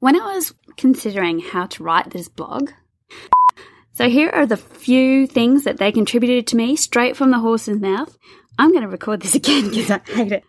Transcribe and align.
When 0.00 0.20
I 0.20 0.34
was 0.36 0.54
considering 0.76 1.40
how 1.40 1.66
to 1.66 1.82
write 1.82 2.10
this 2.10 2.28
blog, 2.28 2.70
so 3.92 4.08
here 4.08 4.30
are 4.30 4.46
the 4.46 4.56
few 4.56 5.26
things 5.26 5.64
that 5.64 5.78
they 5.78 5.90
contributed 5.90 6.46
to 6.48 6.56
me 6.56 6.76
straight 6.76 7.16
from 7.16 7.30
the 7.32 7.38
horse's 7.40 7.80
mouth. 7.80 8.16
I'm 8.58 8.70
going 8.70 8.82
to 8.82 8.88
record 8.88 9.22
this 9.22 9.34
again 9.40 9.70
because 9.70 9.90
I 9.90 10.00
hate 10.06 10.32
it. 10.32 10.44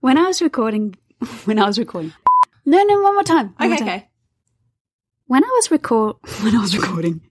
When 0.00 0.18
I 0.18 0.22
was 0.28 0.40
recording, 0.40 0.94
when 1.44 1.58
I 1.58 1.66
was 1.66 1.78
recording, 1.78 2.12
no, 2.64 2.82
no, 2.82 3.00
one 3.02 3.14
more 3.14 3.24
time. 3.24 3.54
One 3.56 3.56
Okay, 3.58 3.68
more 3.68 3.76
time. 3.78 3.88
okay. 3.88 4.08
When 5.26 5.44
I 5.44 5.48
was 5.48 5.70
record, 5.70 6.16
when 6.42 6.54
I 6.54 6.60
was 6.60 6.76
recording, 6.76 7.22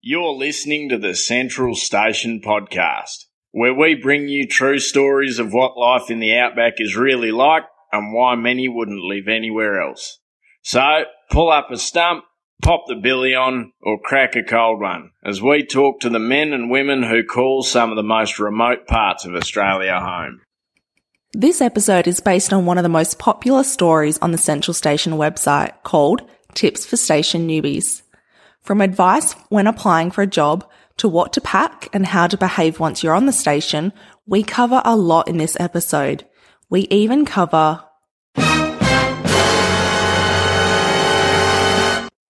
You're 0.00 0.32
listening 0.34 0.88
to 0.90 0.98
the 0.98 1.14
Central 1.14 1.74
Station 1.74 2.40
podcast, 2.40 3.24
where 3.50 3.74
we 3.74 3.94
bring 3.94 4.28
you 4.28 4.46
true 4.46 4.78
stories 4.78 5.38
of 5.38 5.52
what 5.52 5.76
life 5.76 6.10
in 6.10 6.20
the 6.20 6.34
outback 6.38 6.74
is 6.78 6.96
really 6.96 7.32
like 7.32 7.64
and 7.92 8.12
why 8.12 8.34
many 8.34 8.68
wouldn't 8.68 9.02
live 9.02 9.28
anywhere 9.28 9.80
else. 9.80 10.18
So, 10.62 11.04
pull 11.30 11.50
up 11.50 11.70
a 11.70 11.76
stump, 11.76 12.24
pop 12.62 12.84
the 12.88 12.96
billy 12.96 13.34
on, 13.34 13.72
or 13.80 14.00
crack 14.00 14.34
a 14.36 14.42
cold 14.42 14.80
one 14.80 15.10
as 15.24 15.40
we 15.40 15.64
talk 15.64 16.00
to 16.00 16.08
the 16.08 16.18
men 16.18 16.52
and 16.52 16.70
women 16.70 17.02
who 17.02 17.22
call 17.24 17.62
some 17.62 17.90
of 17.90 17.96
the 17.96 18.02
most 18.02 18.38
remote 18.38 18.86
parts 18.86 19.24
of 19.24 19.34
Australia 19.34 20.00
home. 20.00 20.40
This 21.32 21.60
episode 21.60 22.08
is 22.08 22.20
based 22.20 22.52
on 22.52 22.66
one 22.66 22.78
of 22.78 22.82
the 22.82 22.88
most 22.88 23.18
popular 23.18 23.62
stories 23.62 24.18
on 24.18 24.32
the 24.32 24.38
Central 24.38 24.72
Station 24.72 25.14
website 25.14 25.72
called 25.82 26.22
Tips 26.54 26.86
for 26.86 26.96
Station 26.96 27.46
Newbies. 27.46 28.02
From 28.62 28.80
advice 28.80 29.34
when 29.50 29.66
applying 29.66 30.10
for 30.10 30.22
a 30.22 30.26
job 30.26 30.68
to 30.96 31.08
what 31.08 31.32
to 31.34 31.40
pack 31.40 31.88
and 31.92 32.06
how 32.06 32.26
to 32.26 32.36
behave 32.36 32.80
once 32.80 33.02
you're 33.02 33.14
on 33.14 33.26
the 33.26 33.32
station, 33.32 33.92
we 34.26 34.42
cover 34.42 34.80
a 34.84 34.96
lot 34.96 35.28
in 35.28 35.36
this 35.36 35.56
episode. 35.60 36.24
We 36.68 36.88
even 36.90 37.24
cover 37.24 37.84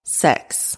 sex. 0.05 0.77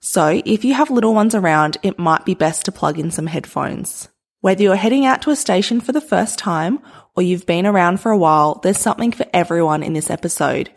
So 0.00 0.42
if 0.44 0.64
you 0.64 0.74
have 0.74 0.90
little 0.90 1.14
ones 1.14 1.34
around, 1.34 1.78
it 1.82 1.98
might 1.98 2.26
be 2.26 2.34
best 2.34 2.66
to 2.66 2.72
plug 2.72 2.98
in 2.98 3.10
some 3.10 3.26
headphones. 3.26 4.08
Whether 4.42 4.62
you're 4.62 4.76
heading 4.76 5.06
out 5.06 5.22
to 5.22 5.30
a 5.30 5.36
station 5.36 5.80
for 5.80 5.92
the 5.92 6.02
first 6.02 6.38
time 6.38 6.80
or 7.16 7.22
you've 7.22 7.46
been 7.46 7.64
around 7.64 7.98
for 7.98 8.12
a 8.12 8.18
while, 8.18 8.56
there's 8.56 8.78
something 8.78 9.12
for 9.12 9.24
everyone 9.32 9.82
in 9.82 9.94
this 9.94 10.10
episode. 10.10 10.68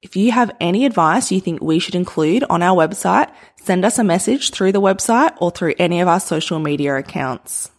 If 0.00 0.16
you 0.16 0.32
have 0.32 0.56
any 0.58 0.86
advice 0.86 1.30
you 1.30 1.42
think 1.42 1.60
we 1.60 1.78
should 1.78 1.94
include 1.94 2.44
on 2.48 2.62
our 2.62 2.74
website, 2.74 3.30
send 3.56 3.84
us 3.84 3.98
a 3.98 4.04
message 4.04 4.52
through 4.52 4.72
the 4.72 4.80
website 4.80 5.36
or 5.38 5.50
through 5.50 5.74
any 5.78 6.00
of 6.00 6.08
our 6.08 6.20
social 6.20 6.58
media 6.58 6.96
accounts. 6.96 7.70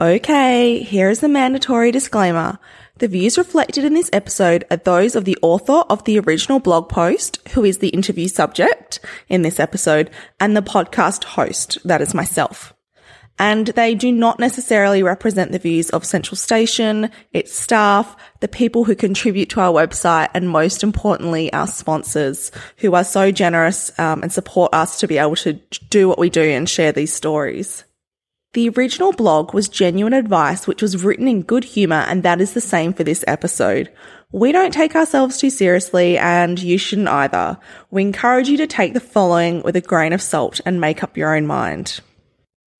Okay, 0.00 0.80
here 0.80 1.08
is 1.08 1.20
the 1.20 1.28
mandatory 1.28 1.92
disclaimer. 1.92 2.58
The 2.98 3.06
views 3.06 3.38
reflected 3.38 3.84
in 3.84 3.94
this 3.94 4.10
episode 4.12 4.64
are 4.68 4.76
those 4.76 5.14
of 5.14 5.24
the 5.24 5.38
author 5.40 5.84
of 5.88 6.02
the 6.02 6.18
original 6.18 6.58
blog 6.58 6.88
post, 6.88 7.38
who 7.50 7.62
is 7.62 7.78
the 7.78 7.90
interview 7.90 8.26
subject 8.26 8.98
in 9.28 9.42
this 9.42 9.60
episode, 9.60 10.10
and 10.40 10.56
the 10.56 10.62
podcast 10.62 11.22
host, 11.22 11.78
that 11.84 12.02
is 12.02 12.12
myself. 12.12 12.74
And 13.38 13.68
they 13.68 13.94
do 13.94 14.10
not 14.10 14.40
necessarily 14.40 15.04
represent 15.04 15.52
the 15.52 15.60
views 15.60 15.90
of 15.90 16.04
Central 16.04 16.36
Station, 16.36 17.08
its 17.32 17.52
staff, 17.52 18.16
the 18.40 18.48
people 18.48 18.82
who 18.82 18.96
contribute 18.96 19.50
to 19.50 19.60
our 19.60 19.72
website, 19.72 20.28
and 20.34 20.50
most 20.50 20.82
importantly, 20.82 21.52
our 21.52 21.68
sponsors, 21.68 22.50
who 22.78 22.94
are 22.94 23.04
so 23.04 23.30
generous 23.30 23.96
um, 24.00 24.24
and 24.24 24.32
support 24.32 24.74
us 24.74 24.98
to 24.98 25.06
be 25.06 25.18
able 25.18 25.36
to 25.36 25.52
do 25.88 26.08
what 26.08 26.18
we 26.18 26.30
do 26.30 26.42
and 26.42 26.68
share 26.68 26.90
these 26.90 27.12
stories. 27.12 27.84
The 28.54 28.68
original 28.70 29.12
blog 29.12 29.52
was 29.52 29.68
genuine 29.68 30.12
advice, 30.12 30.66
which 30.66 30.80
was 30.80 31.04
written 31.04 31.26
in 31.26 31.42
good 31.42 31.64
humour, 31.64 32.04
and 32.08 32.22
that 32.22 32.40
is 32.40 32.54
the 32.54 32.60
same 32.60 32.92
for 32.92 33.02
this 33.02 33.24
episode. 33.26 33.90
We 34.30 34.52
don't 34.52 34.72
take 34.72 34.94
ourselves 34.94 35.38
too 35.38 35.50
seriously, 35.50 36.16
and 36.16 36.62
you 36.62 36.78
shouldn't 36.78 37.08
either. 37.08 37.58
We 37.90 38.02
encourage 38.02 38.48
you 38.48 38.56
to 38.58 38.66
take 38.68 38.94
the 38.94 39.00
following 39.00 39.62
with 39.62 39.74
a 39.74 39.80
grain 39.80 40.12
of 40.12 40.22
salt 40.22 40.60
and 40.64 40.80
make 40.80 41.02
up 41.02 41.16
your 41.16 41.36
own 41.36 41.46
mind. 41.46 42.00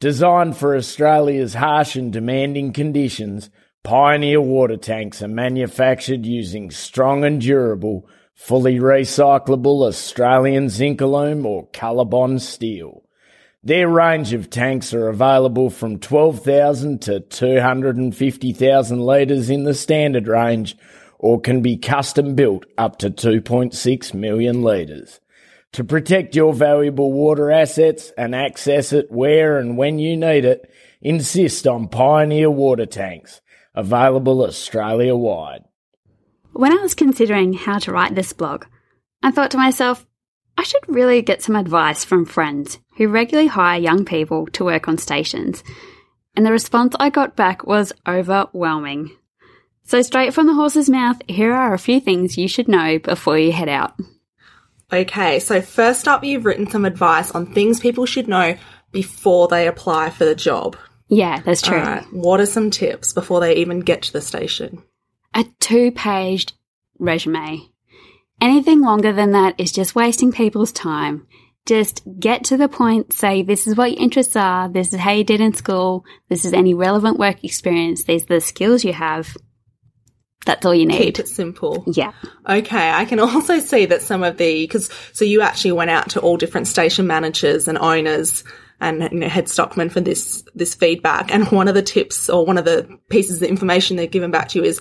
Designed 0.01 0.57
for 0.57 0.77
Australia's 0.77 1.55
harsh 1.55 1.97
and 1.97 2.13
demanding 2.13 2.73
conditions, 2.73 3.51
Pioneer 3.85 4.41
water 4.41 4.79
tanks 4.79 5.23
are 5.23 5.29
manufactured 5.29 6.25
using 6.25 6.71
strong 6.71 7.23
and 7.23 7.41
durable, 7.41 8.09
fully 8.35 8.77
recyclable 8.77 9.87
Australian 9.87 10.71
zinc 10.71 11.03
or 11.03 11.69
Colorbond 11.69 12.41
steel. 12.41 13.04
Their 13.65 13.89
range 13.89 14.35
of 14.35 14.51
tanks 14.51 14.93
are 14.93 15.09
available 15.09 15.71
from 15.71 15.99
12,000 15.99 17.01
to 17.03 17.21
250,000 17.21 19.01
litres 19.01 19.49
in 19.49 19.65
the 19.65 19.73
standard 19.73 20.29
range 20.29 20.77
or 21.19 21.41
can 21.41 21.63
be 21.63 21.79
custom 21.79 22.35
built 22.35 22.67
up 22.77 22.99
to 22.99 23.11
2.6 23.11 24.13
million 24.13 24.61
litres. 24.61 25.19
To 25.73 25.83
protect 25.83 26.37
your 26.37 26.53
valuable 26.53 27.11
water 27.11 27.51
assets 27.51 28.13
and 28.19 28.35
access 28.35 28.93
it 28.93 29.11
where 29.11 29.59
and 29.59 29.79
when 29.79 29.99
you 29.99 30.15
need 30.15 30.45
it, 30.45 30.71
insist 31.01 31.67
on 31.67 31.89
Pioneer 31.89 32.51
water 32.51 32.85
tanks, 32.85 33.41
available 33.75 34.45
Australia 34.45 35.17
wide. 35.17 35.65
when 36.53 36.71
I 36.71 36.83
was 36.83 36.95
considering 36.95 37.55
how 37.55 37.79
to 37.79 37.93
write 37.93 38.15
this 38.15 38.35
blog, 38.35 38.67
I 39.23 39.31
thought 39.31 39.51
to 39.53 39.57
myself, 39.57 40.07
I 40.59 40.65
should 40.65 40.87
really 40.87 41.23
get 41.23 41.43
some 41.43 41.57
advice 41.57 42.05
from 42.05 42.27
friends 42.27 42.79
who 42.97 43.09
regularly 43.09 43.49
hire 43.49 43.81
young 43.81 44.05
people 44.05 44.47
to 44.49 44.65
work 44.65 44.89
on 44.89 44.99
stations. 44.99 45.63
And 46.37 46.45
the 46.45 46.53
response 46.53 46.95
I 46.99 47.11
got 47.11 47.37
back 47.37 47.65
was 47.67 47.93
overwhelming. 48.07 49.17
So, 49.85 50.01
straight 50.03 50.33
from 50.33 50.47
the 50.47 50.55
horse's 50.55 50.89
mouth, 50.89 51.21
here 51.29 51.53
are 51.53 51.75
a 51.75 51.79
few 51.79 52.01
things 52.01 52.39
you 52.39 52.49
should 52.49 52.69
know 52.69 52.99
before 52.99 53.39
you 53.39 53.53
head 53.53 53.69
out. 53.69 53.95
Okay, 54.93 55.41
so 55.41 55.61
first 55.61 56.09
up, 56.09 56.25
you've 56.25 56.45
written 56.45 56.69
some 56.69 56.85
advice 56.85 57.31
on 57.33 57.53
things 57.53 57.81
people 57.81 58.07
should 58.07 58.29
know 58.29 58.57
before 58.93 59.49
they 59.49 59.67
apply 59.67 60.11
for 60.11 60.25
the 60.25 60.35
job. 60.35 60.77
Yeah, 61.09 61.41
that's 61.41 61.63
true. 61.63 61.79
Right, 61.79 62.05
what 62.13 62.41
are 62.41 62.47
some 62.47 62.71
tips 62.71 63.13
before 63.13 63.41
they 63.41 63.57
even 63.57 63.81
get 63.81 64.03
to 64.03 64.13
the 64.13 64.21
station? 64.21 64.83
A 65.35 65.45
two 65.61 65.91
paged 65.91 66.55
resume. 66.99 67.69
Anything 68.41 68.81
longer 68.81 69.13
than 69.13 69.33
that 69.33 69.55
is 69.59 69.73
just 69.73 69.95
wasting 69.95 70.33
people's 70.33 70.73
time. 70.73 71.27
Just 71.67 72.03
get 72.21 72.45
to 72.45 72.57
the 72.59 72.69
point, 72.69 73.13
say 73.13 73.43
this 73.43 73.67
is 73.67 73.75
what 73.75 73.93
your 73.93 74.01
interests 74.01 74.37
are, 74.37 74.69
this 74.69 74.93
is 74.93 75.01
how 75.01 75.13
you 75.13 75.25
did 75.25 75.41
in 75.41 75.55
school, 75.55 76.05
this 76.29 76.45
is 76.45 76.53
any 76.53 76.75
relevant 76.75 77.19
work 77.19 77.43
experience, 77.43 78.05
these 78.05 78.25
are 78.25 78.35
the 78.35 78.41
skills 78.41 78.85
you 78.85 78.93
have. 78.93 79.35
That's 80.45 80.67
all 80.67 80.75
you 80.75 80.85
need. 80.85 80.99
Keep 80.99 81.21
it 81.21 81.29
simple. 81.29 81.85
Yeah. 81.87 82.13
Okay, 82.47 82.91
I 82.91 83.07
can 83.07 83.19
also 83.21 83.61
see 83.61 83.87
that 83.87 84.03
some 84.03 84.23
of 84.23 84.37
the 84.37 84.65
because 84.65 84.91
so 85.13 85.25
you 85.25 85.41
actually 85.41 85.73
went 85.73 85.91
out 85.91 86.11
to 86.11 86.21
all 86.21 86.37
different 86.37 86.67
station 86.67 87.07
managers 87.07 87.67
and 87.67 87.79
owners 87.79 88.45
and 88.81 89.09
you 89.11 89.21
know, 89.21 89.29
head 89.29 89.49
stockmen 89.49 89.89
for 89.89 90.01
this 90.01 90.45
this 90.55 90.75
feedback, 90.75 91.33
and 91.33 91.49
one 91.51 91.69
of 91.69 91.75
the 91.75 91.83
tips 91.83 92.29
or 92.29 92.45
one 92.45 92.59
of 92.59 92.65
the 92.65 92.99
pieces 93.09 93.41
of 93.41 93.49
information 93.49 93.97
they're 93.97 94.07
given 94.07 94.31
back 94.31 94.49
to 94.51 94.59
you 94.59 94.65
is 94.65 94.81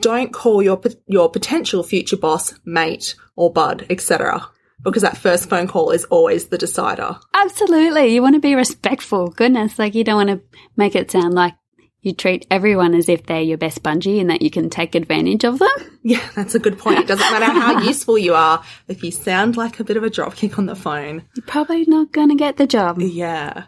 don't 0.00 0.32
call 0.32 0.62
your 0.62 0.80
your 1.06 1.30
potential 1.30 1.82
future 1.82 2.16
boss 2.16 2.54
mate 2.64 3.14
or 3.36 3.52
bud, 3.52 3.86
etc. 3.90 4.48
Because 4.84 5.02
that 5.02 5.16
first 5.16 5.48
phone 5.48 5.66
call 5.66 5.90
is 5.90 6.04
always 6.04 6.46
the 6.46 6.58
decider. 6.58 7.18
Absolutely. 7.34 8.14
You 8.14 8.22
want 8.22 8.34
to 8.34 8.40
be 8.40 8.54
respectful. 8.54 9.28
Goodness, 9.28 9.78
like 9.78 9.94
you 9.94 10.04
don't 10.04 10.26
want 10.26 10.40
to 10.40 10.58
make 10.76 10.94
it 10.94 11.10
sound 11.10 11.34
like 11.34 11.54
you 12.00 12.12
treat 12.14 12.46
everyone 12.50 12.94
as 12.94 13.08
if 13.08 13.26
they're 13.26 13.42
your 13.42 13.58
best 13.58 13.82
bungee 13.82 14.20
and 14.20 14.30
that 14.30 14.40
you 14.40 14.50
can 14.50 14.70
take 14.70 14.94
advantage 14.94 15.44
of 15.44 15.58
them. 15.58 15.68
Yeah, 16.04 16.26
that's 16.34 16.54
a 16.54 16.58
good 16.58 16.78
point. 16.78 17.00
It 17.00 17.06
doesn't 17.06 17.32
matter 17.32 17.52
how 17.52 17.80
useful 17.82 18.16
you 18.16 18.32
are 18.32 18.64
if 18.86 19.02
you 19.02 19.10
sound 19.10 19.58
like 19.58 19.78
a 19.78 19.84
bit 19.84 19.98
of 19.98 20.04
a 20.04 20.08
dropkick 20.08 20.56
on 20.56 20.64
the 20.64 20.76
phone. 20.76 21.24
You're 21.36 21.44
probably 21.44 21.84
not 21.84 22.12
going 22.12 22.30
to 22.30 22.34
get 22.34 22.56
the 22.56 22.66
job. 22.66 22.98
Yeah. 22.98 23.64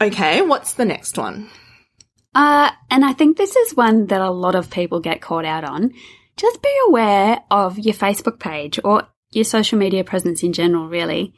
Okay, 0.00 0.42
what's 0.42 0.72
the 0.72 0.84
next 0.84 1.16
one? 1.18 1.48
Uh, 2.34 2.72
and 2.90 3.04
I 3.04 3.12
think 3.12 3.36
this 3.36 3.54
is 3.54 3.76
one 3.76 4.06
that 4.06 4.20
a 4.20 4.30
lot 4.30 4.56
of 4.56 4.70
people 4.70 4.98
get 4.98 5.20
caught 5.20 5.44
out 5.44 5.62
on. 5.62 5.92
Just 6.36 6.62
be 6.62 6.74
aware 6.88 7.40
of 7.48 7.78
your 7.78 7.94
Facebook 7.94 8.40
page 8.40 8.80
or 8.82 9.06
your 9.30 9.44
social 9.44 9.78
media 9.78 10.04
presence 10.04 10.42
in 10.42 10.52
general, 10.52 10.88
really. 10.88 11.34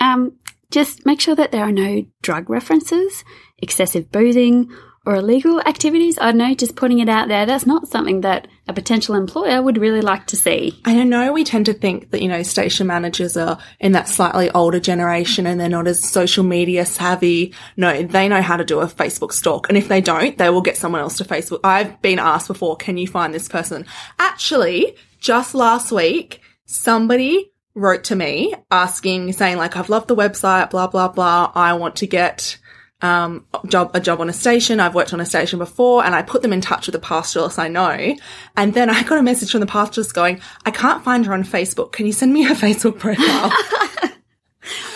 Um, 0.00 0.36
just 0.70 1.06
make 1.06 1.20
sure 1.20 1.34
that 1.34 1.52
there 1.52 1.64
are 1.64 1.72
no 1.72 2.04
drug 2.22 2.50
references, 2.50 3.24
excessive 3.58 4.10
boozing, 4.10 4.70
or 5.06 5.16
illegal 5.16 5.60
activities. 5.60 6.18
I 6.18 6.32
don't 6.32 6.38
know, 6.38 6.54
just 6.54 6.76
putting 6.76 6.98
it 6.98 7.08
out 7.08 7.28
there. 7.28 7.44
That's 7.44 7.66
not 7.66 7.88
something 7.88 8.22
that 8.22 8.48
a 8.66 8.72
potential 8.72 9.14
employer 9.14 9.62
would 9.62 9.76
really 9.76 10.00
like 10.00 10.26
to 10.28 10.36
see. 10.36 10.80
I 10.84 11.04
know 11.04 11.32
we 11.32 11.44
tend 11.44 11.66
to 11.66 11.74
think 11.74 12.10
that, 12.10 12.22
you 12.22 12.28
know, 12.28 12.42
station 12.42 12.86
managers 12.86 13.36
are 13.36 13.58
in 13.78 13.92
that 13.92 14.08
slightly 14.08 14.50
older 14.50 14.80
generation 14.80 15.46
and 15.46 15.60
they're 15.60 15.68
not 15.68 15.86
as 15.86 16.02
social 16.02 16.42
media 16.42 16.86
savvy. 16.86 17.52
No, 17.76 18.02
they 18.02 18.28
know 18.28 18.40
how 18.40 18.56
to 18.56 18.64
do 18.64 18.80
a 18.80 18.86
Facebook 18.86 19.32
stalk. 19.32 19.68
And 19.68 19.76
if 19.76 19.88
they 19.88 20.00
don't, 20.00 20.38
they 20.38 20.48
will 20.48 20.62
get 20.62 20.78
someone 20.78 21.02
else 21.02 21.18
to 21.18 21.24
Facebook. 21.24 21.60
I've 21.62 22.00
been 22.00 22.18
asked 22.18 22.48
before, 22.48 22.76
can 22.76 22.96
you 22.96 23.06
find 23.06 23.34
this 23.34 23.48
person? 23.48 23.84
Actually, 24.18 24.96
just 25.20 25.54
last 25.54 25.92
week, 25.92 26.40
somebody 26.66 27.52
wrote 27.74 28.04
to 28.04 28.16
me 28.16 28.54
asking, 28.70 29.32
saying 29.32 29.56
like, 29.56 29.76
I've 29.76 29.88
loved 29.88 30.08
the 30.08 30.16
website, 30.16 30.70
blah, 30.70 30.86
blah, 30.86 31.08
blah. 31.08 31.50
I 31.54 31.74
want 31.74 31.96
to 31.96 32.06
get 32.06 32.56
um, 33.02 33.46
job, 33.66 33.90
a 33.94 34.00
job 34.00 34.20
on 34.20 34.28
a 34.28 34.32
station. 34.32 34.80
I've 34.80 34.94
worked 34.94 35.12
on 35.12 35.20
a 35.20 35.26
station 35.26 35.58
before 35.58 36.04
and 36.04 36.14
I 36.14 36.22
put 36.22 36.42
them 36.42 36.52
in 36.52 36.60
touch 36.60 36.86
with 36.86 36.94
the 36.94 37.04
pastoralist 37.06 37.58
I 37.58 37.68
know. 37.68 38.14
And 38.56 38.74
then 38.74 38.88
I 38.90 39.02
got 39.02 39.18
a 39.18 39.22
message 39.22 39.50
from 39.50 39.60
the 39.60 39.66
pastoralist 39.66 40.14
going, 40.14 40.40
I 40.64 40.70
can't 40.70 41.02
find 41.04 41.26
her 41.26 41.34
on 41.34 41.42
Facebook. 41.44 41.92
Can 41.92 42.06
you 42.06 42.12
send 42.12 42.32
me 42.32 42.42
her 42.44 42.54
Facebook 42.54 42.98
profile? 42.98 43.52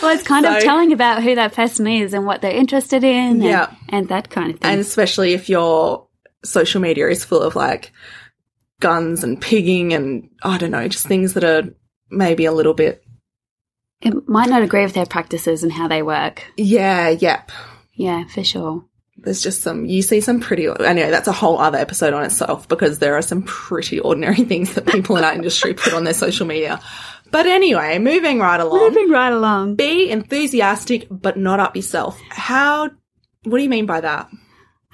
Well, 0.00 0.14
it's 0.14 0.26
kind 0.26 0.46
of 0.46 0.62
telling 0.62 0.92
about 0.92 1.22
who 1.22 1.34
that 1.34 1.52
person 1.52 1.86
is 1.86 2.14
and 2.14 2.24
what 2.24 2.40
they're 2.40 2.52
interested 2.52 3.04
in 3.04 3.32
and, 3.32 3.42
Yeah. 3.42 3.74
and 3.90 4.08
that 4.08 4.30
kind 4.30 4.54
of 4.54 4.60
thing. 4.60 4.70
and 4.70 4.80
especially 4.80 5.34
if 5.34 5.48
your 5.50 6.06
social 6.44 6.80
media 6.80 7.08
is 7.08 7.22
full 7.24 7.42
of 7.42 7.54
like 7.54 7.92
guns 8.80 9.24
and 9.24 9.40
pigging 9.40 9.92
and 9.92 10.30
I 10.42 10.58
don't 10.58 10.70
know, 10.70 10.88
just 10.88 11.06
things 11.06 11.34
that 11.34 11.44
are 11.44 11.64
maybe 12.10 12.44
a 12.44 12.52
little 12.52 12.74
bit, 12.74 13.04
it 14.00 14.28
might 14.28 14.48
not 14.48 14.62
agree 14.62 14.84
with 14.84 14.94
their 14.94 15.06
practices 15.06 15.62
and 15.62 15.72
how 15.72 15.88
they 15.88 16.02
work. 16.02 16.44
yeah, 16.56 17.08
yep. 17.08 17.50
Yeah, 17.94 18.26
for 18.28 18.44
sure. 18.44 18.84
There's 19.16 19.42
just 19.42 19.62
some, 19.62 19.84
you 19.84 20.02
see 20.02 20.20
some 20.20 20.38
pretty, 20.38 20.68
anyway, 20.68 21.10
that's 21.10 21.26
a 21.26 21.32
whole 21.32 21.58
other 21.58 21.78
episode 21.78 22.14
on 22.14 22.22
itself 22.22 22.68
because 22.68 23.00
there 23.00 23.16
are 23.16 23.22
some 23.22 23.42
pretty 23.42 23.98
ordinary 23.98 24.36
things 24.44 24.74
that 24.74 24.86
people 24.86 25.16
in 25.16 25.24
our 25.24 25.32
industry 25.32 25.74
put 25.74 25.92
on 25.92 26.04
their 26.04 26.14
social 26.14 26.46
media. 26.46 26.80
But 27.32 27.46
anyway, 27.46 27.98
moving 27.98 28.38
right 28.38 28.60
along. 28.60 28.78
Moving 28.78 29.10
right 29.10 29.32
along. 29.32 29.74
Be 29.74 30.08
enthusiastic, 30.10 31.08
but 31.10 31.36
not 31.36 31.58
up 31.58 31.74
yourself. 31.74 32.20
How, 32.30 32.90
what 33.42 33.58
do 33.58 33.62
you 33.64 33.68
mean 33.68 33.86
by 33.86 34.00
that? 34.00 34.30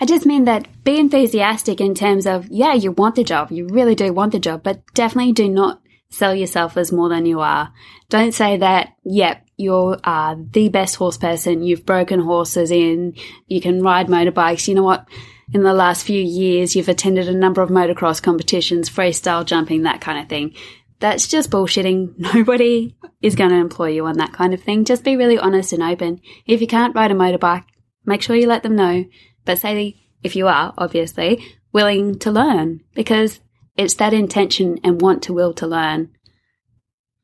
I 0.01 0.07
just 0.07 0.27
mean 0.27 0.45
that 0.45 0.67
be 0.83 0.99
enthusiastic 0.99 1.81
in 1.81 1.95
terms 1.95 2.27
of, 2.27 2.49
yeah, 2.49 2.75
you 2.75 2.93
want 2.93 3.15
the 3.15 3.25
job. 3.25 3.53
You 3.53 3.69
really 3.69 3.95
do 3.95 4.13
want 4.13 4.33
the 4.33 4.41
job, 4.41 4.63
but 4.63 4.83
definitely 4.93 5.33
do 5.33 5.49
not 5.49 5.81
sell 6.11 6.35
yourself 6.35 6.77
as 6.77 6.93
more 6.93 7.09
than 7.09 7.27
you 7.27 7.41
are. 7.41 7.73
Don't 8.09 8.33
say 8.35 8.57
that, 8.57 8.95
yep, 9.05 9.47
you 9.57 9.97
are 10.03 10.37
the 10.37 10.69
best 10.69 10.97
horse 10.97 11.17
person. 11.17 11.63
You've 11.63 11.87
broken 11.87 12.21
horses 12.21 12.71
in. 12.71 13.15
You 13.47 13.61
can 13.61 13.83
ride 13.83 14.09
motorbikes. 14.09 14.67
You 14.67 14.75
know 14.75 14.83
what? 14.83 15.09
In 15.53 15.63
the 15.63 15.75
last 15.75 16.05
few 16.05 16.21
years, 16.21 16.75
you've 16.75 16.89
attended 16.89 17.29
a 17.29 17.35
number 17.35 17.63
of 17.63 17.71
motocross 17.71 18.23
competitions, 18.23 18.91
freestyle 18.91 19.45
jumping, 19.45 19.83
that 19.83 20.01
kind 20.01 20.19
of 20.19 20.29
thing. 20.29 20.55
That's 21.01 21.29
just 21.29 21.51
bullshitting. 21.51 22.15
Nobody 22.35 22.97
is 23.21 23.37
going 23.37 23.51
to 23.51 23.57
employ 23.57 23.91
you 23.91 24.07
on 24.07 24.19
that 24.19 24.33
kind 24.33 24.55
of 24.55 24.63
thing. 24.63 24.85
Just 24.85 25.05
be 25.05 25.17
really 25.17 25.39
honest 25.39 25.73
and 25.73 25.83
open. 25.83 26.21
If 26.47 26.61
you 26.61 26.67
can't 26.67 26.95
ride 26.97 27.11
a 27.11 27.15
motorbike, 27.15 27.65
make 28.05 28.23
sure 28.23 28.35
you 28.35 28.49
let 28.49 28.63
them 28.63 28.77
know. 28.77 29.05
But 29.45 29.59
say 29.59 29.97
if 30.23 30.37
you 30.37 30.49
are, 30.49 30.73
obviously, 30.79 31.45
willing 31.73 32.19
to 32.21 32.31
learn 32.31 32.81
because 32.95 33.41
it's 33.77 33.95
that 33.95 34.15
intention 34.15 34.79
and 34.85 35.01
want 35.01 35.23
to 35.25 35.33
will 35.33 35.53
to 35.55 35.67
learn 35.67 36.11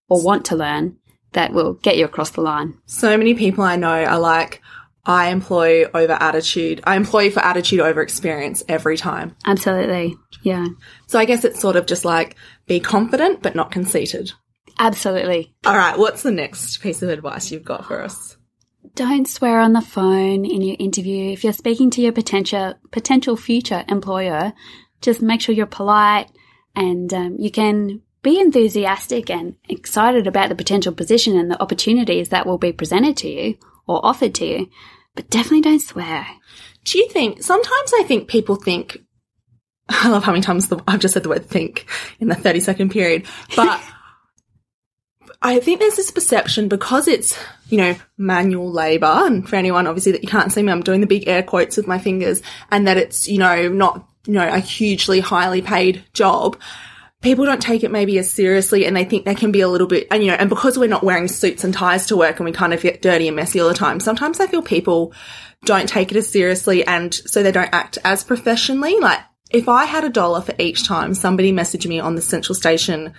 or 0.08 0.22
want 0.22 0.44
to 0.46 0.56
learn 0.56 0.96
that 1.32 1.52
will 1.52 1.75
get 1.75 1.96
you 1.96 2.05
across 2.05 2.31
the 2.31 2.40
line. 2.40 2.75
So 2.87 3.17
many 3.17 3.34
people 3.34 3.62
I 3.62 3.76
know 3.76 4.05
are 4.05 4.19
like, 4.19 4.61
I 5.05 5.31
employ 5.31 5.87
over 5.94 6.12
attitude. 6.12 6.82
I 6.84 6.96
employ 6.96 7.31
for 7.31 7.40
attitude 7.40 7.81
over 7.81 8.02
experience 8.02 8.62
every 8.69 8.96
time. 8.96 9.37
Absolutely. 9.46 10.16
Yeah. 10.43 10.66
So 11.06 11.19
I 11.19 11.25
guess 11.25 11.44
it's 11.44 11.61
sort 11.61 11.76
of 11.76 11.87
just 11.87 12.05
like 12.05 12.37
be 12.66 12.81
confident, 12.81 13.43
but 13.43 13.55
not 13.55 13.70
conceited. 13.70 14.32
Absolutely. 14.78 15.55
All 15.64 15.76
right. 15.76 15.99
What's 15.99 16.23
the 16.23 16.31
next 16.31 16.78
piece 16.78 17.02
of 17.02 17.08
advice 17.08 17.50
you've 17.50 17.64
got 17.64 17.87
for 17.87 18.02
us? 18.02 18.37
Don't 18.94 19.28
swear 19.28 19.60
on 19.60 19.72
the 19.72 19.81
phone 19.81 20.44
in 20.44 20.62
your 20.62 20.76
interview. 20.78 21.32
If 21.32 21.44
you're 21.44 21.52
speaking 21.52 21.90
to 21.90 22.00
your 22.00 22.12
potential 22.12 22.75
potential 22.90 23.37
future 23.37 23.84
employer, 23.88 24.52
just 25.00 25.22
make 25.22 25.40
sure 25.40 25.54
you're 25.54 25.66
polite 25.66 26.28
and 26.75 27.12
um, 27.14 27.37
you 27.38 27.50
can 27.50 28.02
be 28.22 28.38
enthusiastic 28.38 29.31
and 29.31 29.56
excited 29.69 30.26
about 30.26 30.48
the 30.48 30.54
potential 30.54 30.92
position 30.92 31.38
and 31.38 31.50
the 31.50 31.60
opportunities 31.60 32.28
that 32.28 32.46
will 32.46 32.58
be 32.58 32.72
presented 32.72 33.16
to 33.19 33.28
you 33.28 33.56
or 33.87 34.04
offered 34.04 34.34
to 34.37 34.46
you. 34.46 34.70
But 35.14 35.31
definitely 35.31 35.62
don't 35.62 35.81
swear. 35.81 36.26
Do 36.84 36.98
you 36.98 37.08
think, 37.08 37.42
sometimes 37.42 37.92
I 37.94 38.04
think 38.04 38.28
people 38.28 38.56
think, 38.56 38.98
I 39.88 40.08
love 40.08 40.25
how 40.25 40.32
many 40.32 40.42
times 40.42 40.69
the, 40.69 40.82
I've 40.87 41.00
just 41.00 41.14
said 41.14 41.22
the 41.22 41.28
word 41.28 41.46
think 41.46 41.87
in 42.20 42.28
the 42.28 42.34
30 42.34 42.60
second 42.60 42.90
period, 42.90 43.26
but 43.56 43.82
I 45.42 45.58
think 45.60 45.81
there's 45.81 45.96
this 45.96 46.10
perception 46.10 46.69
because 46.69 47.08
it's, 47.08 47.38
you 47.69 47.78
know, 47.78 47.96
manual 48.19 48.70
labor. 48.70 49.06
And 49.06 49.48
for 49.48 49.56
anyone, 49.56 49.87
obviously, 49.87 50.12
that 50.12 50.22
you 50.22 50.28
can't 50.28 50.52
see 50.52 50.62
me, 50.62 50.70
I'm 50.70 50.82
doing 50.82 51.00
the 51.00 51.06
big 51.06 51.28
air 51.28 51.42
quotes 51.42 51.76
with 51.76 51.87
my 51.87 51.98
fingers 51.98 52.42
and 52.70 52.87
that 52.87 52.98
it's, 52.98 53.26
you 53.26 53.38
know, 53.38 53.69
not, 53.69 54.06
you 54.26 54.34
know, 54.34 54.46
a 54.46 54.58
hugely 54.58 55.20
highly 55.20 55.62
paid 55.62 56.04
job. 56.12 56.60
People 57.22 57.44
don't 57.44 57.60
take 57.60 57.84
it 57.84 57.90
maybe 57.90 58.19
as 58.19 58.31
seriously 58.31 58.84
and 58.84 58.94
they 58.96 59.04
think 59.04 59.25
they 59.25 59.34
can 59.34 59.52
be 59.52 59.60
a 59.60 59.69
little 59.69 59.87
bit, 59.87 60.06
and 60.10 60.22
you 60.22 60.31
know, 60.31 60.37
and 60.37 60.48
because 60.48 60.78
we're 60.78 60.88
not 60.88 61.04
wearing 61.04 61.28
suits 61.28 61.64
and 61.64 61.75
ties 61.75 62.06
to 62.06 62.16
work 62.16 62.38
and 62.38 62.46
we 62.46 62.52
kind 62.52 62.72
of 62.72 62.81
get 62.81 63.02
dirty 63.02 63.26
and 63.28 63.37
messy 63.37 63.60
all 63.60 63.69
the 63.69 63.75
time, 63.75 64.00
sometimes 64.00 64.40
I 64.40 64.46
feel 64.46 64.62
people 64.62 65.12
don't 65.66 65.88
take 65.88 66.10
it 66.10 66.16
as 66.16 66.28
seriously 66.28 66.87
and 66.87 67.12
so 67.12 67.42
they 67.42 67.52
don't 67.52 67.75
act 67.75 67.98
as 68.04 68.25
professionally. 68.25 68.98
Like, 69.00 69.20
if 69.50 69.69
I 69.69 69.84
had 69.84 70.04
a 70.04 70.08
dollar 70.08 70.40
for 70.40 70.54
each 70.58 70.88
time 70.88 71.12
somebody 71.12 71.52
messaged 71.52 71.87
me 71.87 72.00
on 72.00 72.14
the 72.14 72.22
Central 72.22 72.54
Station 72.54 73.12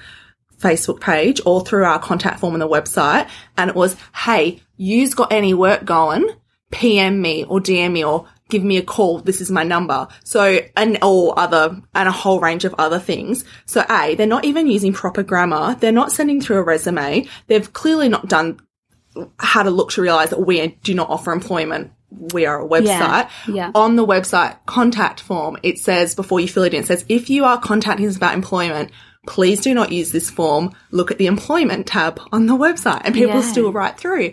Facebook 0.62 1.02
page 1.02 1.42
or 1.46 1.66
through 1.66 1.86
our 1.86 2.00
contact 2.00 2.40
form 2.40 2.54
on 2.54 2.60
the 2.60 2.68
website 2.68 3.28
and 3.58 3.70
it 3.70 3.76
was, 3.76 3.96
hey, 4.16 4.62
you's 4.78 5.14
got 5.14 5.32
any 5.32 5.54
work 5.54 5.86
going, 5.86 6.28
PM 6.72 7.22
me 7.22 7.44
or 7.44 7.60
DM 7.60 7.92
me 7.92 8.04
or 8.04 8.28
give 8.50 8.64
me 8.64 8.78
a 8.78 8.84
call. 8.84 9.20
This 9.20 9.42
is 9.42 9.50
my 9.50 9.64
number. 9.64 10.08
So, 10.24 10.60
and 10.76 10.98
all 11.02 11.34
other, 11.38 11.82
and 11.96 12.10
a 12.10 12.12
whole 12.12 12.40
range 12.40 12.66
of 12.66 12.76
other 12.78 13.00
things. 13.00 13.46
So 13.66 13.84
A, 13.90 14.16
they're 14.16 14.28
not 14.28 14.46
even 14.46 14.68
using 14.68 14.94
proper 14.94 15.24
grammar. 15.24 15.76
They're 15.80 15.92
not 15.92 16.12
sending 16.12 16.42
through 16.42 16.58
a 16.58 16.64
resume. 16.64 17.28
They've 17.48 17.74
clearly 17.74 18.10
not 18.10 18.28
done 18.28 18.60
how 19.40 19.64
to 19.64 19.72
look 19.72 19.92
to 19.92 20.02
realize 20.02 20.30
that 20.30 20.46
we 20.46 20.66
do 20.84 20.94
not 20.94 21.10
offer 21.10 21.32
employment. 21.32 21.92
We 22.34 22.46
are 22.46 22.62
a 22.62 22.68
website. 22.68 23.30
yeah. 23.48 23.72
On 23.74 23.96
the 23.96 24.06
website 24.06 24.58
contact 24.66 25.22
form, 25.22 25.58
it 25.64 25.80
says 25.80 26.14
before 26.14 26.42
you 26.42 26.48
fill 26.48 26.64
it 26.64 26.74
in, 26.74 26.82
it 26.82 26.88
says, 26.88 27.06
if 27.08 27.30
you 27.30 27.46
are 27.46 27.58
contacting 27.58 28.06
us 28.08 28.18
about 28.18 28.34
employment, 28.34 28.92
please 29.28 29.62
do 29.62 29.74
not 29.74 29.92
use 29.92 30.12
this 30.12 30.30
form. 30.30 30.72
Look 30.92 31.12
at 31.12 31.18
the 31.18 31.28
employment 31.28 31.88
tab 31.88 32.20
on 32.32 32.48
the 32.48 32.56
website 32.56 33.02
and 33.06 33.14
people 33.14 33.36
Yeah. 33.42 33.52
still 33.52 33.72
write 33.72 33.98
through. 33.98 34.32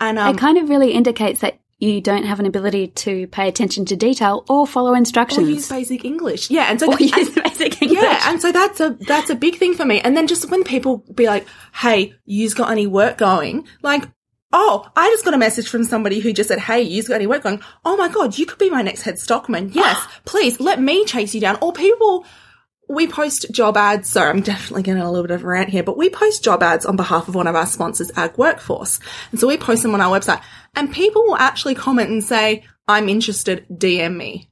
And, 0.00 0.18
um, 0.18 0.34
It 0.34 0.38
kind 0.38 0.58
of 0.58 0.68
really 0.68 0.92
indicates 0.92 1.40
that 1.40 1.58
you 1.80 2.00
don't 2.00 2.24
have 2.24 2.40
an 2.40 2.46
ability 2.46 2.88
to 2.88 3.26
pay 3.28 3.46
attention 3.48 3.84
to 3.84 3.94
detail 3.96 4.44
or 4.48 4.66
follow 4.66 4.94
instructions. 4.94 5.48
or 5.48 5.50
use 5.52 5.68
basic 5.68 6.04
English. 6.04 6.50
Yeah. 6.50 6.66
And 6.70 6.78
so, 6.80 6.86
Or 6.88 6.92
and- 6.92 7.00
use 7.00 7.30
basic 7.30 7.80
English. 7.82 8.00
Yeah, 8.02 8.20
and 8.30 8.40
so 8.42 8.50
that's 8.52 8.80
a 8.80 8.96
that's 9.06 9.30
a 9.30 9.34
big 9.36 9.58
thing 9.58 9.74
for 9.74 9.84
me. 9.84 10.00
And 10.00 10.16
then 10.16 10.26
just 10.26 10.50
when 10.50 10.64
people 10.64 11.04
be 11.14 11.26
like, 11.26 11.46
"Hey, 11.72 12.14
you's 12.24 12.54
got 12.54 12.70
any 12.72 12.86
work 12.88 13.16
going?" 13.18 13.64
Like, 13.82 14.08
oh, 14.52 14.86
I 14.96 15.08
just 15.10 15.24
got 15.24 15.34
a 15.34 15.38
message 15.38 15.68
from 15.68 15.84
somebody 15.84 16.18
who 16.18 16.32
just 16.32 16.48
said, 16.48 16.58
"Hey, 16.58 16.82
you's 16.82 17.06
got 17.06 17.14
any 17.14 17.28
work 17.28 17.44
going?" 17.44 17.60
Oh 17.84 17.96
my 17.96 18.08
god, 18.08 18.38
you 18.38 18.46
could 18.46 18.58
be 18.58 18.70
my 18.70 18.82
next 18.82 19.02
head 19.02 19.18
stockman. 19.20 19.70
Yes, 19.72 19.98
please 20.24 20.58
let 20.58 20.80
me 20.80 21.04
chase 21.04 21.32
you 21.34 21.40
down. 21.40 21.58
Or 21.60 21.72
people. 21.72 22.24
We 22.88 23.06
post 23.06 23.50
job 23.52 23.76
ads. 23.76 24.10
So 24.10 24.22
I'm 24.22 24.40
definitely 24.40 24.82
getting 24.82 25.02
a 25.02 25.10
little 25.10 25.26
bit 25.26 25.34
of 25.34 25.44
a 25.44 25.46
rant 25.46 25.68
here, 25.68 25.82
but 25.82 25.96
we 25.96 26.10
post 26.10 26.42
job 26.42 26.62
ads 26.62 26.86
on 26.86 26.96
behalf 26.96 27.28
of 27.28 27.34
one 27.34 27.46
of 27.46 27.54
our 27.54 27.66
sponsors, 27.66 28.10
Ag 28.16 28.38
Workforce. 28.38 28.98
And 29.30 29.38
so 29.38 29.46
we 29.46 29.56
post 29.56 29.82
them 29.82 29.94
on 29.94 30.00
our 30.00 30.18
website 30.18 30.42
and 30.74 30.92
people 30.92 31.22
will 31.24 31.36
actually 31.36 31.74
comment 31.74 32.10
and 32.10 32.24
say, 32.24 32.64
I'm 32.86 33.08
interested, 33.08 33.66
DM 33.70 34.16
me 34.16 34.47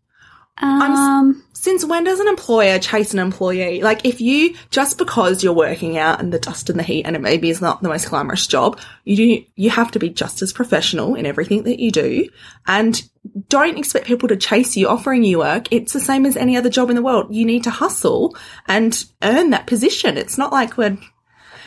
um, 0.59 1.45
since 1.53 1.85
when 1.85 2.05
does 2.05 2.21
an 2.21 2.29
employer 2.29 2.79
chase 2.79 3.13
an 3.13 3.19
employee? 3.19 3.83
Like, 3.83 4.07
if 4.07 4.21
you, 4.21 4.55
just 4.71 4.97
because 4.97 5.45
you're 5.45 5.53
working 5.53 5.99
out 5.99 6.21
in 6.21 6.31
the 6.31 6.39
dust 6.39 6.71
and 6.71 6.79
the 6.79 6.83
heat 6.83 7.05
and 7.05 7.15
it 7.15 7.21
maybe 7.21 7.51
is 7.51 7.61
not 7.61 7.83
the 7.83 7.89
most 7.89 8.09
glamorous 8.09 8.47
job, 8.47 8.79
you 9.05 9.17
do, 9.17 9.45
you 9.57 9.71
have 9.71 9.91
to 9.91 9.99
be 9.99 10.09
just 10.09 10.41
as 10.41 10.53
professional 10.53 11.15
in 11.15 11.27
everything 11.27 11.65
that 11.65 11.79
you 11.79 11.91
do. 11.91 12.29
And 12.67 13.03
don't 13.49 13.77
expect 13.77 14.07
people 14.07 14.29
to 14.29 14.37
chase 14.37 14.77
you 14.77 14.89
offering 14.89 15.25
you 15.25 15.39
work. 15.39 15.67
It's 15.71 15.93
the 15.93 16.01
same 16.01 16.25
as 16.25 16.37
any 16.37 16.57
other 16.57 16.71
job 16.71 16.89
in 16.89 16.97
the 16.97 17.03
world. 17.03 17.35
You 17.35 17.45
need 17.45 17.65
to 17.65 17.71
hustle 17.71 18.37
and 18.67 19.05
earn 19.23 19.51
that 19.51 19.67
position. 19.67 20.17
It's 20.17 20.39
not 20.39 20.53
like 20.53 20.79
we're, 20.79 20.97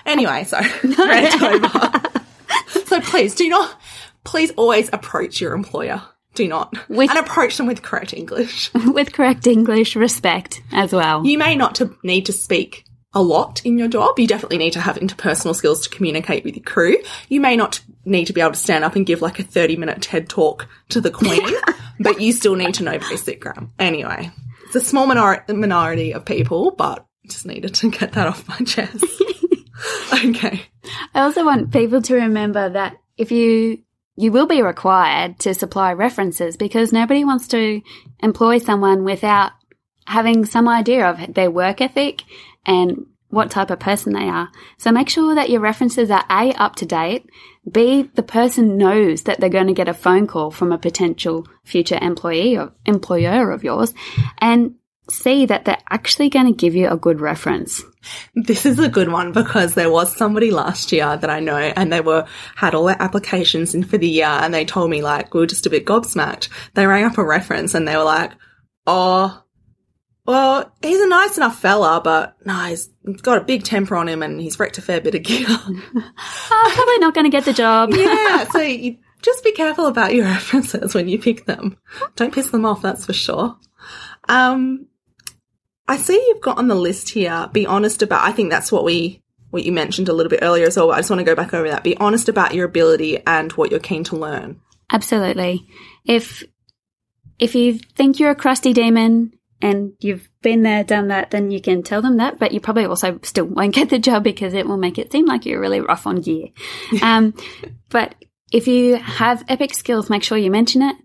anyway, 0.05 0.45
so 0.45 0.57
rant 0.83 1.41
over. 1.41 2.01
so 2.85 3.01
please 3.01 3.35
do 3.35 3.49
not, 3.49 3.79
please 4.23 4.51
always 4.51 4.89
approach 4.91 5.41
your 5.41 5.53
employer. 5.53 6.01
Do 6.39 6.47
not. 6.47 6.73
With- 6.87 7.09
and 7.09 7.19
approach 7.19 7.57
them 7.57 7.67
with 7.67 7.81
correct 7.81 8.13
English. 8.13 8.73
with 8.85 9.11
correct 9.11 9.45
English, 9.45 9.97
respect 9.97 10.61
as 10.71 10.93
well. 10.93 11.25
You 11.25 11.37
may 11.37 11.53
not 11.53 11.75
to 11.75 11.93
need 12.01 12.27
to 12.27 12.31
speak 12.31 12.85
a 13.13 13.21
lot 13.21 13.61
in 13.65 13.77
your 13.77 13.89
job. 13.89 14.17
You 14.17 14.25
definitely 14.25 14.59
need 14.59 14.71
to 14.71 14.79
have 14.79 14.95
interpersonal 14.95 15.53
skills 15.53 15.81
to 15.81 15.89
communicate 15.89 16.45
with 16.45 16.55
your 16.55 16.63
crew. 16.63 16.95
You 17.27 17.41
may 17.41 17.57
not 17.57 17.81
need 18.05 18.27
to 18.27 18.31
be 18.31 18.39
able 18.39 18.53
to 18.53 18.57
stand 18.57 18.85
up 18.85 18.95
and 18.95 19.05
give 19.05 19.21
like 19.21 19.37
a 19.39 19.43
30 19.43 19.75
minute 19.75 20.01
TED 20.01 20.29
talk 20.29 20.65
to 20.87 21.01
the 21.01 21.11
queen, 21.11 21.45
but 21.99 22.21
you 22.21 22.31
still 22.31 22.55
need 22.55 22.75
to 22.75 22.85
know 22.85 22.97
basic 22.99 23.41
grammar. 23.41 23.67
Anyway, 23.77 24.31
it's 24.67 24.77
a 24.77 24.79
small 24.79 25.07
minor- 25.07 25.43
minority 25.49 26.13
of 26.13 26.23
people, 26.23 26.71
but 26.71 27.05
just 27.27 27.45
needed 27.45 27.75
to 27.75 27.91
get 27.91 28.13
that 28.13 28.27
off 28.27 28.47
my 28.47 28.59
chest. 28.59 29.03
okay. 30.13 30.61
I 31.13 31.19
also 31.19 31.43
want 31.43 31.73
people 31.73 32.01
to 32.03 32.15
remember 32.15 32.69
that 32.69 32.95
if 33.17 33.29
you 33.29 33.83
you 34.19 34.33
will 34.33 34.47
be 34.47 34.61
required 34.61 35.39
to 35.39 35.53
supply 35.53 35.93
references 35.93 36.57
because 36.57 36.91
nobody 36.91 37.23
wants 37.23 37.47
to 37.47 37.81
employ 38.19 38.57
someone 38.57 39.05
without 39.05 39.53
having 40.05 40.43
some 40.43 40.67
idea 40.67 41.09
of 41.09 41.33
their 41.33 41.49
work 41.49 41.79
ethic 41.79 42.23
and 42.65 43.05
what 43.29 43.49
type 43.49 43.69
of 43.69 43.79
person 43.79 44.11
they 44.11 44.27
are. 44.27 44.49
So 44.77 44.91
make 44.91 45.07
sure 45.07 45.35
that 45.35 45.49
your 45.49 45.61
references 45.61 46.11
are 46.11 46.25
A, 46.29 46.51
up 46.53 46.75
to 46.77 46.85
date, 46.85 47.29
B, 47.71 48.09
the 48.15 48.23
person 48.23 48.77
knows 48.77 49.23
that 49.23 49.39
they're 49.39 49.49
going 49.49 49.67
to 49.67 49.73
get 49.73 49.87
a 49.87 49.93
phone 49.93 50.27
call 50.27 50.51
from 50.51 50.73
a 50.73 50.77
potential 50.77 51.47
future 51.63 51.99
employee 52.01 52.57
or 52.57 52.73
employer 52.85 53.51
of 53.51 53.63
yours. 53.63 53.93
And 54.39 54.75
C, 55.11 55.45
that 55.45 55.65
they're 55.65 55.77
actually 55.89 56.29
going 56.29 56.45
to 56.45 56.51
give 56.51 56.75
you 56.75 56.89
a 56.89 56.97
good 56.97 57.21
reference. 57.21 57.83
This 58.35 58.65
is 58.65 58.79
a 58.79 58.89
good 58.89 59.11
one 59.11 59.31
because 59.31 59.75
there 59.75 59.91
was 59.91 60.15
somebody 60.15 60.51
last 60.51 60.91
year 60.91 61.17
that 61.17 61.29
I 61.29 61.39
know 61.39 61.57
and 61.57 61.91
they 61.91 62.01
were, 62.01 62.25
had 62.55 62.75
all 62.75 62.85
their 62.85 63.01
applications 63.01 63.75
in 63.75 63.83
for 63.83 63.97
the 63.97 64.07
year 64.07 64.27
and 64.27 64.53
they 64.53 64.65
told 64.65 64.89
me 64.89 65.01
like, 65.01 65.33
we 65.33 65.39
were 65.41 65.47
just 65.47 65.65
a 65.65 65.69
bit 65.69 65.85
gobsmacked. 65.85 66.49
They 66.73 66.85
rang 66.85 67.05
up 67.05 67.17
a 67.17 67.25
reference 67.25 67.73
and 67.73 67.87
they 67.87 67.97
were 67.97 68.03
like, 68.03 68.31
oh, 68.87 69.43
well, 70.29 70.71
he's 70.83 71.01
a 71.01 71.07
nice 71.07 71.37
enough 71.37 71.59
fella, 71.59 72.01
but 72.03 72.35
no, 72.45 72.53
he's 72.65 72.87
got 73.23 73.39
a 73.39 73.43
big 73.43 73.63
temper 73.63 73.95
on 73.95 74.07
him 74.07 74.21
and 74.21 74.39
he's 74.39 74.59
wrecked 74.59 74.77
a 74.77 74.81
fair 74.81 75.01
bit 75.01 75.15
of 75.15 75.23
gear. 75.23 75.47
oh, 75.49 76.71
probably 76.75 76.99
not 76.99 77.15
going 77.15 77.23
to 77.23 77.31
get 77.31 77.45
the 77.45 77.53
job. 77.53 77.89
yeah, 77.93 78.47
so 78.51 78.59
you 78.59 78.97
just 79.23 79.43
be 79.43 79.51
careful 79.53 79.87
about 79.87 80.13
your 80.13 80.25
references 80.25 80.93
when 80.93 81.07
you 81.07 81.17
pick 81.17 81.45
them. 81.45 81.77
Don't 82.15 82.33
piss 82.33 82.51
them 82.51 82.63
off, 82.63 82.83
that's 82.83 83.07
for 83.07 83.13
sure. 83.13 83.57
Um, 84.27 84.85
I 85.89 85.97
see 85.97 86.13
you've 86.27 86.41
got 86.41 86.59
on 86.59 86.67
the 86.67 86.75
list 86.75 87.09
here, 87.09 87.49
be 87.51 87.65
honest 87.65 88.03
about, 88.03 88.23
I 88.23 88.31
think 88.31 88.51
that's 88.51 88.71
what 88.71 88.83
we, 88.83 89.23
what 89.49 89.65
you 89.65 89.71
mentioned 89.71 90.07
a 90.07 90.13
little 90.13 90.29
bit 90.29 90.43
earlier 90.43 90.67
as 90.67 90.77
well. 90.77 90.91
I 90.91 90.97
just 90.97 91.09
want 91.09 91.19
to 91.19 91.25
go 91.25 91.33
back 91.33 91.51
over 91.51 91.67
that. 91.67 91.83
Be 91.83 91.97
honest 91.97 92.29
about 92.29 92.53
your 92.53 92.65
ability 92.65 93.23
and 93.25 93.51
what 93.53 93.71
you're 93.71 93.79
keen 93.79 94.03
to 94.05 94.15
learn. 94.15 94.61
Absolutely. 94.91 95.67
If, 96.05 96.43
if 97.39 97.55
you 97.55 97.79
think 97.95 98.19
you're 98.19 98.29
a 98.29 98.35
crusty 98.35 98.71
demon, 98.71 99.33
and 99.61 99.93
you've 99.99 100.29
been 100.41 100.61
there, 100.63 100.83
done 100.83 101.09
that, 101.09 101.31
then 101.31 101.51
you 101.51 101.59
can 101.59 101.83
tell 101.83 102.01
them 102.01 102.17
that, 102.17 102.39
but 102.39 102.53
you 102.53 102.61
probably 102.61 102.85
also 102.85 103.19
still 103.23 103.45
won't 103.45 103.75
get 103.75 103.89
the 103.89 103.99
job 103.99 104.23
because 104.23 104.53
it 104.53 104.67
will 104.67 104.77
make 104.77 104.97
it 104.97 105.11
seem 105.11 105.25
like 105.25 105.45
you're 105.45 105.59
really 105.59 105.81
rough 105.81 106.07
on 106.07 106.21
gear. 106.21 106.49
um, 107.01 107.33
but 107.89 108.15
if 108.53 108.67
you 108.67 108.95
have 108.95 109.43
epic 109.47 109.73
skills, 109.73 110.09
make 110.09 110.23
sure 110.23 110.37
you 110.37 110.51
mention 110.51 110.81
it. 110.81 110.95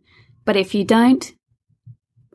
But 0.45 0.57
if 0.57 0.75
you 0.75 0.85
don't, 0.85 1.33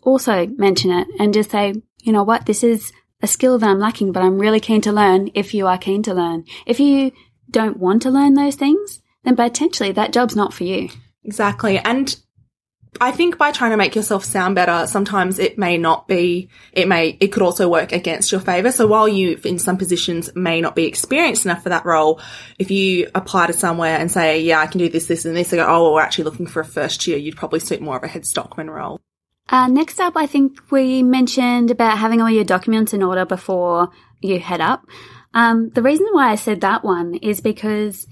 also 0.01 0.48
mention 0.48 0.91
it 0.91 1.08
and 1.20 1.34
just 1.34 1.51
say, 1.51 1.75
you 2.01 2.12
know 2.12 2.24
what, 2.24 2.46
this 2.46 2.63
is 2.63 2.91
a 3.22 3.27
skill 3.27 3.58
that 3.60 3.70
I'm 3.70 3.79
lacking, 3.79 4.12
but 4.12 4.24
I'm 4.24 4.39
really 4.39 4.60
keen 4.60 4.82
to 4.82 4.91
learn 4.91 5.29
if 5.34 5.53
you 5.53 5.68
are 5.68 5.77
keen 5.77 6.03
to 6.03 6.13
learn. 6.13 6.46
If 6.65 6.79
you 6.79 7.12
don't 7.51 7.77
want 7.77 8.01
to 8.03 8.12
learn 8.12 8.34
those 8.34 8.56
things, 8.56 9.01
then 9.24 9.36
potentially 9.36 9.91
that 9.94 10.13
job's 10.13 10.36
not 10.36 10.53
for 10.53 10.63
you. 10.63 10.89
Exactly. 11.24 11.77
And 11.79 12.15
I 13.01 13.12
think 13.12 13.38
by 13.38 13.51
trying 13.51 13.72
to 13.72 13.77
make 13.77 13.96
yourself 13.96 14.25
sound 14.25 14.56
better, 14.56 14.88
sometimes 14.88 15.38
it 15.38 15.58
may 15.58 15.77
not 15.77 16.08
be, 16.08 16.50
it 16.74 16.88
may, 16.88 17.18
it 17.20 17.27
could 17.27 17.44
also 17.44 17.70
work 17.70 17.91
against 17.91 18.32
your 18.32 18.41
favor. 18.41 18.72
So 18.72 18.88
while 18.88 19.08
you, 19.08 19.39
in 19.44 19.60
some 19.60 19.77
positions, 19.77 20.34
may 20.36 20.60
not 20.60 20.75
be 20.75 20.86
experienced 20.86 21.46
enough 21.46 21.62
for 21.63 21.70
that 21.70 21.86
role, 21.86 22.20
if 22.58 22.72
you 22.72 23.10
apply 23.13 23.48
to 23.48 23.53
somewhere 23.53 23.98
and 23.98 24.10
say, 24.10 24.41
yeah, 24.41 24.60
I 24.60 24.68
can 24.68 24.79
do 24.79 24.89
this, 24.89 25.06
this, 25.06 25.25
and 25.25 25.36
this, 25.36 25.50
they 25.50 25.58
go, 25.58 25.68
oh, 25.68 25.84
well, 25.84 25.94
we're 25.94 26.01
actually 26.01 26.24
looking 26.24 26.48
for 26.48 26.62
a 26.62 26.65
first 26.65 27.06
year, 27.06 27.18
you'd 27.18 27.38
probably 27.38 27.60
suit 27.60 27.82
more 27.82 27.98
of 27.98 28.03
a 28.03 28.08
head 28.08 28.25
stockman 28.25 28.70
role. 28.70 29.00
Uh, 29.51 29.68
next 29.68 30.00
up, 30.00 30.13
I 30.15 30.27
think 30.27 30.72
we 30.72 31.01
mentioned 31.01 31.72
about 31.72 31.98
having 31.98 32.22
all 32.22 32.29
your 32.29 32.44
documents 32.44 32.94
in 32.94 33.01
order 33.01 33.25
before 33.25 33.89
you 34.22 34.39
head 34.39 34.62
up. 34.62 34.86
Um, 35.34 35.70
the 35.70 35.82
reason 35.82 36.08
why 36.12 36.32
I 36.32 36.36
said 36.36 36.62
that 36.62 36.84
one 36.84 37.15
is 37.15 37.41
because 37.41 38.08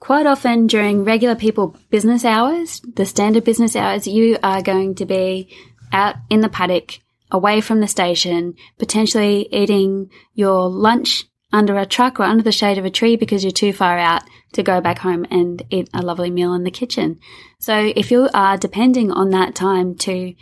Quite 0.00 0.26
often 0.26 0.68
during 0.68 1.04
regular 1.04 1.34
people 1.34 1.76
business 1.90 2.24
hours, 2.24 2.80
the 2.94 3.04
standard 3.04 3.44
business 3.44 3.74
hours, 3.74 4.06
you 4.06 4.38
are 4.42 4.62
going 4.62 4.94
to 4.96 5.04
be 5.04 5.48
out 5.92 6.14
in 6.30 6.40
the 6.40 6.48
paddock, 6.48 7.00
away 7.32 7.60
from 7.60 7.80
the 7.80 7.88
station, 7.88 8.54
potentially 8.78 9.48
eating 9.50 10.10
your 10.34 10.68
lunch 10.68 11.24
under 11.52 11.76
a 11.76 11.86
truck 11.86 12.20
or 12.20 12.24
under 12.24 12.44
the 12.44 12.52
shade 12.52 12.78
of 12.78 12.84
a 12.84 12.90
tree 12.90 13.16
because 13.16 13.42
you're 13.42 13.50
too 13.50 13.72
far 13.72 13.98
out 13.98 14.22
to 14.52 14.62
go 14.62 14.80
back 14.80 14.98
home 14.98 15.26
and 15.30 15.62
eat 15.70 15.88
a 15.92 16.02
lovely 16.02 16.30
meal 16.30 16.54
in 16.54 16.62
the 16.62 16.70
kitchen. 16.70 17.18
So 17.58 17.92
if 17.96 18.10
you 18.12 18.28
are 18.32 18.56
depending 18.56 19.10
on 19.10 19.30
that 19.30 19.54
time 19.54 19.96
to 19.96 20.34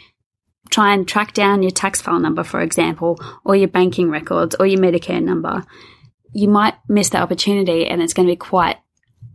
try 0.71 0.95
and 0.95 1.07
track 1.07 1.33
down 1.33 1.63
your 1.63 1.71
tax 1.71 2.01
file 2.01 2.21
number, 2.21 2.45
for 2.45 2.61
example, 2.61 3.19
or 3.45 3.57
your 3.57 3.69
banking 3.69 4.11
records 4.11 4.55
or 4.59 4.67
your 4.67 4.81
Medicare 4.81 5.23
number, 5.23 5.65
you 6.33 6.49
might 6.49 6.75
miss 6.89 7.11
that 7.11 7.23
opportunity 7.23 7.87
and 7.87 8.03
it's 8.03 8.15
going 8.15 8.27
to 8.27 8.33
be 8.33 8.37
quite 8.37 8.77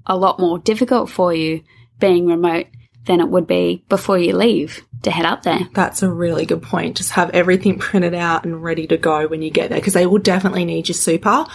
a 0.05 0.17
lot 0.17 0.39
more 0.39 0.59
difficult 0.59 1.09
for 1.09 1.33
you 1.33 1.63
being 1.99 2.27
remote 2.27 2.67
than 3.05 3.19
it 3.19 3.29
would 3.29 3.47
be 3.47 3.83
before 3.89 4.17
you 4.17 4.35
leave 4.35 4.85
to 5.03 5.11
head 5.11 5.25
up 5.25 5.43
there. 5.43 5.61
That's 5.73 6.03
a 6.03 6.11
really 6.11 6.45
good 6.45 6.61
point. 6.61 6.97
Just 6.97 7.11
have 7.11 7.31
everything 7.31 7.79
printed 7.79 8.13
out 8.13 8.45
and 8.45 8.61
ready 8.61 8.87
to 8.87 8.97
go 8.97 9.27
when 9.27 9.41
you 9.41 9.49
get 9.49 9.69
there 9.69 9.79
because 9.79 9.93
they 9.93 10.05
will 10.05 10.19
definitely 10.19 10.65
need 10.65 10.87
your 10.87 10.95
super 10.95 11.45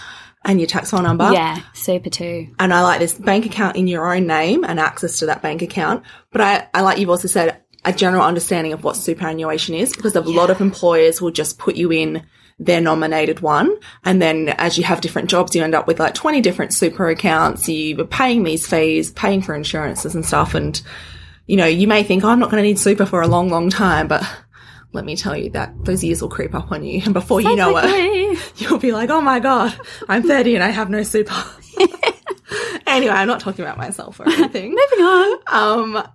and 0.43 0.59
your 0.59 0.67
tax 0.67 0.91
file 0.91 1.01
number. 1.01 1.31
Yeah, 1.31 1.61
super 1.73 2.09
too. 2.09 2.49
And 2.59 2.73
I 2.73 2.81
like 2.81 2.99
this 2.99 3.13
bank 3.13 3.45
account 3.45 3.75
in 3.75 3.87
your 3.87 4.13
own 4.13 4.27
name 4.27 4.63
and 4.63 4.79
access 4.79 5.19
to 5.19 5.27
that 5.27 5.41
bank 5.41 5.61
account. 5.61 6.03
But 6.31 6.41
I, 6.41 6.67
I 6.73 6.81
like 6.81 6.99
you've 6.99 7.09
also 7.09 7.27
said 7.27 7.61
a 7.87 7.93
general 7.93 8.23
understanding 8.23 8.73
of 8.73 8.83
what 8.83 8.97
superannuation 8.97 9.73
is 9.73 9.95
because 9.95 10.15
a 10.15 10.21
yeah. 10.21 10.35
lot 10.35 10.49
of 10.49 10.59
employers 10.59 11.21
will 11.21 11.31
just 11.31 11.57
put 11.57 11.77
you 11.77 11.91
in 11.91 12.23
their 12.59 12.81
nominated 12.81 13.39
one. 13.39 13.73
And 14.03 14.21
then 14.21 14.49
as 14.49 14.77
you 14.77 14.83
have 14.83 14.99
different 14.99 15.29
jobs, 15.29 15.55
you 15.55 15.63
end 15.63 15.73
up 15.73 15.87
with 15.87 15.99
like 15.99 16.13
20 16.13 16.41
different 16.41 16.73
super 16.73 17.07
accounts. 17.07 17.69
You 17.69 17.99
are 18.01 18.05
paying 18.05 18.43
these 18.43 18.67
fees, 18.67 19.11
paying 19.11 19.41
for 19.41 19.55
insurances 19.55 20.15
and 20.15 20.25
stuff. 20.25 20.53
And, 20.53 20.81
you 21.45 21.55
know, 21.55 21.65
you 21.65 21.87
may 21.87 22.03
think, 22.03 22.25
oh, 22.25 22.29
I'm 22.29 22.39
not 22.39 22.51
going 22.51 22.61
to 22.61 22.67
need 22.67 22.79
super 22.79 23.05
for 23.05 23.21
a 23.21 23.27
long, 23.27 23.49
long 23.49 23.69
time, 23.69 24.07
but 24.09 24.27
let 24.91 25.05
me 25.05 25.15
tell 25.15 25.37
you 25.37 25.51
that 25.51 25.73
those 25.85 26.03
years 26.03 26.21
will 26.21 26.29
creep 26.29 26.55
up 26.55 26.71
on 26.71 26.83
you. 26.83 27.01
And 27.05 27.13
before 27.13 27.39
you 27.39 27.55
know 27.55 27.77
it, 27.81 28.53
you'll 28.57 28.79
be 28.79 28.91
like, 28.91 29.11
oh 29.11 29.21
my 29.21 29.39
God, 29.39 29.79
I'm 30.09 30.23
30 30.23 30.55
and 30.55 30.63
I 30.63 30.69
have 30.69 30.89
no 30.89 31.03
super. 31.03 31.33
anyway, 32.87 33.13
I'm 33.13 33.27
not 33.27 33.39
talking 33.39 33.63
about 33.63 33.77
myself 33.77 34.19
or 34.19 34.27
anything. 34.27 34.69
Moving 34.91 35.05
on. 35.05 35.39
Um, 35.47 36.07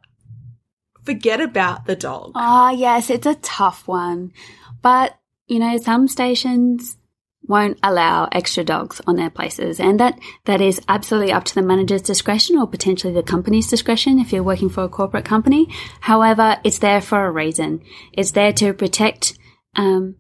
forget 1.05 1.41
about 1.41 1.87
the 1.87 1.97
dog. 1.97 2.33
Ah, 2.35 2.69
oh, 2.69 2.71
yes, 2.71 3.11
it's 3.11 3.27
a 3.27 3.35
tough 3.37 3.87
one. 3.89 4.33
But 4.81 5.17
you 5.47 5.59
know, 5.59 5.77
some 5.79 6.09
stations 6.09 6.97
won't 7.45 7.79
allow 7.83 8.29
extra 8.31 8.63
dogs 8.63 9.01
on 9.07 9.17
their 9.17 9.31
places 9.31 9.81
and 9.81 9.99
that 9.99 10.19
that 10.45 10.61
is 10.61 10.81
absolutely 10.89 11.33
up 11.33 11.45
to 11.45 11.55
the 11.55 11.63
manager's 11.63 12.03
discretion 12.03 12.57
or 12.57 12.67
potentially 12.69 13.13
the 13.13 13.23
company's 13.23 13.69
discretion 13.69 14.21
if 14.21 14.33
you're 14.33 14.43
working 14.43 14.69
for 14.69 14.85
a 14.85 14.89
corporate 14.89 15.25
company 15.25 15.67
however 16.01 16.57
it's 16.63 16.79
there 16.79 17.01
for 17.01 17.27
a 17.27 17.31
reason 17.31 17.83
it's 18.13 18.31
there 18.31 18.53
to 18.53 18.73
protect 18.73 19.37
um, 19.75 20.15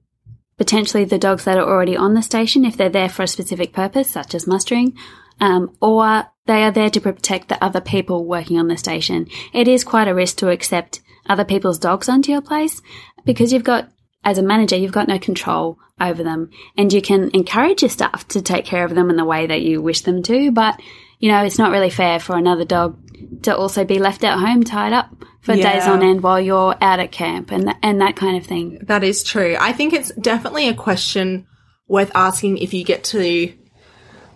potentially 0.59 1.05
the 1.05 1.19
dogs 1.19 1.45
that 1.45 1.57
are 1.57 1.69
already 1.69 1.97
on 1.97 2.15
the 2.15 2.23
station 2.23 2.65
if 2.65 2.77
they're 2.77 2.89
there 2.89 3.09
for 3.09 3.23
a 3.23 3.29
specific 3.29 3.73
purpose 3.73 4.11
such 4.11 4.35
as 4.35 4.47
mustering 4.47 4.93
um, 5.41 5.75
or 5.81 6.27
they 6.46 6.62
are 6.62 6.72
there 6.72 6.90
to 6.90 7.00
protect 7.00 7.49
the 7.49 7.62
other 7.62 7.80
people 7.80 8.25
working 8.25 8.58
on 8.58 8.68
the 8.68 8.76
station 8.76 9.26
it 9.52 9.68
is 9.68 9.84
quite 9.84 10.08
a 10.08 10.14
risk 10.14 10.37
to 10.37 10.50
accept 10.50 11.00
other 11.28 11.44
people's 11.44 11.78
dogs 11.78 12.08
onto 12.08 12.32
your 12.32 12.42
place 12.42 12.82
because 13.25 13.52
you've 13.52 13.64
got 13.64 13.88
as 14.25 14.38
a 14.38 14.42
manager, 14.42 14.76
you've 14.76 14.92
got 14.92 15.08
no 15.08 15.18
control 15.18 15.78
over 16.00 16.22
them 16.22 16.50
and 16.76 16.92
you 16.92 17.02
can 17.02 17.30
encourage 17.34 17.82
your 17.82 17.88
staff 17.88 18.26
to 18.28 18.42
take 18.42 18.64
care 18.64 18.84
of 18.84 18.94
them 18.94 19.11
in 19.11 19.16
the 19.16 19.25
way 19.25 19.46
that 19.46 19.62
you 19.62 19.82
wish 19.82 20.02
them 20.02 20.22
to. 20.22 20.50
But, 20.52 20.80
you 21.18 21.30
know, 21.30 21.44
it's 21.44 21.58
not 21.58 21.70
really 21.70 21.90
fair 21.90 22.20
for 22.20 22.37
another 22.37 22.64
dog 22.64 22.99
to 23.42 23.56
also 23.56 23.84
be 23.84 23.99
left 23.99 24.25
at 24.25 24.38
home 24.38 24.64
tied 24.64 24.92
up 24.92 25.11
for 25.40 25.54
yeah. 25.54 25.72
days 25.72 25.88
on 25.88 26.02
end 26.02 26.22
while 26.22 26.40
you're 26.40 26.76
out 26.80 27.00
at 27.00 27.12
camp 27.12 27.50
and, 27.50 27.64
th- 27.64 27.76
and 27.82 28.00
that 28.00 28.16
kind 28.16 28.37
of 28.37 28.46
thing. 28.46 28.78
That 28.82 29.04
is 29.04 29.22
true. 29.22 29.56
I 29.58 29.72
think 29.72 29.92
it's 29.92 30.12
definitely 30.14 30.68
a 30.68 30.75
question 30.75 31.46
worth 31.88 32.12
asking 32.14 32.58
if 32.58 32.75
you 32.75 32.84
get 32.84 33.04
to 33.04 33.52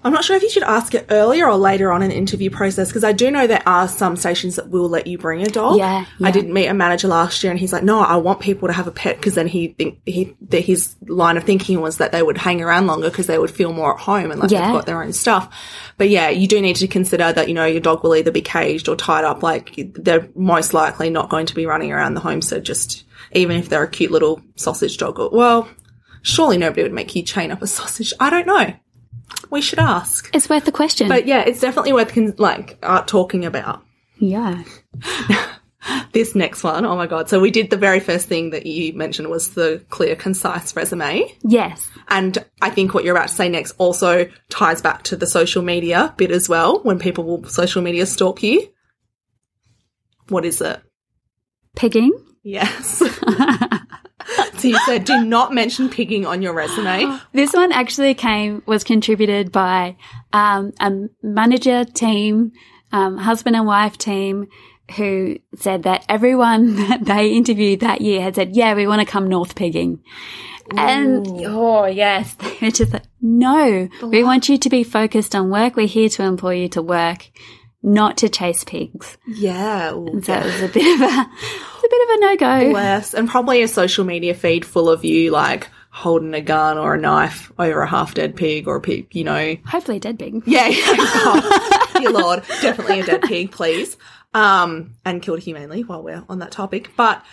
I'm 0.06 0.12
not 0.12 0.24
sure 0.24 0.36
if 0.36 0.42
you 0.44 0.50
should 0.50 0.62
ask 0.62 0.94
it 0.94 1.06
earlier 1.10 1.48
or 1.48 1.56
later 1.56 1.90
on 1.90 2.00
in 2.00 2.10
the 2.10 2.16
interview 2.16 2.48
process 2.48 2.86
because 2.86 3.02
I 3.02 3.10
do 3.10 3.28
know 3.28 3.48
there 3.48 3.66
are 3.66 3.88
some 3.88 4.14
stations 4.14 4.54
that 4.54 4.70
will 4.70 4.88
let 4.88 5.08
you 5.08 5.18
bring 5.18 5.42
a 5.42 5.50
dog. 5.50 5.78
Yeah, 5.78 6.06
yeah. 6.20 6.28
I 6.28 6.30
didn't 6.30 6.52
meet 6.52 6.68
a 6.68 6.74
manager 6.74 7.08
last 7.08 7.42
year 7.42 7.50
and 7.50 7.58
he's 7.58 7.72
like, 7.72 7.82
no, 7.82 7.98
I 7.98 8.14
want 8.14 8.38
people 8.38 8.68
to 8.68 8.72
have 8.72 8.86
a 8.86 8.92
pet 8.92 9.16
because 9.16 9.34
then 9.34 9.48
he 9.48 9.66
think 9.66 9.98
he 10.06 10.36
the, 10.40 10.60
his 10.60 10.94
line 11.08 11.36
of 11.36 11.42
thinking 11.42 11.80
was 11.80 11.96
that 11.96 12.12
they 12.12 12.22
would 12.22 12.38
hang 12.38 12.62
around 12.62 12.86
longer 12.86 13.10
because 13.10 13.26
they 13.26 13.36
would 13.36 13.50
feel 13.50 13.72
more 13.72 13.94
at 13.94 14.00
home 14.00 14.30
and 14.30 14.38
like 14.38 14.52
yeah. 14.52 14.66
they've 14.66 14.74
got 14.74 14.86
their 14.86 15.02
own 15.02 15.12
stuff. 15.12 15.52
But 15.96 16.08
yeah, 16.08 16.28
you 16.28 16.46
do 16.46 16.60
need 16.60 16.76
to 16.76 16.86
consider 16.86 17.32
that 17.32 17.48
you 17.48 17.54
know 17.54 17.66
your 17.66 17.80
dog 17.80 18.04
will 18.04 18.14
either 18.14 18.30
be 18.30 18.42
caged 18.42 18.88
or 18.88 18.94
tied 18.94 19.24
up. 19.24 19.42
Like 19.42 19.74
they're 19.76 20.28
most 20.36 20.72
likely 20.72 21.10
not 21.10 21.30
going 21.30 21.46
to 21.46 21.54
be 21.56 21.66
running 21.66 21.90
around 21.90 22.14
the 22.14 22.20
homestead 22.20 22.62
just 22.62 23.02
even 23.32 23.56
if 23.56 23.68
they're 23.68 23.82
a 23.82 23.90
cute 23.90 24.12
little 24.12 24.40
sausage 24.54 24.98
dog. 24.98 25.18
Or, 25.18 25.30
well, 25.30 25.68
surely 26.22 26.58
nobody 26.58 26.84
would 26.84 26.92
make 26.92 27.16
you 27.16 27.24
chain 27.24 27.50
up 27.50 27.60
a 27.60 27.66
sausage. 27.66 28.12
I 28.20 28.30
don't 28.30 28.46
know 28.46 28.72
we 29.50 29.60
should 29.60 29.78
ask. 29.78 30.30
It's 30.34 30.48
worth 30.48 30.64
the 30.64 30.72
question. 30.72 31.08
But 31.08 31.26
yeah, 31.26 31.40
it's 31.40 31.60
definitely 31.60 31.92
worth 31.92 32.12
con- 32.12 32.34
like 32.38 32.78
uh, 32.82 33.02
talking 33.02 33.44
about. 33.44 33.82
Yeah. 34.18 34.62
this 36.12 36.34
next 36.34 36.62
one, 36.62 36.84
oh 36.84 36.96
my 36.96 37.06
god! 37.06 37.28
So 37.28 37.40
we 37.40 37.50
did 37.50 37.70
the 37.70 37.76
very 37.76 38.00
first 38.00 38.28
thing 38.28 38.50
that 38.50 38.66
you 38.66 38.92
mentioned 38.94 39.28
was 39.28 39.54
the 39.54 39.84
clear, 39.90 40.16
concise 40.16 40.74
resume. 40.74 41.30
Yes. 41.42 41.88
And 42.08 42.44
I 42.62 42.70
think 42.70 42.94
what 42.94 43.04
you're 43.04 43.16
about 43.16 43.28
to 43.28 43.34
say 43.34 43.48
next 43.48 43.72
also 43.78 44.28
ties 44.48 44.80
back 44.80 45.02
to 45.04 45.16
the 45.16 45.26
social 45.26 45.62
media 45.62 46.14
bit 46.16 46.30
as 46.30 46.48
well. 46.48 46.80
When 46.82 46.98
people 46.98 47.24
will 47.24 47.44
social 47.44 47.82
media 47.82 48.06
stalk 48.06 48.42
you, 48.42 48.68
what 50.28 50.44
is 50.44 50.60
it? 50.60 50.80
Pigging. 51.74 52.12
Yes. 52.42 53.02
so 54.58 54.68
you 54.68 54.78
said 54.80 55.04
do 55.04 55.24
not 55.24 55.52
mention 55.52 55.88
pigging 55.88 56.26
on 56.26 56.42
your 56.42 56.52
resume. 56.52 57.18
This 57.32 57.52
one 57.52 57.72
actually 57.72 58.14
came 58.14 58.62
was 58.66 58.84
contributed 58.84 59.52
by 59.52 59.96
um, 60.32 60.72
a 60.80 60.90
manager 61.22 61.84
team 61.84 62.52
um, 62.92 63.18
husband 63.18 63.56
and 63.56 63.66
wife 63.66 63.98
team 63.98 64.46
who 64.96 65.36
said 65.56 65.82
that 65.82 66.04
everyone 66.08 66.76
that 66.88 67.04
they 67.04 67.32
interviewed 67.32 67.80
that 67.80 68.00
year 68.00 68.22
had 68.22 68.34
said, 68.34 68.56
yeah, 68.56 68.74
we 68.74 68.86
want 68.86 69.00
to 69.00 69.06
come 69.06 69.28
north 69.28 69.54
pigging. 69.54 70.02
And 70.76 71.26
oh 71.46 71.86
yes, 71.86 72.34
they're 72.60 72.70
just 72.70 72.92
like, 72.92 73.04
no, 73.20 73.88
we 74.02 74.24
want 74.24 74.48
you 74.48 74.58
to 74.58 74.68
be 74.68 74.82
focused 74.82 75.34
on 75.34 75.50
work. 75.50 75.76
We're 75.76 75.86
here 75.86 76.08
to 76.10 76.24
employ 76.24 76.54
you 76.54 76.68
to 76.70 76.82
work, 76.82 77.30
not 77.82 78.16
to 78.18 78.28
chase 78.28 78.64
pigs. 78.64 79.16
Yeah. 79.26 79.92
ooh, 79.92 80.20
So 80.22 80.34
it 80.34 80.44
was 80.44 80.62
a 80.62 80.68
bit 80.68 81.00
of 81.00 81.08
a, 81.08 81.30
a 81.86 81.90
bit 81.90 82.02
of 82.02 82.16
a 82.16 82.20
no 82.20 82.36
go. 82.36 82.70
Bless. 82.70 83.14
And 83.14 83.28
probably 83.28 83.62
a 83.62 83.68
social 83.68 84.04
media 84.04 84.34
feed 84.34 84.64
full 84.64 84.90
of 84.90 85.04
you 85.04 85.30
like 85.30 85.68
holding 85.90 86.34
a 86.34 86.40
gun 86.42 86.76
or 86.76 86.94
a 86.94 86.98
knife 86.98 87.50
over 87.58 87.80
a 87.80 87.86
half 87.88 88.14
dead 88.14 88.36
pig 88.36 88.68
or 88.68 88.76
a 88.76 88.80
pig, 88.80 89.08
you 89.14 89.24
know. 89.24 89.56
Hopefully, 89.66 89.96
a 89.96 90.00
dead 90.00 90.18
pig. 90.18 90.42
Yeah, 90.46 90.68
yeah. 90.68 90.82
Oh, 90.88 91.90
dear 91.98 92.10
Lord. 92.10 92.42
Definitely 92.60 93.00
a 93.00 93.06
dead 93.06 93.22
pig, 93.22 93.50
please. 93.52 93.96
Um, 94.34 94.96
and 95.04 95.22
killed 95.22 95.40
humanely 95.40 95.82
while 95.82 96.02
we're 96.02 96.22
on 96.28 96.40
that 96.40 96.50
topic. 96.50 96.90
But 96.96 97.24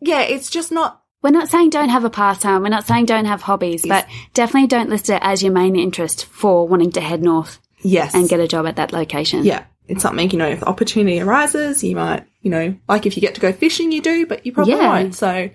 yeah, 0.00 0.22
it's 0.22 0.48
just 0.48 0.72
not 0.72 1.02
We're 1.22 1.30
not 1.30 1.48
saying 1.48 1.70
don't 1.70 1.90
have 1.90 2.04
a 2.04 2.10
pastime. 2.10 2.62
We're 2.62 2.68
not 2.68 2.86
saying 2.86 3.06
don't 3.06 3.26
have 3.26 3.42
hobbies, 3.42 3.84
but 3.86 4.06
definitely 4.32 4.68
don't 4.68 4.88
list 4.88 5.10
it 5.10 5.18
as 5.22 5.42
your 5.42 5.52
main 5.52 5.76
interest 5.76 6.24
for 6.26 6.66
wanting 6.66 6.92
to 6.92 7.00
head 7.00 7.22
north 7.22 7.58
yes. 7.82 8.14
and 8.14 8.28
get 8.28 8.40
a 8.40 8.48
job 8.48 8.66
at 8.66 8.76
that 8.76 8.92
location. 8.92 9.44
yeah. 9.44 9.64
It's 9.88 10.02
something, 10.02 10.28
you 10.32 10.38
know, 10.38 10.48
if 10.48 10.60
the 10.60 10.66
opportunity 10.66 11.20
arises, 11.20 11.84
you 11.84 11.94
might, 11.94 12.26
you 12.46 12.50
know, 12.52 12.76
like 12.88 13.06
if 13.06 13.16
you 13.16 13.20
get 13.20 13.34
to 13.34 13.40
go 13.40 13.52
fishing, 13.52 13.90
you 13.90 14.00
do, 14.00 14.24
but 14.24 14.46
you 14.46 14.52
probably 14.52 14.74
Yeah. 14.74 14.88
won't. 14.88 15.16
So, 15.16 15.50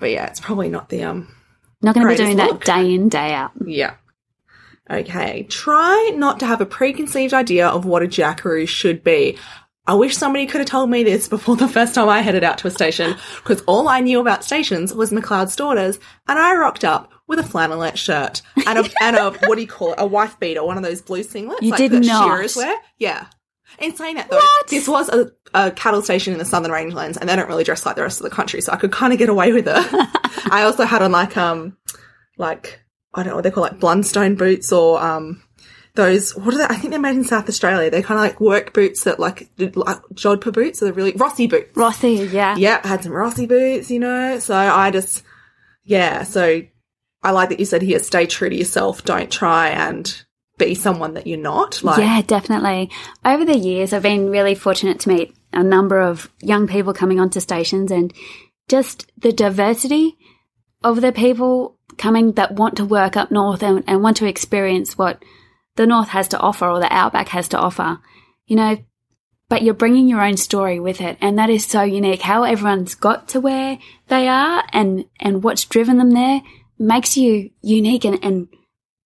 but 0.00 0.10
yeah, 0.10 0.26
it's 0.26 0.40
probably 0.40 0.68
not 0.68 0.88
the, 0.88 1.04
um, 1.04 1.28
Not 1.82 1.94
going 1.94 2.04
to 2.04 2.12
be 2.12 2.16
doing 2.16 2.36
that 2.38 2.62
day 2.62 2.94
in, 2.94 3.08
day 3.08 3.32
out. 3.32 3.52
Yeah. 3.64 3.94
Okay. 4.90 5.44
Try 5.48 6.10
not 6.16 6.40
to 6.40 6.46
have 6.46 6.60
a 6.60 6.66
preconceived 6.66 7.32
idea 7.32 7.68
of 7.68 7.84
what 7.84 8.02
a 8.02 8.08
jackaroo 8.08 8.66
should 8.66 9.04
be. 9.04 9.38
I 9.86 9.94
wish 9.94 10.16
somebody 10.16 10.46
could 10.46 10.60
have 10.60 10.68
told 10.68 10.90
me 10.90 11.04
this 11.04 11.28
before 11.28 11.54
the 11.54 11.68
first 11.68 11.94
time 11.94 12.08
I 12.08 12.20
headed 12.22 12.42
out 12.42 12.58
to 12.58 12.66
a 12.66 12.72
station, 12.72 13.14
because 13.36 13.62
all 13.68 13.86
I 13.88 14.00
knew 14.00 14.18
about 14.20 14.42
stations 14.42 14.92
was 14.92 15.12
McLeod's 15.12 15.54
daughters, 15.54 16.00
and 16.26 16.40
I 16.40 16.56
rocked 16.56 16.84
up 16.84 17.12
with 17.28 17.38
a 17.38 17.42
flannelette 17.42 17.96
shirt 17.96 18.42
and 18.66 18.80
a 18.80 18.90
and 19.00 19.14
a 19.16 19.30
what 19.46 19.54
do 19.54 19.60
you 19.60 19.68
call 19.68 19.92
it? 19.92 19.96
A 19.98 20.06
wife 20.06 20.40
beater, 20.40 20.64
one 20.64 20.76
of 20.76 20.82
those 20.82 21.02
blue 21.02 21.22
singlets, 21.22 21.62
You 21.62 21.70
like 21.70 21.78
did 21.78 21.92
that 21.92 22.04
not. 22.04 22.24
shearers 22.26 22.56
wear. 22.56 22.76
Yeah. 22.98 23.26
In 23.78 23.94
saying 23.94 24.16
that 24.16 24.30
though, 24.30 24.36
What? 24.36 24.68
this 24.68 24.88
was 24.88 25.08
a, 25.08 25.30
a 25.54 25.70
cattle 25.70 26.02
station 26.02 26.32
in 26.32 26.38
the 26.38 26.44
Southern 26.44 26.70
Rangelands, 26.72 27.16
and 27.16 27.28
they 27.28 27.36
don't 27.36 27.48
really 27.48 27.64
dress 27.64 27.84
like 27.84 27.96
the 27.96 28.02
rest 28.02 28.20
of 28.20 28.24
the 28.24 28.34
country, 28.34 28.60
so 28.60 28.72
I 28.72 28.76
could 28.76 28.92
kind 28.92 29.12
of 29.12 29.18
get 29.18 29.28
away 29.28 29.52
with 29.52 29.66
it. 29.68 29.74
I 30.52 30.62
also 30.62 30.84
had 30.84 31.02
on 31.02 31.12
like 31.12 31.36
um 31.36 31.76
like 32.38 32.80
I 33.14 33.22
don't 33.22 33.30
know 33.30 33.36
what 33.36 33.44
they 33.44 33.50
call 33.50 33.62
like 33.62 33.78
Blundstone 33.78 34.36
boots 34.38 34.72
or 34.72 35.00
um 35.02 35.42
those 35.94 36.36
what 36.36 36.54
are 36.54 36.58
they? 36.58 36.64
I 36.64 36.76
think 36.76 36.90
they're 36.90 37.00
made 37.00 37.16
in 37.16 37.24
South 37.24 37.48
Australia. 37.48 37.90
They're 37.90 38.02
kind 38.02 38.18
of 38.18 38.24
like 38.24 38.40
work 38.40 38.72
boots 38.74 39.04
that 39.04 39.18
like 39.18 39.48
like 39.58 39.98
jodhpur 40.14 40.52
boots. 40.52 40.78
So 40.78 40.84
they're 40.84 40.94
really 40.94 41.12
Rossi 41.12 41.46
boots. 41.46 41.74
Rossi, 41.76 42.14
yeah. 42.30 42.54
Yeah, 42.56 42.80
I 42.84 42.88
had 42.88 43.02
some 43.02 43.12
Rossi 43.12 43.46
boots, 43.46 43.90
you 43.90 43.98
know. 43.98 44.38
So 44.38 44.54
I 44.54 44.90
just 44.90 45.22
yeah. 45.84 46.22
So 46.24 46.62
I 47.22 47.30
like 47.30 47.48
that 47.48 47.58
you 47.58 47.64
said 47.64 47.82
here, 47.82 47.98
stay 47.98 48.26
true 48.26 48.50
to 48.50 48.54
yourself. 48.56 49.04
Don't 49.04 49.30
try 49.32 49.68
and 49.70 50.24
be 50.58 50.74
someone 50.74 51.14
that 51.14 51.26
you're 51.26 51.38
not. 51.38 51.82
Like 51.82 51.98
yeah, 51.98 52.22
definitely. 52.22 52.90
Over 53.24 53.44
the 53.44 53.58
years, 53.58 53.92
I've 53.92 54.02
been 54.02 54.30
really 54.30 54.54
fortunate 54.54 55.00
to 55.00 55.08
meet 55.08 55.36
a 55.52 55.62
number 55.62 56.00
of 56.00 56.30
young 56.40 56.66
people 56.66 56.92
coming 56.92 57.20
onto 57.20 57.40
stations 57.40 57.90
and 57.90 58.12
just 58.68 59.10
the 59.18 59.32
diversity 59.32 60.16
of 60.82 61.00
the 61.00 61.12
people 61.12 61.78
coming 61.98 62.32
that 62.32 62.52
want 62.52 62.76
to 62.76 62.84
work 62.84 63.16
up 63.16 63.30
north 63.30 63.62
and, 63.62 63.84
and 63.86 64.02
want 64.02 64.16
to 64.18 64.26
experience 64.26 64.98
what 64.98 65.22
the 65.76 65.86
north 65.86 66.08
has 66.08 66.28
to 66.28 66.38
offer 66.38 66.68
or 66.68 66.80
the 66.80 66.92
outback 66.92 67.28
has 67.28 67.48
to 67.48 67.58
offer. 67.58 67.98
You 68.46 68.56
know, 68.56 68.78
but 69.48 69.62
you're 69.62 69.74
bringing 69.74 70.08
your 70.08 70.22
own 70.22 70.36
story 70.36 70.80
with 70.80 71.00
it 71.00 71.18
and 71.20 71.38
that 71.38 71.50
is 71.50 71.64
so 71.64 71.82
unique 71.82 72.22
how 72.22 72.44
everyone's 72.44 72.94
got 72.94 73.28
to 73.28 73.40
where 73.40 73.78
they 74.08 74.28
are 74.28 74.64
and 74.72 75.04
and 75.20 75.42
what's 75.42 75.64
driven 75.64 75.98
them 75.98 76.10
there 76.10 76.40
makes 76.78 77.16
you 77.16 77.50
unique 77.62 78.04
and, 78.04 78.22
and 78.24 78.48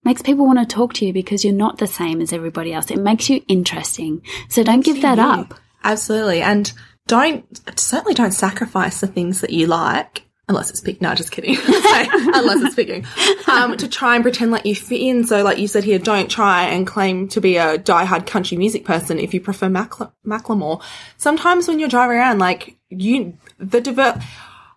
makes 0.04 0.22
people 0.22 0.46
want 0.46 0.58
to 0.58 0.66
talk 0.66 0.92
to 0.94 1.06
you 1.06 1.12
because 1.12 1.44
you're 1.44 1.52
not 1.52 1.78
the 1.78 1.86
same 1.86 2.20
as 2.20 2.32
everybody 2.32 2.72
else 2.72 2.90
it 2.90 2.98
makes 2.98 3.28
you 3.28 3.42
interesting 3.48 4.22
so 4.48 4.62
don't 4.62 4.84
give 4.84 5.02
that 5.02 5.18
you. 5.18 5.24
up 5.24 5.54
Absolutely. 5.82 6.42
And 6.42 6.72
don't, 7.06 7.44
certainly 7.78 8.14
don't 8.14 8.32
sacrifice 8.32 9.00
the 9.00 9.06
things 9.06 9.40
that 9.40 9.50
you 9.50 9.66
like. 9.66 10.24
Unless 10.48 10.70
it's 10.70 10.80
picking. 10.80 11.02
No, 11.02 11.14
just 11.14 11.30
kidding. 11.30 11.56
Unless 11.64 12.62
it's 12.62 12.74
picking. 12.74 13.06
Um, 13.46 13.76
to 13.76 13.86
try 13.86 14.16
and 14.16 14.24
pretend 14.24 14.50
like 14.50 14.66
you 14.66 14.74
fit 14.74 15.00
in. 15.00 15.24
So 15.24 15.44
like 15.44 15.58
you 15.58 15.68
said 15.68 15.84
here, 15.84 16.00
don't 16.00 16.28
try 16.28 16.64
and 16.64 16.86
claim 16.86 17.28
to 17.28 17.40
be 17.40 17.56
a 17.56 17.78
diehard 17.78 18.26
country 18.26 18.56
music 18.56 18.84
person 18.84 19.20
if 19.20 19.32
you 19.32 19.40
prefer 19.40 19.68
Mackle- 19.68 20.12
Macklemore. 20.26 20.82
Sometimes 21.18 21.68
when 21.68 21.78
you're 21.78 21.88
driving 21.88 22.16
around, 22.16 22.40
like 22.40 22.76
you, 22.88 23.38
the 23.58 23.80
diver, 23.80 24.20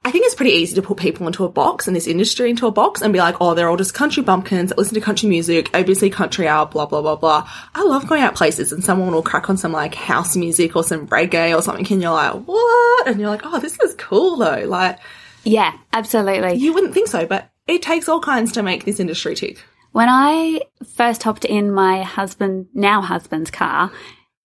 I 0.06 0.12
think 0.12 0.26
it's 0.26 0.36
pretty 0.36 0.52
easy 0.52 0.76
to 0.76 0.82
put 0.82 0.98
people 0.98 1.28
into 1.28 1.46
a 1.46 1.50
box 1.50 1.88
and 1.88 1.96
this 1.96 2.08
industry 2.08 2.50
into 2.50 2.68
a 2.68 2.72
box 2.72 3.02
and 3.02 3.14
be 3.14 3.20
like, 3.20 3.36
oh, 3.40 3.54
they're 3.54 3.70
all 3.70 3.78
just 3.78 3.94
country 3.94 4.22
bumpkins 4.22 4.70
that 4.70 4.78
listen 4.78 4.96
to 4.96 5.02
country 5.02 5.30
music, 5.30 5.72
ABC 5.72 6.12
Country 6.12 6.48
Hour, 6.48 6.66
blah, 6.66 6.86
blah, 6.86 7.02
blah, 7.02 7.16
blah. 7.16 7.50
I 7.74 7.84
love 7.84 8.08
going 8.08 8.22
out 8.22 8.36
places 8.36 8.74
and 8.74 8.84
someone 8.84 9.12
will 9.14 9.24
crack 9.24 9.50
on 9.50 9.56
some 9.56 9.72
like 9.72 9.96
house 9.96 10.36
music 10.36 10.76
or 10.76 10.84
some 10.84 11.08
reggae 11.08 11.58
or 11.58 11.62
something 11.62 11.88
and 11.90 12.02
you're 12.02 12.12
like, 12.12 12.34
what? 12.34 13.08
And 13.08 13.20
you're 13.20 13.30
like, 13.30 13.42
oh, 13.46 13.60
this 13.60 13.80
is 13.80 13.96
cool 13.96 14.36
though. 14.36 14.66
Like, 14.68 15.00
yeah 15.44 15.74
absolutely 15.92 16.56
you 16.56 16.74
wouldn't 16.74 16.94
think 16.94 17.08
so, 17.08 17.26
but 17.26 17.50
it 17.68 17.82
takes 17.82 18.10
all 18.10 18.20
kinds 18.20 18.54
to 18.54 18.64
make 18.64 18.86
this 18.86 19.00
industry 19.00 19.36
tick. 19.36 19.64
when 19.92 20.08
i 20.10 20.62
first 20.96 21.24
hopped 21.24 21.46
in 21.46 21.72
my 21.72 22.02
husband 22.02 22.68
now 22.74 23.02
husband's 23.02 23.52
car 23.52 23.92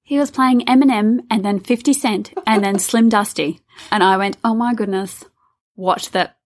he 0.03 0.19
was 0.19 0.31
playing 0.31 0.61
eminem 0.63 1.21
and 1.31 1.45
then 1.45 1.61
50 1.61 1.93
cent 1.93 2.33
and 2.47 2.65
then 2.65 2.79
slim 2.79 3.09
dusty 3.09 3.61
and 3.91 4.03
i 4.03 4.17
went 4.17 4.37
oh 4.45 4.55
my 4.55 4.75
goodness 4.75 5.25
watch 5.79 6.11
that 6.11 6.37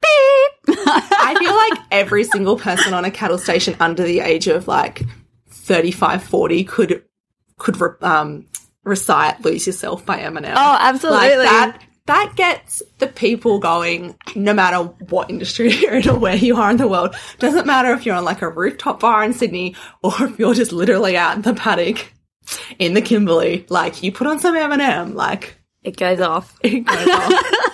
beep 0.00 0.76
I 0.78 1.36
feel 1.38 1.54
like 1.54 1.86
every 1.90 2.24
single 2.24 2.56
person 2.56 2.94
on 2.94 3.04
a 3.04 3.10
cattle 3.10 3.38
station 3.38 3.76
under 3.80 4.04
the 4.04 4.20
age 4.20 4.46
of 4.46 4.68
like 4.68 5.02
35, 5.48 6.22
40 6.24 6.64
could, 6.64 7.04
could, 7.58 7.80
re- 7.80 7.90
um, 8.00 8.46
recite 8.84 9.44
Lose 9.44 9.66
Yourself 9.66 10.06
by 10.06 10.20
Eminem. 10.20 10.54
Oh, 10.56 10.76
absolutely. 10.80 11.36
Like 11.36 11.48
that, 11.48 11.82
that 12.06 12.32
gets 12.36 12.82
the 12.98 13.06
people 13.06 13.58
going 13.58 14.16
no 14.34 14.54
matter 14.54 14.78
what 15.08 15.30
industry 15.30 15.72
you're 15.72 15.94
in 15.94 16.08
or 16.08 16.18
where 16.18 16.36
you 16.36 16.56
are 16.56 16.70
in 16.70 16.76
the 16.76 16.88
world. 16.88 17.14
Doesn't 17.38 17.66
matter 17.66 17.92
if 17.92 18.06
you're 18.06 18.16
on 18.16 18.24
like 18.24 18.42
a 18.42 18.48
rooftop 18.48 19.00
bar 19.00 19.22
in 19.24 19.32
Sydney 19.32 19.76
or 20.02 20.12
if 20.20 20.38
you're 20.38 20.54
just 20.54 20.72
literally 20.72 21.16
out 21.16 21.36
in 21.36 21.42
the 21.42 21.54
paddock 21.54 22.12
in 22.78 22.94
the 22.94 23.02
Kimberley. 23.02 23.66
Like 23.68 24.02
you 24.02 24.12
put 24.12 24.26
on 24.26 24.38
some 24.38 24.56
Eminem, 24.56 25.14
like 25.14 25.58
it 25.82 25.96
goes 25.96 26.20
off 26.20 26.56
it 26.62 26.80
goes 26.80 27.08
off. 27.08 27.32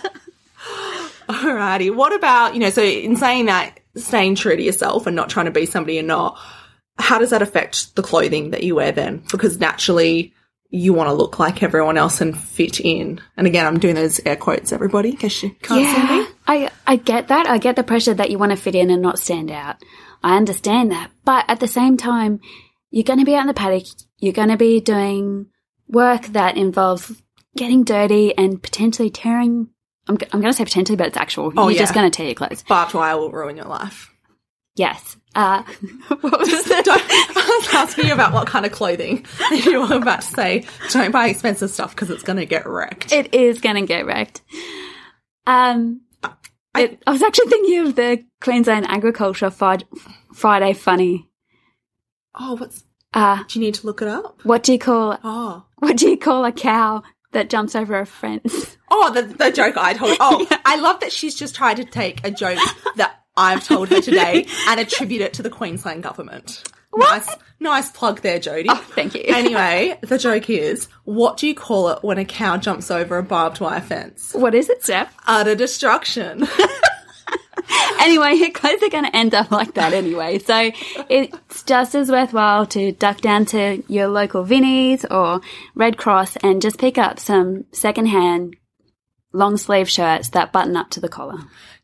Alrighty. 1.28 1.94
What 1.94 2.14
about, 2.14 2.54
you 2.54 2.60
know, 2.60 2.70
so 2.70 2.82
in 2.82 3.16
saying 3.16 3.46
that, 3.46 3.80
staying 3.96 4.36
true 4.36 4.56
to 4.56 4.62
yourself 4.62 5.06
and 5.06 5.14
not 5.14 5.28
trying 5.28 5.46
to 5.46 5.52
be 5.52 5.66
somebody 5.66 5.94
you're 5.94 6.02
not, 6.02 6.38
how 6.98 7.18
does 7.18 7.30
that 7.30 7.42
affect 7.42 7.94
the 7.96 8.02
clothing 8.02 8.50
that 8.50 8.62
you 8.62 8.74
wear 8.74 8.92
then? 8.92 9.22
Because 9.30 9.58
naturally 9.58 10.32
you 10.70 10.92
want 10.92 11.08
to 11.08 11.14
look 11.14 11.38
like 11.38 11.62
everyone 11.62 11.96
else 11.96 12.20
and 12.20 12.38
fit 12.38 12.80
in. 12.80 13.20
And 13.36 13.46
again, 13.46 13.66
I'm 13.66 13.78
doing 13.78 13.94
those 13.94 14.20
air 14.26 14.36
quotes, 14.36 14.72
everybody, 14.72 15.10
in 15.10 15.16
case 15.16 15.42
you 15.42 15.50
can't 15.62 15.86
see 15.86 16.18
me. 16.18 16.26
I, 16.46 16.70
I 16.86 16.96
get 16.96 17.28
that. 17.28 17.48
I 17.48 17.58
get 17.58 17.76
the 17.76 17.82
pressure 17.82 18.14
that 18.14 18.30
you 18.30 18.38
want 18.38 18.52
to 18.52 18.56
fit 18.56 18.74
in 18.74 18.90
and 18.90 19.02
not 19.02 19.18
stand 19.18 19.50
out. 19.50 19.76
I 20.22 20.36
understand 20.36 20.92
that. 20.92 21.10
But 21.24 21.44
at 21.48 21.60
the 21.60 21.68
same 21.68 21.96
time, 21.96 22.40
you're 22.90 23.04
going 23.04 23.18
to 23.18 23.24
be 23.24 23.34
out 23.34 23.42
in 23.42 23.46
the 23.46 23.54
paddock. 23.54 23.86
You're 24.18 24.32
going 24.32 24.48
to 24.48 24.56
be 24.56 24.80
doing 24.80 25.46
work 25.88 26.26
that 26.28 26.56
involves 26.56 27.22
getting 27.56 27.84
dirty 27.84 28.36
and 28.36 28.62
potentially 28.62 29.10
tearing. 29.10 29.68
I'm, 30.08 30.16
g- 30.18 30.26
I'm 30.32 30.40
going 30.40 30.52
to 30.52 30.56
say 30.56 30.64
potentially, 30.64 30.96
but 30.96 31.08
it's 31.08 31.16
actual. 31.16 31.52
Oh, 31.56 31.64
you're 31.68 31.72
yeah. 31.72 31.78
just 31.82 31.94
going 31.94 32.10
to 32.10 32.16
tear 32.16 32.26
your 32.26 32.34
clothes. 32.34 32.62
Barbed 32.62 32.94
wire 32.94 33.16
will 33.18 33.30
ruin 33.30 33.56
your 33.56 33.66
life. 33.66 34.12
Yes. 34.74 35.16
Uh, 35.34 35.62
what 36.08 36.22
was 36.22 36.64
that? 36.64 36.84
Don't, 36.84 37.02
I 37.10 37.58
was 37.60 37.74
asking 37.74 38.06
you 38.06 38.14
about 38.14 38.32
what 38.32 38.46
kind 38.46 38.64
of 38.64 38.72
clothing. 38.72 39.26
You 39.52 39.80
were 39.80 39.96
about 39.96 40.22
to 40.22 40.26
say, 40.26 40.64
don't 40.92 41.10
buy 41.12 41.28
expensive 41.28 41.70
stuff 41.70 41.94
because 41.94 42.10
it's 42.10 42.22
going 42.22 42.38
to 42.38 42.46
get 42.46 42.66
wrecked. 42.66 43.12
It 43.12 43.34
is 43.34 43.60
going 43.60 43.76
to 43.76 43.86
get 43.86 44.06
wrecked. 44.06 44.40
Um, 45.46 46.02
I- 46.22 46.32
it, 46.78 47.02
I 47.06 47.10
was 47.12 47.22
actually 47.22 47.48
thinking 47.48 47.78
of 47.86 47.96
the 47.96 48.24
Queensland 48.40 48.86
Agriculture 48.88 49.50
Fri- 49.50 49.86
Friday 50.32 50.72
Funny. 50.74 51.28
oh, 52.38 52.54
what's, 52.56 52.84
Uh, 53.14 53.42
do 53.48 53.58
you 53.58 53.64
need 53.64 53.74
to 53.74 53.86
look 53.86 54.00
it 54.02 54.08
up? 54.08 54.40
what 54.44 54.62
do 54.62 54.72
you 54.72 54.78
call 54.78 55.18
Oh. 55.24 55.64
what 55.78 55.96
do 55.96 56.08
you 56.08 56.16
call 56.16 56.44
a 56.44 56.52
cow 56.52 57.02
that 57.38 57.48
jumps 57.50 57.76
over 57.76 57.98
a 57.98 58.06
fence? 58.06 58.76
Oh, 58.90 59.12
the, 59.12 59.20
the 59.22 59.52
joke 59.52 59.76
I 59.76 59.92
told. 59.92 60.16
Oh, 60.18 60.46
I 60.64 60.76
love 60.76 61.00
that 61.00 61.12
she's 61.12 61.34
just 61.34 61.54
tried 61.54 61.76
to 61.76 61.84
take 61.84 62.26
a 62.26 62.30
joke 62.30 62.58
that 62.96 63.22
I've 63.36 63.62
told 63.62 63.90
her 63.90 64.00
today 64.00 64.46
and 64.66 64.80
attribute 64.80 65.20
it 65.20 65.34
to 65.34 65.42
the 65.42 65.50
Queensland 65.50 66.02
government. 66.02 66.62
Nice, 66.96 67.28
nice 67.60 67.90
plug 67.90 68.22
there, 68.22 68.40
Jodie. 68.40 68.64
Oh, 68.70 68.76
thank 68.94 69.14
you. 69.14 69.24
Anyway, 69.26 69.98
the 70.00 70.16
joke 70.16 70.48
is, 70.48 70.88
what 71.04 71.36
do 71.36 71.46
you 71.46 71.54
call 71.54 71.90
it 71.90 72.02
when 72.02 72.16
a 72.16 72.24
cow 72.24 72.56
jumps 72.56 72.90
over 72.90 73.18
a 73.18 73.22
barbed 73.22 73.60
wire 73.60 73.82
fence? 73.82 74.32
What 74.32 74.54
is 74.54 74.70
it, 74.70 74.82
Steph? 74.82 75.14
Utter 75.26 75.54
destruction. 75.54 76.48
anyway, 78.00 78.34
your 78.34 78.50
clothes 78.52 78.82
are 78.82 78.90
going 78.90 79.04
to 79.04 79.16
end 79.16 79.34
up 79.34 79.50
like 79.50 79.74
that 79.74 79.92
anyway. 79.92 80.38
So 80.38 80.70
it's 81.08 81.62
just 81.64 81.94
as 81.94 82.10
worthwhile 82.10 82.66
to 82.66 82.92
duck 82.92 83.20
down 83.20 83.46
to 83.46 83.82
your 83.88 84.08
local 84.08 84.44
Vinnie's 84.44 85.04
or 85.04 85.40
Red 85.74 85.96
Cross 85.96 86.36
and 86.36 86.62
just 86.62 86.78
pick 86.78 86.98
up 86.98 87.18
some 87.18 87.64
secondhand 87.72 88.56
long 89.32 89.56
sleeve 89.56 89.88
shirts 89.90 90.30
that 90.30 90.52
button 90.52 90.76
up 90.76 90.90
to 90.90 91.00
the 91.00 91.08
collar. 91.08 91.38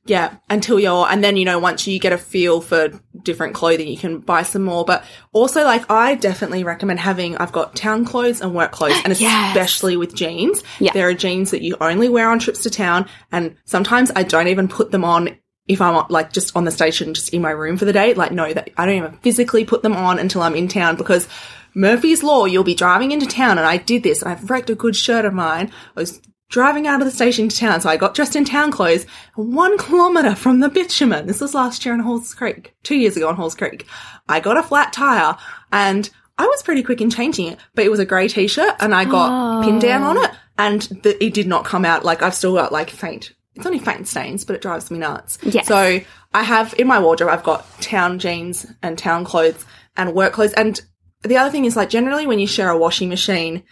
Yeah, 0.06 0.36
until 0.50 0.78
you're, 0.78 1.06
and 1.08 1.24
then, 1.24 1.38
you 1.38 1.46
know, 1.46 1.58
once 1.58 1.86
you 1.86 1.98
get 1.98 2.12
a 2.12 2.18
feel 2.18 2.60
for 2.60 2.90
different 3.22 3.54
clothing, 3.54 3.88
you 3.88 3.96
can 3.96 4.18
buy 4.18 4.42
some 4.42 4.62
more. 4.62 4.84
But 4.84 5.02
also, 5.32 5.64
like, 5.64 5.90
I 5.90 6.14
definitely 6.14 6.62
recommend 6.62 7.00
having, 7.00 7.38
I've 7.38 7.52
got 7.52 7.74
town 7.74 8.04
clothes 8.04 8.42
and 8.42 8.54
work 8.54 8.70
clothes, 8.70 9.00
and 9.02 9.18
Yes. 9.20 9.56
especially 9.56 9.96
with 9.96 10.14
jeans. 10.14 10.62
Yeah. 10.78 10.92
There 10.92 11.08
are 11.08 11.14
jeans 11.14 11.52
that 11.52 11.62
you 11.62 11.78
only 11.80 12.10
wear 12.10 12.28
on 12.28 12.38
trips 12.38 12.64
to 12.64 12.70
town, 12.70 13.08
and 13.32 13.56
sometimes 13.64 14.12
I 14.14 14.24
don't 14.24 14.48
even 14.48 14.68
put 14.68 14.90
them 14.90 15.04
on 15.04 15.38
if 15.66 15.80
I'm 15.80 16.06
like 16.08 16.32
just 16.32 16.54
on 16.56 16.64
the 16.64 16.70
station, 16.70 17.14
just 17.14 17.30
in 17.30 17.42
my 17.42 17.50
room 17.50 17.76
for 17.76 17.84
the 17.84 17.92
day. 17.92 18.14
Like, 18.14 18.32
no, 18.32 18.52
that 18.52 18.70
I 18.76 18.86
don't 18.86 18.96
even 18.96 19.18
physically 19.18 19.64
put 19.64 19.82
them 19.82 19.96
on 19.96 20.18
until 20.18 20.42
I'm 20.42 20.56
in 20.56 20.68
town 20.68 20.96
because 20.96 21.28
Murphy's 21.74 22.22
Law, 22.22 22.44
you'll 22.44 22.64
be 22.64 22.74
driving 22.74 23.12
into 23.12 23.26
town, 23.26 23.58
and 23.58 23.66
I 23.66 23.78
did 23.78 24.02
this, 24.02 24.22
and 24.22 24.30
I've 24.30 24.48
wrecked 24.48 24.70
a 24.70 24.74
good 24.74 24.94
shirt 24.94 25.24
of 25.24 25.34
mine. 25.34 25.72
I 25.96 26.00
was 26.00 26.20
driving 26.50 26.86
out 26.86 27.00
of 27.00 27.06
the 27.06 27.10
station 27.10 27.48
to 27.48 27.56
town, 27.56 27.80
so 27.80 27.88
I 27.88 27.96
got 27.96 28.14
dressed 28.14 28.36
in 28.36 28.44
town 28.44 28.70
clothes. 28.70 29.06
One 29.34 29.76
kilometre 29.78 30.36
from 30.36 30.60
the 30.60 30.68
bitumen. 30.68 31.26
This 31.26 31.40
was 31.40 31.54
last 31.54 31.84
year 31.84 31.94
on 31.94 32.00
Halls 32.00 32.32
Creek, 32.34 32.74
two 32.84 32.94
years 32.94 33.16
ago 33.16 33.28
on 33.28 33.36
Halls 33.36 33.56
Creek. 33.56 33.86
I 34.28 34.40
got 34.40 34.56
a 34.56 34.62
flat 34.62 34.92
tire, 34.92 35.36
and 35.72 36.08
I 36.38 36.46
was 36.46 36.62
pretty 36.62 36.82
quick 36.82 37.00
in 37.00 37.10
changing 37.10 37.48
it, 37.48 37.58
but 37.74 37.84
it 37.84 37.90
was 37.90 38.00
a 38.00 38.06
grey 38.06 38.28
t-shirt, 38.28 38.74
and 38.80 38.94
I 38.94 39.04
got 39.04 39.64
pinned 39.64 39.80
down 39.80 40.02
on 40.02 40.18
oh. 40.18 40.22
it, 40.22 40.30
and 40.58 40.82
the, 41.02 41.24
it 41.24 41.34
did 41.34 41.48
not 41.48 41.64
come 41.64 41.84
out. 41.84 42.04
Like 42.04 42.22
I've 42.22 42.34
still 42.34 42.54
got 42.54 42.72
like 42.72 42.90
faint. 42.90 43.32
It's 43.56 43.66
only 43.66 43.78
faint 43.78 44.08
stains, 44.08 44.44
but 44.44 44.56
it 44.56 44.62
drives 44.62 44.90
me 44.90 44.98
nuts. 44.98 45.38
Yes. 45.42 45.66
So 45.68 46.00
I 46.32 46.42
have 46.42 46.74
in 46.78 46.86
my 46.88 46.98
wardrobe, 47.00 47.30
I've 47.30 47.44
got 47.44 47.64
town 47.80 48.18
jeans 48.18 48.66
and 48.82 48.98
town 48.98 49.24
clothes 49.24 49.64
and 49.96 50.12
work 50.14 50.32
clothes. 50.32 50.52
And 50.54 50.80
the 51.22 51.36
other 51.36 51.50
thing 51.50 51.64
is 51.64 51.76
like 51.76 51.88
generally 51.90 52.26
when 52.26 52.38
you 52.40 52.46
share 52.46 52.68
a 52.70 52.76
washing 52.76 53.08
machine, 53.08 53.62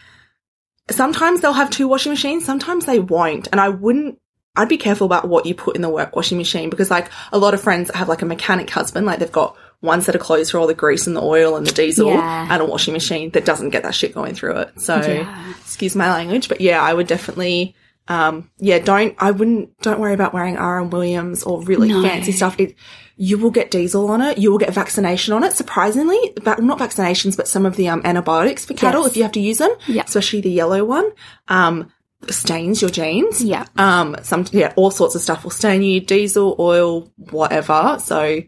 sometimes 0.91 1.41
they'll 1.41 1.53
have 1.53 1.71
two 1.71 1.89
washing 1.89 2.13
machines, 2.13 2.45
sometimes 2.45 2.87
they 2.87 2.99
won't. 2.99 3.49
And 3.53 3.61
I 3.61 3.69
wouldn't, 3.71 4.19
I'd 4.57 4.69
be 4.69 4.77
careful 4.77 5.07
about 5.07 5.29
what 5.29 5.47
you 5.47 5.55
put 5.55 5.77
in 5.77 5.83
the 5.83 5.89
work 5.89 6.15
washing 6.15 6.39
machine 6.39 6.71
because 6.71 6.91
like 6.91 7.11
a 7.33 7.39
lot 7.39 7.55
of 7.55 7.61
friends 7.63 7.91
have 7.95 8.09
like 8.09 8.23
a 8.23 8.27
mechanic 8.27 8.71
husband, 8.71 9.07
like 9.07 9.19
they've 9.19 9.33
got 9.33 9.57
one 9.81 10.01
set 10.03 10.15
of 10.15 10.21
clothes 10.21 10.51
for 10.51 10.59
all 10.59 10.67
the 10.69 10.75
grease 10.75 11.07
and 11.09 11.17
the 11.17 11.23
oil 11.23 11.57
and 11.57 11.67
the 11.67 11.73
diesel 11.73 12.09
Yeah. 12.09 12.47
and 12.51 12.63
a 12.63 12.65
washing 12.65 12.93
machine 12.93 13.31
that 13.31 13.45
doesn't 13.45 13.71
get 13.71 13.83
that 13.83 13.95
shit 13.97 14.15
going 14.15 14.35
through 14.35 14.59
it. 14.59 14.81
So 14.81 14.97
Yeah. 15.01 15.53
excuse 15.61 15.97
my 15.97 16.09
language, 16.11 16.49
but 16.49 16.61
yeah, 16.61 16.81
I 16.81 16.95
would 16.95 17.07
definitely, 17.09 17.75
um, 18.09 18.51
yeah, 18.59 18.79
don't, 18.79 19.15
I 19.19 19.31
wouldn't, 19.31 19.79
don't 19.81 20.01
worry 20.01 20.15
about 20.15 20.35
wearing 20.35 20.57
R.M. 20.57 20.91
Williams 20.91 21.43
or 21.45 21.63
really 21.63 21.89
No. 21.89 22.03
fancy 22.03 22.33
stuff. 22.33 22.59
It, 22.59 22.75
you 23.17 23.39
will 23.39 23.51
get 23.51 23.71
diesel 23.71 24.11
on 24.11 24.21
it. 24.21 24.39
You 24.39 24.51
will 24.51 24.59
get 24.59 24.73
vaccination 24.75 25.33
on 25.35 25.45
it. 25.45 25.53
Surprisingly, 25.53 26.19
va- 26.41 26.61
not 26.61 26.79
vaccinations, 26.79 27.37
but 27.37 27.47
some 27.47 27.65
of 27.67 27.77
the 27.77 27.89
um, 27.89 28.03
antibiotics 28.05 28.65
for 28.65 28.75
cattle, 28.75 29.03
Yes. 29.03 29.11
if 29.13 29.17
you 29.17 29.23
have 29.23 29.33
to 29.33 29.41
use 29.41 29.59
them, 29.59 29.71
Yeah. 29.87 30.03
especially 30.05 30.41
the 30.41 30.51
yellow 30.51 30.85
one, 30.85 31.11
um, 31.49 31.93
stains 32.29 32.81
your 32.81 32.91
jeans. 32.91 33.43
Yeah. 33.43 33.67
Um, 33.77 34.17
some, 34.23 34.47
yeah, 34.53 34.73
all 34.77 34.91
sorts 34.91 35.15
of 35.15 35.23
stuff 35.23 35.45
will 35.45 35.51
stain 35.51 35.83
you, 35.83 36.01
diesel, 36.01 36.57
oil, 36.59 37.11
whatever. 37.31 37.99
So 38.03 38.41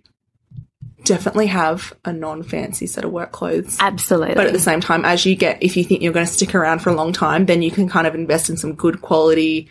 definitely 1.04 1.46
have 1.46 1.92
a 2.04 2.12
non-fancy 2.12 2.86
set 2.86 3.04
of 3.04 3.12
work 3.12 3.32
clothes. 3.32 3.76
Absolutely. 3.80 4.34
But 4.34 4.46
at 4.46 4.52
the 4.52 4.58
same 4.58 4.80
time, 4.80 5.04
as 5.04 5.24
you 5.24 5.36
get, 5.36 5.62
if 5.62 5.76
you 5.76 5.84
think 5.84 6.02
you're 6.02 6.12
going 6.12 6.26
to 6.26 6.32
stick 6.32 6.54
around 6.54 6.80
for 6.80 6.90
a 6.90 6.94
long 6.94 7.12
time, 7.12 7.46
then 7.46 7.62
you 7.62 7.70
can 7.70 7.88
kind 7.88 8.06
of 8.06 8.14
invest 8.14 8.50
in 8.50 8.56
some 8.56 8.74
good 8.74 9.02
quality, 9.02 9.68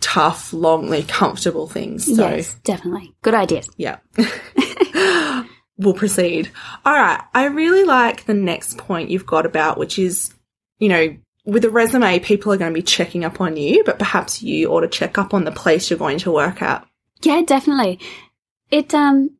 tough, 0.00 0.50
longly 0.50 1.06
comfortable 1.06 1.68
things. 1.68 2.04
So, 2.04 2.28
yes, 2.28 2.54
definitely. 2.64 3.14
Good 3.22 3.34
idea. 3.34 3.62
yeah. 3.76 3.98
we'll 5.78 5.94
proceed. 5.94 6.50
All 6.84 6.94
right. 6.94 7.22
I 7.34 7.46
really 7.46 7.84
like 7.84 8.26
the 8.26 8.34
next 8.34 8.78
point 8.78 9.10
you've 9.10 9.26
got 9.26 9.46
about, 9.46 9.78
which 9.78 9.98
is, 9.98 10.34
you 10.78 10.88
know, 10.88 11.16
with 11.44 11.64
a 11.64 11.70
resume, 11.70 12.20
people 12.20 12.52
are 12.52 12.56
going 12.56 12.72
to 12.72 12.78
be 12.78 12.82
checking 12.82 13.24
up 13.24 13.40
on 13.40 13.56
you, 13.56 13.84
but 13.84 13.98
perhaps 13.98 14.42
you 14.42 14.68
ought 14.68 14.80
to 14.80 14.88
check 14.88 15.18
up 15.18 15.34
on 15.34 15.44
the 15.44 15.52
place 15.52 15.90
you're 15.90 15.98
going 15.98 16.18
to 16.18 16.32
work 16.32 16.62
at. 16.62 16.86
Yeah, 17.22 17.42
definitely. 17.42 18.00
It 18.70 18.94
um 18.94 19.30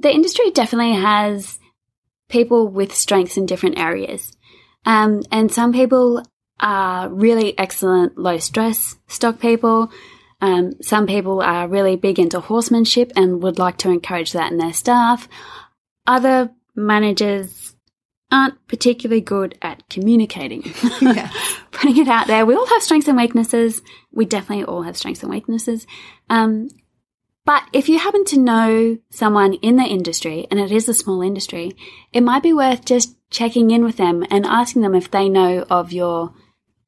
the 0.00 0.12
industry 0.12 0.50
definitely 0.50 0.94
has 0.94 1.58
people 2.28 2.68
with 2.68 2.94
strengths 2.94 3.36
in 3.36 3.46
different 3.46 3.78
areas. 3.78 4.36
Um 4.86 5.22
and 5.30 5.52
some 5.52 5.72
people 5.72 6.24
are 6.60 7.08
really 7.08 7.58
excellent 7.58 8.18
low 8.18 8.38
stress 8.38 8.96
stock 9.08 9.40
people. 9.40 9.90
Um, 10.42 10.80
some 10.80 11.06
people 11.06 11.42
are 11.42 11.68
really 11.68 11.96
big 11.96 12.18
into 12.18 12.40
horsemanship 12.40 13.12
and 13.14 13.42
would 13.42 13.58
like 13.58 13.76
to 13.78 13.90
encourage 13.90 14.32
that 14.32 14.50
in 14.50 14.58
their 14.58 14.72
staff. 14.72 15.28
Other 16.06 16.50
managers 16.74 17.74
aren't 18.32 18.66
particularly 18.66 19.20
good 19.20 19.58
at 19.60 19.88
communicating. 19.88 20.62
Yeah. 21.00 21.30
putting 21.72 21.96
it 21.96 22.08
out 22.08 22.26
there. 22.26 22.44
We 22.46 22.54
all 22.54 22.66
have 22.66 22.82
strengths 22.82 23.08
and 23.08 23.16
weaknesses. 23.16 23.82
We 24.12 24.24
definitely 24.26 24.64
all 24.64 24.82
have 24.82 24.96
strengths 24.96 25.22
and 25.22 25.30
weaknesses. 25.30 25.86
Um, 26.28 26.68
but 27.50 27.64
if 27.72 27.88
you 27.88 27.98
happen 27.98 28.24
to 28.26 28.38
know 28.38 28.96
someone 29.10 29.54
in 29.54 29.74
the 29.74 29.82
industry, 29.82 30.46
and 30.52 30.60
it 30.60 30.70
is 30.70 30.88
a 30.88 30.94
small 30.94 31.20
industry, 31.20 31.72
it 32.12 32.20
might 32.20 32.44
be 32.44 32.52
worth 32.52 32.84
just 32.84 33.16
checking 33.28 33.72
in 33.72 33.82
with 33.82 33.96
them 33.96 34.24
and 34.30 34.46
asking 34.46 34.82
them 34.82 34.94
if 34.94 35.10
they 35.10 35.28
know 35.28 35.66
of 35.68 35.90
your 35.90 36.32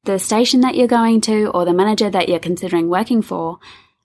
the 0.05 0.17
station 0.17 0.61
that 0.61 0.75
you're 0.75 0.87
going 0.87 1.19
to 1.19 1.47
or 1.47 1.65
the 1.65 1.73
manager 1.73 2.09
that 2.09 2.29
you're 2.29 2.39
considering 2.39 2.87
working 2.87 3.21
for, 3.21 3.59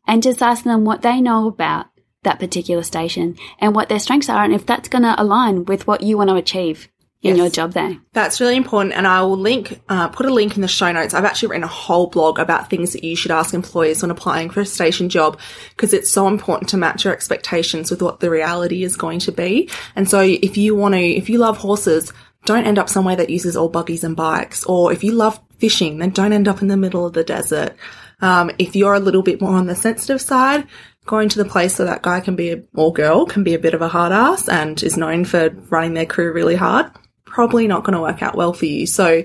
and 0.05 0.21
just 0.21 0.43
asking 0.43 0.73
them 0.73 0.85
what 0.85 1.03
they 1.03 1.21
know 1.21 1.47
about 1.47 1.87
that 2.25 2.41
particular 2.41 2.83
station 2.83 3.37
and 3.61 3.73
what 3.73 3.89
their 3.89 4.01
strengths 4.01 4.29
are, 4.29 4.43
and 4.43 4.53
if 4.53 4.67
that's 4.67 4.89
going 4.89 5.05
to 5.05 5.15
align 5.23 5.65
with 5.65 5.87
what 5.87 6.03
you 6.03 6.19
want 6.19 6.29
to 6.29 6.35
achieve 6.35 6.89
in 7.21 7.31
Yes. 7.35 7.39
your 7.39 7.51
job 7.51 7.73
there. 7.73 7.97
That's 8.13 8.41
really 8.41 8.57
important, 8.57 8.95
and 8.95 9.07
I 9.07 9.23
will 9.23 9.37
link, 9.37 9.81
uh, 9.89 10.09
put 10.09 10.27
a 10.27 10.33
link 10.33 10.55
in 10.55 10.63
the 10.63 10.69
show 10.69 10.93
notes. 10.93 11.15
I've 11.15 11.25
actually 11.25 11.49
written 11.49 11.65
a 11.65 11.69
whole 11.69 12.07
blog 12.07 12.39
about 12.39 12.71
things 12.71 12.93
that 12.93 13.03
you 13.03 13.17
should 13.17 13.33
ask 13.33 13.55
employers 13.55 14.03
when 14.03 14.11
applying 14.11 14.51
for 14.51 14.61
a 14.61 14.67
station 14.67 15.09
job 15.09 15.39
because 15.71 15.93
it's 15.93 16.11
so 16.11 16.29
important 16.29 16.71
to 16.71 16.77
match 16.77 17.05
your 17.05 17.13
expectations 17.13 17.91
with 17.91 18.03
what 18.03 18.21
the 18.21 18.31
reality 18.31 18.85
is 18.85 18.97
going 18.97 19.19
to 19.21 19.33
be. 19.33 19.69
And 19.97 20.09
so, 20.09 20.21
if 20.21 20.57
you 20.57 20.77
want 20.77 20.95
to, 20.95 21.01
if 21.01 21.29
you 21.29 21.39
love 21.39 21.57
horses, 21.57 22.13
don't 22.45 22.67
end 22.67 22.79
up 22.79 22.89
somewhere 22.89 23.17
that 23.17 23.31
uses 23.31 23.57
all 23.57 23.69
buggies 23.69 24.05
and 24.05 24.15
bikes. 24.15 24.63
Or 24.65 24.93
if 24.93 25.03
you 25.03 25.13
love 25.13 25.41
fishing, 25.59 25.99
then 25.99 26.11
don't 26.11 26.33
end 26.33 26.47
up 26.47 26.63
in 26.63 26.69
the 26.69 26.77
middle 26.77 27.05
of 27.05 27.15
the 27.15 27.25
desert. 27.25 27.75
Um, 28.21 28.51
if 28.59 28.77
you're 28.77 28.95
a 28.95 29.01
little 29.01 29.23
bit 29.23 29.41
more 29.41 29.57
on 29.57 29.67
the 29.67 29.75
sensitive 29.75 30.21
side, 30.21 30.67
going 31.05 31.29
to 31.31 31.39
the 31.39 31.45
place 31.49 31.79
where 31.79 31.87
that 31.87 32.03
guy 32.03 32.21
can 32.21 32.37
be 32.37 32.51
a, 32.51 32.63
or 32.75 32.93
girl 32.93 33.27
can 33.27 33.43
be 33.43 33.55
a 33.55 33.59
bit 33.59 33.75
of 33.75 33.83
a 33.83 33.89
hard 33.89 34.13
ass 34.13 34.49
and 34.49 34.81
is 34.83 34.97
known 34.97 35.25
for 35.25 35.51
running 35.71 35.95
their 35.95 36.07
crew 36.07 36.33
really 36.33 36.55
hard, 36.57 36.91
probably 37.31 37.67
not 37.67 37.85
going 37.85 37.95
to 37.95 38.01
work 38.01 38.23
out 38.23 38.37
well 38.37 38.53
for 38.53 38.67
you. 38.67 38.87
So 38.87 39.25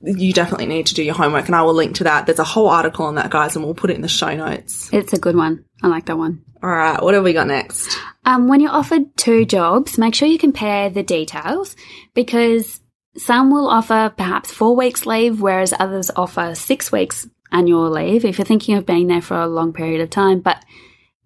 you 0.00 0.32
definitely 0.32 0.66
need 0.66 0.86
to 0.86 0.94
do 0.94 1.02
your 1.02 1.14
homework 1.14 1.46
and 1.46 1.54
I 1.54 1.62
will 1.62 1.74
link 1.74 1.96
to 1.96 2.04
that. 2.04 2.26
There's 2.26 2.38
a 2.38 2.44
whole 2.44 2.68
article 2.68 3.06
on 3.06 3.14
that, 3.14 3.30
guys, 3.30 3.56
and 3.56 3.64
we'll 3.64 3.74
put 3.74 3.90
it 3.90 3.96
in 3.96 4.02
the 4.02 4.08
show 4.08 4.34
notes. 4.34 4.90
It's 4.92 5.12
a 5.12 5.18
good 5.18 5.36
one. 5.36 5.64
I 5.82 5.88
like 5.88 6.06
that 6.06 6.18
one. 6.18 6.42
All 6.62 6.70
right. 6.70 7.02
What 7.02 7.14
have 7.14 7.24
we 7.24 7.32
got 7.32 7.46
next? 7.46 7.96
Um, 8.24 8.48
when 8.48 8.60
you're 8.60 8.70
offered 8.70 9.16
two 9.16 9.44
jobs, 9.44 9.98
make 9.98 10.14
sure 10.14 10.28
you 10.28 10.38
compare 10.38 10.90
the 10.90 11.02
details 11.02 11.76
because 12.14 12.80
some 13.16 13.50
will 13.50 13.68
offer 13.68 14.12
perhaps 14.16 14.50
four 14.50 14.74
weeks 14.74 15.06
leave, 15.06 15.40
whereas 15.40 15.74
others 15.78 16.10
offer 16.16 16.54
six 16.54 16.90
weeks 16.90 17.28
annual 17.52 17.90
leave 17.90 18.24
if 18.24 18.38
you're 18.38 18.46
thinking 18.46 18.76
of 18.76 18.86
being 18.86 19.06
there 19.06 19.22
for 19.22 19.36
a 19.36 19.46
long 19.46 19.72
period 19.72 20.00
of 20.00 20.10
time. 20.10 20.40
But 20.40 20.64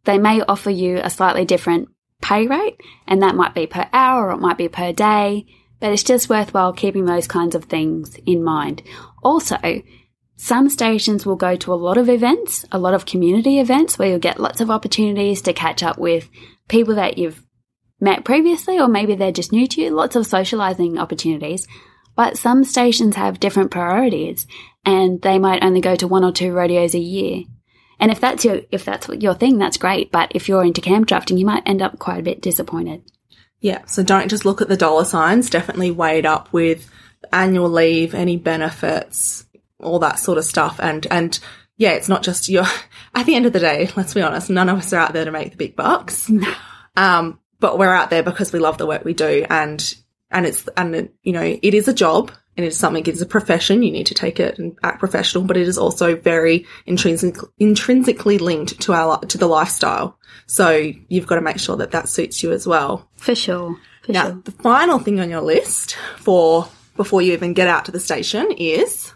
they 0.05 0.19
may 0.19 0.43
offer 0.43 0.71
you 0.71 0.99
a 0.99 1.11
slightly 1.11 1.45
different 1.45 1.89
pay 2.21 2.47
rate, 2.47 2.77
and 3.07 3.23
that 3.23 3.35
might 3.35 3.55
be 3.55 3.67
per 3.67 3.89
hour 3.93 4.29
or 4.29 4.33
it 4.33 4.41
might 4.41 4.59
be 4.59 4.69
per 4.69 4.93
day. 4.93 5.47
But 5.81 5.93
it's 5.93 6.03
just 6.03 6.29
worthwhile 6.29 6.73
keeping 6.73 7.05
those 7.05 7.29
kinds 7.29 7.55
of 7.55 7.65
things 7.65 8.17
in 8.27 8.43
mind. 8.43 8.83
Also, 9.23 9.83
some 10.37 10.69
stations 10.69 11.27
will 11.27 11.37
go 11.37 11.57
to 11.57 11.73
a 11.73 11.75
lot 11.75 11.99
of 11.99 12.09
events, 12.09 12.65
a 12.71 12.79
lot 12.79 12.95
of 12.95 13.07
community 13.07 13.59
events 13.59 13.99
where 13.99 14.09
you'll 14.09 14.19
get 14.19 14.41
lots 14.41 14.61
of 14.61 14.71
opportunities 14.71 15.43
to 15.43 15.53
catch 15.53 15.83
up 15.83 15.99
with 15.99 16.29
people 16.69 16.95
that 16.95 17.19
you've 17.19 17.43
met 18.01 18.25
previously, 18.25 18.79
or 18.79 18.89
maybe 18.89 19.15
they're 19.15 19.33
just 19.33 19.53
new 19.53 19.67
to 19.67 19.83
you, 19.83 19.91
lots 19.91 20.17
of 20.17 20.27
socializing 20.27 20.99
opportunities. 20.99 21.67
But 22.15 22.39
some 22.39 22.65
stations 22.65 23.17
have 23.17 23.41
different 23.41 23.71
priorities 23.71 24.47
and 24.85 25.21
they 25.23 25.39
might 25.39 25.63
only 25.63 25.81
go 25.81 25.95
to 25.97 26.09
one 26.09 26.25
or 26.25 26.33
two 26.33 26.53
rodeos 26.53 26.95
a 26.95 26.99
year. 26.99 27.45
And 28.01 28.13
if 28.13 28.21
that's 28.21 28.45
your, 28.45 28.61
if 28.71 28.85
that's 28.85 29.09
your 29.09 29.35
thing, 29.35 29.59
that's 29.59 29.77
great. 29.77 30.13
But 30.13 30.33
if 30.35 30.49
you're 30.49 30.65
into 30.65 30.81
camp 30.81 31.07
drafting, 31.07 31.37
you 31.37 31.47
might 31.47 31.63
end 31.67 31.83
up 31.83 31.99
quite 31.99 32.21
a 32.21 32.25
bit 32.25 32.41
disappointed. 32.41 33.03
Yeah. 33.61 33.85
So 33.87 34.03
don't 34.03 34.29
just 34.29 34.45
look 34.45 34.61
at 34.61 34.69
the 34.69 34.77
dollar 34.77 35.05
signs. 35.05 35.51
Definitely 35.51 35.91
weigh 35.91 36.19
it 36.19 36.27
up 36.27 36.53
with 36.53 36.89
annual 37.33 37.69
leave, 37.69 38.15
any 38.15 38.37
benefits, 38.37 39.47
all 39.81 39.99
that 40.01 40.19
sort 40.19 40.39
of 40.39 40.45
stuff. 40.45 40.79
And, 40.81 41.07
and 41.11 41.39
yeah, 41.77 41.93
it's 41.93 42.09
not 42.09 42.23
just 42.23 42.49
your, 42.49 42.65
at 43.15 43.27
the 43.27 43.35
end 43.35 43.47
of 43.47 43.53
the 43.53 43.61
day, 43.61 43.91
let's 43.97 44.15
be 44.15 44.23
honest, 44.23 44.51
none 44.51 44.69
of 44.69 44.79
us 44.79 44.93
are 44.93 45.01
out 45.01 45.13
there 45.13 45.25
to 45.25 45.33
make 45.33 45.51
the 45.51 45.57
big 45.57 45.77
bucks. 45.77 46.31
Um, 46.97 47.39
but 47.61 47.79
we're 47.79 47.93
out 47.93 48.11
there 48.11 48.23
because 48.23 48.53
we 48.53 48.59
love 48.59 48.79
the 48.79 48.87
work 48.87 49.05
we 49.05 49.15
do 49.15 49.45
and, 49.49 49.95
and 50.31 50.47
it's, 50.47 50.69
and 50.77 51.11
you 51.23 51.33
know, 51.33 51.43
it 51.43 51.75
is 51.75 51.89
a 51.89 51.95
job 51.95 52.31
it 52.65 52.69
is 52.69 52.79
something, 52.79 53.03
it 53.05 53.09
is 53.15 53.23
a 53.23 53.27
profession. 53.27 53.83
You 53.83 53.91
need 53.91 54.07
to 54.07 54.15
take 54.15 54.41
it 54.41 54.59
and 54.59 54.77
act 54.83 54.99
professional, 54.99 55.45
but 55.45 55.57
it 55.57 55.69
is 55.69 55.79
also 55.79 56.17
very 56.17 56.67
intrinsic, 56.87 57.37
intrinsically 57.59 58.39
linked 58.39 58.81
to 58.81 58.93
our, 58.93 59.19
to 59.21 59.39
the 59.39 59.47
lifestyle. 59.47 60.19
So 60.47 60.93
you've 61.09 61.27
got 61.27 61.37
to 61.37 61.41
make 61.41 61.59
sure 61.59 61.77
that 61.77 61.91
that 61.93 62.09
suits 62.09 62.43
you 62.43 62.53
as 62.53 62.67
well. 62.67 63.09
For 63.17 63.35
sure. 63.35 63.77
For 64.03 64.13
Now, 64.13 64.25
sure. 64.25 64.43
the 64.45 64.53
final 64.53 64.99
thing 64.99 65.21
on 65.21 65.31
your 65.31 65.43
list 65.43 65.97
for 66.17 66.69
before 66.97 67.23
you 67.23 67.33
even 67.33 67.53
get 67.55 67.69
out 67.69 67.85
to 67.85 67.93
the 67.93 68.01
station 68.01 68.51
is 68.57 69.13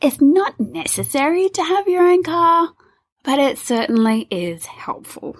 It's 0.00 0.20
not 0.20 0.58
necessary 0.58 1.48
to 1.48 1.62
have 1.62 1.88
your 1.88 2.02
own 2.06 2.22
car, 2.22 2.70
but 3.22 3.38
it 3.38 3.56
certainly 3.58 4.26
is 4.30 4.66
helpful. 4.66 5.36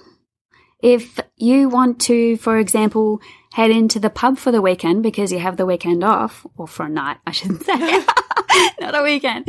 If 0.81 1.18
you 1.37 1.68
want 1.68 2.01
to, 2.03 2.37
for 2.38 2.59
example, 2.59 3.20
head 3.52 3.70
into 3.70 3.98
the 3.98 4.10
pub 4.10 4.38
for 4.38 4.50
the 4.52 4.62
weekend 4.62 5.02
because 5.02 5.30
you 5.32 5.38
have 5.38 5.56
the 5.56 5.66
weekend 5.66 6.02
off, 6.04 6.46
or 6.56 6.66
for 6.66 6.86
a 6.86 6.88
night, 6.88 7.18
I 7.26 7.32
shouldn't 7.32 7.62
say, 7.64 7.74
not 8.80 8.98
a 8.98 9.02
weekend, 9.02 9.48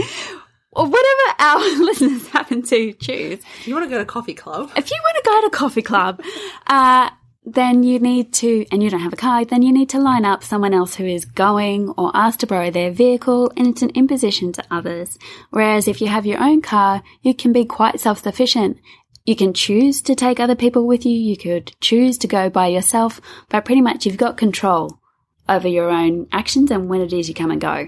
or 0.71 0.85
whatever 0.85 1.35
our 1.39 1.59
listeners 1.83 2.27
happen 2.27 2.61
to 2.63 2.93
choose, 2.93 3.39
If 3.59 3.67
you 3.67 3.73
want 3.75 3.85
to 3.85 3.89
go 3.89 3.97
to 3.99 4.05
coffee 4.05 4.33
club. 4.33 4.71
if 4.75 4.89
you 4.91 4.97
want 5.03 5.15
to 5.17 5.29
go 5.29 5.41
to 5.41 5.49
coffee 5.49 5.81
club, 5.81 6.21
uh, 6.67 7.09
then 7.45 7.83
you 7.83 7.99
need 7.99 8.31
to, 8.33 8.65
and 8.71 8.81
you 8.81 8.89
don't 8.89 9.01
have 9.01 9.11
a 9.11 9.17
car, 9.17 9.43
then 9.43 9.61
you 9.61 9.73
need 9.73 9.89
to 9.89 9.99
line 9.99 10.23
up 10.23 10.43
someone 10.45 10.73
else 10.73 10.95
who 10.95 11.05
is 11.05 11.25
going 11.25 11.89
or 11.97 12.09
ask 12.13 12.39
to 12.39 12.47
borrow 12.47 12.71
their 12.71 12.89
vehicle, 12.89 13.51
and 13.57 13.67
it's 13.67 13.81
an 13.81 13.89
imposition 13.91 14.53
to 14.53 14.63
others. 14.71 15.19
Whereas 15.49 15.87
if 15.89 15.99
you 15.99 16.07
have 16.07 16.25
your 16.25 16.41
own 16.41 16.61
car, 16.61 17.03
you 17.21 17.33
can 17.33 17.51
be 17.51 17.65
quite 17.65 17.99
self-sufficient. 17.99 18.77
You 19.25 19.37
can 19.37 19.53
choose 19.53 20.01
to 20.01 20.15
take 20.15 20.41
other 20.41 20.55
people 20.55 20.85
with 20.85 21.05
you, 21.05 21.17
you 21.17 21.37
could 21.37 21.71
choose 21.79 22.17
to 22.19 22.27
go 22.27 22.49
by 22.49 22.67
yourself, 22.67 23.21
but 23.47 23.63
pretty 23.63 23.79
much 23.79 24.05
you've 24.05 24.17
got 24.17 24.35
control 24.35 24.99
over 25.47 25.67
your 25.67 25.89
own 25.89 26.27
actions 26.33 26.71
and 26.71 26.89
when 26.89 26.99
it 26.99 27.13
is 27.13 27.29
you 27.29 27.33
come 27.33 27.49
and 27.49 27.61
go. 27.61 27.87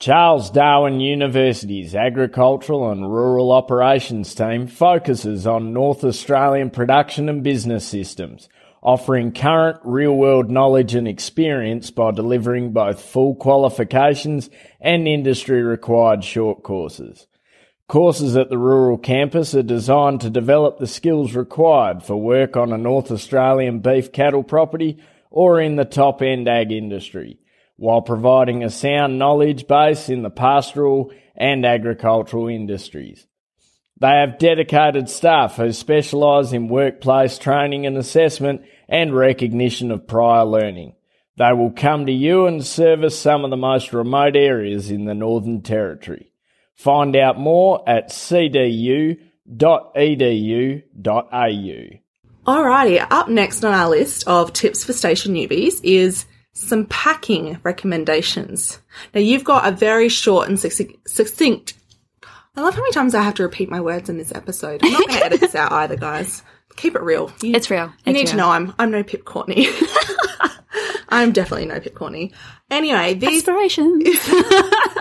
Charles 0.00 0.50
Darwin 0.50 1.00
University's 1.00 1.94
Agricultural 1.94 2.90
and 2.90 3.10
Rural 3.10 3.50
Operations 3.50 4.34
team 4.34 4.66
focuses 4.66 5.46
on 5.46 5.72
North 5.72 6.04
Australian 6.04 6.68
production 6.70 7.30
and 7.30 7.42
business 7.42 7.86
systems, 7.86 8.50
offering 8.82 9.32
current 9.32 9.80
real 9.82 10.14
world 10.14 10.50
knowledge 10.50 10.94
and 10.94 11.08
experience 11.08 11.90
by 11.90 12.10
delivering 12.10 12.72
both 12.72 13.00
full 13.00 13.34
qualifications 13.34 14.50
and 14.78 15.08
industry 15.08 15.62
required 15.62 16.22
short 16.22 16.62
courses. 16.62 17.26
Courses 17.88 18.36
at 18.36 18.50
the 18.50 18.58
rural 18.58 18.98
campus 18.98 19.54
are 19.54 19.62
designed 19.62 20.20
to 20.20 20.28
develop 20.28 20.76
the 20.76 20.86
skills 20.86 21.34
required 21.34 22.02
for 22.02 22.20
work 22.20 22.54
on 22.54 22.70
a 22.70 22.76
North 22.76 23.10
Australian 23.10 23.80
beef 23.80 24.12
cattle 24.12 24.42
property 24.42 24.98
or 25.30 25.58
in 25.58 25.76
the 25.76 25.86
top 25.86 26.20
end 26.20 26.46
ag 26.48 26.70
industry 26.70 27.38
while 27.76 28.02
providing 28.02 28.62
a 28.62 28.68
sound 28.68 29.18
knowledge 29.18 29.66
base 29.66 30.10
in 30.10 30.20
the 30.20 30.28
pastoral 30.28 31.10
and 31.34 31.64
agricultural 31.64 32.48
industries. 32.48 33.26
They 33.98 34.08
have 34.20 34.38
dedicated 34.38 35.08
staff 35.08 35.56
who 35.56 35.72
specialise 35.72 36.52
in 36.52 36.68
workplace 36.68 37.38
training 37.38 37.86
and 37.86 37.96
assessment 37.96 38.62
and 38.86 39.16
recognition 39.16 39.90
of 39.92 40.06
prior 40.06 40.44
learning. 40.44 40.94
They 41.38 41.54
will 41.54 41.70
come 41.70 42.04
to 42.04 42.12
you 42.12 42.46
and 42.46 42.62
service 42.62 43.18
some 43.18 43.44
of 43.44 43.50
the 43.50 43.56
most 43.56 43.94
remote 43.94 44.36
areas 44.36 44.90
in 44.90 45.06
the 45.06 45.14
Northern 45.14 45.62
Territory. 45.62 46.27
Find 46.78 47.14
out 47.16 47.38
more 47.38 47.82
at 47.88 48.10
cdu.edu.au. 48.10 49.18
Alrighty, 52.46 53.06
up 53.10 53.28
next 53.28 53.64
on 53.64 53.74
our 53.74 53.90
list 53.90 54.26
of 54.26 54.52
tips 54.52 54.84
for 54.84 54.92
station 54.92 55.34
newbies 55.34 55.80
is 55.82 56.24
some 56.54 56.86
packing 56.86 57.58
recommendations. 57.62 58.78
Now 59.12 59.20
you've 59.20 59.44
got 59.44 59.66
a 59.66 59.76
very 59.76 60.08
short 60.08 60.48
and 60.48 60.58
succinct. 60.58 61.08
succinct 61.08 61.74
I 62.56 62.62
love 62.62 62.74
how 62.74 62.80
many 62.80 62.92
times 62.92 63.14
I 63.14 63.22
have 63.22 63.34
to 63.34 63.42
repeat 63.44 63.70
my 63.70 63.80
words 63.80 64.08
in 64.08 64.16
this 64.16 64.32
episode. 64.34 64.80
I'm 64.82 64.92
not 64.92 65.06
going 65.06 65.20
to 65.20 65.26
edit 65.26 65.40
this 65.40 65.54
out 65.54 65.70
either, 65.70 65.94
guys. 65.96 66.42
Keep 66.76 66.96
it 66.96 67.02
real. 67.02 67.30
You, 67.42 67.54
It's 67.54 67.70
real. 67.70 67.86
You 67.86 67.92
It's 68.06 68.18
need 68.18 68.26
to 68.28 68.36
know 68.36 68.50
I'm 68.50 68.74
I'm 68.78 68.90
no 68.90 69.02
Pip 69.02 69.24
Courtney. 69.24 69.68
I'm 71.08 71.32
definitely 71.32 71.66
no 71.66 71.78
Pip 71.80 71.94
Courtney. 71.94 72.32
Anyway, 72.70 73.14
these 73.14 73.38
Inspiration. 73.38 74.00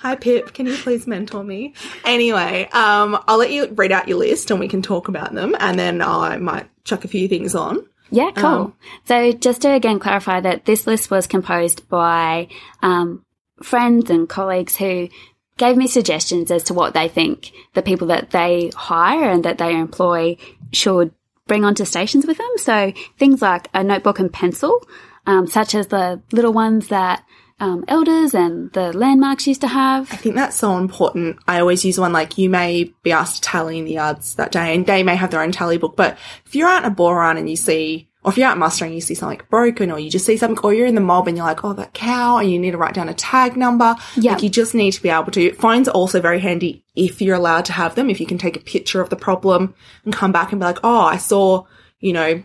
Hi 0.00 0.16
Pip, 0.16 0.52
can 0.52 0.66
you 0.66 0.76
please 0.76 1.06
mentor 1.06 1.42
me? 1.42 1.74
Anyway, 2.04 2.68
um, 2.72 3.22
I'll 3.26 3.38
let 3.38 3.50
you 3.50 3.66
read 3.68 3.92
out 3.92 4.08
your 4.08 4.18
list 4.18 4.50
and 4.50 4.60
we 4.60 4.68
can 4.68 4.82
talk 4.82 5.08
about 5.08 5.34
them, 5.34 5.56
and 5.58 5.78
then 5.78 6.02
I 6.02 6.36
might 6.36 6.68
chuck 6.84 7.04
a 7.04 7.08
few 7.08 7.28
things 7.28 7.54
on. 7.54 7.86
Yeah, 8.10 8.30
cool. 8.32 8.76
so 9.06 9.32
just 9.32 9.62
to 9.62 9.72
again 9.72 9.98
clarify 9.98 10.40
that 10.40 10.66
this 10.66 10.86
list 10.86 11.10
was 11.10 11.26
composed 11.26 11.88
by 11.88 12.48
um, 12.82 13.24
friends 13.62 14.10
and 14.10 14.28
colleagues 14.28 14.76
who 14.76 15.08
gave 15.56 15.76
me 15.76 15.86
suggestions 15.86 16.50
as 16.50 16.64
to 16.64 16.74
what 16.74 16.94
they 16.94 17.08
think 17.08 17.52
the 17.74 17.82
people 17.82 18.08
that 18.08 18.30
they 18.30 18.70
hire 18.74 19.30
and 19.30 19.44
that 19.44 19.58
they 19.58 19.74
employ 19.74 20.36
should 20.72 21.12
bring 21.46 21.64
onto 21.64 21.84
stations 21.84 22.26
with 22.26 22.38
them. 22.38 22.50
So 22.56 22.92
things 23.18 23.42
like 23.42 23.68
a 23.72 23.82
notebook 23.82 24.18
and 24.18 24.32
pencil, 24.32 24.86
um, 25.26 25.46
such 25.46 25.74
as 25.74 25.88
the 25.88 26.20
little 26.32 26.52
ones 26.52 26.88
that 26.88 27.24
um, 27.60 27.84
elders 27.86 28.34
and 28.34 28.72
the 28.72 28.92
landmarks 28.92 29.46
used 29.46 29.60
to 29.60 29.68
have. 29.68 30.12
I 30.12 30.16
think 30.16 30.34
that's 30.34 30.56
so 30.56 30.76
important. 30.76 31.38
I 31.46 31.60
always 31.60 31.84
use 31.84 31.98
one 31.98 32.12
like 32.12 32.36
you 32.36 32.50
may 32.50 32.92
be 33.02 33.12
asked 33.12 33.36
to 33.36 33.48
tally 33.48 33.78
in 33.78 33.84
the 33.84 33.92
yards 33.92 34.34
that 34.36 34.52
day, 34.52 34.74
and 34.74 34.86
they 34.86 35.02
may 35.02 35.16
have 35.16 35.30
their 35.30 35.42
own 35.42 35.52
tally 35.52 35.78
book. 35.78 35.96
But 35.96 36.18
if 36.46 36.54
you're 36.54 36.68
out 36.68 36.84
in 36.84 36.90
a 36.90 36.94
bore 36.94 37.16
run 37.16 37.36
and 37.36 37.48
you 37.48 37.56
see, 37.56 38.08
or 38.24 38.32
if 38.32 38.38
you're 38.38 38.48
out 38.48 38.58
mustering, 38.58 38.92
you 38.92 39.00
see 39.00 39.14
something 39.14 39.40
broken, 39.50 39.92
or 39.92 39.98
you 39.98 40.10
just 40.10 40.26
see 40.26 40.36
something, 40.36 40.58
or 40.64 40.74
you're 40.74 40.86
in 40.86 40.94
the 40.94 41.00
mob 41.00 41.28
and 41.28 41.36
you're 41.36 41.46
like, 41.46 41.64
oh, 41.64 41.74
that 41.74 41.94
cow, 41.94 42.38
and 42.38 42.50
you 42.50 42.58
need 42.58 42.72
to 42.72 42.78
write 42.78 42.94
down 42.94 43.08
a 43.08 43.14
tag 43.14 43.56
number. 43.56 43.94
Yeah. 44.16 44.32
Like 44.32 44.42
you 44.42 44.48
just 44.48 44.74
need 44.74 44.92
to 44.92 45.02
be 45.02 45.10
able 45.10 45.30
to. 45.32 45.52
Phones 45.52 45.88
are 45.88 45.92
also 45.92 46.20
very 46.20 46.40
handy 46.40 46.84
if 46.96 47.22
you're 47.22 47.36
allowed 47.36 47.66
to 47.66 47.72
have 47.72 47.94
them. 47.94 48.10
If 48.10 48.20
you 48.20 48.26
can 48.26 48.38
take 48.38 48.56
a 48.56 48.60
picture 48.60 49.00
of 49.00 49.10
the 49.10 49.16
problem 49.16 49.74
and 50.04 50.12
come 50.12 50.32
back 50.32 50.50
and 50.50 50.60
be 50.60 50.64
like, 50.64 50.78
oh, 50.82 51.00
I 51.02 51.18
saw, 51.18 51.66
you 52.00 52.12
know, 52.12 52.42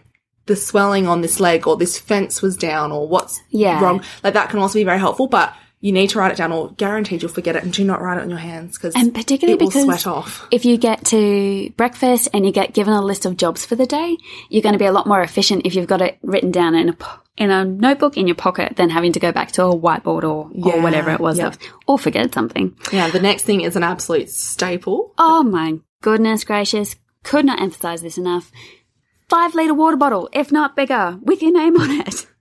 the 0.50 0.58
swelling 0.58 1.08
on 1.08 1.22
this 1.22 1.40
leg, 1.40 1.66
or 1.66 1.78
this 1.78 1.98
fence 1.98 2.42
was 2.42 2.58
down, 2.58 2.92
or 2.92 3.08
what's 3.08 3.40
Yeah. 3.52 3.82
wrong. 3.82 4.02
Like 4.24 4.34
that 4.34 4.50
can 4.50 4.60
also 4.60 4.74
be 4.78 4.84
very 4.84 5.00
helpful, 5.00 5.28
but. 5.28 5.54
You 5.82 5.94
need 5.94 6.10
to 6.10 6.20
write 6.20 6.34
it 6.34 6.38
down, 6.38 6.52
or 6.52 6.72
guaranteed 6.76 7.22
you'll 7.22 7.32
forget 7.32 7.56
it, 7.56 7.64
and 7.64 7.72
do 7.72 7.86
not 7.86 8.02
write 8.02 8.18
it 8.18 8.24
on 8.24 8.30
your 8.30 8.38
hands 8.38 8.78
because 8.78 8.94
And 8.98 9.16
particularly 9.16 9.54
it 9.54 9.62
will 9.64 9.70
because 9.70 9.86
sweat 9.86 10.08
off. 10.08 10.46
if 10.52 10.66
you 10.66 10.76
get 10.76 11.06
to 11.06 11.70
breakfast 11.78 12.28
and 12.34 12.46
you 12.46 12.52
get 12.52 12.74
given 12.74 12.94
a 12.94 13.02
list 13.02 13.26
of 13.26 13.38
jobs 13.38 13.66
for 13.66 13.78
the 13.78 13.86
day, 13.86 14.18
you're 14.50 14.62
going 14.62 14.74
to 14.74 14.78
be 14.80 14.84
a 14.84 14.92
lot 14.92 15.08
more 15.08 15.22
efficient 15.22 15.62
if 15.66 15.76
you've 15.76 15.88
got 15.88 16.02
it 16.02 16.18
written 16.22 16.52
down 16.52 16.76
in 16.76 16.90
a 16.90 16.98
in 17.38 17.50
a 17.50 17.64
notebook 17.64 18.18
in 18.18 18.28
your 18.28 18.36
pocket 18.36 18.76
than 18.76 18.90
having 18.90 19.14
to 19.14 19.22
go 19.22 19.32
back 19.32 19.54
to 19.54 19.64
a 19.64 19.74
whiteboard 19.74 20.24
or, 20.26 20.50
Yeah, 20.54 20.74
or 20.74 20.82
whatever 20.82 21.12
it 21.12 21.22
was, 21.22 21.38
yeah. 21.38 21.54
or 21.88 21.98
forget 21.98 22.34
something. 22.34 22.76
Yeah, 22.92 23.10
the 23.10 23.22
next 23.22 23.44
thing 23.44 23.62
is 23.62 23.78
an 23.78 23.84
absolute 23.84 24.30
staple. 24.30 25.14
Oh 25.18 25.44
my 25.44 25.80
goodness 26.02 26.44
gracious! 26.44 26.98
Could 27.24 27.46
not 27.46 27.62
emphasize 27.62 28.02
this 28.02 28.18
enough. 28.18 28.52
Five 29.30 29.56
liter 29.56 29.74
water 29.74 29.98
bottle, 29.98 30.30
if 30.34 30.52
not 30.52 30.76
bigger, 30.76 31.18
with 31.22 31.42
your 31.42 31.54
name 31.54 31.80
on 31.80 31.92
it. 32.02 32.26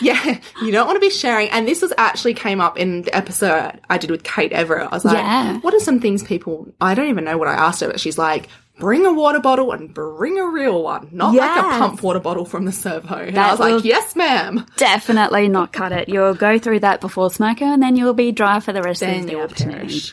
Yeah, 0.00 0.40
you 0.62 0.72
don't 0.72 0.86
want 0.86 0.96
to 0.96 1.00
be 1.00 1.10
sharing. 1.10 1.48
And 1.50 1.66
this 1.68 1.80
was 1.80 1.92
actually 1.96 2.34
came 2.34 2.60
up 2.60 2.76
in 2.76 3.02
the 3.02 3.14
episode 3.16 3.78
I 3.88 3.98
did 3.98 4.10
with 4.10 4.24
Kate 4.24 4.52
Everett. 4.52 4.88
I 4.90 4.94
was 4.94 5.04
like, 5.04 5.14
Yeah. 5.18 5.58
what 5.60 5.72
are 5.74 5.78
some 5.78 6.00
things 6.00 6.24
people, 6.24 6.66
I 6.80 6.94
don't 6.94 7.08
even 7.08 7.22
know 7.24 7.38
what 7.38 7.46
I 7.46 7.54
asked 7.54 7.80
her, 7.80 7.86
but 7.86 8.00
she's 8.00 8.18
like, 8.18 8.48
bring 8.80 9.06
a 9.06 9.12
water 9.12 9.38
bottle 9.38 9.70
and 9.72 9.94
bring 9.94 10.38
a 10.38 10.48
real 10.48 10.82
one, 10.82 11.08
not 11.12 11.34
like 11.34 11.50
a 11.52 11.54
Yes. 11.68 11.78
pump 11.78 12.02
water 12.02 12.18
bottle 12.18 12.44
from 12.44 12.64
the 12.64 12.72
servo. 12.72 13.14
And 13.14 13.36
That 13.36 13.48
I 13.48 13.50
was 13.52 13.60
like, 13.60 13.84
yes, 13.84 14.16
ma'am. 14.16 14.66
Definitely 14.76 15.48
not 15.48 15.72
cut 15.72 15.92
it. 15.92 16.08
You'll 16.08 16.34
go 16.34 16.58
through 16.58 16.80
that 16.80 17.00
before 17.00 17.28
smoko, 17.28 17.62
and 17.62 17.80
then 17.82 17.94
you'll 17.94 18.12
be 18.14 18.32
dry 18.32 18.58
for 18.58 18.72
the 18.72 18.82
rest 18.82 19.00
Then 19.00 19.20
of 19.20 19.26
the 19.26 19.38
afternoon. 19.38 19.76
perish. 19.78 20.12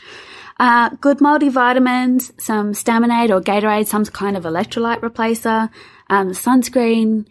Uh, 0.58 0.90
good 1.00 1.18
multivitamins, 1.18 2.32
some 2.40 2.72
Staminade 2.72 3.30
or 3.30 3.40
Gatorade, 3.40 3.86
some 3.86 4.04
kind 4.04 4.36
of 4.36 4.44
electrolyte 4.44 5.00
replacer, 5.00 5.70
um, 6.10 6.30
sunscreen, 6.30 7.26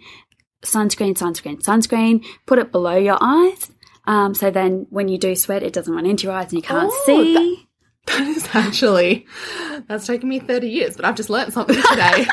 sunscreen, 0.62 1.18
sunscreen, 1.18 1.62
sunscreen. 1.62 2.26
Put 2.46 2.60
it 2.60 2.72
below 2.72 2.96
your 2.96 3.18
eyes. 3.20 3.70
Um, 4.06 4.34
so 4.34 4.50
then 4.50 4.88
when 4.90 5.10
you 5.10 5.18
do 5.18 5.36
sweat, 5.36 5.63
it 5.63 5.74
doesn't 5.74 5.94
run 5.94 6.06
into 6.06 6.28
your 6.28 6.34
eyes 6.34 6.46
and 6.46 6.54
you 6.54 6.62
can't 6.62 6.90
Oh, 6.92 7.04
see. 7.06 7.68
That 8.06 8.22
is 8.22 8.48
actually, 8.54 9.26
that's 9.88 10.08
taken 10.08 10.30
me 10.30 10.40
30 10.40 10.70
years, 10.70 10.96
but 10.96 11.04
I've 11.04 11.16
just 11.18 11.30
learned 11.30 11.52
something 11.52 11.76
today. 11.76 12.26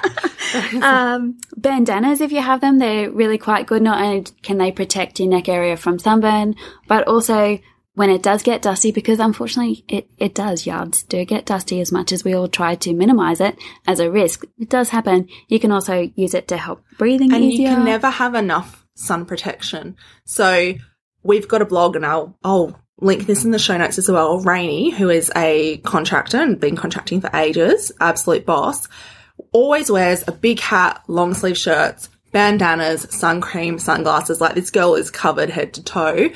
um, 0.82 1.36
bandanas, 1.56 2.20
if 2.20 2.30
you 2.30 2.40
have 2.40 2.60
them, 2.60 2.78
they're 2.78 3.10
really 3.10 3.38
quite 3.38 3.66
good. 3.66 3.82
Not 3.82 4.00
only 4.00 4.22
can 4.42 4.58
they 4.58 4.70
protect 4.70 5.18
your 5.18 5.28
neck 5.28 5.48
area 5.48 5.76
from 5.76 5.98
sunburn, 5.98 6.54
but 6.86 7.08
also 7.08 7.58
when 7.94 8.10
it 8.10 8.22
does 8.22 8.42
get 8.42 8.62
dusty, 8.62 8.90
because 8.90 9.20
unfortunately 9.20 9.84
it, 9.88 10.08
it 10.18 10.34
does, 10.34 10.66
yards 10.66 11.04
do 11.04 11.24
get 11.24 11.46
dusty 11.46 11.80
as 11.80 11.92
much 11.92 12.12
as 12.12 12.24
we 12.24 12.34
all 12.34 12.48
try 12.48 12.74
to 12.74 12.92
minimize 12.92 13.40
it 13.40 13.56
as 13.86 14.00
a 14.00 14.10
risk. 14.10 14.44
It 14.58 14.68
does 14.68 14.88
happen. 14.88 15.28
You 15.48 15.60
can 15.60 15.70
also 15.70 16.10
use 16.16 16.34
it 16.34 16.48
to 16.48 16.56
help 16.56 16.84
breathing 16.98 17.32
and 17.32 17.44
easier. 17.44 17.70
you 17.70 17.74
can 17.76 17.84
never 17.84 18.10
have 18.10 18.34
enough 18.34 18.84
sun 18.94 19.26
protection. 19.26 19.96
So 20.24 20.74
we've 21.22 21.48
got 21.48 21.62
a 21.62 21.66
blog 21.66 21.94
and 21.94 22.04
I'll, 22.04 22.36
I'll 22.42 22.80
link 23.00 23.26
this 23.26 23.44
in 23.44 23.52
the 23.52 23.58
show 23.58 23.76
notes 23.76 23.98
as 23.98 24.10
well. 24.10 24.40
Rainy, 24.40 24.90
who 24.90 25.08
is 25.08 25.30
a 25.36 25.78
contractor 25.78 26.38
and 26.38 26.58
been 26.58 26.76
contracting 26.76 27.20
for 27.20 27.30
ages, 27.34 27.92
absolute 28.00 28.44
boss, 28.44 28.88
always 29.52 29.90
wears 29.90 30.24
a 30.26 30.32
big 30.32 30.58
hat, 30.58 31.02
long 31.06 31.34
sleeve 31.34 31.58
shirts, 31.58 32.08
bandanas, 32.32 33.06
sun 33.16 33.40
cream, 33.40 33.78
sunglasses. 33.78 34.40
Like 34.40 34.54
this 34.54 34.70
girl 34.70 34.96
is 34.96 35.10
covered 35.10 35.50
head 35.50 35.74
to 35.74 35.84
toe. 35.84 36.30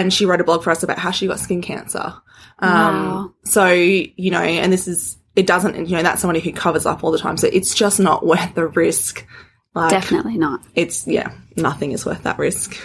And 0.00 0.12
she 0.12 0.26
wrote 0.26 0.40
a 0.40 0.44
blog 0.44 0.62
for 0.62 0.70
us 0.70 0.82
about 0.82 0.98
how 0.98 1.10
she 1.10 1.26
got 1.26 1.38
skin 1.40 1.62
cancer. 1.62 2.14
Um, 2.58 2.70
Wow. 2.70 3.34
so, 3.44 3.66
you 3.72 4.30
know, 4.30 4.40
and 4.40 4.72
this 4.72 4.86
is, 4.88 5.16
it 5.36 5.46
doesn't, 5.46 5.88
you 5.88 5.96
know, 5.96 6.02
that's 6.02 6.20
somebody 6.20 6.40
who 6.40 6.52
covers 6.52 6.86
up 6.86 7.02
all 7.02 7.10
the 7.10 7.18
time. 7.18 7.36
So 7.36 7.48
it's 7.52 7.74
just 7.74 7.98
not 8.00 8.24
worth 8.32 8.54
the 8.54 8.66
risk. 8.68 9.26
Like, 9.74 9.90
Definitely 9.90 10.38
not. 10.38 10.60
It's, 10.74 11.06
yeah, 11.06 11.32
nothing 11.56 11.92
is 11.92 12.04
worth 12.06 12.22
that 12.24 12.38
risk. 12.38 12.76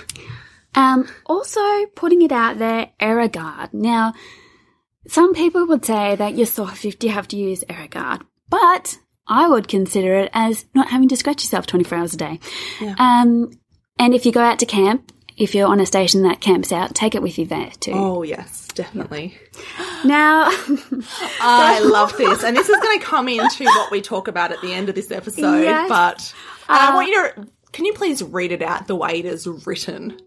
Um, 0.76 1.08
also, 1.26 1.62
putting 1.96 2.22
it 2.22 2.32
out 2.32 2.60
there, 2.60 2.90
Aerogard. 3.02 3.74
Now, 3.74 4.14
some 5.08 5.34
people 5.34 5.66
would 5.68 5.86
say 5.86 6.16
that 6.16 6.36
you're 6.36 6.46
soft 6.46 6.86
if 6.86 7.04
you 7.04 7.10
have 7.10 7.28
to 7.30 7.36
use 7.38 7.64
Aerogard, 7.70 8.22
but 8.50 8.98
I 9.28 9.48
would 9.48 9.68
consider 9.68 10.16
it 10.16 10.30
as 10.34 10.66
not 10.74 10.90
having 10.90 11.10
to 11.10 11.18
scratch 11.18 11.44
yourself 11.44 11.66
24 11.68 11.98
hours 11.98 12.14
a 12.14 12.18
day. 12.18 12.40
Yeah. 12.80 12.96
Um, 13.00 13.52
and 14.00 14.14
if 14.14 14.26
you 14.26 14.32
go 14.32 14.42
out 14.42 14.60
to 14.60 14.66
camp, 14.66 15.12
if 15.38 15.54
you're 15.54 15.68
on 15.68 15.80
a 15.80 15.86
station 15.86 16.24
that 16.24 16.42
camps 16.42 16.72
out, 16.72 16.96
take 16.96 17.14
it 17.14 17.22
with 17.22 17.38
you 17.38 17.46
there 17.46 17.70
too. 17.80 17.92
Oh, 17.94 18.24
yes, 18.24 18.68
definitely. 18.70 19.38
Now, 20.04 20.48
I 21.40 21.80
love 21.84 22.18
this. 22.18 22.44
And 22.44 22.58
this 22.58 22.68
is 22.68 22.78
going 22.80 23.00
to 23.00 23.06
come 23.06 23.30
into 23.30 23.66
what 23.66 23.92
we 23.92 24.02
talk 24.02 24.28
about 24.28 24.52
at 24.52 24.62
the 24.62 24.74
end 24.74 24.90
of 24.90 24.96
this 24.96 25.12
episode. 25.12 25.62
Yes. 25.62 25.88
But 25.88 26.34
um, 26.68 26.76
uh, 26.76 26.92
I 26.92 26.96
want 26.96 27.08
you 27.08 27.14
to, 27.14 27.48
can 27.72 27.86
you 27.86 27.94
please 27.94 28.24
read 28.24 28.52
it 28.52 28.64
out 28.64 28.88
the 28.88 28.96
way 28.96 29.20
it 29.20 29.26
is 29.26 29.48
written? 29.48 30.20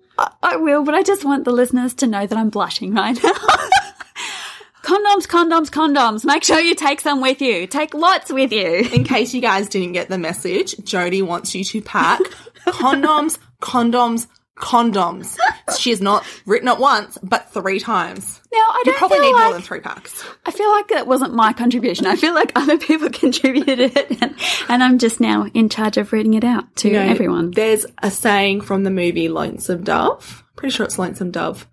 I 0.42 0.56
will, 0.56 0.84
but 0.84 0.94
I 0.94 1.02
just 1.02 1.24
want 1.24 1.44
the 1.44 1.50
listeners 1.50 1.94
to 1.94 2.06
know 2.06 2.26
that 2.26 2.38
I'm 2.38 2.50
blushing 2.50 2.94
right 2.94 3.20
now. 3.22 3.32
condoms, 4.82 5.26
condoms, 5.26 5.70
condoms. 5.70 6.24
Make 6.24 6.44
sure 6.44 6.60
you 6.60 6.74
take 6.74 7.00
some 7.00 7.20
with 7.20 7.40
you. 7.40 7.66
Take 7.66 7.94
lots 7.94 8.30
with 8.30 8.52
you. 8.52 8.88
In 8.92 9.04
case 9.04 9.32
you 9.34 9.40
guys 9.40 9.68
didn't 9.68 9.92
get 9.92 10.08
the 10.08 10.18
message, 10.18 10.76
Jody 10.84 11.22
wants 11.22 11.54
you 11.54 11.64
to 11.64 11.80
pack 11.80 12.20
condoms, 12.66 13.38
condoms, 13.60 14.26
condoms. 14.60 15.36
She 15.78 15.90
has 15.90 16.00
not 16.00 16.24
written 16.46 16.68
it 16.68 16.78
once, 16.78 17.18
but 17.22 17.50
three 17.50 17.80
times. 17.80 18.40
Now, 18.52 18.58
I 18.58 18.82
don't 18.84 18.96
probably 18.96 19.18
feel 19.18 19.26
need 19.26 19.32
like, 19.32 19.44
more 19.44 19.52
than 19.54 19.62
three 19.62 19.80
packs. 19.80 20.24
I 20.44 20.50
feel 20.50 20.70
like 20.70 20.88
that 20.88 21.06
wasn't 21.06 21.34
my 21.34 21.52
contribution. 21.52 22.06
I 22.06 22.16
feel 22.16 22.34
like 22.34 22.52
other 22.54 22.78
people 22.78 23.10
contributed 23.12 23.78
it, 23.80 24.22
and, 24.22 24.34
and 24.68 24.82
I'm 24.82 24.98
just 24.98 25.20
now 25.20 25.46
in 25.54 25.68
charge 25.68 25.96
of 25.96 26.12
reading 26.12 26.34
it 26.34 26.44
out 26.44 26.76
to 26.76 26.88
You 26.88 26.94
know, 26.94 27.02
everyone. 27.02 27.50
There's 27.52 27.86
a 28.02 28.10
saying 28.10 28.62
from 28.62 28.84
the 28.84 28.90
movie 28.90 29.28
Lonesome 29.28 29.84
Dove. 29.84 30.44
Pretty 30.56 30.74
sure 30.74 30.84
it's 30.86 30.98
Lonesome 30.98 31.30
Dove. 31.30 31.66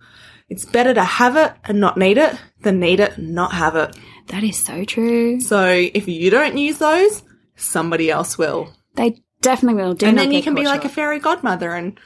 It's 0.49 0.63
better 0.63 0.93
to 0.93 1.03
have 1.03 1.35
it 1.35 1.53
and 1.65 1.79
not 1.79 1.97
need 1.97 2.17
it 2.17 2.33
than 2.61 2.79
need 2.79 2.99
it 2.99 3.17
and 3.17 3.35
not 3.35 3.51
have 3.53 3.75
it. 3.75 3.97
That 4.27 4.43
is 4.43 4.57
so 4.57 4.85
true. 4.85 5.39
So 5.41 5.67
if 5.67 6.07
you 6.07 6.29
don't 6.29 6.57
use 6.57 6.77
those, 6.77 7.23
somebody 7.55 8.09
else 8.09 8.37
will. 8.37 8.73
They 8.95 9.21
definitely 9.41 9.81
will. 9.81 9.93
Do 9.93 10.05
and 10.05 10.17
then 10.17 10.31
you 10.31 10.41
can 10.41 10.55
be 10.55 10.63
caught 10.63 10.71
like 10.71 10.85
a 10.85 10.89
fairy 10.89 11.19
godmother 11.19 11.73
and 11.73 11.99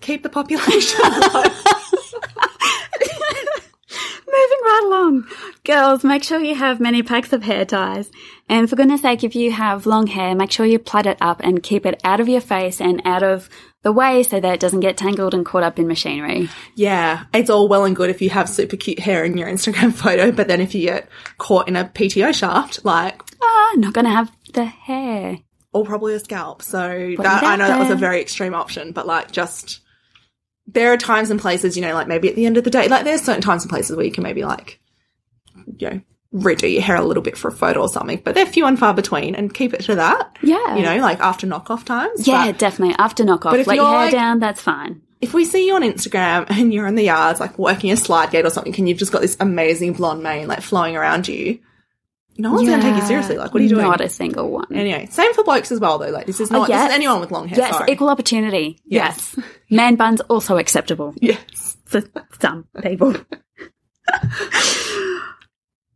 keep 0.00 0.22
the 0.22 0.28
population 0.28 1.00
alive. 1.04 1.64
Moving 4.32 4.58
right 4.62 4.82
along. 4.84 5.24
Girls, 5.64 6.04
make 6.04 6.22
sure 6.22 6.38
you 6.40 6.54
have 6.54 6.78
many 6.78 7.02
packs 7.02 7.32
of 7.32 7.42
hair 7.42 7.64
ties. 7.64 8.10
And 8.48 8.70
for 8.70 8.76
goodness 8.76 9.02
sake, 9.02 9.24
if 9.24 9.34
you 9.34 9.50
have 9.50 9.86
long 9.86 10.06
hair, 10.06 10.34
make 10.36 10.52
sure 10.52 10.64
you 10.64 10.78
plait 10.78 11.06
it 11.06 11.18
up 11.20 11.40
and 11.42 11.62
keep 11.62 11.84
it 11.84 12.00
out 12.04 12.20
of 12.20 12.28
your 12.28 12.40
face 12.40 12.80
and 12.80 13.02
out 13.04 13.24
of 13.24 13.48
the 13.82 13.90
way 13.92 14.22
so 14.22 14.38
that 14.38 14.54
it 14.54 14.60
doesn't 14.60 14.80
get 14.80 14.96
tangled 14.96 15.34
and 15.34 15.44
caught 15.44 15.62
up 15.64 15.78
in 15.80 15.88
machinery. 15.88 16.48
yeah, 16.76 17.24
it's 17.34 17.50
all 17.50 17.66
well 17.66 17.84
and 17.84 17.96
good 17.96 18.10
if 18.10 18.22
you 18.22 18.30
have 18.30 18.48
super 18.48 18.76
cute 18.76 18.98
hair 19.00 19.24
in 19.24 19.36
your 19.36 19.48
Instagram 19.48 19.92
photo, 19.94 20.30
but 20.30 20.46
then 20.48 20.60
if 20.60 20.74
you 20.74 20.82
get 20.82 21.08
caught 21.38 21.66
in 21.66 21.74
a 21.76 21.84
PTO 21.86 22.32
shaft, 22.34 22.84
like, 22.84 23.20
Ah, 23.42 23.72
not 23.76 23.94
gonna 23.94 24.10
have 24.10 24.30
the 24.52 24.64
hair. 24.66 25.38
or 25.72 25.84
probably 25.84 26.14
a 26.14 26.20
scalp. 26.20 26.62
So 26.62 27.14
that, 27.18 27.42
I 27.42 27.56
know 27.56 27.66
that 27.66 27.78
was 27.80 27.90
a 27.90 27.96
very 27.96 28.20
extreme 28.20 28.54
option, 28.54 28.92
but 28.92 29.06
like 29.06 29.32
just 29.32 29.80
there 30.72 30.92
are 30.92 30.96
times 30.96 31.30
and 31.30 31.40
places, 31.40 31.76
you 31.76 31.82
know, 31.82 31.94
like 31.94 32.08
maybe 32.08 32.28
at 32.28 32.36
the 32.36 32.46
end 32.46 32.56
of 32.56 32.64
the 32.64 32.70
day, 32.70 32.88
like 32.88 33.04
there's 33.04 33.22
certain 33.22 33.42
times 33.42 33.62
and 33.62 33.70
places 33.70 33.96
where 33.96 34.04
you 34.04 34.12
can 34.12 34.22
maybe 34.22 34.44
like, 34.44 34.80
you 35.78 35.90
know, 35.90 36.00
redo 36.34 36.72
your 36.72 36.82
hair 36.82 36.96
a 36.96 37.02
little 37.04 37.22
bit 37.22 37.36
for 37.36 37.48
a 37.48 37.52
photo 37.52 37.80
or 37.80 37.88
something, 37.88 38.20
but 38.24 38.34
they're 38.34 38.46
few 38.46 38.64
and 38.66 38.78
far 38.78 38.94
between 38.94 39.34
and 39.34 39.52
keep 39.52 39.74
it 39.74 39.80
to 39.82 39.96
that. 39.96 40.36
Yeah. 40.42 40.76
You 40.76 40.82
know, 40.82 40.96
like 40.98 41.18
after 41.20 41.46
knockoff 41.46 41.84
times. 41.84 42.26
Yeah, 42.26 42.46
But 42.46 42.58
definitely. 42.58 42.94
After 42.98 43.24
knockoff, 43.24 43.50
But 43.50 43.60
if 43.60 43.66
let 43.66 43.76
your 43.76 43.84
you're 43.84 43.92
hair 43.92 44.04
like- 44.06 44.12
down, 44.12 44.38
that's 44.38 44.60
fine. 44.60 45.02
if 45.20 45.34
we 45.34 45.44
see 45.44 45.66
you 45.66 45.74
on 45.74 45.82
Instagram 45.82 46.46
and 46.50 46.72
you're 46.72 46.86
in 46.86 46.94
the 46.94 47.02
yards, 47.04 47.40
like 47.40 47.58
working 47.58 47.90
a 47.90 47.96
slide 47.96 48.30
gate 48.30 48.44
or 48.46 48.50
something, 48.50 48.74
and 48.78 48.88
you've 48.88 48.98
just 48.98 49.12
got 49.12 49.22
this 49.22 49.36
amazing 49.40 49.94
blonde 49.94 50.22
mane 50.22 50.46
like 50.46 50.60
flowing 50.62 50.96
around 50.96 51.26
you, 51.26 51.58
no 52.40 52.52
one's 52.52 52.68
going 52.68 52.80
to 52.80 52.86
take 52.86 52.96
you 52.96 53.06
seriously. 53.06 53.36
Like, 53.36 53.52
what 53.52 53.60
are 53.60 53.62
you 53.62 53.68
doing? 53.68 53.82
Not 53.82 54.00
a 54.00 54.08
single 54.08 54.50
one. 54.50 54.66
Anyway, 54.72 55.06
same 55.10 55.32
for 55.34 55.44
blokes 55.44 55.70
as 55.70 55.80
well, 55.80 55.98
though. 55.98 56.10
Like, 56.10 56.26
this 56.26 56.40
is 56.40 56.50
not, 56.50 56.66
this 56.66 56.70
yes. 56.70 56.90
is 56.90 56.94
anyone 56.94 57.20
with 57.20 57.30
long 57.30 57.48
hair. 57.48 57.58
yes, 57.58 57.76
sorry. 57.76 57.92
equal 57.92 58.08
opportunity. 58.08 58.80
Yes. 58.84 59.34
Yes. 59.36 59.46
Man 59.70 59.96
buns 59.96 60.20
also 60.22 60.56
acceptable 60.56 61.14
yes. 61.20 61.76
for 61.84 62.02
some 62.40 62.66
people. 62.82 63.14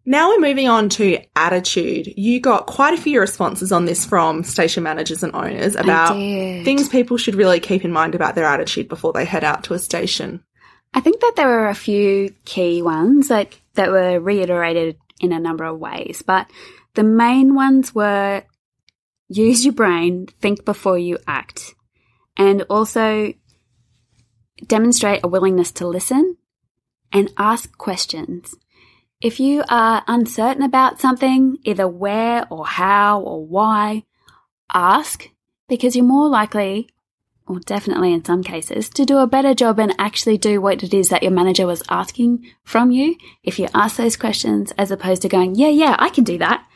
Now 0.07 0.29
we're 0.29 0.41
moving 0.41 0.69
on 0.69 0.91
to 0.91 1.19
attitude. 1.35 2.13
You 2.19 2.39
got 2.39 2.67
quite 2.67 2.93
a 2.93 3.01
few 3.01 3.21
responses 3.21 3.73
on 3.73 3.87
this 3.87 4.05
from 4.05 4.45
station 4.45 4.83
managers 4.83 5.23
and 5.23 5.35
owners 5.35 5.77
about 5.77 6.15
things 6.15 6.91
people 6.91 7.17
should 7.17 7.35
really 7.35 7.59
keep 7.59 7.87
in 7.87 7.91
mind 7.91 8.15
about 8.15 8.35
their 8.35 8.45
attitude 8.45 8.87
before 8.89 9.15
they 9.15 9.25
head 9.25 9.45
out 9.45 9.65
to 9.65 9.75
a 9.75 9.79
station. 9.79 10.45
I 10.93 11.01
think 11.01 11.21
that 11.21 11.33
there 11.37 11.49
were 11.49 11.69
a 11.69 11.75
few 11.75 12.35
key 12.45 12.83
ones 12.83 13.29
that, 13.29 13.57
that 13.75 13.91
were 13.91 14.21
reiterated 14.21 14.99
in 15.25 15.33
a 15.33 15.41
number 15.41 15.65
of 15.65 15.79
ways, 15.79 16.23
but 16.23 16.49
the 16.95 17.03
main 17.03 17.55
ones 17.55 17.95
were 17.95 18.45
use 19.29 19.65
your 19.65 19.75
brain, 19.75 20.27
think 20.41 20.65
before 20.65 20.99
you 20.99 21.19
act, 21.27 21.75
and 22.37 22.63
also 22.63 23.33
demonstrate 24.67 25.25
a 25.25 25.29
willingness 25.29 25.73
to 25.73 25.87
listen 25.87 26.37
and 27.13 27.33
ask 27.37 27.77
questions. 27.79 28.55
If 29.21 29.41
you 29.41 29.65
are 29.69 30.05
uncertain 30.07 30.63
about 30.63 31.01
something, 31.01 31.59
either 31.63 31.89
where 31.89 32.47
or 32.51 32.67
how 32.67 33.21
or 33.21 33.47
why, 33.47 34.05
ask 34.73 35.29
because 35.69 35.97
you're 35.97 36.05
more 36.05 36.29
likely 36.29 36.89
or 37.47 37.61
definitely 37.61 38.13
in 38.13 38.25
some 38.25 38.43
cases, 38.43 38.89
to 38.89 39.05
do 39.05 39.19
a 39.19 39.27
better 39.27 39.55
job 39.55 39.79
and 39.79 39.95
actually 39.99 40.39
do 40.39 40.61
what 40.61 40.83
it 40.83 40.95
is 40.95 41.09
that 41.09 41.23
your 41.23 41.33
manager 41.33 41.67
was 41.67 41.83
asking 41.89 42.45
from 42.65 42.91
you 42.91 43.17
if 43.43 43.59
you 43.59 43.69
ask 43.75 43.97
those 43.97 44.17
questions 44.17 44.73
as 44.79 44.91
opposed 44.91 45.23
to 45.23 45.29
going, 45.29 45.55
yeah, 45.55 45.69
yeah, 45.69 45.95
I 45.99 46.09
can 46.09 46.25
do 46.25 46.39
that, 46.39 46.67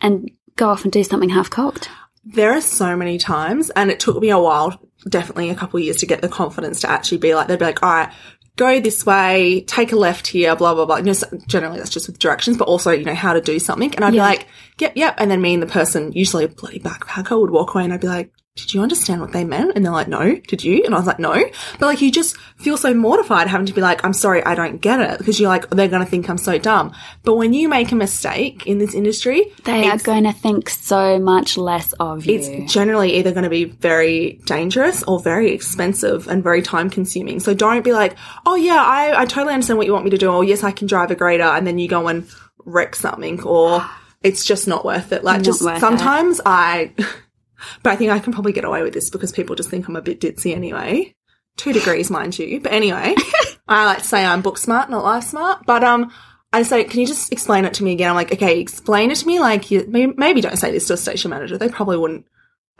and 0.00 0.30
go 0.56 0.68
off 0.70 0.84
and 0.84 0.92
do 0.92 1.04
something 1.04 1.28
half 1.28 1.50
cocked. 1.50 1.90
There 2.24 2.52
are 2.52 2.60
so 2.60 2.96
many 2.96 3.18
times, 3.18 3.70
and 3.70 3.90
it 3.90 4.00
took 4.00 4.20
me 4.20 4.30
a 4.30 4.38
while, 4.38 4.80
definitely 5.08 5.50
a 5.50 5.54
couple 5.54 5.78
of 5.78 5.84
years 5.84 5.98
to 5.98 6.06
get 6.06 6.20
the 6.22 6.28
confidence 6.28 6.80
to 6.80 6.90
actually 6.90 7.18
be 7.18 7.34
like, 7.34 7.48
they'd 7.48 7.58
be 7.58 7.64
like, 7.64 7.82
all 7.82 7.90
right, 7.90 8.12
go 8.56 8.80
this 8.80 9.06
way, 9.06 9.62
take 9.66 9.92
a 9.92 9.96
left 9.96 10.26
here, 10.26 10.56
blah, 10.56 10.74
blah, 10.74 10.84
blah. 10.84 10.96
You 10.96 11.04
know, 11.04 11.14
generally 11.46 11.78
that's 11.78 11.90
just 11.90 12.08
with 12.08 12.18
directions, 12.18 12.56
but 12.56 12.66
also, 12.66 12.90
you 12.90 13.04
know, 13.04 13.14
how 13.14 13.32
to 13.32 13.40
do 13.40 13.58
something. 13.58 13.94
And 13.94 14.04
I'd 14.04 14.14
Yeah. 14.14 14.24
be 14.24 14.36
like, 14.36 14.46
yep, 14.78 14.92
yep. 14.96 15.14
And 15.18 15.30
then 15.30 15.40
me 15.40 15.54
and 15.54 15.62
the 15.62 15.66
person, 15.68 16.12
usually 16.12 16.44
a 16.44 16.48
bloody 16.48 16.80
backpacker, 16.80 17.40
would 17.40 17.50
walk 17.50 17.74
away 17.74 17.84
and 17.84 17.92
I'd 17.92 18.00
be 18.00 18.08
like, 18.08 18.32
did 18.58 18.74
you 18.74 18.82
understand 18.82 19.20
what 19.20 19.32
they 19.32 19.44
meant? 19.44 19.72
And 19.74 19.84
they're 19.84 19.92
like, 19.92 20.08
no, 20.08 20.34
did 20.36 20.62
you? 20.64 20.82
And 20.84 20.94
I 20.94 20.98
was 20.98 21.06
like, 21.06 21.18
no. 21.18 21.32
But 21.78 21.86
like, 21.86 22.00
you 22.02 22.10
just 22.10 22.36
feel 22.58 22.76
so 22.76 22.92
mortified 22.92 23.46
having 23.46 23.66
to 23.66 23.72
be 23.72 23.80
like, 23.80 24.04
I'm 24.04 24.12
sorry, 24.12 24.44
I 24.44 24.54
don't 24.54 24.80
get 24.80 25.00
it. 25.00 25.18
Because 25.18 25.38
you're 25.38 25.48
like, 25.48 25.70
they're 25.70 25.88
going 25.88 26.04
to 26.04 26.10
think 26.10 26.28
I'm 26.28 26.38
so 26.38 26.58
dumb. 26.58 26.92
But 27.22 27.36
when 27.36 27.52
you 27.54 27.68
make 27.68 27.92
a 27.92 27.94
mistake 27.94 28.66
in 28.66 28.78
this 28.78 28.94
industry, 28.94 29.52
They 29.64 29.88
are 29.88 29.98
going 29.98 30.24
to 30.24 30.32
think 30.32 30.68
so 30.68 31.18
much 31.18 31.56
less 31.56 31.92
of 31.94 32.26
you. 32.26 32.34
it's 32.38 32.72
generally 32.72 33.14
either 33.18 33.30
going 33.30 33.44
to 33.44 33.50
be 33.50 33.64
very 33.64 34.40
dangerous 34.44 35.02
or 35.04 35.20
very 35.20 35.52
expensive 35.52 36.28
and 36.28 36.42
very 36.42 36.62
time 36.62 36.90
consuming. 36.90 37.40
So 37.40 37.54
don't 37.54 37.84
be 37.84 37.92
like, 37.92 38.16
oh 38.44 38.56
yeah, 38.56 38.82
I, 38.82 39.22
I 39.22 39.24
totally 39.24 39.54
understand 39.54 39.78
what 39.78 39.86
you 39.86 39.92
want 39.92 40.04
me 40.04 40.10
to 40.10 40.18
do. 40.18 40.28
Or 40.30 40.42
yes, 40.44 40.64
I 40.64 40.72
can 40.72 40.86
drive 40.86 41.10
a 41.10 41.14
grader. 41.14 41.44
And 41.44 41.66
then 41.66 41.78
you 41.78 41.88
go 41.88 42.08
and 42.08 42.28
wreck 42.64 42.96
something 42.96 43.42
or 43.44 43.84
it's 44.22 44.44
just 44.44 44.66
not 44.66 44.84
worth 44.84 45.12
it. 45.12 45.22
Like 45.22 45.36
Not 45.38 45.44
just 45.44 45.62
worth 45.62 45.76
it. 45.76 45.80
sometimes 45.80 46.40
I, 46.44 46.92
but 47.82 47.92
I 47.92 47.96
think 47.96 48.10
I 48.10 48.18
can 48.18 48.32
probably 48.32 48.52
get 48.52 48.64
away 48.64 48.82
with 48.82 48.94
this 48.94 49.10
because 49.10 49.32
people 49.32 49.56
just 49.56 49.70
think 49.70 49.88
I'm 49.88 49.96
a 49.96 50.02
bit 50.02 50.20
ditzy 50.20 50.54
anyway. 50.54 51.14
Two 51.56 51.72
degrees, 51.72 52.10
mind 52.10 52.38
you. 52.38 52.60
But 52.60 52.72
anyway, 52.72 53.14
I 53.68 53.84
like 53.84 53.98
to 53.98 54.04
say 54.04 54.24
I'm 54.24 54.42
book 54.42 54.58
smart, 54.58 54.90
not 54.90 55.04
life 55.04 55.24
smart. 55.24 55.66
But, 55.66 55.82
um, 55.82 56.12
I 56.52 56.62
say, 56.62 56.84
can 56.84 57.00
you 57.00 57.06
just 57.06 57.30
explain 57.30 57.64
it 57.64 57.74
to 57.74 57.84
me 57.84 57.92
again? 57.92 58.08
I'm 58.08 58.16
like, 58.16 58.32
okay, 58.32 58.60
explain 58.60 59.10
it 59.10 59.16
to 59.16 59.26
me. 59.26 59.38
Like, 59.38 59.70
you, 59.70 59.84
maybe, 59.86 60.40
don't 60.40 60.56
say 60.56 60.72
this 60.72 60.86
to 60.86 60.94
a 60.94 60.96
station 60.96 61.30
manager. 61.30 61.58
They 61.58 61.68
probably 61.68 61.98
wouldn't. 61.98 62.26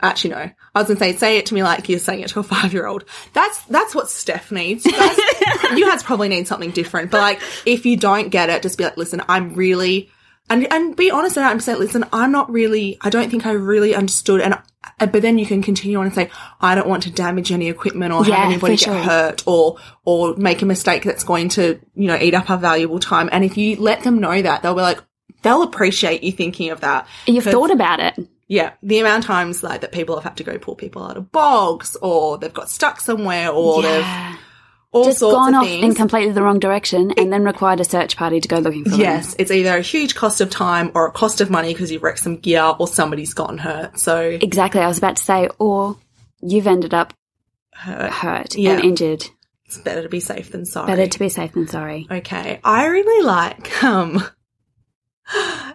Actually, 0.01 0.31
no. 0.31 0.37
I 0.37 0.79
was 0.79 0.87
gonna 0.87 0.99
say, 0.99 1.15
say 1.17 1.37
it 1.37 1.47
to 1.47 1.53
me 1.53 1.61
like 1.61 1.89
you're 1.89 1.99
saying 1.99 2.21
it 2.21 2.29
to 2.29 2.39
a 2.39 2.43
five 2.55 2.73
year 2.73 2.87
old. 2.87 3.03
That's 3.33 3.61
that's 3.65 3.93
what 3.93 4.09
Steph 4.09 4.49
needs. 4.51 4.85
You 4.85 4.93
guys, 4.93 5.17
you 5.75 5.85
guys 5.85 6.03
probably 6.03 6.29
need 6.29 6.47
something 6.47 6.71
different. 6.71 7.11
But 7.11 7.19
like, 7.19 7.41
if 7.65 7.85
you 7.85 7.97
don't 7.97 8.29
get 8.29 8.49
it, 8.49 8.63
just 8.63 8.77
be 8.77 8.85
like, 8.85 8.95
listen, 8.95 9.21
I'm 9.27 9.55
really, 9.55 10.09
and 10.49 10.71
and 10.71 10.95
be 10.95 11.11
honest 11.11 11.37
and 11.37 11.61
say, 11.61 11.75
listen, 11.75 12.05
I'm 12.13 12.31
not 12.31 12.49
really. 12.49 12.97
I 13.01 13.09
don't 13.09 13.29
think 13.29 13.45
I 13.45 13.51
really 13.51 13.93
understood. 13.93 14.39
And 14.39 14.57
Uh, 14.99 15.05
but 15.05 15.21
then 15.21 15.37
you 15.37 15.45
can 15.45 15.61
continue 15.61 15.97
on 15.99 16.05
and 16.05 16.13
say, 16.15 16.29
I 16.61 16.75
don't 16.75 16.87
want 16.87 17.03
to 17.03 17.11
damage 17.11 17.51
any 17.51 17.69
equipment 17.69 18.13
or 18.13 18.25
Yeah, 18.25 18.35
have 18.35 18.51
anybody 18.51 18.73
get 18.75 18.85
sure. 18.85 18.95
hurt 18.95 19.43
or 19.47 19.77
or 20.05 20.35
make 20.35 20.61
a 20.61 20.65
mistake 20.65 21.03
that's 21.03 21.23
going 21.23 21.49
to 21.49 21.79
you 21.95 22.07
know 22.07 22.17
eat 22.17 22.33
up 22.33 22.49
our 22.49 22.57
valuable 22.57 22.99
time. 22.99 23.29
And 23.31 23.43
if 23.43 23.57
you 23.57 23.75
let 23.77 24.03
them 24.03 24.19
know 24.19 24.41
that, 24.41 24.61
they'll 24.61 24.75
be 24.75 24.81
like, 24.81 24.99
they'll 25.41 25.63
appreciate 25.63 26.23
you 26.23 26.31
thinking 26.31 26.69
of 26.71 26.81
that. 26.81 27.07
You've 27.27 27.43
thought 27.45 27.71
about 27.71 27.99
it. 27.99 28.15
yeah, 28.47 28.73
the 28.83 28.99
amount 28.99 29.23
of 29.23 29.27
times 29.27 29.63
like 29.63 29.81
that 29.81 29.91
people 29.91 30.15
have 30.15 30.23
had 30.23 30.37
to 30.37 30.43
go 30.43 30.57
pull 30.57 30.75
people 30.75 31.03
out 31.03 31.17
of 31.17 31.31
bogs, 31.31 31.95
or 32.01 32.37
they've 32.37 32.53
got 32.53 32.69
stuck 32.69 32.99
somewhere, 32.99 33.49
or 33.51 33.81
they've 33.81 34.01
Yeah. 34.01 34.35
All 34.91 35.03
Just 35.03 35.19
sorts 35.19 35.35
gone 35.35 35.53
of 35.53 35.61
off 35.61 35.67
things. 35.67 35.83
in 35.85 35.93
completely 35.93 36.31
the 36.31 36.41
wrong 36.41 36.57
direction 36.59 37.11
and 37.11 37.31
then 37.31 37.43
required 37.43 37.79
a 37.79 37.83
search 37.83 38.17
party 38.17 38.41
to 38.41 38.47
go 38.47 38.57
looking 38.57 38.83
for 38.85 38.89
them. 38.91 38.99
Yes, 39.01 39.35
it's 39.37 39.51
either 39.51 39.77
a 39.77 39.81
huge 39.81 40.15
cost 40.15 40.41
of 40.41 40.49
time 40.49 40.91
or 40.95 41.05
a 41.07 41.11
cost 41.11 41.41
of 41.41 41.51
money 41.51 41.73
because 41.73 41.91
you've 41.91 42.01
wrecked 42.01 42.19
some 42.19 42.37
gear 42.37 42.73
or 42.79 42.87
somebody's 42.87 43.33
gotten 43.35 43.59
hurt. 43.59 43.99
So 43.99 44.19
Exactly. 44.19 44.81
I 44.81 44.87
was 44.87 44.97
about 44.97 45.17
to 45.17 45.23
say, 45.23 45.47
or 45.59 45.95
you've 46.41 46.65
ended 46.65 46.95
up 46.95 47.13
hurt. 47.73 48.11
hurt 48.11 48.55
Yeah. 48.55 48.71
and 48.77 48.83
injured. 48.83 49.25
It's 49.65 49.77
better 49.77 50.01
to 50.01 50.09
be 50.09 50.19
safe 50.19 50.51
than 50.51 50.65
sorry. 50.65 50.87
Better 50.87 51.05
to 51.05 51.19
be 51.19 51.29
safe 51.29 51.51
than 51.53 51.67
sorry. 51.67 52.07
Okay, 52.09 52.59
I 52.63 52.85
really 52.87 53.23
like 53.23 53.83
um 53.83 54.23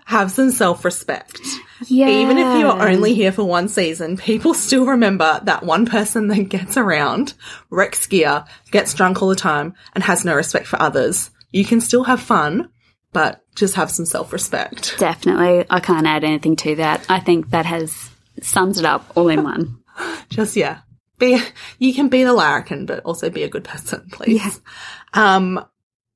have 0.05 0.31
some 0.31 0.51
self-respect. 0.51 1.41
Yeah. 1.87 2.09
Even 2.09 2.39
if 2.39 2.59
you 2.59 2.69
are 2.69 2.89
only 2.89 3.15
here 3.15 3.33
for 3.33 3.45
one 3.45 3.69
season, 3.69 4.17
people 4.17 4.55
still 4.55 4.87
remember 4.87 5.41
that 5.45 5.63
one 5.63 5.87
person 5.87 6.29
that 6.29 6.49
gets 6.49 6.77
around, 6.77 7.35
wrecks 7.71 8.07
gear, 8.07 8.45
gets 8.71 8.95
drunk 8.95 9.23
all 9.23 9.29
the 9.29 9.37
time, 9.37 9.75
and 9.95 10.05
has 10.05 10.25
no 10.25 10.35
respect 10.35 10.67
for 10.67 10.81
others. 10.81 11.31
You 11.51 11.65
can 11.65 11.81
still 11.81 12.05
have 12.05 12.21
fun, 12.21 12.71
but 13.13 13.45
just 13.55 13.77
have 13.77 13.91
some 13.91 14.07
self-respect. 14.07 14.97
Definitely. 14.99 15.65
I 15.71 15.81
can't 15.81 16.07
add 16.07 16.25
anything 16.25 16.57
to 16.57 16.77
that. 16.77 17.07
I 17.09 17.21
think 17.21 17.51
that 17.51 17.67
has 17.67 18.11
sums 18.43 18.79
it 18.79 18.85
up 18.85 19.13
all 19.17 19.29
in 19.29 19.43
one. 19.43 19.79
Just 20.29 20.57
yeah. 20.57 20.81
Be 21.19 21.41
you 21.79 21.95
can 21.95 22.09
be 22.09 22.25
the 22.25 22.33
larrikin, 22.33 22.87
but 22.87 23.05
also 23.05 23.31
be 23.31 23.45
a 23.45 23.49
good 23.49 23.65
person, 23.65 24.09
please. 24.11 24.43
Yeah. 24.43 24.51
Um 25.37 25.65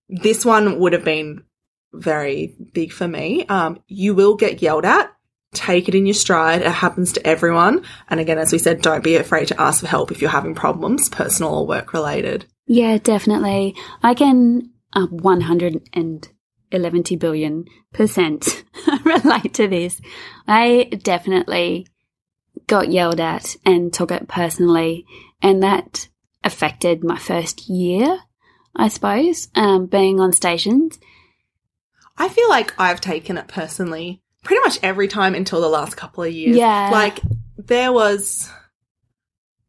this 0.09 0.45
one 0.45 0.78
would 0.80 0.93
have 0.93 1.05
been 1.05 1.45
very 1.93 2.55
big 2.72 2.93
for 2.93 3.09
me. 3.09 3.47
Um, 3.47 3.82
you 3.86 4.14
will 4.14 4.36
get 4.36 4.62
yelled 4.62 4.84
at. 4.84 5.12
Take 5.55 5.89
it 5.89 5.95
in 5.95 6.05
your 6.05 6.14
stride. 6.14 6.61
It 6.61 6.70
happens 6.70 7.12
to 7.12 7.26
everyone. 7.26 7.84
And 8.09 8.20
again, 8.20 8.39
as 8.39 8.53
we 8.53 8.59
said, 8.59 8.82
don't 8.82 9.03
be 9.03 9.16
afraid 9.16 9.49
to 9.49 9.61
ask 9.61 9.80
for 9.80 9.86
help 9.86 10.11
if 10.11 10.20
you're 10.20 10.30
having 10.30 10.55
problems, 10.55 11.09
personal 11.09 11.55
or 11.55 11.66
work 11.66 11.95
related. 11.95 12.45
Yeah, 12.66 12.99
definitely. 12.99 13.74
I 14.03 14.12
can 14.12 14.70
uh, 14.93 15.07
111 15.07 17.03
billion 17.18 17.64
percent 17.93 18.64
relate 19.05 19.55
to 19.55 19.68
this. 19.68 20.01
I 20.47 20.91
definitely 21.03 21.86
got 22.66 22.93
yelled 22.93 23.20
at 23.20 23.57
and 23.64 23.93
took 23.93 24.11
it 24.11 24.28
personally, 24.28 25.07
and 25.41 25.62
that 25.62 26.09
affected 26.45 27.03
my 27.03 27.18
first 27.18 27.68
year, 27.68 28.20
I 28.76 28.89
suppose, 28.89 29.49
um, 29.55 29.86
being 29.86 30.20
on 30.20 30.32
stations. 30.32 30.99
I 32.18 32.28
feel 32.28 32.48
like 32.48 32.74
I've 32.78 33.00
taken 33.00 33.38
it 33.38 33.48
personally 33.48 34.22
pretty 34.44 34.60
much 34.64 34.78
every 34.82 35.08
time 35.08 35.34
until 35.34 35.60
the 35.60 35.68
last 35.68 35.96
couple 35.96 36.24
of 36.24 36.32
years. 36.32 36.56
Yeah. 36.56 36.90
Like 36.92 37.20
there 37.56 37.92
was 37.92 38.50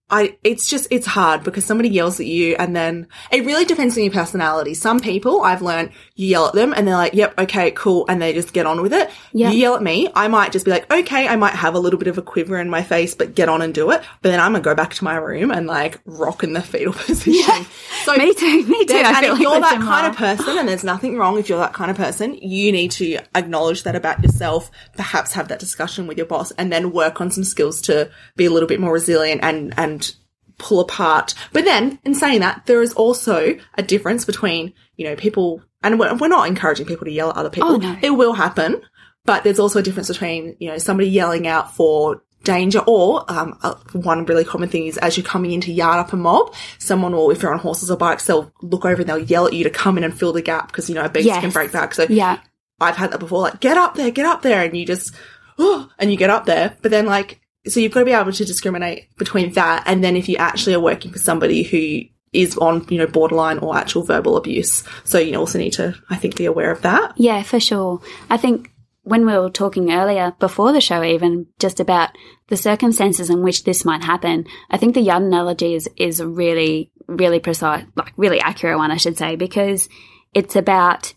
I 0.09 0.37
it's 0.43 0.67
just 0.67 0.87
it's 0.89 1.05
hard 1.05 1.43
because 1.43 1.65
somebody 1.65 1.89
yells 1.89 2.19
at 2.19 2.25
you 2.25 2.55
and 2.57 2.75
then 2.75 3.07
it 3.31 3.45
really 3.45 3.65
depends 3.65 3.95
on 3.97 4.03
your 4.03 4.13
personality. 4.13 4.73
Some 4.73 4.99
people 4.99 5.41
I've 5.41 5.61
learned 5.61 5.91
you 6.19 6.27
yell 6.27 6.47
at 6.47 6.53
them 6.53 6.73
and 6.73 6.85
they're 6.85 6.95
like, 6.97 7.13
"Yep, 7.13 7.39
okay, 7.39 7.71
cool," 7.71 8.05
and 8.09 8.21
they 8.21 8.33
just 8.33 8.51
get 8.51 8.65
on 8.65 8.81
with 8.81 8.91
it. 8.91 9.09
Yeah. 9.31 9.51
You 9.51 9.57
yell 9.57 9.75
at 9.75 9.81
me, 9.81 10.09
I 10.13 10.27
might 10.27 10.51
just 10.51 10.65
be 10.65 10.71
like, 10.71 10.91
"Okay," 10.91 11.27
I 11.29 11.37
might 11.37 11.53
have 11.55 11.75
a 11.75 11.79
little 11.79 11.97
bit 11.97 12.09
of 12.09 12.17
a 12.17 12.21
quiver 12.21 12.57
in 12.59 12.69
my 12.69 12.83
face, 12.83 13.15
but 13.15 13.35
get 13.35 13.47
on 13.47 13.61
and 13.61 13.73
do 13.73 13.89
it. 13.91 14.01
But 14.21 14.31
then 14.31 14.41
I'm 14.41 14.51
going 14.51 14.61
to 14.61 14.69
go 14.69 14.75
back 14.75 14.93
to 14.95 15.03
my 15.05 15.15
room 15.15 15.49
and 15.49 15.65
like 15.65 16.01
rock 16.05 16.43
in 16.43 16.51
the 16.51 16.61
fetal 16.61 16.91
position. 17.05 17.65
So 18.03 18.15
Me 18.17 18.33
too, 18.33 18.65
me 18.65 18.85
too. 18.85 18.95
I 18.95 19.09
and 19.09 19.17
feel 19.17 19.23
if 19.23 19.31
like 19.31 19.41
you're 19.41 19.59
that 19.61 19.71
similar. 19.71 19.91
kind 19.91 20.07
of 20.07 20.15
person, 20.17 20.57
and 20.57 20.67
there's 20.67 20.83
nothing 20.83 21.17
wrong 21.17 21.39
if 21.39 21.47
you're 21.47 21.59
that 21.59 21.73
kind 21.73 21.89
of 21.89 21.95
person, 21.95 22.33
you 22.35 22.71
need 22.73 22.91
to 22.91 23.19
acknowledge 23.33 23.83
that 23.83 23.95
about 23.95 24.21
yourself, 24.21 24.69
perhaps 24.97 25.33
have 25.33 25.47
that 25.47 25.59
discussion 25.59 26.05
with 26.05 26.17
your 26.17 26.27
boss, 26.27 26.51
and 26.51 26.69
then 26.71 26.91
work 26.91 27.21
on 27.21 27.31
some 27.31 27.45
skills 27.45 27.81
to 27.83 28.09
be 28.35 28.45
a 28.45 28.51
little 28.51 28.67
bit 28.67 28.81
more 28.81 28.91
resilient 28.91 29.39
and, 29.41 29.73
and 29.77 30.13
pull 30.59 30.79
apart. 30.79 31.33
But 31.51 31.65
then, 31.65 31.97
in 32.03 32.13
saying 32.13 32.41
that, 32.41 32.67
there 32.67 32.83
is 32.83 32.93
also 32.93 33.57
a 33.75 33.81
difference 33.83 34.25
between, 34.25 34.73
you 34.95 35.05
know, 35.05 35.15
people, 35.15 35.63
and 35.81 35.99
we're, 35.99 36.15
we're 36.15 36.27
not 36.27 36.47
encouraging 36.47 36.85
people 36.85 37.05
to 37.05 37.11
yell 37.11 37.31
at 37.31 37.37
other 37.37 37.49
people. 37.49 37.71
Oh, 37.71 37.77
no. 37.77 37.97
It 38.03 38.11
will 38.11 38.33
happen, 38.33 38.81
but 39.25 39.43
there's 39.43 39.59
also 39.59 39.79
a 39.79 39.83
difference 39.83 40.07
between, 40.09 40.55
you 40.59 40.69
know, 40.69 40.77
somebody 40.77 41.09
yelling 41.09 41.47
out 41.47 41.73
for 41.75 42.21
danger 42.43 42.79
or 42.87 43.25
um, 43.29 43.57
uh, 43.63 43.75
one 43.91 44.23
really 44.25 44.45
common 44.45 44.69
thing 44.69 44.85
is 44.87 44.97
as 44.99 45.17
you're 45.17 45.25
coming 45.25 45.51
into 45.51 45.73
yard 45.73 45.99
up 45.99 46.13
a 46.13 46.15
mob 46.15 46.53
someone 46.77 47.11
will 47.11 47.29
if 47.31 47.41
you're 47.41 47.51
on 47.51 47.59
horses 47.59 47.91
or 47.91 47.97
bikes 47.97 48.25
they'll 48.25 48.49
look 48.61 48.85
over 48.85 49.01
and 49.01 49.09
they'll 49.09 49.17
yell 49.19 49.45
at 49.45 49.51
you 49.51 49.65
to 49.65 49.69
come 49.69 49.97
in 49.97 50.05
and 50.05 50.17
fill 50.17 50.31
the 50.31 50.41
gap 50.41 50.67
because 50.67 50.87
you 50.87 50.95
know 50.95 51.03
a 51.03 51.09
beast 51.09 51.25
Yes. 51.27 51.41
can 51.41 51.49
break 51.49 51.73
back 51.73 51.93
so 51.93 52.05
Yeah. 52.09 52.39
I've 52.81 52.95
had 52.95 53.11
that 53.11 53.19
before, 53.19 53.41
like, 53.41 53.59
get 53.59 53.75
up 53.77 53.95
there, 53.95 54.09
get 54.09 54.25
up 54.25 54.41
there, 54.41 54.63
and 54.63 54.75
you 54.75 54.85
just, 54.85 55.13
oh, 55.57 55.89
and 55.99 56.09
you 56.09 56.17
get 56.17 56.29
up 56.29 56.45
there. 56.45 56.77
But 56.81 56.91
then, 56.91 57.05
like, 57.05 57.41
so 57.67 57.79
you've 57.79 57.91
got 57.91 57.99
to 57.99 58.05
be 58.05 58.13
able 58.13 58.31
to 58.31 58.45
discriminate 58.45 59.15
between 59.17 59.53
that 59.53 59.83
and 59.85 60.03
then 60.03 60.15
if 60.15 60.29
you 60.29 60.37
actually 60.37 60.73
are 60.73 60.79
working 60.79 61.11
for 61.11 61.19
somebody 61.19 61.63
who 61.63 62.01
is 62.31 62.57
on, 62.57 62.85
you 62.89 62.97
know, 62.97 63.07
borderline 63.07 63.57
or 63.59 63.75
actual 63.75 64.03
verbal 64.03 64.37
abuse. 64.37 64.83
So 65.03 65.17
you 65.17 65.37
also 65.37 65.57
need 65.57 65.73
to, 65.73 65.95
I 66.09 66.15
think, 66.15 66.35
be 66.35 66.45
aware 66.45 66.71
of 66.71 66.81
that. 66.83 67.13
Yeah, 67.17 67.41
for 67.43 67.59
sure. 67.59 68.01
I 68.29 68.37
think 68.37 68.71
when 69.03 69.25
we 69.25 69.35
were 69.35 69.49
talking 69.49 69.91
earlier, 69.91 70.35
before 70.39 70.71
the 70.71 70.81
show 70.81 71.03
even, 71.03 71.47
just 71.57 71.79
about 71.79 72.09
the 72.47 72.57
circumstances 72.57 73.29
in 73.29 73.41
which 73.41 73.63
this 73.63 73.83
might 73.83 74.03
happen, 74.03 74.45
I 74.69 74.77
think 74.77 74.93
the 74.93 75.01
yard 75.01 75.23
analogy 75.23 75.73
is, 75.73 75.89
is 75.97 76.21
really, 76.21 76.91
really 77.07 77.39
precise, 77.39 77.85
like 77.95 78.13
really 78.17 78.39
accurate 78.39 78.77
one, 78.77 78.91
I 78.91 78.97
should 78.97 79.17
say, 79.17 79.35
because 79.35 79.89
it's 80.33 80.55
about 80.55 81.13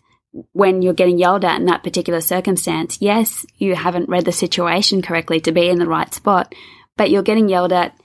when 0.51 0.81
you're 0.81 0.93
getting 0.93 1.17
yelled 1.17 1.45
at 1.45 1.59
in 1.59 1.65
that 1.67 1.83
particular 1.83 2.21
circumstance. 2.21 2.97
Yes, 3.01 3.45
you 3.57 3.75
haven't 3.75 4.09
read 4.09 4.25
the 4.25 4.31
situation 4.31 5.01
correctly 5.01 5.39
to 5.41 5.51
be 5.51 5.69
in 5.69 5.79
the 5.79 5.87
right 5.87 6.13
spot, 6.13 6.53
but 6.97 7.09
you're 7.11 7.21
getting 7.23 7.49
yelled 7.49 7.71
at 7.73 7.95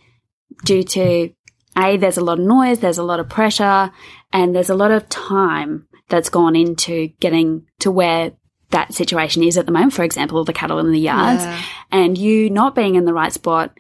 due 0.64 0.82
to 0.82 1.30
a 1.76 1.96
there's 1.96 2.16
a 2.16 2.24
lot 2.24 2.38
of 2.40 2.44
noise 2.44 2.80
there's 2.80 2.98
a 2.98 3.02
lot 3.02 3.20
of 3.20 3.28
pressure 3.28 3.92
and 4.32 4.54
there's 4.54 4.70
a 4.70 4.74
lot 4.74 4.90
of 4.90 5.08
time 5.08 5.86
that's 6.08 6.30
gone 6.30 6.56
into 6.56 7.08
getting 7.20 7.64
to 7.78 7.90
where 7.90 8.32
that 8.70 8.92
situation 8.92 9.44
is 9.44 9.56
at 9.56 9.66
the 9.66 9.72
moment 9.72 9.92
for 9.92 10.02
example 10.02 10.42
the 10.44 10.52
cattle 10.52 10.78
in 10.78 10.90
the 10.90 10.98
yards 10.98 11.44
Yeah. 11.44 11.62
and 11.92 12.18
you 12.18 12.50
not 12.50 12.74
being 12.74 12.94
in 12.96 13.04
the 13.04 13.12
right 13.14 13.32
spot 13.32 13.72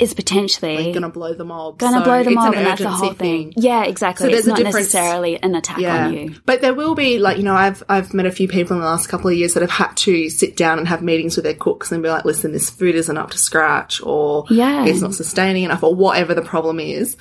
is 0.00 0.14
potentially 0.14 0.76
Like, 0.86 0.94
gonna 0.94 1.08
blow 1.10 1.34
the 1.34 1.44
mob. 1.44 1.78
going 1.78 1.92
to 1.92 1.98
So 2.00 2.04
blow 2.04 2.22
them 2.24 2.32
it's 2.34 2.42
up 2.42 2.52
an 2.52 2.58
and 2.58 2.66
that's 2.66 2.80
the 2.82 2.90
whole 2.90 3.12
thing. 3.12 3.52
yeah 3.56 3.84
exactly 3.84 4.24
So 4.24 4.28
there's 4.30 4.38
it's 4.40 4.46
a 4.46 4.50
not 4.50 4.56
difference- 4.56 4.76
necessarily 4.94 5.42
an 5.42 5.54
attack 5.54 5.78
on 5.78 6.14
you 6.14 6.34
But 6.46 6.60
there 6.62 6.74
will 6.74 6.94
be 6.94 7.18
like, 7.18 7.36
you 7.36 7.42
know, 7.42 7.54
I've 7.54 7.82
I've 7.88 8.14
met 8.14 8.26
a 8.26 8.30
few 8.30 8.48
people 8.48 8.76
in 8.76 8.80
the 8.82 8.88
last 8.88 9.08
couple 9.08 9.30
of 9.30 9.36
years 9.36 9.54
that 9.54 9.60
have 9.62 9.70
had 9.70 9.96
to 9.98 10.28
sit 10.30 10.56
down 10.56 10.78
and 10.78 10.88
have 10.88 11.02
meetings 11.02 11.36
with 11.36 11.44
their 11.44 11.54
cooks 11.54 11.92
and 11.92 12.02
be 12.02 12.08
like, 12.08 12.24
listen, 12.24 12.52
this 12.52 12.70
food 12.70 12.94
isn't 12.94 13.16
up 13.16 13.30
to 13.30 13.38
scratch 13.38 14.00
or 14.02 14.44
Yeah. 14.48 14.84
it's 14.86 15.00
not 15.00 15.14
sustaining 15.14 15.64
enough 15.64 15.82
or 15.82 15.94
whatever 15.94 16.34
the 16.34 16.42
problem 16.42 16.80
is. 16.80 17.16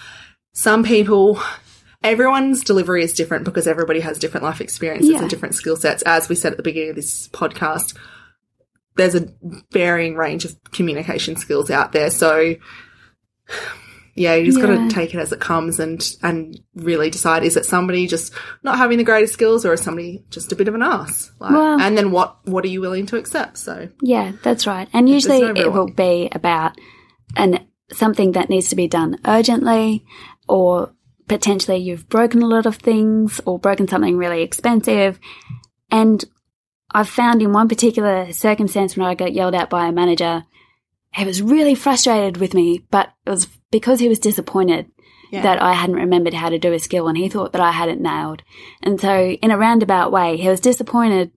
Some 0.54 0.84
people 0.84 1.40
everyone's 2.04 2.64
delivery 2.64 3.04
is 3.04 3.14
different 3.14 3.44
because 3.44 3.68
everybody 3.68 4.00
has 4.00 4.18
different 4.18 4.44
life 4.46 4.62
experiences 4.62 5.10
Yeah. 5.12 5.20
and 5.20 5.30
different 5.30 5.56
skill 5.56 5.76
sets. 5.76 6.02
As 6.04 6.30
we 6.30 6.36
said 6.36 6.52
at 6.54 6.58
the 6.58 6.64
beginning 6.64 6.92
of 6.92 6.96
this 6.96 7.28
podcast, 7.30 7.94
there's 9.00 9.16
a 9.16 9.28
varying 9.72 10.16
range 10.16 10.44
of 10.46 10.56
communication 10.72 11.38
skills 11.38 11.72
out 11.72 11.94
there. 11.94 12.10
So 12.12 12.56
yeah, 14.14 14.36
you 14.36 14.46
just 14.46 14.60
got 14.62 14.68
to 14.68 14.90
take 14.90 15.14
it 15.14 15.20
as 15.20 15.32
it 15.32 15.40
comes 15.40 15.80
and 15.80 16.06
and 16.22 16.60
really 16.76 17.10
decide 17.10 17.44
is 17.44 17.56
it 17.56 17.66
somebody 17.66 18.06
just 18.06 18.34
not 18.62 18.78
having 18.78 18.98
the 18.98 19.06
greatest 19.06 19.34
skills 19.34 19.66
or 19.66 19.74
is 19.74 19.82
somebody 19.82 20.26
just 20.30 20.52
a 20.52 20.56
bit 20.56 20.68
of 20.68 20.76
an 20.76 20.84
ass? 20.84 21.32
Like, 21.40 21.52
Well- 21.52 21.80
and 21.80 21.98
then 21.98 22.12
what 22.12 22.38
what 22.46 22.66
are 22.66 22.68
you 22.70 22.82
willing 22.82 23.06
to 23.08 23.18
accept? 23.18 23.58
So 23.58 23.88
Yeah, 24.02 24.34
that's 24.44 24.68
right. 24.68 24.90
And 24.92 25.08
usually 25.08 25.42
no 25.42 25.54
it 25.56 25.72
will 25.72 25.90
be 25.90 26.28
about 26.34 26.74
an 27.38 27.66
something 27.92 28.34
that 28.34 28.50
needs 28.50 28.70
to 28.70 28.76
be 28.76 28.88
done 28.88 29.18
urgently 29.26 30.04
or 30.48 30.94
potentially 31.28 31.78
you've 31.78 32.10
broken 32.10 32.42
a 32.42 32.48
lot 32.48 32.66
of 32.66 32.76
things 32.76 33.40
or 33.46 33.58
broken 33.58 33.88
something 33.88 34.18
really 34.18 34.42
expensive. 34.42 35.20
And 35.90 36.26
I've 36.92 37.10
found 37.10 37.42
in 37.42 37.54
one 37.54 37.68
particular 37.70 38.32
circumstance 38.34 38.96
when 38.98 39.06
I 39.06 39.16
got 39.16 39.34
yelled 39.34 39.56
at 39.56 39.70
by 39.70 39.88
a 39.88 39.92
manager, 39.92 40.44
he 41.14 41.26
was 41.26 41.42
really 41.42 41.76
frustrated 41.76 42.38
with 42.38 42.54
me, 42.54 42.86
but 42.92 43.10
it 43.26 43.30
was 43.30 43.48
because 43.72 44.00
he 44.00 44.10
was 44.10 44.20
disappointed 44.20 44.88
Yeah. 45.32 45.42
that 45.44 45.62
I 45.62 45.74
hadn't 45.74 45.96
remembered 45.98 46.34
how 46.34 46.50
to 46.50 46.58
do 46.60 46.74
a 46.74 46.80
skill 46.80 47.08
and 47.08 47.18
he 47.18 47.30
thought 47.30 47.52
that 47.54 47.62
I 47.62 47.72
had 47.72 47.90
it 47.90 48.00
nailed. 48.02 48.42
And 48.82 49.00
so 49.00 49.14
in 49.32 49.52
a 49.52 49.58
roundabout 49.58 50.12
way, 50.12 50.38
he 50.38 50.50
was 50.50 50.60
disappointed 50.60 51.32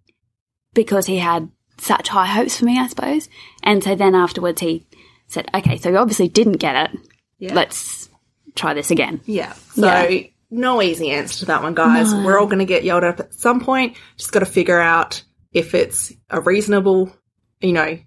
because 0.74 1.06
he 1.06 1.18
had 1.18 1.50
such 1.78 2.08
high 2.08 2.26
hopes 2.26 2.56
for 2.56 2.64
me, 2.64 2.78
I 2.78 2.86
suppose. 2.86 3.28
And 3.62 3.82
so 3.84 3.94
then 3.94 4.14
afterwards 4.14 4.60
he 4.60 4.86
said, 5.26 5.48
okay, 5.54 5.76
so 5.78 5.90
you 5.90 5.96
obviously 5.98 6.28
didn't 6.28 6.54
get 6.58 6.90
it. 6.90 6.98
yeah, 7.38 7.54
Let's 7.54 8.08
try 8.54 8.72
this 8.74 8.90
again. 8.90 9.20
yeah. 9.26 9.52
So 9.74 9.86
Yeah. 10.08 10.26
no 10.50 10.80
easy 10.82 11.10
answer 11.10 11.40
to 11.40 11.44
that 11.46 11.62
one, 11.62 11.74
guys. 11.74 12.12
No. 12.12 12.24
We're 12.24 12.38
all 12.38 12.46
going 12.46 12.58
to 12.58 12.64
get 12.66 12.84
yelled 12.84 13.04
at 13.04 13.20
at 13.20 13.34
some 13.34 13.60
point. 13.60 13.96
Just 14.16 14.32
got 14.32 14.40
to 14.40 14.46
figure 14.46 14.78
out 14.80 15.22
if 15.52 15.74
it's 15.74 16.12
a 16.30 16.40
reasonable, 16.40 17.14
you 17.60 17.72
know. 17.72 17.98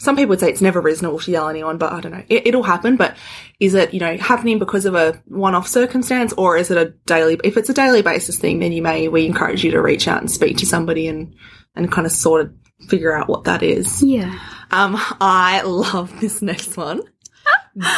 Some 0.00 0.14
people 0.14 0.30
would 0.30 0.40
say 0.40 0.48
it's 0.48 0.60
never 0.60 0.80
reasonable 0.80 1.18
to 1.18 1.30
yell 1.32 1.48
at 1.48 1.50
anyone, 1.50 1.76
but 1.76 1.92
I 1.92 2.00
don't 2.00 2.12
know. 2.12 2.22
It, 2.28 2.46
it'll 2.46 2.62
happen, 2.62 2.96
but 2.96 3.16
is 3.58 3.74
it, 3.74 3.92
you 3.92 3.98
know, 3.98 4.16
happening 4.16 4.60
because 4.60 4.86
of 4.86 4.94
a 4.94 5.20
one-off 5.26 5.66
circumstance 5.66 6.32
or 6.34 6.56
is 6.56 6.70
it 6.70 6.78
a 6.78 6.94
daily, 7.06 7.36
if 7.42 7.56
it's 7.56 7.68
a 7.68 7.74
daily 7.74 8.02
basis 8.02 8.38
thing, 8.38 8.60
then 8.60 8.70
you 8.70 8.80
may, 8.80 9.08
we 9.08 9.26
encourage 9.26 9.64
you 9.64 9.72
to 9.72 9.82
reach 9.82 10.06
out 10.06 10.20
and 10.20 10.30
speak 10.30 10.58
to 10.58 10.66
somebody 10.66 11.08
and, 11.08 11.34
and 11.74 11.90
kind 11.90 12.06
of 12.06 12.12
sort 12.12 12.42
of 12.42 12.52
figure 12.88 13.12
out 13.12 13.28
what 13.28 13.42
that 13.44 13.64
is. 13.64 14.00
Yeah. 14.00 14.38
Um, 14.70 14.94
I 15.20 15.62
love 15.62 16.20
this 16.20 16.42
next 16.42 16.76
one. 16.76 17.02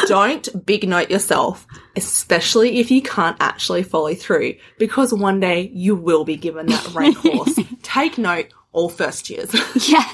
don't 0.07 0.65
big 0.65 0.87
note 0.87 1.09
yourself, 1.09 1.65
especially 1.95 2.79
if 2.79 2.91
you 2.91 3.01
can't 3.01 3.37
actually 3.39 3.83
follow 3.83 4.13
through, 4.13 4.55
because 4.77 5.13
one 5.13 5.39
day 5.39 5.69
you 5.73 5.95
will 5.95 6.23
be 6.23 6.35
given 6.35 6.67
that 6.67 6.93
rank 6.93 7.17
horse. 7.21 7.59
Take 7.81 8.17
note, 8.17 8.47
all 8.71 8.89
first 8.89 9.29
years. 9.29 9.53
Yeah. 9.87 10.05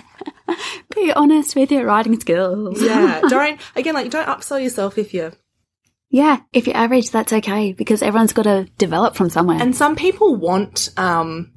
Be 0.95 1.12
honest 1.14 1.55
with 1.55 1.72
your 1.72 1.86
writing 1.86 2.20
skills. 2.20 2.82
yeah, 2.82 3.22
don't 3.30 3.60
again 3.76 3.93
like 3.93 4.10
don't 4.10 4.28
upsell 4.28 4.62
yourself 4.62 4.97
if 4.97 5.14
you're 5.14 5.34
Yeah, 6.10 6.39
if 6.53 6.68
you're 6.68 6.76
average, 6.78 7.12
that's 7.12 7.34
okay 7.34 7.74
because 7.74 8.01
everyone's 8.01 8.34
got 8.34 8.43
to 8.43 8.68
develop 8.78 9.16
from 9.16 9.30
somewhere. 9.30 9.62
And 9.62 9.76
some 9.76 9.95
people 9.95 10.36
want, 10.36 10.89
um, 10.97 11.51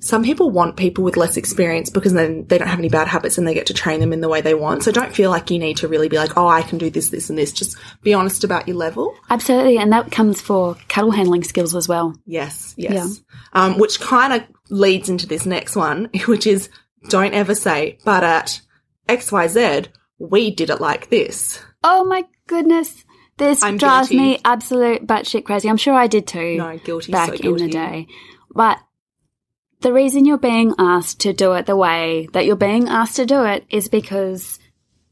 some 0.00 0.22
people 0.22 0.50
want 0.50 0.76
people 0.76 1.02
with 1.02 1.16
less 1.16 1.36
experience 1.36 1.90
because 1.90 2.12
then 2.12 2.46
they 2.46 2.56
don't 2.56 2.68
have 2.68 2.78
any 2.78 2.88
bad 2.88 3.08
habits 3.08 3.36
and 3.36 3.46
they 3.46 3.54
get 3.54 3.66
to 3.66 3.74
train 3.74 3.98
them 3.98 4.12
in 4.12 4.20
the 4.20 4.28
way 4.28 4.40
they 4.40 4.54
want. 4.54 4.84
So 4.84 4.92
don't 4.92 5.14
feel 5.14 5.30
like 5.30 5.50
you 5.50 5.58
need 5.58 5.78
to 5.78 5.88
really 5.88 6.08
be 6.08 6.16
like, 6.16 6.36
oh, 6.36 6.46
I 6.46 6.62
can 6.62 6.78
do 6.78 6.88
this, 6.88 7.10
this, 7.10 7.30
and 7.30 7.38
this. 7.38 7.52
Just 7.52 7.76
be 8.02 8.14
honest 8.14 8.44
about 8.44 8.68
your 8.68 8.76
level. 8.76 9.14
Absolutely, 9.28 9.78
and 9.78 9.92
that 9.92 10.12
comes 10.12 10.40
for 10.40 10.76
cattle 10.86 11.10
handling 11.10 11.42
skills 11.42 11.74
as 11.74 11.88
well. 11.88 12.14
Yes, 12.26 12.74
yes. 12.76 13.20
Um, 13.52 13.78
which 13.78 14.00
kind 14.00 14.32
of 14.32 14.42
leads 14.70 15.08
into 15.08 15.26
this 15.26 15.44
next 15.46 15.74
one, 15.74 16.10
which 16.26 16.46
is 16.46 16.68
don't 17.08 17.34
ever 17.34 17.54
say, 17.54 17.98
but 18.04 18.22
at 18.22 18.60
XYZ, 19.08 19.88
we 20.18 20.52
did 20.52 20.70
it 20.70 20.80
like 20.80 21.10
this. 21.10 21.60
Oh 21.82 22.04
my 22.04 22.24
goodness. 22.46 23.04
This 23.36 23.62
I'm 23.62 23.76
drives 23.76 24.08
guilty. 24.08 24.22
me 24.22 24.40
absolute 24.44 25.06
batshit 25.06 25.44
crazy. 25.44 25.68
I'm 25.68 25.76
sure 25.76 25.94
I 25.94 26.08
did 26.08 26.26
too. 26.26 26.56
No, 26.56 26.76
guilty, 26.78 27.12
Back 27.12 27.28
so 27.28 27.34
in 27.34 27.56
the 27.56 27.68
day. 27.68 28.08
But 28.52 28.80
the 29.80 29.92
reason 29.92 30.24
you're 30.24 30.38
being 30.38 30.74
asked 30.78 31.20
to 31.20 31.32
do 31.32 31.52
it 31.52 31.66
the 31.66 31.76
way 31.76 32.28
that 32.32 32.44
you're 32.46 32.56
being 32.56 32.88
asked 32.88 33.16
to 33.16 33.26
do 33.26 33.44
it 33.44 33.64
is 33.70 33.88
because 33.88 34.58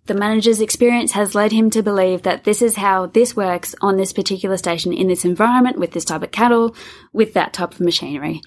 the 0.07 0.15
manager's 0.15 0.61
experience 0.61 1.13
has 1.13 1.35
led 1.35 1.53
him 1.53 1.71
to 1.71 1.83
believe 1.83 2.23
that 2.23 2.45
this 2.45 2.63
is 2.63 2.77
how 2.77 3.07
this 3.07 3.37
works 3.37 3.75
on 3.81 3.97
this 3.97 4.13
particular 4.13 4.57
station 4.57 4.93
in 4.93 5.09
this 5.09 5.25
environment 5.25 5.79
with 5.79 5.93
this 5.93 6.05
type 6.05 6.23
of 6.23 6.31
cattle, 6.31 6.75
with 7.13 7.35
that 7.35 7.53
type 7.53 7.73
of 7.73 7.81
machinery 7.81 8.41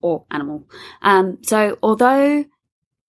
or 0.00 0.24
animal. 0.30 0.64
Um, 1.02 1.38
so 1.42 1.78
although 1.82 2.44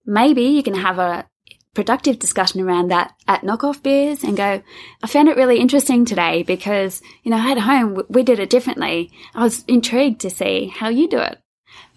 maybe 0.05 0.43
you 0.43 0.63
can 0.63 0.75
have 0.75 0.97
a 0.97 1.27
productive 1.73 2.19
discussion 2.19 2.61
around 2.61 2.89
that 2.89 3.13
at 3.27 3.41
knockoff 3.41 3.83
beers 3.83 4.23
and 4.23 4.35
go, 4.35 4.61
I 5.03 5.07
found 5.07 5.27
it 5.27 5.37
really 5.37 5.59
interesting 5.59 6.05
today 6.05 6.43
because, 6.43 7.01
you 7.23 7.31
know, 7.31 7.37
at 7.37 7.59
home 7.59 8.01
we 8.09 8.23
did 8.23 8.39
it 8.39 8.49
differently. 8.49 9.11
I 9.35 9.43
was 9.43 9.63
intrigued 9.67 10.21
to 10.21 10.29
see 10.29 10.67
how 10.67 10.89
you 10.89 11.07
do 11.07 11.19
it. 11.19 11.37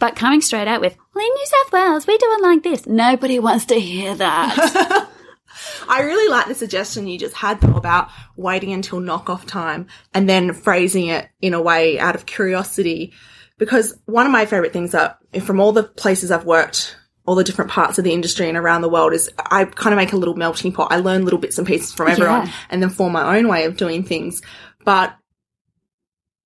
But 0.03 0.16
coming 0.16 0.40
straight 0.40 0.66
out 0.66 0.80
with, 0.80 0.96
well, 1.14 1.24
in 1.24 1.32
New 1.32 1.46
South 1.46 1.72
Wales, 1.72 2.09
we 2.09 2.18
do 2.18 2.26
it 2.32 2.42
like 2.42 2.64
this. 2.64 2.88
Nobody 2.88 3.38
wants 3.38 3.66
to 3.66 3.76
hear 3.78 4.16
that. 4.16 5.09
I 5.88 6.00
really 6.03 6.28
like 6.28 6.48
the 6.48 6.57
suggestion 6.57 7.07
you 7.07 7.20
just 7.20 7.36
had 7.36 7.61
though 7.61 7.76
about 7.76 8.09
waiting 8.34 8.72
until 8.72 8.98
knockoff 9.00 9.46
time 9.46 9.86
and 10.12 10.28
then 10.28 10.55
phrasing 10.55 11.07
it 11.07 11.28
in 11.40 11.55
a 11.55 11.62
way 11.62 12.00
out 12.00 12.16
of 12.16 12.26
curiosity. 12.26 13.12
Because 13.59 13.96
one 14.07 14.26
of 14.26 14.32
my 14.32 14.44
favorite 14.44 14.72
things 14.72 14.90
that 14.90 15.18
from 15.42 15.61
all 15.61 15.70
the 15.70 15.84
places 15.84 16.32
I've 16.32 16.46
worked, 16.46 16.96
all 17.24 17.36
the 17.36 17.44
different 17.44 17.70
parts 17.70 17.96
of 17.96 18.03
the 18.03 18.12
industry 18.12 18.48
and 18.48 18.59
around 18.59 18.80
the 18.82 18.88
world 18.88 19.12
is 19.12 19.30
I 19.38 19.66
kind 19.66 19.94
of 19.94 19.98
make 19.98 20.12
a 20.12 20.16
little 20.16 20.34
melting 20.34 20.72
pot. 20.72 20.88
I 20.90 20.96
learn 20.96 21.22
little 21.24 21.38
bits 21.38 21.59
and 21.59 21.66
pieces 21.66 21.94
from 21.94 22.09
everyone 22.09 22.48
Yeah. 22.48 22.53
and 22.70 22.82
then 22.82 22.90
form 22.90 23.12
my 23.12 23.38
own 23.38 23.46
way 23.46 23.66
of 23.66 23.76
doing 23.76 24.03
things. 24.03 24.42
But 24.84 25.14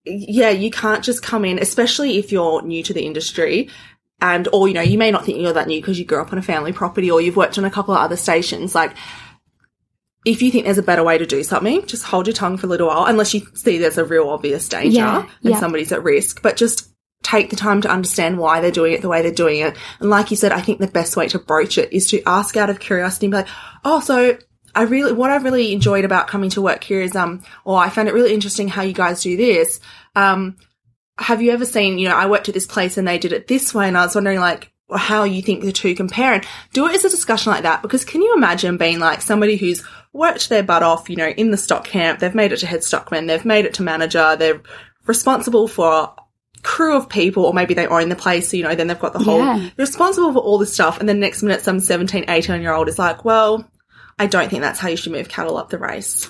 yeah, 0.06 0.50
you 0.50 0.70
can't 0.70 1.04
just 1.04 1.22
come 1.22 1.44
in, 1.44 1.58
especially 1.58 2.18
if 2.18 2.32
you're 2.32 2.62
new 2.62 2.82
to 2.84 2.94
the 2.94 3.04
industry 3.04 3.68
and, 4.20 4.48
or, 4.52 4.68
you 4.68 4.74
know, 4.74 4.80
you 4.80 4.96
may 4.96 5.10
not 5.10 5.24
think 5.24 5.38
you're 5.38 5.52
that 5.52 5.66
new 5.66 5.80
because 5.80 5.98
you 5.98 6.04
grew 6.04 6.20
up 6.20 6.32
on 6.32 6.38
a 6.38 6.42
family 6.42 6.72
property 6.72 7.10
or 7.10 7.20
you've 7.20 7.36
worked 7.36 7.58
on 7.58 7.64
a 7.64 7.70
couple 7.70 7.92
of 7.94 8.00
other 8.00 8.16
stations. 8.16 8.74
Like, 8.74 8.94
if 10.24 10.42
you 10.42 10.50
think 10.50 10.64
there's 10.64 10.78
a 10.78 10.82
better 10.82 11.04
way 11.04 11.18
to 11.18 11.26
do 11.26 11.44
something, 11.44 11.86
just 11.86 12.04
hold 12.04 12.26
your 12.26 12.34
tongue 12.34 12.56
for 12.56 12.66
a 12.66 12.70
little 12.70 12.88
while, 12.88 13.04
unless 13.04 13.34
you 13.34 13.42
see 13.54 13.78
there's 13.78 13.98
a 13.98 14.04
real 14.04 14.28
obvious 14.28 14.68
danger 14.68 14.98
Yeah, 14.98 15.18
and 15.20 15.30
yeah. 15.40 15.60
somebody's 15.60 15.92
at 15.92 16.02
risk. 16.02 16.42
But 16.42 16.56
just 16.56 16.88
take 17.22 17.50
the 17.50 17.56
time 17.56 17.80
to 17.82 17.90
understand 17.90 18.38
why 18.38 18.60
they're 18.60 18.70
doing 18.70 18.92
it 18.92 19.02
the 19.02 19.08
way 19.08 19.22
they're 19.22 19.32
doing 19.32 19.60
it. 19.60 19.76
And 20.00 20.10
like 20.10 20.30
you 20.30 20.36
said, 20.36 20.52
I 20.52 20.60
think 20.60 20.80
the 20.80 20.86
best 20.86 21.16
way 21.16 21.28
to 21.28 21.38
broach 21.38 21.78
it 21.78 21.92
is 21.92 22.10
to 22.10 22.22
ask 22.26 22.56
out 22.56 22.70
of 22.70 22.80
curiosity 22.80 23.26
and 23.26 23.32
be 23.32 23.36
like, 23.38 23.48
oh, 23.84 24.00
so 24.00 24.36
I 24.76 24.82
really, 24.82 25.12
what 25.12 25.30
I 25.30 25.36
really 25.36 25.72
enjoyed 25.72 26.04
about 26.04 26.28
coming 26.28 26.50
to 26.50 26.62
work 26.62 26.84
here 26.84 27.00
is, 27.00 27.16
um, 27.16 27.42
or 27.64 27.78
I 27.78 27.88
found 27.88 28.08
it 28.08 28.14
really 28.14 28.34
interesting 28.34 28.68
how 28.68 28.82
you 28.82 28.92
guys 28.92 29.22
do 29.22 29.36
this. 29.36 29.80
Um, 30.14 30.56
have 31.18 31.40
you 31.40 31.50
ever 31.52 31.64
seen, 31.64 31.98
you 31.98 32.08
know, 32.08 32.14
I 32.14 32.26
worked 32.26 32.48
at 32.48 32.54
this 32.54 32.66
place 32.66 32.98
and 32.98 33.08
they 33.08 33.18
did 33.18 33.32
it 33.32 33.46
this 33.48 33.72
way 33.74 33.88
and 33.88 33.96
I 33.96 34.04
was 34.04 34.14
wondering 34.14 34.38
like 34.38 34.70
how 34.94 35.24
you 35.24 35.42
think 35.42 35.62
the 35.64 35.72
two 35.72 35.94
compare 35.94 36.34
and 36.34 36.44
do 36.72 36.86
it 36.86 36.94
as 36.94 37.04
a 37.04 37.08
discussion 37.08 37.50
like 37.50 37.62
that 37.64 37.82
because 37.82 38.04
can 38.04 38.22
you 38.22 38.34
imagine 38.36 38.76
being 38.76 39.00
like 39.00 39.20
somebody 39.22 39.56
who's 39.56 39.82
worked 40.12 40.48
their 40.48 40.62
butt 40.62 40.82
off, 40.82 41.08
you 41.10 41.16
know, 41.16 41.26
in 41.28 41.50
the 41.50 41.56
stock 41.56 41.84
camp, 41.84 42.20
they've 42.20 42.34
made 42.34 42.52
it 42.52 42.58
to 42.58 42.66
head 42.66 42.84
stockman, 42.84 43.26
they've 43.26 43.44
made 43.46 43.64
it 43.64 43.74
to 43.74 43.82
manager, 43.82 44.36
they're 44.36 44.60
responsible 45.06 45.66
for 45.68 46.14
crew 46.62 46.96
of 46.96 47.08
people 47.08 47.44
or 47.46 47.54
maybe 47.54 47.74
they 47.74 47.86
own 47.86 48.08
the 48.10 48.16
place, 48.16 48.50
so, 48.50 48.56
you 48.56 48.62
know, 48.62 48.74
then 48.74 48.86
they've 48.86 48.98
got 48.98 49.12
the 49.12 49.18
whole, 49.20 49.38
Yeah. 49.38 49.70
responsible 49.76 50.32
for 50.32 50.38
all 50.40 50.58
this 50.58 50.72
stuff 50.74 51.00
and 51.00 51.08
then 51.08 51.18
next 51.18 51.42
minute 51.42 51.62
some 51.62 51.80
17, 51.80 52.26
18 52.28 52.60
year 52.60 52.72
old 52.74 52.88
is 52.88 52.98
like, 52.98 53.24
well, 53.24 53.68
I 54.18 54.26
don't 54.26 54.48
think 54.48 54.62
that's 54.62 54.78
how 54.80 54.88
you 54.88 54.96
should 54.96 55.12
move 55.12 55.28
cattle 55.28 55.56
up 55.56 55.70
the 55.70 55.78
race. 55.78 56.28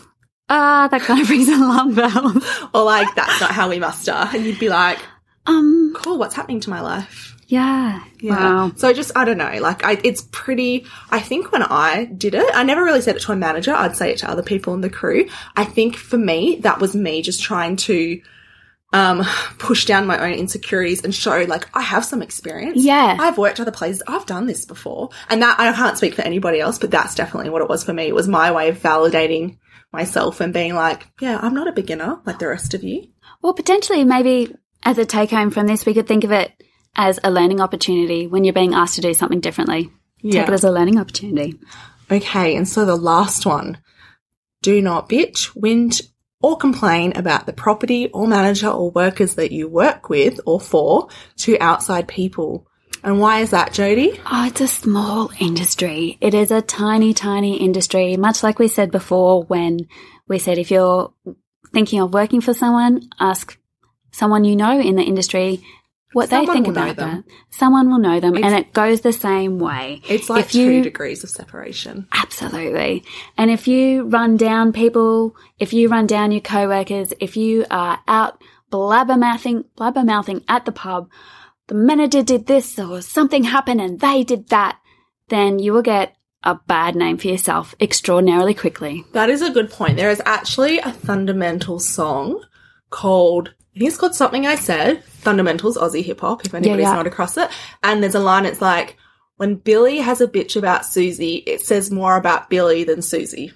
Ah, 0.49 0.89
that 0.91 1.03
kind 1.03 1.21
of 1.21 1.27
brings 1.27 1.49
alarm 1.49 1.95
bells. 1.95 2.45
Or 2.75 2.85
like, 2.85 3.15
that's 3.15 3.41
not 3.41 3.51
how 3.51 3.69
we 3.69 3.79
muster. 3.79 4.13
And 4.13 4.45
you'd 4.45 4.59
be 4.59 4.69
like, 4.69 4.99
Um, 5.47 5.93
cool, 5.97 6.19
what's 6.19 6.35
happening 6.35 6.61
to 6.61 6.71
my 6.71 6.81
life? 6.81 7.33
yeah. 7.49 8.03
Wow. 8.35 8.73
So 8.75 8.93
just, 8.93 9.13
I 9.17 9.25
don't 9.25 9.39
know, 9.39 9.59
like, 9.61 9.85
I, 9.85 10.01
it's 10.03 10.27
pretty, 10.33 10.85
I 11.11 11.21
think 11.21 11.53
when 11.53 11.63
I 11.63 12.07
did 12.07 12.35
it, 12.35 12.45
I 12.53 12.65
never 12.65 12.83
really 12.83 13.01
said 13.01 13.15
it 13.15 13.23
to 13.23 13.31
a 13.33 13.37
manager. 13.37 13.73
I'd 13.73 13.97
say 13.97 14.11
it 14.11 14.19
to 14.19 14.29
other 14.31 14.43
people 14.43 14.75
in 14.75 14.81
the 14.81 14.91
crew. 14.91 15.29
I 15.57 15.65
think 15.65 15.95
for 15.97 16.19
me, 16.19 16.57
that 16.63 16.81
was 16.81 16.97
me 16.97 17.23
just 17.23 17.41
trying 17.43 17.77
to, 17.77 18.21
um, 18.97 19.27
push 19.59 19.85
down 19.85 20.07
my 20.07 20.19
own 20.19 20.33
insecurities 20.33 21.05
and 21.05 21.15
show 21.15 21.45
like 21.47 21.69
I 21.77 21.83
have 21.83 22.03
some 22.05 22.23
experience. 22.23 22.83
Yeah. 22.83 23.19
I've 23.21 23.37
worked 23.37 23.61
other 23.61 23.71
places. 23.71 24.03
I've 24.09 24.25
done 24.25 24.47
this 24.47 24.65
before. 24.65 25.11
And 25.29 25.43
that 25.43 25.61
I 25.61 25.71
can't 25.73 25.99
speak 25.99 26.15
for 26.15 26.23
anybody 26.23 26.61
else, 26.61 26.79
but 26.79 26.91
that's 26.91 27.15
definitely 27.15 27.51
what 27.51 27.61
it 27.61 27.69
was 27.69 27.85
for 27.85 27.93
me. 27.93 28.05
It 28.05 28.15
was 28.15 28.27
my 28.27 28.53
way 28.53 28.71
of 28.71 28.79
validating 28.79 29.59
myself 29.93 30.41
and 30.41 30.55
being 30.55 30.75
like, 30.75 31.07
yeah, 31.21 31.39
I'm 31.41 31.53
not 31.53 31.69
a 31.69 31.73
beginner 31.73 32.23
like 32.25 32.39
the 32.39 32.49
rest 32.49 32.73
of 32.73 32.83
you. 32.83 33.09
Well, 33.43 33.53
potentially, 33.53 34.03
maybe 34.05 34.55
as 34.83 34.97
a 34.97 35.05
take 35.05 35.31
home 35.31 35.51
from 35.51 35.67
this, 35.67 35.85
we 35.85 35.93
could 35.93 36.09
think 36.09 36.25
of 36.25 36.33
it 36.33 36.51
as 36.95 37.21
a 37.23 37.31
learning 37.31 37.61
opportunity 37.61 38.27
when 38.27 38.45
you're 38.45 38.55
being 38.55 38.73
asked 38.73 38.95
to 38.95 39.03
do 39.03 39.13
something 39.13 39.41
differently. 39.41 39.91
Yeah. 40.23 40.41
Take 40.41 40.49
it 40.49 40.55
as 40.55 40.65
a 40.65 40.73
learning 40.73 40.99
opportunity. 40.99 41.59
Okay, 42.11 42.57
and 42.57 42.67
so 42.67 42.87
the 42.87 42.97
last 42.97 43.45
one. 43.45 43.79
Do 44.63 44.81
not 44.81 45.09
bitch, 45.09 45.55
whinge, 45.55 46.03
or 46.43 46.57
complain 46.57 47.13
about 47.17 47.47
the 47.47 47.53
property 47.53 48.09
or 48.09 48.27
manager 48.27 48.69
or 48.69 48.91
workers 48.91 49.35
that 49.35 49.53
you 49.53 49.69
work 49.69 50.09
with 50.09 50.41
or 50.47 50.61
for 50.61 51.09
to 51.37 51.59
outside 51.61 52.09
people. 52.09 52.67
And 53.03 53.21
why 53.21 53.41
is 53.41 53.51
that, 53.51 53.73
Jody? 53.73 54.21
Oh, 54.31 54.47
it's 54.47 54.61
a 54.61 54.69
small 54.69 55.31
industry. 55.39 56.19
It 56.21 56.35
is 56.35 56.51
a 56.51 56.63
tiny, 56.63 57.15
tiny 57.15 57.59
industry. 57.59 58.17
Much 58.17 58.43
like 58.43 58.59
we 58.59 58.69
said 58.69 58.91
before 58.91 59.45
when 59.45 59.89
we 60.29 60.39
said 60.39 60.59
if 60.59 60.71
you're 60.71 61.13
thinking 61.73 62.01
of 62.01 62.13
working 62.13 62.41
for 62.41 62.53
someone, 62.53 63.09
ask 63.21 63.59
someone 64.11 64.45
you 64.45 64.57
know 64.57 64.81
in 64.81 64.97
the 64.97 65.03
industry 65.03 65.63
what 66.13 66.31
they 66.31 66.47
think 66.47 66.69
about 66.69 66.97
them. 66.97 67.25
that. 67.27 67.35
Someone 67.51 67.91
will 67.91 67.99
know 67.99 68.21
them, 68.21 68.37
and 68.37 68.55
it 68.55 68.73
goes 68.73 69.01
the 69.01 69.13
same 69.13 69.59
way. 69.59 70.01
It's 70.09 70.31
like 70.31 70.47
if 70.47 70.55
you, 70.55 70.71
two 70.71 70.83
degrees 70.83 71.25
of 71.25 71.31
separation. 71.31 72.07
Absolutely. 72.13 73.05
And 73.37 73.51
if 73.51 73.69
you 73.69 74.05
run 74.05 74.37
down 74.37 74.73
people, 74.73 75.37
if 75.59 75.73
you 75.73 75.89
run 75.89 76.07
down 76.07 76.33
your 76.33 76.41
coworkers, 76.41 77.13
if 77.21 77.37
you 77.37 77.67
are 77.71 77.99
out 78.07 78.41
blabbermouthing, 78.71 79.65
blabbermouthing 79.77 80.45
at 80.49 80.65
the 80.65 80.73
pub, 80.73 81.09
the 81.69 81.75
manager 81.75 82.23
did 82.23 82.47
this 82.47 82.79
or 82.79 83.03
something 83.03 83.45
happened 83.45 83.81
and 83.81 84.01
they 84.01 84.23
did 84.25 84.49
that, 84.49 84.79
then 85.29 85.59
you 85.59 85.73
will 85.73 85.83
get 85.83 86.15
a 86.43 86.55
bad 86.67 86.95
name 86.95 87.19
for 87.19 87.27
yourself 87.27 87.75
extraordinarily 87.81 88.55
quickly. 88.55 89.05
That 89.13 89.31
is 89.31 89.43
a 89.43 89.51
good 89.51 89.71
point. 89.71 89.97
There 89.97 90.11
is 90.11 90.23
actually 90.25 90.79
a 90.79 90.93
Thundamental 90.93 91.81
song 91.81 92.43
called, 92.91 93.55
I 93.77 93.79
think 93.79 93.89
it's 93.91 93.99
called 93.99 94.15
Something 94.15 94.47
I 94.47 94.55
Said, 94.55 95.05
Thundamentals 95.23 95.77
Aussie 95.77 96.03
Hip 96.03 96.21
Hop, 96.21 96.47
if 96.47 96.55
anybody's 96.55 96.85
yeah. 96.85 96.95
not 96.95 97.07
across 97.07 97.37
it. 97.37 97.51
And 97.83 98.03
there's 98.03 98.15
a 98.15 98.21
line, 98.21 98.47
it's 98.47 98.63
like, 98.63 98.97
when 99.37 99.57
Billy 99.57 99.99
has 99.99 100.23
a 100.23 100.27
bitch 100.27 100.57
about 100.57 100.87
Susie, 100.87 101.37
it 101.47 101.61
says 101.61 101.91
more 101.91 102.17
about 102.17 102.49
Billy 102.49 102.85
than 102.85 103.03
Susie. 103.03 103.53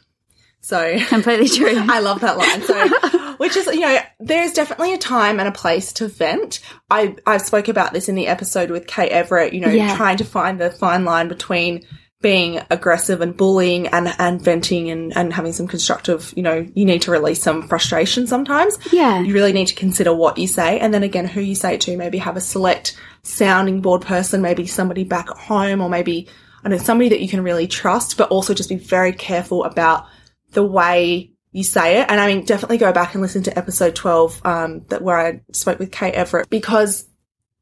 So 0.60 0.98
Completely 1.06 1.48
true. 1.56 1.74
I 1.74 2.00
love 2.00 2.20
that 2.20 2.36
line. 2.36 2.60
So, 2.60 3.34
which 3.38 3.56
is, 3.56 3.64
you 3.68 3.80
know, 3.80 3.98
there's 4.18 4.52
definitely 4.52 4.92
a 4.92 4.98
time 4.98 5.40
and 5.40 5.48
a 5.48 5.52
place 5.52 5.94
to 5.94 6.08
vent. 6.08 6.60
I, 6.90 7.16
I 7.26 7.38
spoke 7.38 7.68
about 7.68 7.94
this 7.94 8.10
in 8.10 8.14
the 8.14 8.26
episode 8.26 8.70
with 8.70 8.86
Kate 8.86 9.10
Everett, 9.12 9.54
you 9.54 9.60
know, 9.60 9.70
Yeah. 9.70 9.96
trying 9.96 10.18
to 10.18 10.24
find 10.24 10.60
the 10.60 10.70
fine 10.70 11.06
line 11.06 11.28
between 11.28 11.86
being 12.20 12.60
aggressive 12.70 13.22
and 13.22 13.34
bullying 13.34 13.86
and, 13.88 14.14
and 14.18 14.42
venting 14.42 14.90
and, 14.90 15.16
and 15.16 15.32
having 15.32 15.52
some 15.52 15.66
constructive, 15.66 16.34
you 16.36 16.42
know, 16.42 16.66
you 16.74 16.84
need 16.84 17.02
to 17.02 17.10
release 17.10 17.42
some 17.42 17.66
frustration 17.66 18.26
sometimes. 18.26 18.78
Yeah. 18.92 19.20
You 19.20 19.32
really 19.32 19.54
need 19.54 19.68
to 19.68 19.74
consider 19.74 20.14
what 20.14 20.36
you 20.36 20.46
say 20.46 20.78
and 20.80 20.92
then 20.92 21.02
again 21.02 21.26
who 21.26 21.40
you 21.40 21.54
say 21.54 21.74
it 21.74 21.80
to. 21.82 21.96
Maybe 21.96 22.18
have 22.18 22.36
a 22.36 22.40
select 22.40 22.98
sounding 23.22 23.80
board 23.80 24.02
person, 24.02 24.42
maybe 24.42 24.66
somebody 24.66 25.04
back 25.04 25.30
at 25.30 25.38
home 25.38 25.80
or 25.80 25.88
maybe, 25.88 26.28
I 26.62 26.68
don't 26.68 26.78
know, 26.78 26.84
somebody 26.84 27.08
that 27.08 27.20
you 27.20 27.28
can 27.28 27.42
really 27.42 27.66
trust, 27.66 28.18
but 28.18 28.30
also 28.30 28.52
just 28.52 28.68
be 28.68 28.76
very 28.76 29.14
careful 29.14 29.64
about 29.64 30.06
the 30.52 30.64
way 30.64 31.32
you 31.52 31.64
say 31.64 32.00
it. 32.00 32.10
And 32.10 32.20
I 32.20 32.26
mean, 32.26 32.44
definitely 32.44 32.78
go 32.78 32.92
back 32.92 33.14
and 33.14 33.22
listen 33.22 33.44
to 33.44 33.58
episode 33.58 33.94
12, 33.94 34.42
um, 34.44 34.84
that 34.88 35.00
where 35.00 35.18
I 35.18 35.40
spoke 35.52 35.78
with 35.78 35.90
Kate 35.90 36.14
Everett 36.14 36.50
because 36.50 37.08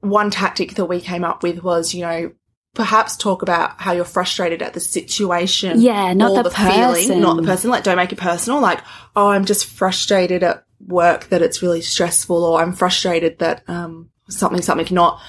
one 0.01 0.31
tactic 0.31 0.75
that 0.75 0.87
we 0.87 1.01
came 1.01 1.23
up 1.23 1.45
with 1.45 1.63
was, 1.63 1.95
you 1.95 2.03
know, 2.03 2.33
perhaps 2.75 3.17
talk 3.17 3.43
about 3.43 3.81
how 3.81 3.93
you're 3.93 4.05
frustrated 4.05 4.63
at 4.63 4.75
the 4.75 4.81
situation. 4.81 5.81
Yeah, 5.81 6.13
not 6.13 6.31
or 6.33 6.43
the 6.43 6.51
person. 6.51 7.21
not 7.21 7.37
the 7.37 7.43
person. 7.43 7.71
Like, 7.71 7.85
don't 7.85 7.97
make 7.97 8.13
it 8.13 8.19
personal. 8.19 8.61
Like, 8.61 8.81
oh, 9.17 9.29
I'm 9.29 9.45
just 9.45 9.67
frustrated 9.67 10.43
at 10.43 10.65
work 10.87 11.29
that 11.31 11.43
it's 11.43 11.63
really 11.63 11.81
stressful, 11.81 12.45
or 12.45 12.61
I'm 12.61 12.73
frustrated 12.73 13.39
that 13.41 13.63
um 13.69 14.11
something 14.29 14.63
something 14.63 14.87
not. 14.95 15.21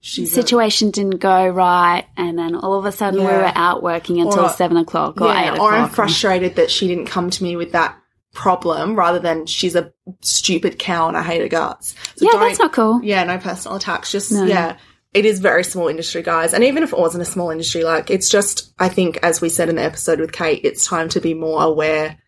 She's 0.00 0.30
a- 0.32 0.34
Situation 0.34 0.90
didn't 0.90 1.18
go 1.18 1.46
right, 1.48 2.04
and 2.16 2.38
then 2.38 2.54
all 2.54 2.74
of 2.78 2.84
a 2.84 2.92
sudden 2.92 3.20
we 3.20 3.26
were 3.26 3.50
out 3.54 3.82
working 3.82 4.20
until 4.20 4.44
Or- 4.46 4.50
seven 4.50 4.76
o'clock 4.76 5.18
or 5.20 5.30
eight 5.34 5.48
o'clock. 5.48 5.60
or 5.60 5.72
I'm 5.74 5.88
frustrated 5.88 6.56
that 6.56 6.70
she 6.70 6.86
didn't 6.88 7.06
come 7.06 7.30
to 7.30 7.42
me 7.42 7.56
with 7.56 7.72
that 7.72 7.96
problem 8.34 8.96
rather 8.96 9.18
than 9.18 9.46
she's 9.46 9.74
a 9.76 9.92
stupid 10.20 10.78
cow 10.78 11.08
and 11.08 11.16
I 11.16 11.22
hate 11.22 11.40
her 11.40 11.48
guts. 11.48 11.94
So 12.16 12.28
Yeah, 12.30 12.38
that's 12.38 12.58
not 12.58 12.72
cool. 12.72 13.00
Yeah, 13.02 13.24
no 13.24 13.38
personal 13.38 13.76
attacks. 13.76 14.10
Just 14.12 14.32
No. 14.32 14.44
yeah. 14.44 14.76
It 15.14 15.24
is 15.24 15.38
very 15.38 15.62
small 15.62 15.86
industry, 15.88 16.22
guys. 16.22 16.52
And 16.52 16.64
even 16.64 16.82
if 16.82 16.92
it 16.92 16.98
wasn't 16.98 17.22
a 17.22 17.24
small 17.24 17.50
industry, 17.50 17.84
like 17.84 18.10
it's 18.10 18.28
just 18.28 18.74
I 18.78 18.88
think 18.88 19.18
as 19.22 19.40
we 19.40 19.48
said 19.48 19.68
in 19.68 19.76
the 19.76 19.82
episode 19.82 20.20
with 20.20 20.32
Kate, 20.32 20.60
it's 20.64 20.84
time 20.86 21.08
to 21.10 21.20
be 21.20 21.34
more 21.34 21.62
aware 21.62 22.18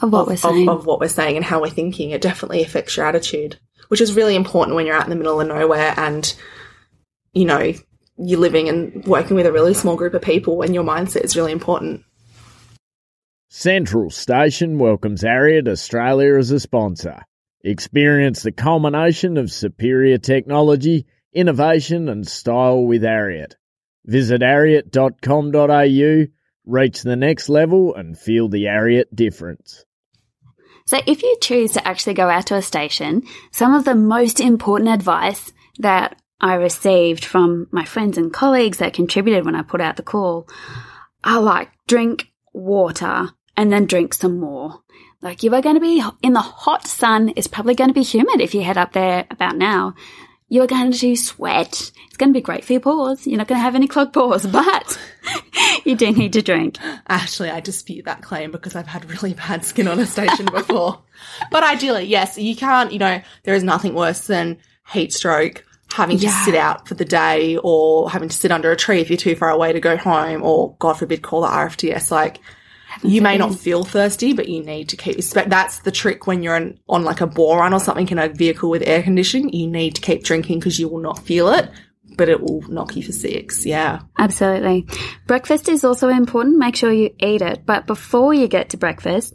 Of 0.00 0.10
what 0.10 0.22
of, 0.22 0.28
we're 0.28 0.36
saying. 0.36 0.68
of 0.68 0.86
what 0.86 1.00
we're 1.00 1.08
saying 1.08 1.36
and 1.36 1.44
how 1.44 1.60
we're 1.60 1.68
thinking. 1.70 2.10
It 2.10 2.22
definitely 2.22 2.62
affects 2.62 2.96
your 2.96 3.06
attitude, 3.06 3.58
which 3.88 4.00
is 4.00 4.14
really 4.14 4.34
important 4.34 4.74
when 4.74 4.86
you're 4.86 4.96
out 4.96 5.04
in 5.04 5.10
the 5.10 5.16
middle 5.16 5.40
of 5.40 5.46
nowhere 5.46 5.92
and, 5.98 6.34
you 7.34 7.44
know, 7.44 7.72
you're 8.16 8.40
living 8.40 8.68
and 8.68 9.04
working 9.06 9.36
with 9.36 9.44
a 9.44 9.52
really 9.52 9.74
small 9.74 9.96
group 9.96 10.14
of 10.14 10.22
people 10.22 10.62
and 10.62 10.74
your 10.74 10.84
mindset 10.84 11.24
is 11.24 11.36
really 11.36 11.52
important. 11.52 12.02
Central 13.50 14.10
Station 14.10 14.78
welcomes 14.78 15.22
Ariat 15.22 15.68
Australia 15.68 16.36
as 16.38 16.50
a 16.50 16.58
sponsor. 16.58 17.22
Experience 17.62 18.42
the 18.42 18.52
culmination 18.52 19.36
of 19.36 19.50
superior 19.50 20.18
technology, 20.18 21.06
innovation, 21.34 22.08
and 22.08 22.26
style 22.26 22.84
with 22.84 23.02
Ariat. 23.02 23.54
Visit 24.06 24.42
ariat.com.au, 24.42 26.26
reach 26.66 27.02
the 27.02 27.16
next 27.16 27.48
level, 27.48 27.94
and 27.94 28.18
feel 28.18 28.48
the 28.48 28.64
Ariat 28.64 29.06
difference. 29.14 29.84
So, 30.86 31.00
if 31.06 31.22
you 31.22 31.36
choose 31.40 31.72
to 31.72 31.88
actually 31.88 32.14
go 32.14 32.28
out 32.28 32.46
to 32.46 32.56
a 32.56 32.62
station, 32.62 33.22
some 33.50 33.74
of 33.74 33.84
the 33.84 33.94
most 33.94 34.38
important 34.40 34.90
advice 34.90 35.52
that 35.78 36.20
I 36.40 36.54
received 36.54 37.24
from 37.24 37.68
my 37.70 37.84
friends 37.86 38.18
and 38.18 38.32
colleagues 38.32 38.78
that 38.78 38.92
contributed 38.92 39.46
when 39.46 39.54
I 39.54 39.62
put 39.62 39.80
out 39.80 39.96
the 39.96 40.02
call 40.02 40.46
are 41.22 41.40
like 41.40 41.70
drink 41.86 42.28
water 42.52 43.30
and 43.56 43.72
then 43.72 43.86
drink 43.86 44.12
some 44.12 44.38
more. 44.38 44.82
Like, 45.22 45.42
you 45.42 45.54
are 45.54 45.62
going 45.62 45.76
to 45.76 45.80
be 45.80 46.04
in 46.22 46.34
the 46.34 46.40
hot 46.40 46.86
sun, 46.86 47.32
it's 47.34 47.46
probably 47.46 47.74
going 47.74 47.88
to 47.88 47.94
be 47.94 48.02
humid 48.02 48.42
if 48.42 48.54
you 48.54 48.62
head 48.62 48.76
up 48.76 48.92
there 48.92 49.26
about 49.30 49.56
now. 49.56 49.94
You're 50.48 50.66
going 50.66 50.92
to 50.92 51.16
sweat. 51.16 51.90
It's 52.06 52.16
going 52.16 52.30
to 52.30 52.38
be 52.38 52.42
great 52.42 52.64
for 52.64 52.74
your 52.74 52.80
pores. 52.80 53.26
You're 53.26 53.38
not 53.38 53.48
going 53.48 53.58
to 53.58 53.62
have 53.62 53.74
any 53.74 53.88
clogged 53.88 54.12
pores, 54.12 54.46
but 54.46 54.98
you 55.84 55.96
do 55.96 56.12
need 56.12 56.34
to 56.34 56.42
drink. 56.42 56.78
Actually, 57.08 57.50
I 57.50 57.60
dispute 57.60 58.04
that 58.04 58.22
claim 58.22 58.50
because 58.50 58.76
I've 58.76 58.86
had 58.86 59.10
really 59.10 59.34
bad 59.34 59.64
skin 59.64 59.88
on 59.88 59.98
a 59.98 60.06
station 60.06 60.46
before. 60.46 61.02
But 61.50 61.62
ideally, 61.62 62.04
yes, 62.04 62.36
you 62.36 62.54
can't, 62.54 62.92
you 62.92 62.98
know, 62.98 63.22
there 63.44 63.54
is 63.54 63.64
nothing 63.64 63.94
worse 63.94 64.26
than 64.26 64.58
heat 64.92 65.12
stroke, 65.12 65.64
having 65.90 66.18
to 66.18 66.28
sit 66.28 66.54
out 66.54 66.86
for 66.86 66.94
the 66.94 67.04
day 67.04 67.56
or 67.56 68.10
having 68.10 68.28
to 68.28 68.36
sit 68.36 68.52
under 68.52 68.70
a 68.70 68.76
tree 68.76 69.00
if 69.00 69.08
you're 69.08 69.16
too 69.16 69.34
far 69.36 69.50
away 69.50 69.72
to 69.72 69.80
go 69.80 69.96
home 69.96 70.42
or, 70.42 70.76
God 70.78 70.94
forbid, 70.94 71.22
call 71.22 71.40
the 71.40 71.48
RFDS. 71.48 72.10
Like, 72.10 72.40
you 73.04 73.22
may 73.22 73.36
not 73.36 73.54
feel 73.58 73.84
thirsty, 73.84 74.32
but 74.32 74.48
you 74.48 74.62
need 74.62 74.88
to 74.90 74.96
keep. 74.96 75.18
That's 75.18 75.80
the 75.80 75.90
trick 75.90 76.26
when 76.26 76.42
you're 76.42 76.56
on, 76.56 76.78
on 76.88 77.04
like 77.04 77.20
a 77.20 77.26
bore 77.26 77.58
run 77.58 77.74
or 77.74 77.80
something 77.80 78.08
in 78.08 78.18
a 78.18 78.28
vehicle 78.28 78.70
with 78.70 78.82
air 78.86 79.02
conditioning. 79.02 79.52
You 79.52 79.68
need 79.68 79.94
to 79.96 80.00
keep 80.00 80.24
drinking 80.24 80.60
because 80.60 80.78
you 80.78 80.88
will 80.88 81.00
not 81.00 81.18
feel 81.20 81.48
it, 81.50 81.70
but 82.16 82.28
it 82.28 82.40
will 82.40 82.62
knock 82.68 82.96
you 82.96 83.02
for 83.02 83.12
six. 83.12 83.64
Yeah. 83.66 84.00
Absolutely. 84.18 84.86
Breakfast 85.26 85.68
is 85.68 85.84
also 85.84 86.08
important. 86.08 86.58
Make 86.58 86.76
sure 86.76 86.92
you 86.92 87.14
eat 87.18 87.42
it. 87.42 87.64
But 87.66 87.86
before 87.86 88.34
you 88.34 88.48
get 88.48 88.70
to 88.70 88.76
breakfast, 88.76 89.34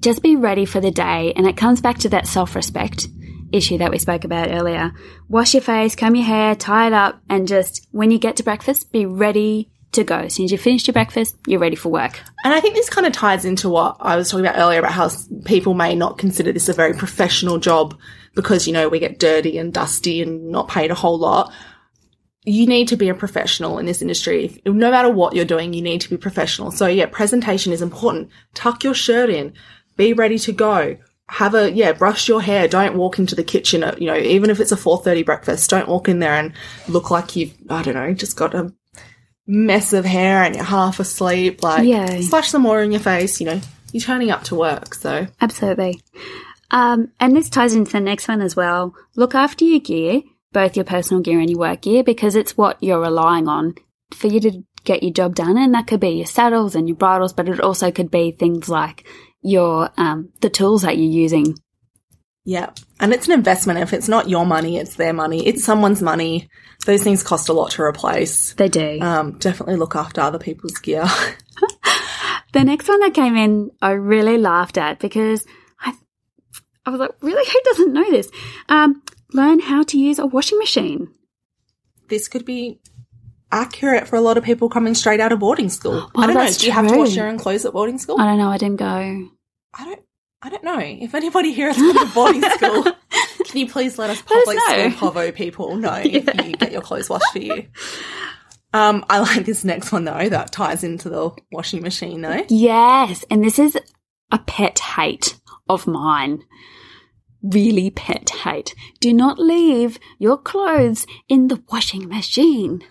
just 0.00 0.22
be 0.22 0.36
ready 0.36 0.64
for 0.64 0.80
the 0.80 0.90
day. 0.90 1.32
And 1.36 1.46
it 1.46 1.56
comes 1.56 1.80
back 1.80 1.98
to 1.98 2.08
that 2.10 2.26
self 2.26 2.54
respect 2.54 3.08
issue 3.52 3.78
that 3.78 3.90
we 3.90 3.98
spoke 3.98 4.24
about 4.24 4.50
earlier. 4.50 4.92
Wash 5.28 5.54
your 5.54 5.62
face, 5.62 5.94
comb 5.94 6.16
your 6.16 6.24
hair, 6.24 6.54
tie 6.54 6.88
it 6.88 6.92
up, 6.92 7.20
and 7.28 7.46
just 7.46 7.86
when 7.90 8.10
you 8.10 8.18
get 8.18 8.36
to 8.36 8.42
breakfast, 8.42 8.92
be 8.92 9.06
ready 9.06 9.70
to 9.96 10.04
go. 10.04 10.16
As 10.16 10.34
soon 10.34 10.44
as 10.44 10.52
you 10.52 10.58
finished 10.58 10.86
your 10.86 10.92
breakfast, 10.92 11.36
you're 11.46 11.60
ready 11.60 11.76
for 11.76 11.90
work. 11.90 12.20
And 12.44 12.54
I 12.54 12.60
think 12.60 12.74
this 12.74 12.88
kind 12.88 13.06
of 13.06 13.12
ties 13.12 13.44
into 13.44 13.68
what 13.68 13.96
I 14.00 14.16
was 14.16 14.30
talking 14.30 14.46
about 14.46 14.58
earlier 14.58 14.78
about 14.78 14.92
how 14.92 15.10
people 15.44 15.74
may 15.74 15.94
not 15.94 16.18
consider 16.18 16.52
this 16.52 16.68
a 16.68 16.72
very 16.72 16.94
professional 16.94 17.58
job 17.58 17.98
because, 18.34 18.66
you 18.66 18.72
know, 18.72 18.88
we 18.88 18.98
get 18.98 19.18
dirty 19.18 19.58
and 19.58 19.72
dusty 19.72 20.22
and 20.22 20.50
not 20.50 20.68
paid 20.68 20.90
a 20.90 20.94
whole 20.94 21.18
lot. 21.18 21.52
You 22.44 22.66
need 22.66 22.88
to 22.88 22.96
be 22.96 23.08
a 23.08 23.14
professional 23.14 23.78
in 23.78 23.86
this 23.86 24.02
industry. 24.02 24.62
No 24.64 24.90
matter 24.90 25.10
what 25.10 25.34
you're 25.34 25.44
doing, 25.44 25.72
you 25.72 25.82
need 25.82 26.00
to 26.02 26.10
be 26.10 26.16
professional. 26.16 26.70
So 26.70 26.86
yeah, 26.86 27.06
presentation 27.06 27.72
is 27.72 27.82
important. 27.82 28.30
Tuck 28.54 28.84
your 28.84 28.94
shirt 28.94 29.30
in. 29.30 29.52
Be 29.96 30.12
ready 30.12 30.38
to 30.40 30.52
go. 30.52 30.96
Have 31.28 31.56
a, 31.56 31.72
yeah, 31.72 31.92
brush 31.92 32.28
your 32.28 32.40
hair. 32.40 32.68
Don't 32.68 32.96
walk 32.96 33.18
into 33.18 33.34
the 33.34 33.42
kitchen 33.42 33.82
you 33.98 34.06
know, 34.06 34.16
even 34.16 34.48
if 34.48 34.60
it's 34.60 34.70
a 34.70 34.76
4.30 34.76 35.26
breakfast, 35.26 35.68
don't 35.68 35.88
walk 35.88 36.08
in 36.08 36.20
there 36.20 36.34
and 36.34 36.52
look 36.86 37.10
like 37.10 37.34
you've, 37.34 37.52
I 37.68 37.82
don't 37.82 37.94
know, 37.94 38.12
just 38.12 38.36
got 38.36 38.54
a 38.54 38.72
mess 39.46 39.92
of 39.92 40.04
hair 40.04 40.42
and 40.42 40.54
you're 40.54 40.64
half 40.64 40.98
asleep. 41.00 41.62
Like, 41.62 41.86
Yeah. 41.86 42.20
splash 42.20 42.50
some 42.50 42.64
water 42.64 42.82
in 42.82 42.92
your 42.92 43.00
face, 43.00 43.40
you 43.40 43.46
know, 43.46 43.60
you're 43.92 44.02
turning 44.02 44.30
up 44.30 44.44
to 44.44 44.54
work. 44.54 44.94
So, 44.94 45.26
Absolutely. 45.40 46.00
Um, 46.70 47.12
and 47.20 47.36
this 47.36 47.48
ties 47.48 47.74
into 47.74 47.92
the 47.92 48.00
next 48.00 48.26
one 48.28 48.40
as 48.40 48.56
well. 48.56 48.94
Look 49.14 49.34
after 49.34 49.64
your 49.64 49.80
gear, 49.80 50.22
both 50.52 50.76
your 50.76 50.84
personal 50.84 51.22
gear 51.22 51.38
and 51.38 51.48
your 51.48 51.60
work 51.60 51.82
gear, 51.82 52.02
because 52.02 52.34
it's 52.34 52.56
what 52.56 52.82
you're 52.82 53.00
relying 53.00 53.46
on 53.46 53.74
for 54.12 54.26
you 54.26 54.40
to 54.40 54.62
get 54.84 55.02
your 55.02 55.12
job 55.12 55.34
done. 55.34 55.56
And 55.56 55.74
that 55.74 55.86
could 55.86 56.00
be 56.00 56.08
your 56.10 56.26
saddles 56.26 56.74
and 56.74 56.88
your 56.88 56.96
bridles, 56.96 57.32
but 57.32 57.48
it 57.48 57.60
also 57.60 57.90
could 57.90 58.10
be 58.10 58.32
things 58.32 58.68
like 58.68 59.06
your 59.42 59.90
um, 59.96 60.30
the 60.40 60.50
tools 60.50 60.82
that 60.82 60.96
you're 60.98 61.10
using. 61.10 61.54
Yeah. 62.46 62.70
And 62.98 63.12
it's 63.12 63.26
an 63.26 63.32
investment. 63.34 63.80
If 63.80 63.92
it's 63.92 64.08
not 64.08 64.30
your 64.30 64.46
money, 64.46 64.78
it's 64.78 64.94
their 64.94 65.12
money. 65.12 65.46
It's 65.46 65.62
someone's 65.64 66.00
money. 66.00 66.48
Those 66.86 67.02
things 67.02 67.22
cost 67.22 67.50
a 67.50 67.52
lot 67.52 67.72
to 67.72 67.82
replace. 67.82 68.54
They 68.54 68.68
do. 68.70 68.98
Um, 69.02 69.36
definitely 69.38 69.76
look 69.76 69.94
after 69.94 70.22
other 70.22 70.38
people's 70.38 70.78
gear. 70.78 71.04
The 72.52 72.64
next 72.64 72.88
one 72.88 73.00
that 73.00 73.12
came 73.12 73.36
in, 73.36 73.70
I 73.82 73.90
really 73.90 74.38
laughed 74.38 74.78
at 74.78 74.98
because 74.98 75.44
I, 75.78 75.92
I 76.86 76.90
was 76.90 77.00
like, 77.00 77.10
really, 77.20 77.44
who 77.44 77.60
doesn't 77.64 77.92
know 77.92 78.10
this? 78.10 78.30
Um, 78.70 79.02
learn 79.34 79.58
how 79.60 79.82
to 79.82 79.98
use 79.98 80.18
a 80.18 80.24
washing 80.24 80.56
machine. 80.58 81.08
this 82.08 82.28
could 82.28 82.46
be 82.46 82.80
accurate 83.52 84.08
for 84.08 84.16
a 84.16 84.22
lot 84.22 84.38
of 84.38 84.44
people 84.44 84.70
coming 84.70 84.94
straight 84.94 85.20
out 85.20 85.32
of 85.32 85.38
boarding 85.40 85.68
school. 85.68 86.10
Well, 86.14 86.24
I 86.24 86.26
don't 86.28 86.36
know. 86.36 86.50
Do 86.50 86.66
you 86.66 86.72
have 86.72 86.88
to 86.88 86.96
wash 86.96 87.14
your 87.14 87.28
own 87.28 87.36
clothes 87.36 87.66
at 87.66 87.72
boarding 87.74 87.98
school? 87.98 88.18
I 88.18 88.24
don't 88.24 88.38
know, 88.38 88.48
I 88.48 88.56
didn't 88.58 88.76
go. 88.76 89.28
I 89.74 89.84
don't. 89.84 90.02
I 90.42 90.50
don't 90.50 90.64
know. 90.64 90.78
If 90.78 91.14
anybody 91.14 91.52
here 91.52 91.72
has 91.72 91.76
been 91.76 92.06
to 92.06 92.14
boarding 92.14 92.42
school, 92.50 92.84
can 93.44 93.58
you 93.58 93.68
please 93.68 93.98
let 93.98 94.10
us 94.10 94.22
Let 94.28 94.38
us 94.38 94.44
public 94.44 94.92
school 94.92 95.10
povo 95.10 95.34
people 95.34 95.76
know 95.76 96.00
if 96.04 96.46
you 96.46 96.52
get 96.52 96.72
your 96.72 96.82
clothes 96.82 97.08
washed 97.08 97.32
for 97.32 97.38
you? 97.38 97.66
Um, 98.72 99.04
I 99.08 99.20
like 99.20 99.46
this 99.46 99.64
next 99.64 99.92
one 99.92 100.04
though. 100.04 100.28
That 100.28 100.52
ties 100.52 100.84
into 100.84 101.08
the 101.08 101.30
washing 101.50 101.82
machine 101.82 102.20
though. 102.20 102.44
Yes, 102.48 103.24
and 103.30 103.42
this 103.42 103.58
is 103.58 103.78
a 104.30 104.38
pet 104.38 104.78
hate 104.78 105.38
of 105.68 105.86
mine. 105.86 106.42
Really 107.42 107.90
pet 107.90 108.28
hate. 108.28 108.74
Do 109.00 109.14
not 109.14 109.38
leave 109.38 109.98
your 110.18 110.36
clothes 110.36 111.06
in 111.28 111.48
the 111.48 111.62
washing 111.70 112.08
machine. 112.08 112.82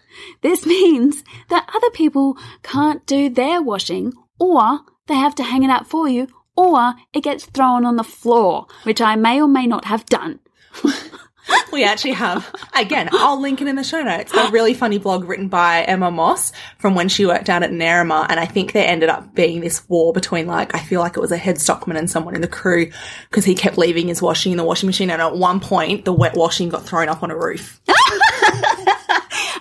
This 0.42 0.66
means 0.66 1.24
that 1.50 1.70
other 1.76 1.90
people 1.92 2.38
can't 2.64 3.06
do 3.06 3.30
their 3.30 3.62
washing 3.62 4.14
or 4.40 4.80
they 5.08 5.16
have 5.16 5.36
to 5.36 5.44
hang 5.44 5.64
it 5.64 5.70
out 5.70 5.88
for 5.88 6.08
you 6.08 6.28
or 6.56 6.94
it 7.14 7.22
gets 7.22 7.46
thrown 7.46 7.86
on 7.86 7.96
the 7.96 8.04
floor, 8.04 8.68
which 8.84 9.02
I 9.02 9.16
may 9.16 9.42
or 9.42 9.48
may 9.48 9.68
not 9.68 9.86
have 9.86 10.06
done. 10.06 10.40
We 11.72 11.84
actually 11.84 12.14
have 12.14 12.52
again. 12.74 13.10
I'll 13.12 13.40
link 13.40 13.62
it 13.62 13.68
in 13.68 13.76
the 13.76 13.84
show 13.84 14.02
notes. 14.02 14.34
A 14.34 14.50
really 14.50 14.74
funny 14.74 14.98
blog 14.98 15.26
written 15.26 15.48
by 15.48 15.84
Emma 15.84 16.10
Moss 16.10 16.52
from 16.80 16.96
when 16.96 17.08
she 17.08 17.26
worked 17.26 17.46
down 17.46 17.62
at 17.62 17.70
Narama, 17.70 18.26
and 18.30 18.40
I 18.40 18.46
think 18.46 18.72
there 18.72 18.88
ended 18.88 19.10
up 19.10 19.36
being 19.36 19.60
this 19.60 19.88
war 19.88 20.12
between 20.12 20.48
like 20.48 20.74
I 20.74 20.80
feel 20.80 21.02
like 21.02 21.18
it 21.18 21.20
was 21.20 21.32
a 21.32 21.38
head 21.38 21.60
stockman 21.60 21.98
and 21.98 22.10
someone 22.10 22.34
in 22.34 22.42
the 22.42 22.48
crew 22.48 22.92
because 23.30 23.46
he 23.46 23.54
kept 23.54 23.78
leaving 23.78 24.08
his 24.08 24.22
washing 24.24 24.54
in 24.54 24.58
the 24.58 24.64
washing 24.64 24.88
machine, 24.88 25.12
and 25.12 25.22
at 25.22 25.36
one 25.36 25.60
point 25.60 26.06
the 26.06 26.14
wet 26.14 26.36
washing 26.36 26.70
got 26.70 26.84
thrown 26.84 27.10
up 27.10 27.22
on 27.22 27.30
a 27.30 27.38
roof. 27.38 27.80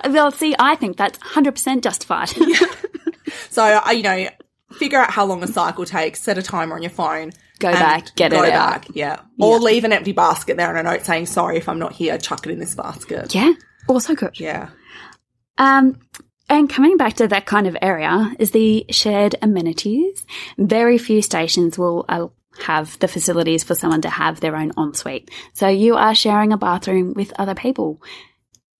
Well, 0.06 0.30
see, 0.32 0.54
I 0.58 0.76
think 0.76 0.98
that's 0.98 1.18
100% 1.18 1.80
justified. 1.80 2.28
So 3.48 3.90
you 3.90 4.02
know, 4.02 4.28
figure 4.78 4.98
out 4.98 5.10
how 5.10 5.24
long 5.24 5.42
a 5.42 5.46
cycle 5.46 5.84
takes, 5.84 6.22
set 6.22 6.38
a 6.38 6.42
timer 6.42 6.74
on 6.76 6.82
your 6.82 6.90
phone. 6.90 7.32
Go 7.60 7.70
back, 7.72 8.14
get 8.16 8.32
go 8.32 8.42
it 8.42 8.50
back, 8.50 8.86
out. 8.90 8.96
yeah. 8.96 9.20
Or 9.38 9.58
leave 9.60 9.84
an 9.84 9.92
empty 9.92 10.12
basket 10.12 10.56
there 10.56 10.68
and 10.74 10.86
a 10.86 10.90
note 10.90 11.04
saying, 11.04 11.26
sorry 11.26 11.56
if 11.56 11.68
I'm 11.68 11.78
not 11.78 11.92
here, 11.92 12.18
chuck 12.18 12.46
it 12.46 12.50
in 12.52 12.58
this 12.58 12.74
basket. 12.74 13.34
yeah, 13.34 13.52
also 13.88 14.14
good. 14.14 14.38
Yeah. 14.40 14.70
Um, 15.58 16.00
And 16.50 16.68
coming 16.68 16.96
back 16.98 17.14
to 17.14 17.28
that 17.28 17.46
kind 17.46 17.66
of 17.66 17.76
area 17.80 18.34
is 18.38 18.50
the 18.50 18.84
shared 18.90 19.34
amenities. 19.40 20.26
Very 20.58 20.98
few 20.98 21.22
stations 21.22 21.78
will 21.78 22.04
uh, 22.08 22.26
have 22.62 22.98
the 22.98 23.08
facilities 23.08 23.64
for 23.64 23.74
someone 23.74 24.02
to 24.02 24.10
have 24.10 24.40
their 24.40 24.54
own 24.56 24.72
ensuite. 24.76 25.30
So 25.54 25.68
you 25.68 25.94
are 25.96 26.14
sharing 26.14 26.52
a 26.52 26.58
bathroom 26.58 27.14
with 27.14 27.32
other 27.38 27.54
people. 27.54 28.02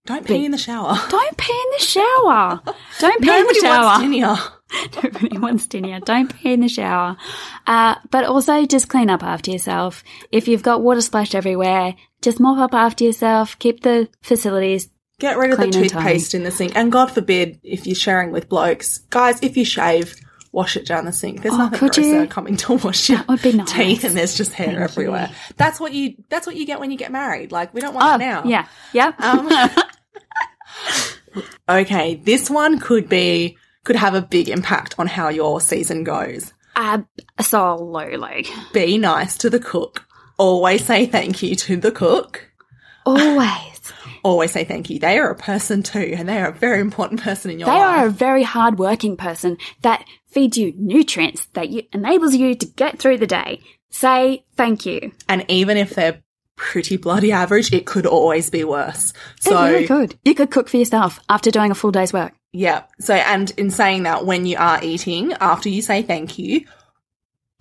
Don't 0.07 0.27
pee 0.27 0.45
in 0.45 0.51
the 0.51 0.59
shower. 0.59 0.99
Don't 1.09 1.37
pee 1.39 1.53
in 1.53 1.79
the 1.79 1.85
shower. 1.85 2.61
Don't 3.01 3.23
pee 3.23 3.39
in 3.39 3.47
the 3.47 3.55
shower. 3.55 3.85
wants 3.85 4.05
tinea. 4.05 5.03
Nobody 5.03 5.39
wants 5.39 5.67
tinea. 5.67 6.05
Don't 6.05 6.35
pee 6.35 6.53
in 6.53 6.61
the 6.61 6.69
shower. 6.69 7.17
Uh, 7.67 7.95
but 8.11 8.25
also 8.25 8.67
just 8.67 8.91
clean 8.91 9.09
up 9.09 9.23
after 9.23 9.51
yourself. 9.51 10.05
If 10.31 10.47
you've 10.47 10.63
got 10.63 10.83
water 10.83 11.01
splashed 11.01 11.35
everywhere, 11.35 11.95
just 12.21 12.39
mop 12.39 12.59
up 12.59 12.75
after 12.75 13.05
yourself. 13.05 13.59
Keep 13.59 13.83
the 13.83 14.11
facilities. 14.21 14.91
Get 15.21 15.39
rid 15.39 15.53
of 15.53 15.59
the 15.59 15.71
toothpaste 15.71 16.35
in 16.35 16.43
the 16.43 16.51
sink. 16.51 16.77
And 16.77 16.93
God 16.93 17.11
forbid, 17.11 17.61
if 17.63 17.87
you're 17.87 17.95
sharing 17.95 18.31
with 18.31 18.51
blokes, 18.51 18.99
guys, 19.09 19.43
if 19.43 19.57
you 19.57 19.65
shave, 19.65 20.17
wash 20.55 20.77
it 20.77 20.87
down 20.87 21.05
the 21.05 21.13
sink. 21.13 21.43
There's 21.43 21.57
nothing 21.57 21.77
Oh, 21.77 21.79
could 21.79 21.93
grosser 21.93 22.21
you? 22.23 22.27
coming 22.27 22.57
to 22.57 22.75
wash 22.75 23.09
your 23.11 23.19
That 23.19 23.29
would 23.29 23.43
be 23.43 23.53
nice. 23.53 23.73
teeth 23.73 24.05
and 24.05 24.17
there's 24.17 24.35
just 24.37 24.53
hair 24.53 24.67
Thank 24.69 24.79
everywhere. 24.79 25.29
you. 25.31 25.35
That's 25.57 25.79
what 25.81 25.93
you 25.93 26.15
that's 26.31 26.47
what 26.47 26.57
you 26.57 26.65
get 26.65 26.81
when 26.81 26.91
you 26.91 26.97
get 26.97 27.13
married. 27.13 27.53
Like 27.53 27.75
we 27.75 27.81
don't 27.81 27.93
want 27.95 28.07
Oh, 28.07 28.15
it 28.15 28.19
now. 28.19 28.45
yeah. 28.45 28.67
Yep. 28.93 29.21
Um, 29.21 29.51
okay, 31.69 32.15
this 32.17 32.49
one 32.49 32.79
could 32.79 33.09
be 33.09 33.59
could 33.85 33.97
have 33.97 34.15
a 34.15 34.23
big 34.23 34.49
impact 34.49 34.95
on 34.99 35.07
how 35.07 35.29
your 35.29 35.61
season 35.61 36.05
goes. 36.05 36.53
Absolutely. 36.77 38.47
Be 38.73 38.99
nice 38.99 39.37
to 39.39 39.51
the 39.51 39.61
cook. 39.61 40.07
Always 40.39 40.85
say 40.85 41.07
thank 41.07 41.43
you 41.43 41.55
to 41.55 41.77
the 41.77 41.93
cook. 41.93 42.51
Always. 43.07 43.74
Always 44.23 44.53
say 44.53 44.65
thank 44.65 44.91
you. 44.91 44.99
They 44.99 45.19
are 45.19 45.31
a 45.31 45.37
person 45.37 45.83
too, 45.83 46.15
and 46.17 46.29
they 46.29 46.39
are 46.41 46.49
a 46.49 46.53
very 46.53 46.81
important 46.81 47.21
person 47.23 47.51
in 47.51 47.59
your 47.59 47.67
They 47.67 47.73
life. 47.73 47.81
They 47.81 48.03
are 48.03 48.07
a 48.07 48.11
very 48.11 48.43
hard 48.43 48.79
working 48.79 49.17
person 49.17 49.59
that 49.83 50.05
feeds 50.27 50.57
you 50.59 50.73
nutrients 50.77 51.47
that 51.55 51.69
you, 51.71 51.83
enables 51.93 52.35
you 52.35 52.55
to 52.55 52.67
get 52.67 52.99
through 52.99 53.19
the 53.19 53.27
day. 53.27 53.61
Say 53.91 54.45
thank 54.57 54.87
you. 54.87 55.13
And 55.29 55.45
even 55.49 55.77
if 55.77 55.91
they're 55.91 56.23
pretty 56.57 56.97
bloody 56.97 57.33
average, 57.33 57.73
it 57.73 57.87
could 57.87 58.07
always 58.07 58.51
be 58.51 58.65
worse. 58.65 59.13
So, 59.41 59.63
it 59.63 59.71
really 59.71 59.87
could. 59.87 60.19
You 60.25 60.35
could 60.35 60.51
cook 60.51 60.69
for 60.69 60.77
yourself 60.77 61.21
after 61.29 61.51
doing 61.51 61.71
a 61.71 61.75
full 61.75 61.91
day's 61.93 62.13
work. 62.13 62.33
yeah. 62.53 62.85
So, 63.01 63.15
and 63.15 63.51
in 63.57 63.71
saying 63.71 64.05
that, 64.05 64.25
when 64.27 64.47
you 64.47 64.57
are 64.57 64.83
eating, 64.83 65.33
after 65.35 65.69
you 65.69 65.83
say 65.83 66.03
thank 66.03 66.39
you, 66.39 66.65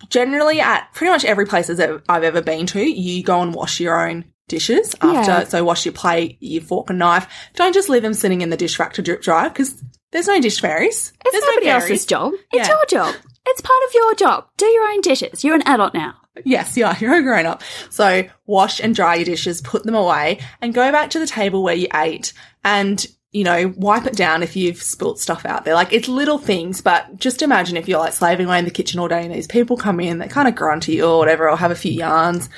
generally 0.08 0.60
at 0.60 0.92
pretty 0.92 1.10
much 1.10 1.24
every 1.24 1.46
place 1.46 1.68
that 1.68 2.02
I've 2.08 2.24
ever 2.24 2.42
been 2.42 2.66
to, 2.66 2.80
you 2.80 3.22
go 3.22 3.40
and 3.40 3.54
wash 3.54 3.80
your 3.80 4.08
own 4.08 4.24
dishes 4.48 4.94
after. 5.00 5.30
Yeah. 5.30 5.44
So, 5.44 5.64
wash 5.64 5.84
your 5.84 5.92
plate, 5.92 6.36
your 6.40 6.62
fork 6.62 6.90
and 6.90 6.98
knife. 6.98 7.26
Don't 7.54 7.72
just 7.74 7.88
leave 7.88 8.02
them 8.02 8.14
sitting 8.14 8.40
in 8.40 8.50
the 8.50 8.56
dish 8.56 8.78
rack 8.78 8.92
to 8.94 9.02
drip 9.02 9.22
dry 9.22 9.48
because 9.48 9.82
there's 10.12 10.26
no 10.28 10.40
dish 10.40 10.60
fairies. 10.60 11.12
It's 11.24 11.32
there's 11.32 11.44
nobody 11.44 11.66
no 11.66 11.72
else's 11.74 12.06
job. 12.06 12.32
It's 12.52 12.68
Yeah. 12.68 12.74
your 12.74 12.86
job. 12.86 13.14
It's 13.46 13.60
part 13.60 13.82
of 13.88 13.94
your 13.94 14.14
job. 14.14 14.46
Do 14.56 14.66
your 14.66 14.84
own 14.88 15.00
dishes. 15.02 15.44
You're 15.44 15.54
an 15.56 15.62
adult 15.66 15.92
now. 15.94 16.14
Yes, 16.44 16.76
yeah, 16.76 16.96
you're 17.00 17.14
a 17.14 17.22
grown 17.22 17.46
up. 17.46 17.62
So 17.90 18.24
wash 18.46 18.80
and 18.80 18.94
dry 18.94 19.16
your 19.16 19.24
dishes, 19.24 19.60
put 19.60 19.84
them 19.84 19.94
away, 19.94 20.40
and 20.60 20.72
go 20.74 20.90
back 20.90 21.10
to 21.10 21.18
the 21.18 21.26
table 21.26 21.62
where 21.62 21.74
you 21.74 21.86
ate 21.94 22.32
and, 22.64 23.04
you 23.32 23.44
know, 23.44 23.72
wipe 23.76 24.06
it 24.06 24.16
down 24.16 24.42
if 24.42 24.56
you've 24.56 24.82
spilt 24.82 25.20
stuff 25.20 25.44
out 25.44 25.64
there. 25.64 25.74
Like 25.74 25.92
it's 25.92 26.08
little 26.08 26.38
things, 26.38 26.80
but 26.80 27.16
just 27.18 27.42
imagine 27.42 27.76
if 27.76 27.86
you're 27.88 27.98
like 28.00 28.14
slaving 28.14 28.46
away 28.46 28.58
in 28.58 28.64
the 28.64 28.70
kitchen 28.70 28.98
all 28.98 29.08
day 29.08 29.24
and 29.24 29.34
these 29.34 29.46
people 29.46 29.76
come 29.76 30.00
in, 30.00 30.18
they 30.18 30.28
kind 30.28 30.48
of 30.48 30.54
grunt 30.54 30.88
at 30.88 30.94
you 30.94 31.04
or 31.04 31.18
whatever, 31.18 31.48
or 31.50 31.56
have 31.56 31.70
a 31.70 31.74
few 31.76 31.92
yarns. 31.92 32.48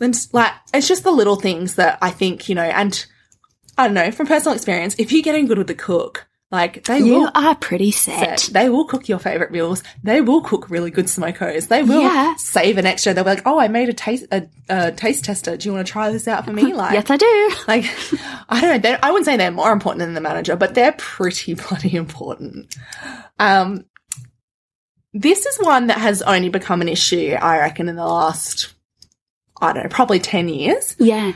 Then 0.00 0.10
s- 0.10 0.28
like, 0.32 0.52
it's 0.74 0.88
just 0.88 1.04
the 1.04 1.12
little 1.12 1.36
things 1.36 1.76
that 1.76 1.98
I 2.02 2.10
think, 2.10 2.48
you 2.48 2.56
know, 2.56 2.62
and 2.64 3.06
I 3.78 3.84
don't 3.86 3.94
know, 3.94 4.10
from 4.10 4.26
personal 4.26 4.56
experience, 4.56 4.96
if 4.98 5.12
you're 5.12 5.22
getting 5.22 5.46
good 5.46 5.58
with 5.58 5.68
the 5.68 5.74
cook, 5.74 6.26
like 6.50 6.82
they 6.86 6.98
You 6.98 7.14
will 7.20 7.30
are 7.36 7.54
pretty 7.54 7.92
set. 7.92 8.40
set. 8.40 8.52
They 8.52 8.68
will 8.68 8.84
cook 8.84 9.08
your 9.08 9.20
favorite 9.20 9.52
meals. 9.52 9.84
They 10.02 10.20
will 10.20 10.40
cook 10.40 10.68
really 10.68 10.90
good 10.90 11.04
smokos. 11.06 11.68
They 11.68 11.84
will 11.84 12.00
Yeah. 12.02 12.34
save 12.36 12.76
an 12.76 12.86
extra. 12.86 13.14
They'll 13.14 13.22
be 13.22 13.30
like, 13.30 13.46
"Oh, 13.46 13.60
I 13.60 13.68
made 13.68 13.88
a 13.88 13.92
taste 13.92 14.26
a, 14.32 14.48
a 14.68 14.90
taste 14.90 15.24
tester. 15.24 15.56
Do 15.56 15.68
you 15.68 15.72
want 15.74 15.86
to 15.86 15.92
try 15.92 16.10
this 16.10 16.26
out 16.26 16.44
for 16.44 16.52
me?" 16.52 16.72
Like, 16.74 16.94
Yes, 16.94 17.08
I 17.08 17.16
do. 17.16 17.52
like 17.68 17.84
I 18.48 18.60
don't 18.60 18.82
know. 18.82 18.98
I 19.00 19.12
wouldn't 19.12 19.26
say 19.26 19.36
they're 19.36 19.52
more 19.52 19.70
important 19.70 20.00
than 20.00 20.14
the 20.14 20.20
manager, 20.20 20.56
but 20.56 20.74
they're 20.74 20.90
pretty 20.98 21.54
bloody 21.68 21.94
important. 21.94 22.74
Um, 23.38 23.84
this 25.12 25.46
is 25.46 25.56
one 25.58 25.86
that 25.86 25.98
has 25.98 26.20
only 26.22 26.48
become 26.48 26.80
an 26.82 26.88
issue, 26.88 27.36
I 27.40 27.58
reckon, 27.58 27.88
in 27.88 27.94
the 27.96 28.04
last, 28.06 28.74
I 29.60 29.72
don't 29.72 29.84
know, 29.84 29.88
probably 29.88 30.20
ten 30.20 30.48
years. 30.48 30.96
Yeah. 30.98 31.32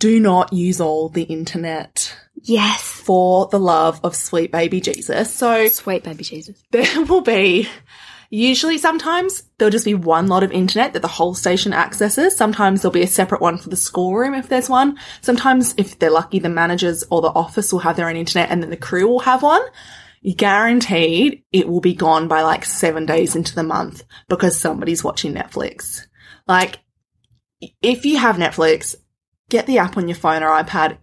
Do 0.00 0.20
not 0.20 0.52
use 0.52 0.80
all 0.80 1.08
the 1.08 1.24
internet 1.24 2.14
Yes. 2.42 2.80
for 2.80 3.46
the 3.48 3.58
love 3.58 4.00
of 4.04 4.14
sweet 4.14 4.52
baby 4.52 4.80
Jesus. 4.80 5.34
So 5.34 5.68
Sweet 5.68 6.04
baby 6.04 6.22
Jesus. 6.22 6.62
there 6.70 7.04
will 7.04 7.20
be 7.20 7.68
usually 8.30 8.78
sometimes 8.78 9.42
there'll 9.58 9.72
just 9.72 9.84
be 9.86 9.94
one 9.94 10.28
lot 10.28 10.42
of 10.44 10.52
internet 10.52 10.92
that 10.92 11.02
the 11.02 11.08
whole 11.08 11.34
station 11.34 11.72
accesses. 11.72 12.36
Sometimes 12.36 12.80
there'll 12.82 12.92
be 12.92 13.02
a 13.02 13.08
separate 13.08 13.40
one 13.40 13.58
for 13.58 13.70
the 13.70 13.76
schoolroom 13.76 14.34
if 14.34 14.48
there's 14.48 14.68
one. 14.68 14.98
Sometimes 15.20 15.74
if 15.78 15.98
they're 15.98 16.10
lucky, 16.10 16.38
the 16.38 16.48
managers 16.48 17.02
or 17.10 17.20
the 17.20 17.28
office 17.28 17.72
will 17.72 17.80
have 17.80 17.96
their 17.96 18.08
own 18.08 18.16
internet 18.16 18.50
and 18.50 18.62
then 18.62 18.70
the 18.70 18.76
crew 18.76 19.08
will 19.08 19.20
have 19.20 19.42
one. 19.42 19.62
Guaranteed 20.36 21.42
it 21.52 21.68
will 21.68 21.80
be 21.80 21.94
gone 21.94 22.28
by 22.28 22.42
like 22.42 22.64
seven 22.64 23.06
days 23.06 23.34
into 23.34 23.54
the 23.54 23.62
month 23.62 24.04
because 24.28 24.58
somebody's 24.60 25.02
watching 25.02 25.34
Netflix. 25.34 26.06
Like 26.46 26.78
if 27.82 28.04
you 28.06 28.18
have 28.18 28.36
Netflix, 28.36 28.94
get 29.48 29.66
the 29.66 29.78
app 29.78 29.96
on 29.96 30.08
your 30.08 30.16
phone 30.16 30.42
or 30.42 30.48
iPad, 30.50 30.98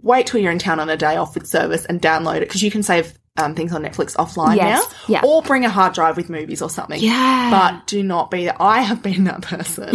wait 0.00 0.26
till 0.26 0.40
you're 0.40 0.52
in 0.52 0.58
town 0.58 0.80
on 0.80 0.88
a 0.90 0.96
day 0.96 1.16
off 1.16 1.34
with 1.34 1.46
service 1.46 1.84
and 1.84 2.00
download 2.00 2.36
it 2.38 2.48
because 2.48 2.62
you 2.62 2.70
can 2.70 2.82
save 2.82 3.14
um, 3.38 3.54
things 3.54 3.72
on 3.72 3.82
Netflix 3.82 4.14
offline 4.16 4.56
Yes, 4.56 4.82
now. 4.90 4.96
yeah. 5.08 5.20
Or 5.24 5.40
bring 5.42 5.64
a 5.64 5.70
hard 5.70 5.94
drive 5.94 6.16
with 6.18 6.28
movies 6.28 6.60
or 6.60 6.68
something. 6.68 7.00
Yeah. 7.00 7.48
But 7.50 7.86
do 7.86 8.02
not 8.02 8.30
be 8.30 8.44
that. 8.44 8.56
I 8.60 8.82
have 8.82 9.02
been 9.02 9.24
that 9.24 9.40
person. 9.42 9.88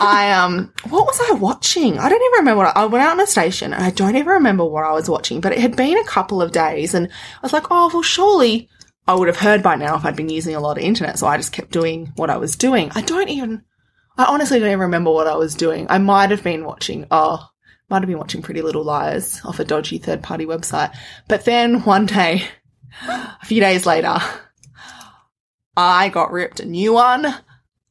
I, 0.00 0.30
um, 0.32 0.72
what 0.88 1.06
was 1.06 1.20
I 1.28 1.32
watching? 1.34 1.98
I 1.98 2.08
don't 2.08 2.22
even 2.22 2.38
remember 2.38 2.56
what 2.58 2.76
I, 2.76 2.82
I 2.82 2.86
went 2.86 3.04
out 3.04 3.12
on 3.12 3.20
a 3.20 3.26
station 3.26 3.72
and 3.72 3.82
I 3.82 3.90
don't 3.90 4.14
even 4.14 4.28
remember 4.28 4.64
what 4.64 4.84
I 4.84 4.92
was 4.92 5.08
watching, 5.08 5.40
but 5.40 5.52
it 5.52 5.58
had 5.58 5.76
been 5.76 5.98
a 5.98 6.04
couple 6.04 6.40
of 6.40 6.52
days 6.52 6.94
and 6.94 7.06
I 7.08 7.40
was 7.42 7.52
like, 7.52 7.64
oh, 7.70 7.90
well, 7.92 8.02
surely 8.02 8.68
I 9.08 9.14
would 9.14 9.26
have 9.28 9.38
heard 9.38 9.62
by 9.62 9.74
now 9.74 9.96
if 9.96 10.04
I'd 10.04 10.14
been 10.16 10.28
using 10.28 10.54
a 10.54 10.60
lot 10.60 10.78
of 10.78 10.84
internet. 10.84 11.18
So 11.18 11.26
I 11.26 11.36
just 11.36 11.52
kept 11.52 11.72
doing 11.72 12.12
what 12.14 12.30
I 12.30 12.36
was 12.36 12.54
doing. 12.54 12.92
I 12.94 13.00
don't 13.00 13.28
even, 13.28 13.64
I 14.18 14.24
honestly 14.24 14.58
don't 14.58 14.68
even 14.68 14.80
remember 14.80 15.12
what 15.12 15.28
I 15.28 15.36
was 15.36 15.54
doing. 15.54 15.86
I 15.88 15.98
might 15.98 16.30
have 16.30 16.42
been 16.42 16.64
watching, 16.64 17.06
oh, 17.10 17.48
might 17.88 18.02
have 18.02 18.08
been 18.08 18.18
watching 18.18 18.42
Pretty 18.42 18.60
Little 18.62 18.84
Liars 18.84 19.40
off 19.44 19.60
a 19.60 19.64
dodgy 19.64 19.98
third 19.98 20.22
party 20.22 20.44
website. 20.44 20.94
But 21.28 21.44
then 21.44 21.84
one 21.84 22.06
day, 22.06 22.44
a 23.08 23.44
few 23.46 23.60
days 23.60 23.86
later, 23.86 24.18
I 25.76 26.08
got 26.08 26.32
ripped 26.32 26.60
a 26.60 26.66
new 26.66 26.92
one. 26.92 27.26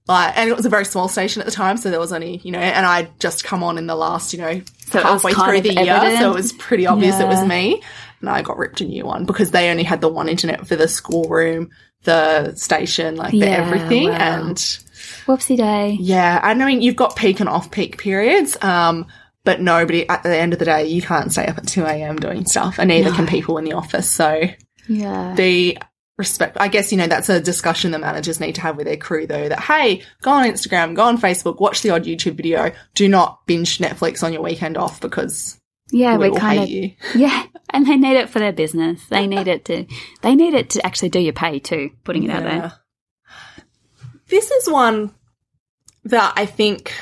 Like, 0.07 0.37
and 0.37 0.49
it 0.49 0.55
was 0.55 0.65
a 0.65 0.69
very 0.69 0.85
small 0.85 1.09
station 1.09 1.41
at 1.41 1.45
the 1.45 1.51
time, 1.51 1.75
so 1.75 1.89
there 1.89 1.99
was 1.99 2.13
only, 2.13 2.37
you 2.37 2.51
know, 2.51 2.59
and 2.59 2.85
I'd 2.85 3.19
just 3.19 3.43
come 3.43 3.61
on 3.61 3.77
in 3.77 3.87
the 3.87 3.95
last, 3.95 4.31
you 4.33 4.39
know, 4.39 4.61
So 4.85 5.01
halfway 5.01 5.33
through 5.33 5.61
the 5.61 5.73
year, 5.73 6.17
so 6.17 6.31
it 6.31 6.33
was 6.33 6.53
pretty 6.53 6.87
obvious 6.87 7.19
it 7.19 7.27
was 7.27 7.45
me. 7.45 7.81
And 8.21 8.29
I 8.29 8.41
got 8.41 8.57
ripped 8.57 8.79
a 8.81 8.85
new 8.85 9.05
one 9.05 9.25
because 9.25 9.51
they 9.51 9.69
only 9.69 9.83
had 9.83 9.99
the 9.99 10.07
one 10.07 10.29
internet 10.29 10.65
for 10.65 10.75
the 10.77 10.87
schoolroom, 10.87 11.71
the 12.03 12.55
station, 12.55 13.15
like 13.15 13.31
the 13.31 13.39
Yeah, 13.39 13.65
everything. 13.65 14.09
wow. 14.09 14.15
And 14.15 14.79
Whoopsie 15.27 15.57
day. 15.57 15.97
yeah, 15.99 16.39
I 16.41 16.53
mean, 16.53 16.81
you've 16.81 16.95
got 16.95 17.15
peak 17.15 17.39
and 17.39 17.49
off 17.49 17.69
peak 17.69 17.97
periods, 17.99 18.57
um, 18.63 19.05
but 19.43 19.61
nobody, 19.61 20.07
at 20.09 20.23
the 20.23 20.35
end 20.35 20.53
of 20.53 20.59
the 20.59 20.65
day, 20.65 20.85
you 20.87 21.01
can't 21.01 21.31
stay 21.31 21.45
up 21.45 21.57
at 21.57 21.67
2 21.67 21.83
a.m. 21.85 22.15
doing 22.17 22.45
stuff, 22.45 22.79
and 22.79 22.87
neither 22.89 23.11
can 23.11 23.27
people 23.27 23.57
in 23.57 23.65
the 23.65 23.73
office. 23.73 24.09
So 24.09 24.43
Yeah. 24.87 25.33
the 25.35 25.77
respect, 26.17 26.57
I 26.59 26.67
guess, 26.67 26.91
you 26.91 26.97
know, 26.97 27.07
that's 27.07 27.29
a 27.29 27.39
discussion 27.39 27.91
the 27.91 27.99
managers 27.99 28.39
need 28.39 28.55
to 28.55 28.61
have 28.61 28.75
with 28.77 28.87
their 28.87 28.97
crew, 28.97 29.27
though, 29.27 29.47
that, 29.49 29.59
hey, 29.59 30.01
go 30.21 30.31
on 30.31 30.45
Instagram, 30.49 30.95
go 30.95 31.03
on 31.03 31.17
Facebook, 31.17 31.59
watch 31.59 31.81
the 31.81 31.91
odd 31.91 32.05
YouTube 32.05 32.33
video. 32.35 32.71
Do 32.95 33.07
not 33.07 33.45
binge 33.45 33.77
Netflix 33.77 34.23
on 34.23 34.33
your 34.33 34.41
weekend 34.41 34.77
off 34.77 34.99
because 34.99 35.59
yeah, 35.91 36.17
we 36.17 36.29
we 36.29 36.37
kind 36.37 36.59
of 36.63 36.69
you. 36.69 36.91
Yeah, 37.15 37.45
and 37.69 37.85
they 37.85 37.95
need 37.97 38.17
it 38.17 38.29
for 38.29 38.39
their 38.39 38.51
business. 38.51 39.05
They 39.09 39.27
need 39.27 39.47
it 39.47 39.65
to. 39.65 39.85
They 40.21 40.35
need 40.35 40.53
it 40.55 40.71
to 40.71 40.85
actually 40.85 41.09
do 41.09 41.19
your 41.19 41.33
pay 41.33 41.59
too. 41.59 41.91
Putting 42.03 42.23
it 42.23 42.29
out 42.31 42.43
there. 42.43 42.73
This 44.29 44.51
is 44.51 44.69
one 44.69 45.13
that 46.05 46.33
I 46.35 46.45
think 46.45 46.93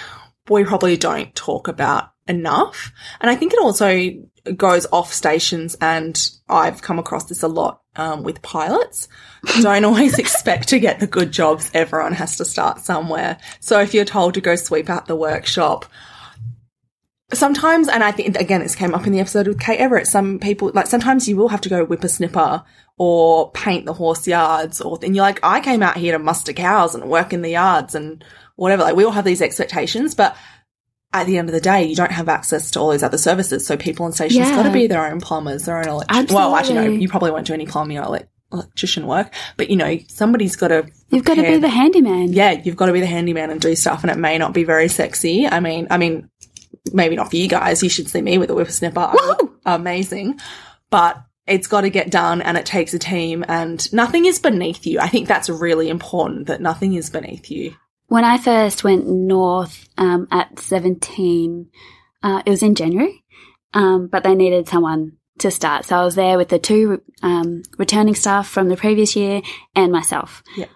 we 0.49 0.63
probably 0.63 0.97
don't 0.97 1.33
talk 1.35 1.67
about 1.67 2.11
enough. 2.27 2.91
And 3.19 3.29
I 3.29 3.35
think 3.35 3.53
it 3.53 3.59
also 3.59 4.11
goes 4.55 4.85
off 4.91 5.11
stations 5.11 5.75
and 5.81 6.29
I've 6.47 6.81
come 6.81 6.99
across 6.99 7.25
this 7.25 7.43
a 7.43 7.47
lot 7.47 7.81
um, 7.95 8.23
with 8.23 8.41
pilots. 8.41 9.07
Don't 9.61 9.85
always 9.85 10.19
expect 10.19 10.69
to 10.69 10.79
get 10.79 10.99
the 10.99 11.07
good 11.07 11.31
jobs. 11.31 11.71
Everyone 11.73 12.13
has 12.13 12.37
to 12.37 12.45
start 12.45 12.79
somewhere. 12.79 13.37
So 13.59 13.79
if 13.79 13.93
you're 13.93 14.05
told 14.05 14.35
to 14.35 14.41
go 14.41 14.55
sweep 14.55 14.89
out 14.89 15.07
the 15.07 15.15
workshop, 15.15 15.85
sometimes, 17.33 17.87
and 17.87 18.03
I 18.03 18.11
think 18.11 18.37
again, 18.37 18.61
this 18.61 18.75
came 18.75 18.93
up 18.93 19.05
in 19.07 19.13
the 19.13 19.19
episode 19.19 19.47
with 19.47 19.59
Kate 19.59 19.79
Everett. 19.79 20.07
Some 20.07 20.39
people 20.39 20.71
like 20.73 20.87
sometimes 20.87 21.27
you 21.27 21.35
will 21.37 21.49
have 21.49 21.61
to 21.61 21.69
go 21.69 21.85
whippersnipper 21.85 22.63
or 22.97 23.51
paint 23.51 23.85
the 23.85 23.93
horse 23.93 24.27
yards, 24.27 24.81
or 24.81 24.97
and 25.03 25.15
you're 25.15 25.23
like, 25.25 25.39
I 25.43 25.59
came 25.59 25.83
out 25.83 25.97
here 25.97 26.13
to 26.13 26.19
muster 26.19 26.53
cows 26.53 26.95
and 26.95 27.09
work 27.09 27.33
in 27.33 27.41
the 27.41 27.51
yards 27.51 27.95
and 27.95 28.23
whatever. 28.55 28.83
Like 28.83 28.95
we 28.95 29.03
all 29.03 29.11
have 29.11 29.25
these 29.25 29.41
expectations, 29.41 30.15
but 30.15 30.35
at 31.13 31.27
the 31.27 31.37
end 31.37 31.47
of 31.49 31.53
the 31.53 31.61
day, 31.61 31.85
you 31.85 31.95
don't 31.95 32.11
have 32.11 32.27
access 32.27 32.71
to 32.71 32.79
all 32.79 32.89
those 32.89 33.03
other 33.03 33.17
services. 33.17 33.65
So 33.65 33.77
people 33.77 34.05
on 34.05 34.11
stations 34.11 34.49
Yeah. 34.49 34.55
got 34.55 34.63
to 34.63 34.71
be 34.71 34.87
their 34.87 35.05
own 35.05 35.21
plumbers, 35.21 35.63
their 35.65 35.77
own 35.77 35.87
electricians. 35.87 36.31
Well, 36.33 36.55
actually, 36.55 36.75
no, 36.75 36.83
you 36.89 37.07
probably 37.07 37.31
won't 37.31 37.47
do 37.47 37.53
any 37.53 37.65
plumbing 37.65 37.97
or 37.97 38.03
elec 38.05 38.27
electrician 38.51 39.07
work, 39.07 39.33
but 39.57 39.69
you 39.69 39.75
know, 39.75 39.97
somebody's 40.07 40.55
got 40.55 40.69
to. 40.69 40.85
You've 41.09 41.25
got 41.25 41.35
to 41.35 41.41
be 41.43 41.57
the 41.57 41.67
handyman. 41.69 42.31
yeah, 42.33 42.51
you've 42.51 42.75
got 42.75 42.85
to 42.87 42.93
be 42.93 42.99
the 42.99 43.05
handyman 43.05 43.49
and 43.49 43.59
do 43.59 43.75
stuff, 43.75 44.03
and 44.03 44.11
it 44.11 44.17
may 44.17 44.37
not 44.37 44.53
be 44.53 44.63
very 44.63 44.87
sexy. 44.87 45.47
I 45.47 45.59
mean, 45.61 45.87
I 45.89 45.97
mean, 45.97 46.29
maybe 46.93 47.15
not 47.15 47.29
for 47.29 47.35
you 47.37 47.47
guys. 47.47 47.83
You 47.83 47.89
should 47.89 48.09
see 48.09 48.21
me 48.21 48.37
with 48.37 48.49
a 48.49 48.53
look 48.53 48.69
amazing, 49.65 50.39
but 50.89 51.21
it's 51.47 51.67
got 51.67 51.81
to 51.81 51.89
get 51.89 52.09
done, 52.09 52.41
and 52.41 52.57
it 52.57 52.65
takes 52.65 52.93
a 52.93 52.99
team, 52.99 53.45
and 53.47 53.91
nothing 53.93 54.25
is 54.25 54.39
beneath 54.39 54.85
you. 54.85 54.99
I 54.99 55.07
think 55.07 55.27
that's 55.27 55.49
really 55.49 55.89
important 55.89 56.47
that 56.47 56.61
nothing 56.61 56.95
is 56.95 57.09
beneath 57.09 57.51
you. 57.51 57.75
When 58.07 58.23
I 58.23 58.37
first 58.37 58.83
went 58.83 59.07
north 59.07 59.87
um, 59.97 60.27
at 60.31 60.59
17, 60.59 61.69
uh, 62.23 62.41
it 62.45 62.49
was 62.49 62.63
in 62.63 62.75
January, 62.75 63.23
um, 63.73 64.07
but 64.07 64.23
they 64.23 64.35
needed 64.35 64.67
someone 64.67 65.17
to 65.39 65.51
start. 65.51 65.85
So 65.85 65.97
I 65.97 66.03
was 66.03 66.15
there 66.15 66.37
with 66.37 66.49
the 66.49 66.59
two 66.59 67.01
um, 67.21 67.63
returning 67.77 68.15
staff 68.15 68.47
from 68.47 68.69
the 68.69 68.77
previous 68.77 69.15
year 69.15 69.41
and 69.75 69.91
myself. 69.91 70.43
Yeah. 70.55 70.67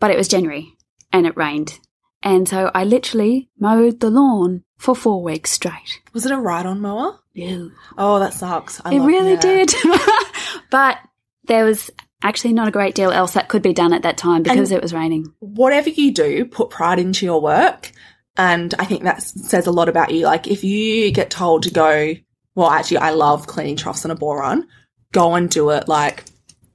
But 0.00 0.10
it 0.10 0.16
was 0.16 0.28
January 0.28 0.72
and 1.12 1.26
it 1.26 1.36
rained. 1.36 1.78
And 2.22 2.48
so 2.48 2.70
I 2.74 2.84
literally 2.84 3.50
mowed 3.58 4.00
the 4.00 4.10
lawn 4.10 4.64
for 4.82 4.96
four 4.96 5.22
weeks 5.22 5.52
straight. 5.52 6.00
Was 6.12 6.26
it 6.26 6.32
a 6.32 6.36
ride-on 6.38 6.80
mower? 6.80 7.18
Ew. 7.34 7.70
Oh, 7.96 8.18
that 8.18 8.34
sucks. 8.34 8.80
I 8.84 8.92
It 8.94 8.98
love- 8.98 9.06
really 9.06 9.32
yeah. 9.34 9.40
did. 9.40 9.74
but 10.70 10.98
there 11.44 11.64
was 11.64 11.90
actually 12.22 12.52
not 12.52 12.68
a 12.68 12.72
great 12.72 12.94
deal 12.94 13.10
else 13.10 13.32
that 13.34 13.48
could 13.48 13.62
be 13.62 13.72
done 13.72 13.92
at 13.92 14.02
that 14.02 14.16
time 14.16 14.42
because 14.42 14.72
it 14.72 14.82
was 14.82 14.92
raining. 14.92 15.32
whatever 15.38 15.88
you 15.88 16.12
do, 16.12 16.44
put 16.44 16.70
pride 16.70 16.98
into 16.98 17.24
your 17.26 17.40
work. 17.40 17.92
And 18.36 18.74
I 18.78 18.84
think 18.84 19.02
that 19.04 19.22
says 19.22 19.66
a 19.66 19.70
lot 19.72 19.88
about 19.88 20.12
you. 20.12 20.24
Like 20.24 20.46
if 20.48 20.64
you 20.64 21.10
get 21.12 21.30
told 21.30 21.64
to 21.64 21.70
go, 21.72 22.14
well, 22.54 22.70
actually, 22.70 22.98
I 22.98 23.10
love 23.10 23.46
cleaning 23.46 23.76
troughs 23.76 24.04
on 24.04 24.10
a 24.10 24.14
bore 24.14 24.38
run. 24.40 24.66
Go 25.12 25.34
and 25.34 25.48
do 25.50 25.70
it 25.70 25.88
like, 25.88 26.24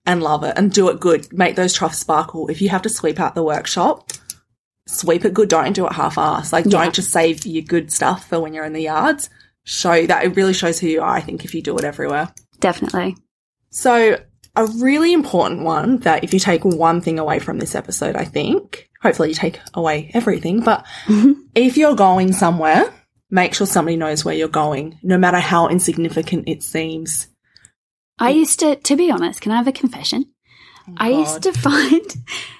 and 0.05 0.22
love 0.24 0.43
it 0.43 0.53
and 0.58 0.72
do 0.72 0.89
it 0.89 0.99
good. 0.99 1.32
Make 1.34 1.55
those 1.55 1.74
troughs 1.74 1.99
sparkle. 1.99 2.47
If 2.49 2.62
you 2.62 2.70
have 2.70 2.84
to 2.84 2.89
sweep 2.89 3.20
out 3.20 3.36
the 3.36 3.43
workshop, 3.43 4.12
sweep 4.88 5.25
it 5.25 5.33
good. 5.33 5.49
Don't 5.49 5.73
do 5.73 5.85
it 5.85 5.93
half-assed. 5.93 6.51
Like 6.51 6.65
Yeah. 6.65 6.71
don't 6.83 6.93
just 6.95 7.11
save 7.11 7.45
your 7.45 7.63
good 7.63 7.91
stuff 7.91 8.27
for 8.27 8.39
when 8.39 8.53
you're 8.53 8.65
in 8.65 8.73
the 8.73 8.81
yards. 8.83 9.29
Show 9.63 10.05
that 10.07 10.23
it 10.23 10.35
really 10.35 10.53
shows 10.53 10.79
who 10.79 10.88
you 10.88 11.01
are. 11.01 11.15
I 11.15 11.21
think 11.21 11.43
if 11.45 11.53
you 11.53 11.61
do 11.61 11.77
it 11.77 11.83
everywhere. 11.83 12.33
Definitely. 12.59 13.15
So, 13.69 14.17
a 14.55 14.65
really 14.65 15.13
important 15.13 15.61
one 15.63 15.97
that 15.99 16.23
if 16.23 16.33
you 16.33 16.39
take 16.39 16.65
one 16.65 17.01
thing 17.01 17.19
away 17.19 17.38
from 17.39 17.59
this 17.59 17.75
episode, 17.75 18.15
I 18.15 18.23
think, 18.25 18.89
hopefully 19.03 19.29
you 19.29 19.35
take 19.35 19.59
away 19.75 20.09
everything, 20.13 20.61
but 20.61 20.85
if 21.53 21.77
you're 21.77 21.95
going 21.95 22.33
somewhere, 22.33 22.91
make 23.29 23.53
sure 23.53 23.67
somebody 23.67 23.97
knows 23.97 24.25
where 24.25 24.33
you're 24.33 24.47
going, 24.47 24.97
no 25.03 25.17
matter 25.17 25.38
how 25.39 25.67
insignificant 25.67 26.47
it 26.47 26.63
seems. 26.63 27.27
I 28.17 28.29
used 28.31 28.59
to, 28.61 28.77
to 28.77 28.95
be 28.95 29.11
honest, 29.11 29.41
can 29.41 29.51
I 29.51 29.57
have 29.57 29.67
a 29.67 29.71
confession? 29.71 30.25
Oh, 30.88 30.93
I 30.97 31.09
used 31.09 31.43
to 31.43 31.51
find 31.67 32.15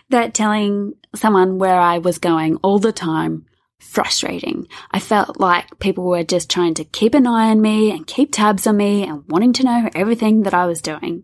that 0.10 0.34
telling 0.34 0.93
someone 1.16 1.58
where 1.58 1.80
I 1.80 1.97
was 1.97 2.18
going 2.18 2.58
all 2.58 2.80
the 2.80 2.91
time 2.91 3.45
frustrating. 3.80 4.68
I 4.91 4.99
felt 4.99 5.39
like 5.39 5.80
people 5.80 6.05
were 6.05 6.24
just 6.24 6.49
trying 6.49 6.74
to 6.76 6.84
keep 6.84 7.14
an 7.14 7.28
eye 7.28 7.49
on 7.49 7.62
me 7.62 7.91
and 7.91 8.08
keep 8.08 8.32
tabs 8.32 8.66
on 8.66 8.78
me 8.78 9.03
and 9.03 9.24
wanting 9.28 9.53
to 9.53 9.64
know 9.64 9.89
everything 9.93 10.43
that 10.43 10.53
I 10.53 10.66
was 10.66 10.82
doing. 10.82 11.24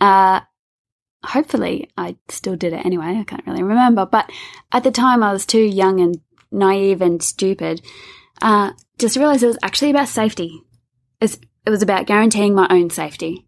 Uh, 0.00 0.40
hopefully 1.24 1.90
I 1.96 2.16
still 2.28 2.56
did 2.56 2.72
it 2.72 2.84
anyway. 2.84 3.18
I 3.18 3.24
can't 3.24 3.46
really 3.46 3.62
remember, 3.62 4.04
but 4.04 4.30
at 4.70 4.84
the 4.84 4.90
time 4.90 5.22
I 5.22 5.32
was 5.32 5.46
too 5.46 5.62
young 5.62 6.00
and 6.00 6.20
naive 6.50 7.00
and 7.00 7.22
stupid. 7.22 7.80
Uh, 8.40 8.72
just 8.98 9.16
realized 9.16 9.42
it 9.42 9.48
was 9.48 9.58
actually 9.62 9.90
about 9.90 10.08
safety. 10.08 10.62
It's, 11.20 11.38
it 11.64 11.70
was 11.70 11.82
about 11.82 12.06
guaranteeing 12.06 12.54
my 12.54 12.66
own 12.70 12.90
safety. 12.90 13.46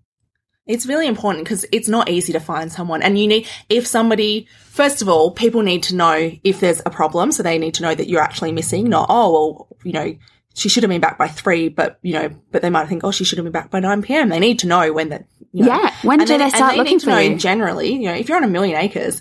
It's 0.67 0.87
really 0.87 1.07
important 1.07 1.45
because 1.45 1.67
it's 1.73 1.89
not 1.89 2.09
easy 2.09 2.33
to 2.33 2.41
find 2.41 2.73
someone. 2.73 3.03
And 3.03 3.19
you 3.19 3.27
need, 3.27 3.47
if 3.69 3.87
somebody, 3.87 4.49
first 4.71 5.03
of 5.03 5.09
all, 5.11 5.31
people 5.31 5.61
need 5.63 5.83
to 5.85 5.95
know 5.95 6.31
if 6.43 6.61
there's 6.61 6.81
a 6.87 6.91
problem. 6.91 7.33
So 7.33 7.43
they 7.43 7.59
need 7.59 7.75
to 7.75 7.83
know 7.83 7.95
that 7.95 8.09
you're 8.09 8.23
actually 8.23 8.53
missing, 8.53 8.89
not, 8.89 9.07
oh, 9.11 9.33
well, 9.33 9.69
you 9.85 9.93
know, 9.93 10.17
she 10.55 10.69
should 10.71 10.83
have 10.83 10.89
been 10.91 11.01
back 11.03 11.19
by 11.19 11.29
three, 11.29 11.69
but, 11.69 11.99
you 12.03 12.15
know, 12.15 12.31
but 12.51 12.63
they 12.63 12.71
might 12.71 12.89
think, 12.89 13.05
oh, 13.05 13.11
she 13.11 13.25
should 13.25 13.37
have 13.39 13.45
been 13.45 13.53
back 13.53 13.71
by 13.71 13.81
9 13.81 14.03
p.m. 14.03 14.29
They 14.31 14.39
need 14.41 14.61
to 14.61 14.67
know 14.67 14.91
when 14.93 15.11
that, 15.11 15.27
you 15.53 15.65
know. 15.65 15.75
Yeah. 15.75 15.95
When 16.03 16.21
And 16.21 16.27
do 16.29 16.39
then- 16.39 16.49
they 16.49 16.57
start 16.57 16.71
and 16.75 16.79
looking 16.79 16.95
need 16.95 17.01
to 17.01 17.05
for 17.07 17.11
know 17.11 17.19
you? 17.19 17.37
Generally, 17.37 17.93
you 17.93 18.05
know, 18.05 18.15
if 18.15 18.29
you're 18.29 18.37
on 18.39 18.45
a 18.45 18.49
million 18.49 18.79
acres, 18.81 19.21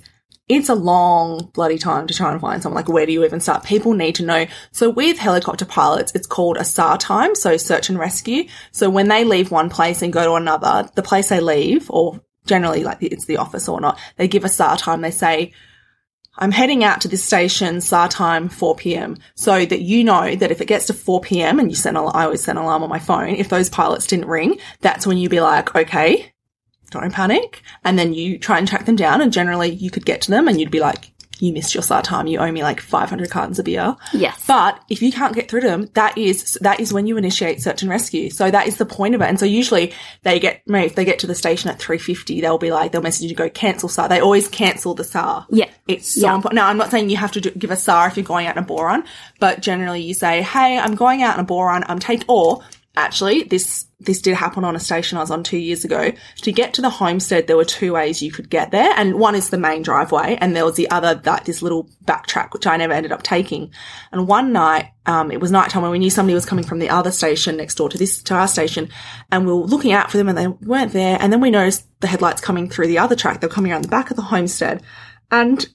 it's 0.49 0.69
a 0.69 0.75
long 0.75 1.49
bloody 1.53 1.77
time 1.77 2.07
to 2.07 2.13
try 2.13 2.31
and 2.31 2.41
find 2.41 2.61
someone. 2.61 2.81
Like, 2.81 2.89
where 2.89 3.05
do 3.05 3.13
you 3.13 3.23
even 3.23 3.39
start? 3.39 3.63
People 3.63 3.93
need 3.93 4.15
to 4.15 4.25
know. 4.25 4.45
So 4.71 4.89
with 4.89 5.17
helicopter 5.17 5.65
pilots, 5.65 6.11
it's 6.15 6.27
called 6.27 6.57
a 6.57 6.65
SAR 6.65 6.97
time, 6.97 7.35
so 7.35 7.55
search 7.55 7.89
and 7.89 7.97
rescue. 7.97 8.45
So 8.71 8.89
when 8.89 9.07
they 9.07 9.23
leave 9.23 9.51
one 9.51 9.69
place 9.69 10.01
and 10.01 10.11
go 10.11 10.25
to 10.25 10.33
another, 10.33 10.89
the 10.95 11.03
place 11.03 11.29
they 11.29 11.39
leave, 11.39 11.89
or 11.89 12.21
generally 12.45 12.83
like 12.83 12.97
it's 13.01 13.25
the 13.25 13.37
office 13.37 13.69
or 13.69 13.79
not, 13.79 13.97
they 14.17 14.27
give 14.27 14.43
a 14.43 14.49
SAR 14.49 14.75
time. 14.75 15.01
They 15.01 15.11
say, 15.11 15.53
I'm 16.35 16.51
heading 16.51 16.83
out 16.83 17.01
to 17.01 17.07
this 17.07 17.23
station, 17.23 17.79
SAR 17.79 18.09
time 18.09 18.49
4 18.49 18.75
p.m. 18.75 19.17
So 19.35 19.65
that 19.65 19.81
you 19.81 20.03
know 20.03 20.35
that 20.35 20.51
if 20.51 20.61
it 20.61 20.67
gets 20.67 20.87
to 20.87 20.93
4 20.93 21.21
p.m. 21.21 21.59
and 21.59 21.69
you 21.69 21.75
send, 21.75 21.97
I 21.97 22.25
always 22.25 22.43
send 22.43 22.57
an 22.57 22.65
alarm 22.65 22.83
on 22.83 22.89
my 22.89 22.99
phone, 22.99 23.29
if 23.29 23.49
those 23.49 23.69
pilots 23.69 24.07
didn't 24.07 24.27
ring, 24.27 24.59
that's 24.81 25.07
when 25.07 25.17
you'd 25.17 25.31
be 25.31 25.41
like, 25.41 25.75
okay, 25.75 26.32
don't 27.01 27.13
panic. 27.13 27.61
And 27.83 27.97
then 27.99 28.13
you 28.13 28.37
try 28.37 28.57
and 28.57 28.67
track 28.67 28.85
them 28.85 28.95
down. 28.95 29.21
And 29.21 29.31
generally 29.33 29.69
you 29.71 29.91
could 29.91 30.05
get 30.05 30.21
to 30.21 30.31
them 30.31 30.47
and 30.47 30.59
you'd 30.59 30.71
be 30.71 30.79
like, 30.79 31.09
you 31.39 31.51
missed 31.51 31.73
your 31.73 31.83
SAR 31.83 32.01
time. 32.03 32.27
You 32.27 32.37
owe 32.39 32.51
me 32.51 32.63
like 32.63 32.79
500 32.79 33.29
cartons 33.29 33.59
of 33.59 33.65
beer. 33.65 33.97
Yes. 34.13 34.45
But 34.47 34.81
if 34.87 35.01
you 35.01 35.11
can't 35.11 35.35
get 35.35 35.49
through 35.49 35.61
to 35.61 35.67
them, 35.67 35.89
that 35.95 36.17
is 36.17 36.57
that 36.61 36.79
is 36.79 36.93
when 36.93 37.05
you 37.05 37.17
initiate 37.17 37.61
search 37.61 37.81
and 37.81 37.89
rescue. 37.91 38.29
So 38.29 38.49
that 38.49 38.67
is 38.67 38.77
the 38.77 38.85
point 38.85 39.13
of 39.13 39.19
it. 39.21 39.25
And 39.25 39.37
so 39.37 39.45
usually 39.45 39.91
they 40.21 40.39
get 40.39 40.61
maybe 40.67 40.85
if 40.85 40.95
they 40.95 41.03
get 41.03 41.19
to 41.19 41.27
the 41.27 41.35
station 41.35 41.69
at 41.69 41.79
three 41.79 41.97
fifty, 41.97 42.39
they'll 42.39 42.59
be 42.59 42.71
like 42.71 42.91
they'll 42.93 43.01
message 43.01 43.23
you 43.23 43.29
to 43.29 43.35
go 43.35 43.49
cancel 43.49 43.89
SAR. 43.89 44.07
They 44.07 44.21
always 44.21 44.47
cancel 44.47 44.93
the 44.93 45.03
SAR. 45.03 45.45
Yeah. 45.49 45.67
It's 45.87 46.13
so 46.13 46.27
Yeah. 46.27 46.35
important. 46.35 46.55
Now 46.55 46.67
I'm 46.67 46.77
not 46.77 46.91
saying 46.91 47.09
you 47.09 47.17
have 47.17 47.31
to 47.33 47.41
do, 47.41 47.49
give 47.51 47.71
a 47.71 47.75
SAR 47.75 48.07
if 48.07 48.15
you're 48.15 48.23
going 48.25 48.45
out 48.47 48.55
in 48.55 48.63
a 48.63 48.65
bore 48.65 48.85
run, 48.85 49.03
but 49.39 49.59
generally 49.59 50.01
you 50.01 50.13
say, 50.13 50.43
hey, 50.43 50.77
I'm 50.77 50.95
going 50.95 51.23
out 51.23 51.33
in 51.33 51.41
a 51.41 51.45
bore 51.45 51.65
run. 51.65 51.83
I'm 51.89 51.99
taking 51.99 52.25
or 52.29 52.63
actually 52.95 53.43
this 53.43 53.85
this 53.99 54.21
did 54.21 54.35
happen 54.35 54.65
on 54.65 54.75
a 54.75 54.79
station 54.79 55.17
I 55.17 55.21
was 55.21 55.31
on 55.31 55.43
two 55.43 55.57
years 55.57 55.85
ago. 55.85 56.11
To 56.41 56.51
get 56.51 56.73
to 56.73 56.81
the 56.81 56.89
homestead, 56.89 57.47
there 57.47 57.55
were 57.55 57.63
two 57.63 57.93
ways 57.93 58.21
you 58.21 58.31
could 58.31 58.49
get 58.49 58.71
there, 58.71 58.93
and 58.97 59.15
one 59.15 59.33
is 59.33 59.49
the 59.49 59.57
main 59.57 59.81
driveway, 59.81 60.37
and 60.41 60.55
there 60.55 60.65
was 60.65 60.75
the 60.75 60.89
other 60.89 61.15
that 61.15 61.45
this 61.45 61.61
little 61.61 61.89
backtrack 62.05 62.51
which 62.51 62.67
I 62.67 62.75
never 62.77 62.93
ended 62.93 63.13
up 63.13 63.23
taking. 63.23 63.71
And 64.11 64.27
one 64.27 64.51
night, 64.51 64.89
um, 65.05 65.31
it 65.31 65.39
was 65.39 65.51
nighttime, 65.51 65.83
and 65.83 65.91
we 65.91 65.99
knew 65.99 66.09
somebody 66.09 66.33
was 66.33 66.45
coming 66.45 66.65
from 66.65 66.79
the 66.79 66.89
other 66.89 67.11
station 67.11 67.57
next 67.57 67.75
door 67.75 67.89
to 67.89 67.97
this 67.97 68.21
to 68.23 68.35
our 68.35 68.47
station, 68.47 68.89
and 69.31 69.45
we 69.45 69.53
were 69.53 69.59
looking 69.59 69.93
out 69.93 70.11
for 70.11 70.17
them, 70.17 70.27
and 70.27 70.37
they 70.37 70.47
weren't 70.47 70.93
there. 70.93 71.17
And 71.19 71.31
then 71.31 71.41
we 71.41 71.51
noticed 71.51 71.87
the 72.01 72.07
headlights 72.07 72.41
coming 72.41 72.69
through 72.69 72.87
the 72.87 72.99
other 72.99 73.15
track. 73.15 73.39
They're 73.39 73.49
coming 73.49 73.71
around 73.71 73.83
the 73.83 73.87
back 73.87 74.11
of 74.11 74.17
the 74.17 74.23
homestead, 74.23 74.83
and 75.31 75.65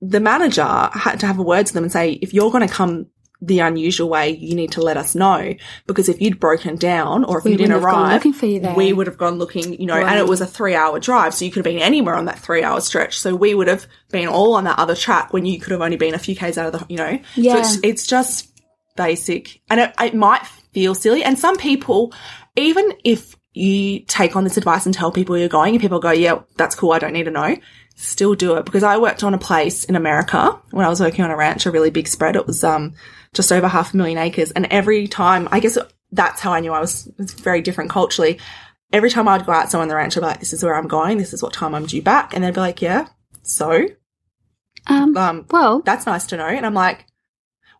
the 0.00 0.20
manager 0.20 0.90
had 0.92 1.20
to 1.20 1.26
have 1.26 1.38
a 1.38 1.42
word 1.42 1.66
to 1.66 1.74
them 1.74 1.82
and 1.82 1.92
say, 1.92 2.12
if 2.12 2.32
you're 2.32 2.52
going 2.52 2.66
to 2.66 2.72
come 2.72 3.06
the 3.40 3.60
unusual 3.60 4.08
way, 4.08 4.30
you 4.30 4.54
need 4.56 4.72
to 4.72 4.80
let 4.80 4.96
us 4.96 5.14
know 5.14 5.54
because 5.86 6.08
if 6.08 6.20
you'd 6.20 6.40
broken 6.40 6.74
down 6.74 7.22
or 7.24 7.38
if 7.38 7.44
We 7.44 7.52
you 7.52 7.56
didn't 7.58 7.72
wouldn't 7.74 7.84
have 7.86 7.94
gone 7.94 8.04
arrive, 8.06 8.14
looking 8.14 8.32
for 8.32 8.46
you 8.46 8.58
there. 8.60 8.74
we 8.74 8.92
would 8.92 9.06
have 9.06 9.16
gone 9.16 9.38
looking, 9.38 9.80
you 9.80 9.86
know, 9.86 9.94
and 9.94 10.18
it 10.18 10.26
was 10.26 10.40
a 10.40 10.46
three 10.46 10.74
hour 10.74 10.98
drive. 10.98 11.34
So 11.34 11.44
you 11.44 11.52
could 11.52 11.64
have 11.64 11.72
been 11.72 11.82
anywhere 11.82 12.16
on 12.16 12.24
that 12.24 12.40
three 12.40 12.64
hour 12.64 12.80
stretch. 12.80 13.18
So 13.18 13.36
we 13.36 13.54
would 13.54 13.68
have 13.68 13.86
been 14.10 14.26
all 14.28 14.54
on 14.54 14.64
that 14.64 14.78
other 14.78 14.96
track 14.96 15.32
when 15.32 15.46
you 15.46 15.60
could 15.60 15.70
have 15.70 15.80
only 15.80 15.96
been 15.96 16.14
a 16.14 16.18
few 16.18 16.34
Ks 16.34 16.58
out 16.58 16.72
of 16.74 16.80
the, 16.80 16.86
you 16.88 16.96
know, 16.96 17.18
Yeah. 17.36 17.52
so 17.54 17.58
it's, 17.60 17.78
it's 17.84 18.06
just 18.08 18.48
basic 18.96 19.60
and 19.70 19.80
it, 19.80 19.94
it 20.00 20.14
might 20.14 20.44
feel 20.72 20.94
silly. 20.94 21.22
And 21.22 21.38
some 21.38 21.56
people, 21.56 22.12
even 22.56 22.92
if 23.04 23.36
you 23.54 24.00
take 24.00 24.36
on 24.36 24.44
this 24.44 24.56
advice 24.56 24.84
and 24.86 24.94
tell 24.94 25.10
people 25.12 25.36
you're 25.38 25.48
going 25.48 25.74
and 25.74 25.80
people 25.80 26.00
go, 26.00 26.10
yeah, 26.10 26.40
that's 26.56 26.74
cool. 26.74 26.92
I 26.92 26.98
don't 26.98 27.12
need 27.12 27.24
to 27.24 27.30
know. 27.30 27.56
Still 28.00 28.36
do 28.36 28.54
it 28.54 28.64
because 28.64 28.84
I 28.84 28.96
worked 28.98 29.24
on 29.24 29.34
a 29.34 29.38
place 29.38 29.82
in 29.82 29.96
America 29.96 30.56
when 30.70 30.86
I 30.86 30.88
was 30.88 31.00
working 31.00 31.24
on 31.24 31.32
a 31.32 31.36
ranch, 31.36 31.66
a 31.66 31.72
really 31.72 31.90
big 31.90 32.06
spread. 32.06 32.36
It 32.36 32.46
was, 32.46 32.62
um, 32.62 32.94
just 33.34 33.50
over 33.50 33.66
half 33.66 33.92
a 33.92 33.96
million 33.96 34.18
acres. 34.18 34.52
And 34.52 34.66
every 34.70 35.08
time, 35.08 35.48
I 35.50 35.58
guess 35.58 35.76
that's 36.12 36.40
how 36.40 36.52
I 36.52 36.60
knew 36.60 36.72
I 36.72 36.80
was, 36.80 37.10
was 37.18 37.32
very 37.34 37.60
different 37.60 37.90
culturally. 37.90 38.38
Every 38.92 39.10
time 39.10 39.26
I'd 39.26 39.44
go 39.44 39.52
out 39.52 39.68
somewhere 39.68 39.82
on 39.82 39.88
the 39.88 39.96
ranch, 39.96 40.16
I'd 40.16 40.20
be 40.20 40.26
like, 40.26 40.40
this 40.40 40.52
is 40.52 40.62
where 40.62 40.76
I'm 40.76 40.86
going. 40.88 41.18
This 41.18 41.32
is 41.32 41.42
what 41.42 41.52
time 41.52 41.74
I'm 41.74 41.86
due 41.86 42.00
back. 42.00 42.34
And 42.34 42.44
they'd 42.44 42.54
be 42.54 42.60
like, 42.60 42.80
yeah. 42.80 43.08
So, 43.42 43.88
Um, 44.86 45.16
um, 45.16 45.46
well, 45.50 45.80
that's 45.80 46.06
nice 46.06 46.26
to 46.28 46.36
know. 46.36 46.46
And 46.46 46.64
I'm 46.64 46.74
like, 46.74 47.04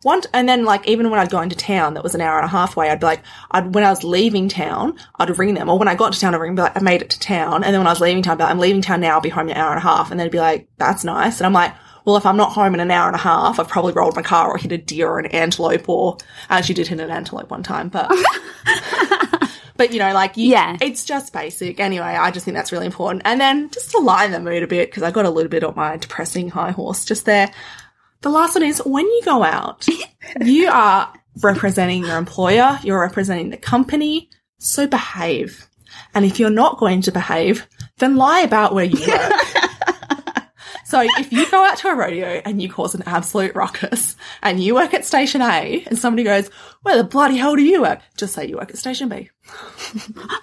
one, 0.03 0.21
and 0.33 0.47
then 0.47 0.63
like 0.65 0.87
even 0.87 1.09
when 1.09 1.19
I'd 1.19 1.29
go 1.29 1.41
into 1.41 1.55
town, 1.55 1.93
that 1.95 2.03
was 2.03 2.15
an 2.15 2.21
hour 2.21 2.37
and 2.37 2.45
a 2.45 2.49
half 2.49 2.75
away. 2.77 2.89
I'd 2.89 2.99
be 2.99 3.05
like, 3.05 3.21
I'd 3.51 3.73
when 3.75 3.83
I 3.83 3.89
was 3.89 4.03
leaving 4.03 4.47
town, 4.49 4.97
I'd 5.17 5.37
ring 5.37 5.53
them, 5.53 5.69
or 5.69 5.77
when 5.77 5.87
I 5.87 5.95
got 5.95 6.13
to 6.13 6.19
town, 6.19 6.33
I'd 6.33 6.37
ring, 6.41 6.55
be 6.55 6.61
like, 6.61 6.77
I 6.77 6.81
made 6.81 7.01
it 7.01 7.09
to 7.11 7.19
town. 7.19 7.63
And 7.63 7.73
then 7.73 7.79
when 7.79 7.87
I 7.87 7.91
was 7.91 7.99
leaving 8.01 8.23
town, 8.23 8.33
I'd 8.33 8.37
be 8.37 8.43
like, 8.43 8.51
I'm 8.51 8.59
leaving 8.59 8.81
town 8.81 9.01
now. 9.01 9.15
I'll 9.15 9.21
be 9.21 9.29
home 9.29 9.49
in 9.49 9.55
an 9.55 9.61
hour 9.61 9.71
and 9.71 9.77
a 9.79 9.81
half. 9.81 10.11
And 10.11 10.19
they'd 10.19 10.31
be 10.31 10.39
like, 10.39 10.67
that's 10.77 11.03
nice. 11.03 11.39
And 11.39 11.45
I'm 11.45 11.53
like, 11.53 11.73
well, 12.05 12.15
if 12.17 12.25
I'm 12.25 12.37
not 12.37 12.53
home 12.53 12.73
in 12.73 12.79
an 12.79 12.91
hour 12.91 13.07
and 13.07 13.15
a 13.15 13.19
half, 13.19 13.59
I've 13.59 13.67
probably 13.67 13.93
rolled 13.93 14.15
my 14.15 14.21
car 14.21 14.49
or 14.49 14.57
hit 14.57 14.71
a 14.71 14.77
deer 14.77 15.07
or 15.09 15.19
an 15.19 15.27
antelope, 15.27 15.87
or 15.89 16.17
I 16.49 16.57
actually 16.57 16.75
did 16.75 16.87
hit 16.87 16.99
an 16.99 17.11
antelope 17.11 17.51
one 17.51 17.63
time, 17.63 17.89
but. 17.89 18.09
But 19.77 19.93
you 19.93 19.99
know, 19.99 20.13
like 20.13 20.35
you, 20.35 20.51
Yeah. 20.51 20.75
it's 20.81 21.05
just 21.05 21.31
basic. 21.31 21.79
Anyway, 21.79 22.03
I 22.05 22.31
just 22.31 22.43
think 22.43 22.55
that's 22.55 22.73
really 22.73 22.85
important. 22.85 23.21
And 23.23 23.39
then 23.39 23.69
just 23.69 23.91
to 23.91 23.99
lighten 23.99 24.33
the 24.33 24.41
mood 24.41 24.61
a 24.61 24.67
bit, 24.67 24.89
because 24.91 25.03
I 25.03 25.11
got 25.11 25.23
a 25.23 25.29
little 25.29 25.49
bit 25.49 25.63
on 25.63 25.73
my 25.73 25.95
depressing 25.95 26.49
high 26.49 26.71
horse 26.71 27.05
just 27.05 27.23
there. 27.25 27.49
The 28.21 28.29
last 28.29 28.55
one 28.55 28.63
is 28.63 28.81
when 28.85 29.05
you 29.05 29.21
go 29.23 29.43
out, 29.43 29.87
you 30.41 30.67
are 30.69 31.13
representing 31.41 32.03
your 32.03 32.17
employer, 32.17 32.79
you're 32.83 32.99
representing 32.99 33.49
the 33.49 33.57
company, 33.57 34.29
so 34.57 34.87
behave. 34.87 35.67
And 36.13 36.25
if 36.25 36.39
you're 36.39 36.49
not 36.49 36.77
going 36.77 37.01
to 37.03 37.11
behave, 37.11 37.67
then 37.97 38.17
lie 38.17 38.41
about 38.41 38.73
where 38.73 38.85
you 38.85 38.99
work. 39.07 39.33
so 40.85 41.01
if 41.17 41.31
you 41.31 41.49
go 41.49 41.63
out 41.63 41.77
to 41.77 41.87
a 41.87 41.95
rodeo 41.95 42.41
and 42.43 42.61
you 42.61 42.69
cause 42.69 42.93
an 42.93 43.03
absolute 43.05 43.55
ruckus 43.55 44.15
and 44.43 44.61
you 44.61 44.75
work 44.75 44.93
at 44.93 45.05
station 45.05 45.41
A 45.41 45.83
and 45.87 45.97
somebody 45.97 46.23
goes, 46.23 46.49
where 46.81 46.97
the 46.97 47.03
bloody 47.05 47.37
hell 47.37 47.55
do 47.55 47.63
you 47.63 47.81
work? 47.81 48.01
Just 48.17 48.33
say 48.33 48.47
you 48.47 48.57
work 48.57 48.69
at 48.69 48.77
station 48.77 49.07
B. 49.07 49.29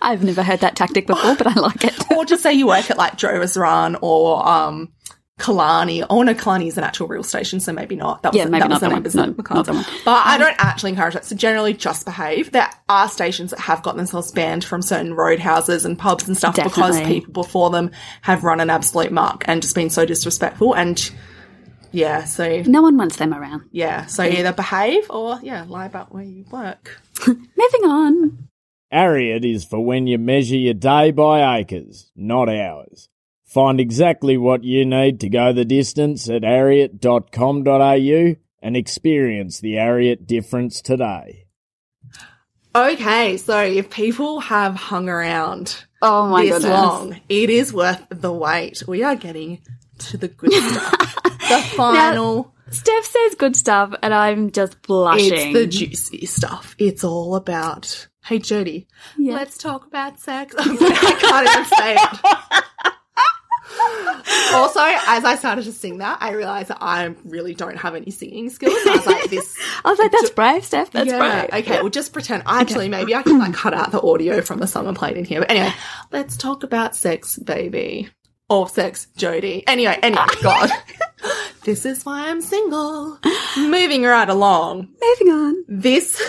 I've 0.01 0.25
never 0.25 0.43
heard 0.43 0.61
that 0.61 0.77
tactic 0.77 1.07
before, 1.07 1.37
but 1.37 1.47
I 1.47 1.61
like 1.61 1.85
it. 1.85 2.11
or 2.11 2.25
just 2.25 2.43
say 2.43 2.55
you 2.55 2.67
work 2.67 2.91
at 2.91 2.97
like 2.97 3.19
Drovers 3.19 3.57
Run 3.57 3.97
or 4.01 4.47
um 4.49 4.93
Killarney. 5.39 6.03
Oh 6.09 6.23
no, 6.23 6.35
Killarney 6.35 6.69
is 6.69 6.79
an 6.79 6.85
actual 6.85 7.09
real 7.09 7.23
station, 7.23 7.61
so 7.61 7.73
maybe 7.73 7.95
not. 7.95 8.23
That 8.23 8.33
was, 8.33 8.39
Yeah, 8.39 8.45
maybe 8.47 8.61
that 8.63 8.69
not 8.69 8.71
was 8.71 8.81
the 8.81 8.87
that 8.87 8.93
name, 8.95 9.03
one. 9.03 9.07
isn't? 9.07 9.21
No, 9.31 9.35
McCarthy. 9.37 9.57
not 9.59 9.67
that 9.67 9.75
one. 9.75 9.85
But 10.05 10.27
I 10.27 10.35
um, 10.37 10.41
don't 10.41 10.57
actually 10.59 10.91
encourage 10.91 11.15
that. 11.15 11.25
So 11.27 11.37
generally, 11.37 11.75
just 11.75 12.07
behave. 12.07 12.53
There 12.53 12.69
are 12.89 13.09
stations 13.09 13.51
that 13.51 13.61
have 13.61 13.83
got 13.83 13.97
themselves 13.97 14.33
banned 14.33 14.65
from 14.65 14.81
certain 14.83 15.13
roadhouses 15.15 15.85
and 15.85 15.99
pubs 15.99 16.27
and 16.27 16.37
stuff 16.37 16.57
because 16.57 17.01
people 17.03 17.33
before 17.33 17.69
them 17.71 17.91
have 18.23 18.45
run 18.45 18.61
an 18.61 18.71
absolute 18.71 19.13
muck 19.13 19.45
and 19.47 19.61
just 19.61 19.75
been 19.75 19.91
so 19.91 20.07
disrespectful. 20.07 20.75
And 20.75 21.11
yeah, 21.93 22.25
so 22.25 22.63
No 22.63 22.81
one 22.83 22.97
wants 22.97 23.17
them 23.17 23.35
around. 23.35 23.63
yeah, 23.73 24.07
so 24.07 24.23
either 24.25 24.53
behave 24.53 25.11
or 25.11 25.39
yeah, 25.43 25.65
lie 25.69 25.87
about 25.87 26.15
where 26.15 26.25
you 26.25 26.45
work. 26.51 27.01
Moving 27.27 27.85
on. 27.85 28.49
Ariat 28.93 29.45
is 29.45 29.65
for 29.65 29.85
when 29.85 30.07
you 30.07 30.17
measure 30.17 30.57
your 30.57 30.75
day 30.75 31.11
by 31.11 31.59
acres, 31.59 32.11
not 32.17 32.49
hours. 32.49 33.09
Find 33.57 33.81
exactly 33.81 34.37
what 34.37 34.65
you 34.65 34.85
need 34.85 35.19
to 35.21 35.31
go 35.31 35.51
the 35.51 35.65
distance 35.65 36.29
at 36.29 36.43
ariat.com.au 36.43 38.35
and 38.61 38.77
experience 38.77 39.61
the 39.61 39.77
Ariat 39.77 40.27
difference 40.27 40.83
today. 40.83 41.47
Okay, 42.75 43.39
so 43.39 43.59
if 43.63 43.89
people 43.89 44.41
have 44.41 44.75
hung 44.75 45.09
around 45.09 45.85
Oh 46.03 46.29
my 46.29 46.43
this 46.45 46.57
goodness. 46.65 46.71
long, 46.71 47.19
it 47.31 47.49
is 47.49 47.73
worth 47.73 48.05
the 48.11 48.31
wait. 48.31 48.83
We 48.87 49.03
are 49.03 49.17
getting 49.17 49.63
to 50.01 50.19
the 50.19 50.29
good 50.29 50.53
stuff. 50.75 51.15
the 51.49 51.63
final, 51.77 52.53
Steph 52.71 53.05
says 53.07 53.37
good 53.37 53.57
stuff, 53.57 53.95
and 54.03 54.13
I'm 54.13 54.51
just 54.51 54.83
blushing. 54.83 55.33
it's 55.33 55.53
the 55.59 55.67
juicy 55.67 56.27
stuff. 56.27 56.77
It's 56.79 57.05
all 57.05 57.35
about, 57.37 58.07
hey 58.27 58.39
Jody, 58.39 58.87
Yeah. 59.17 59.33
let's 59.37 59.57
talk 59.57 59.87
about 59.87 60.21
sex. 60.21 60.55
I'm 60.59 60.77
sorry, 60.79 60.93
I 60.95 61.13
can't 61.19 61.49
even 61.49 61.65
say 61.65 61.95
it. 61.97 62.93
also, 64.55 64.81
as 64.81 65.25
I 65.25 65.37
started 65.37 65.65
to 65.65 65.73
sing 65.73 65.99
that, 65.99 66.19
I 66.21 66.33
realized 66.33 66.69
that 66.69 66.79
I 66.81 67.15
really 67.25 67.55
don't 67.55 67.77
have 67.77 67.95
any 67.95 68.11
singing 68.11 68.51
skills. 68.51 68.75
I 68.87 68.97
was 68.97 69.07
like, 69.07 69.25
this 69.31 69.57
I 69.85 69.91
was 69.91 69.99
like, 69.99 70.13
that's 70.13 70.31
brave, 70.31 70.65
Steph. 70.65 70.91
That's 70.91 71.11
yeah. 71.11 71.47
brave. 71.47 71.65
Okay, 71.65 71.81
well, 71.81 71.91
just 71.91 72.13
pretend. 72.13 72.45
Actually, 72.47 72.89
maybe 72.89 73.15
I 73.15 73.23
can 73.23 73.39
like 73.39 73.55
cut 73.55 73.75
out 73.75 73.93
the 73.93 74.01
audio 74.01 74.41
from 74.43 74.59
the 74.59 74.67
song 74.67 74.87
I 74.87 74.95
played 74.95 75.17
in 75.17 75.25
here. 75.25 75.41
But 75.41 75.51
anyway, 75.51 75.73
let's 76.13 76.37
talk 76.37 76.63
about 76.63 76.97
sex, 76.97 77.39
baby. 77.39 78.09
Or 78.49 78.69
sex, 78.69 79.09
Jody. 79.17 79.65
Anyway, 79.67 79.99
anyway, 80.03 80.23
God. 80.41 80.71
this 81.65 81.85
is 81.85 82.07
why 82.07 82.29
I'm 82.29 82.41
single. 82.41 83.19
Moving 83.57 84.05
right 84.05 84.29
along. 84.29 84.89
Moving 85.03 85.29
on. 85.35 85.65
This 85.67 86.23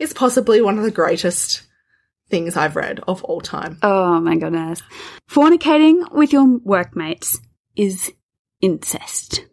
is 0.00 0.12
possibly 0.12 0.60
one 0.60 0.76
of 0.76 0.84
the 0.84 0.90
greatest 0.90 1.62
things 2.28 2.56
I've 2.56 2.76
read 2.76 3.00
of 3.06 3.22
all 3.24 3.40
time. 3.40 3.78
Oh 3.82 4.20
my 4.20 4.36
goodness. 4.36 4.82
Fornicating 5.30 6.10
with 6.12 6.32
your 6.32 6.58
workmates 6.58 7.40
is 7.76 8.12
incest. 8.60 9.44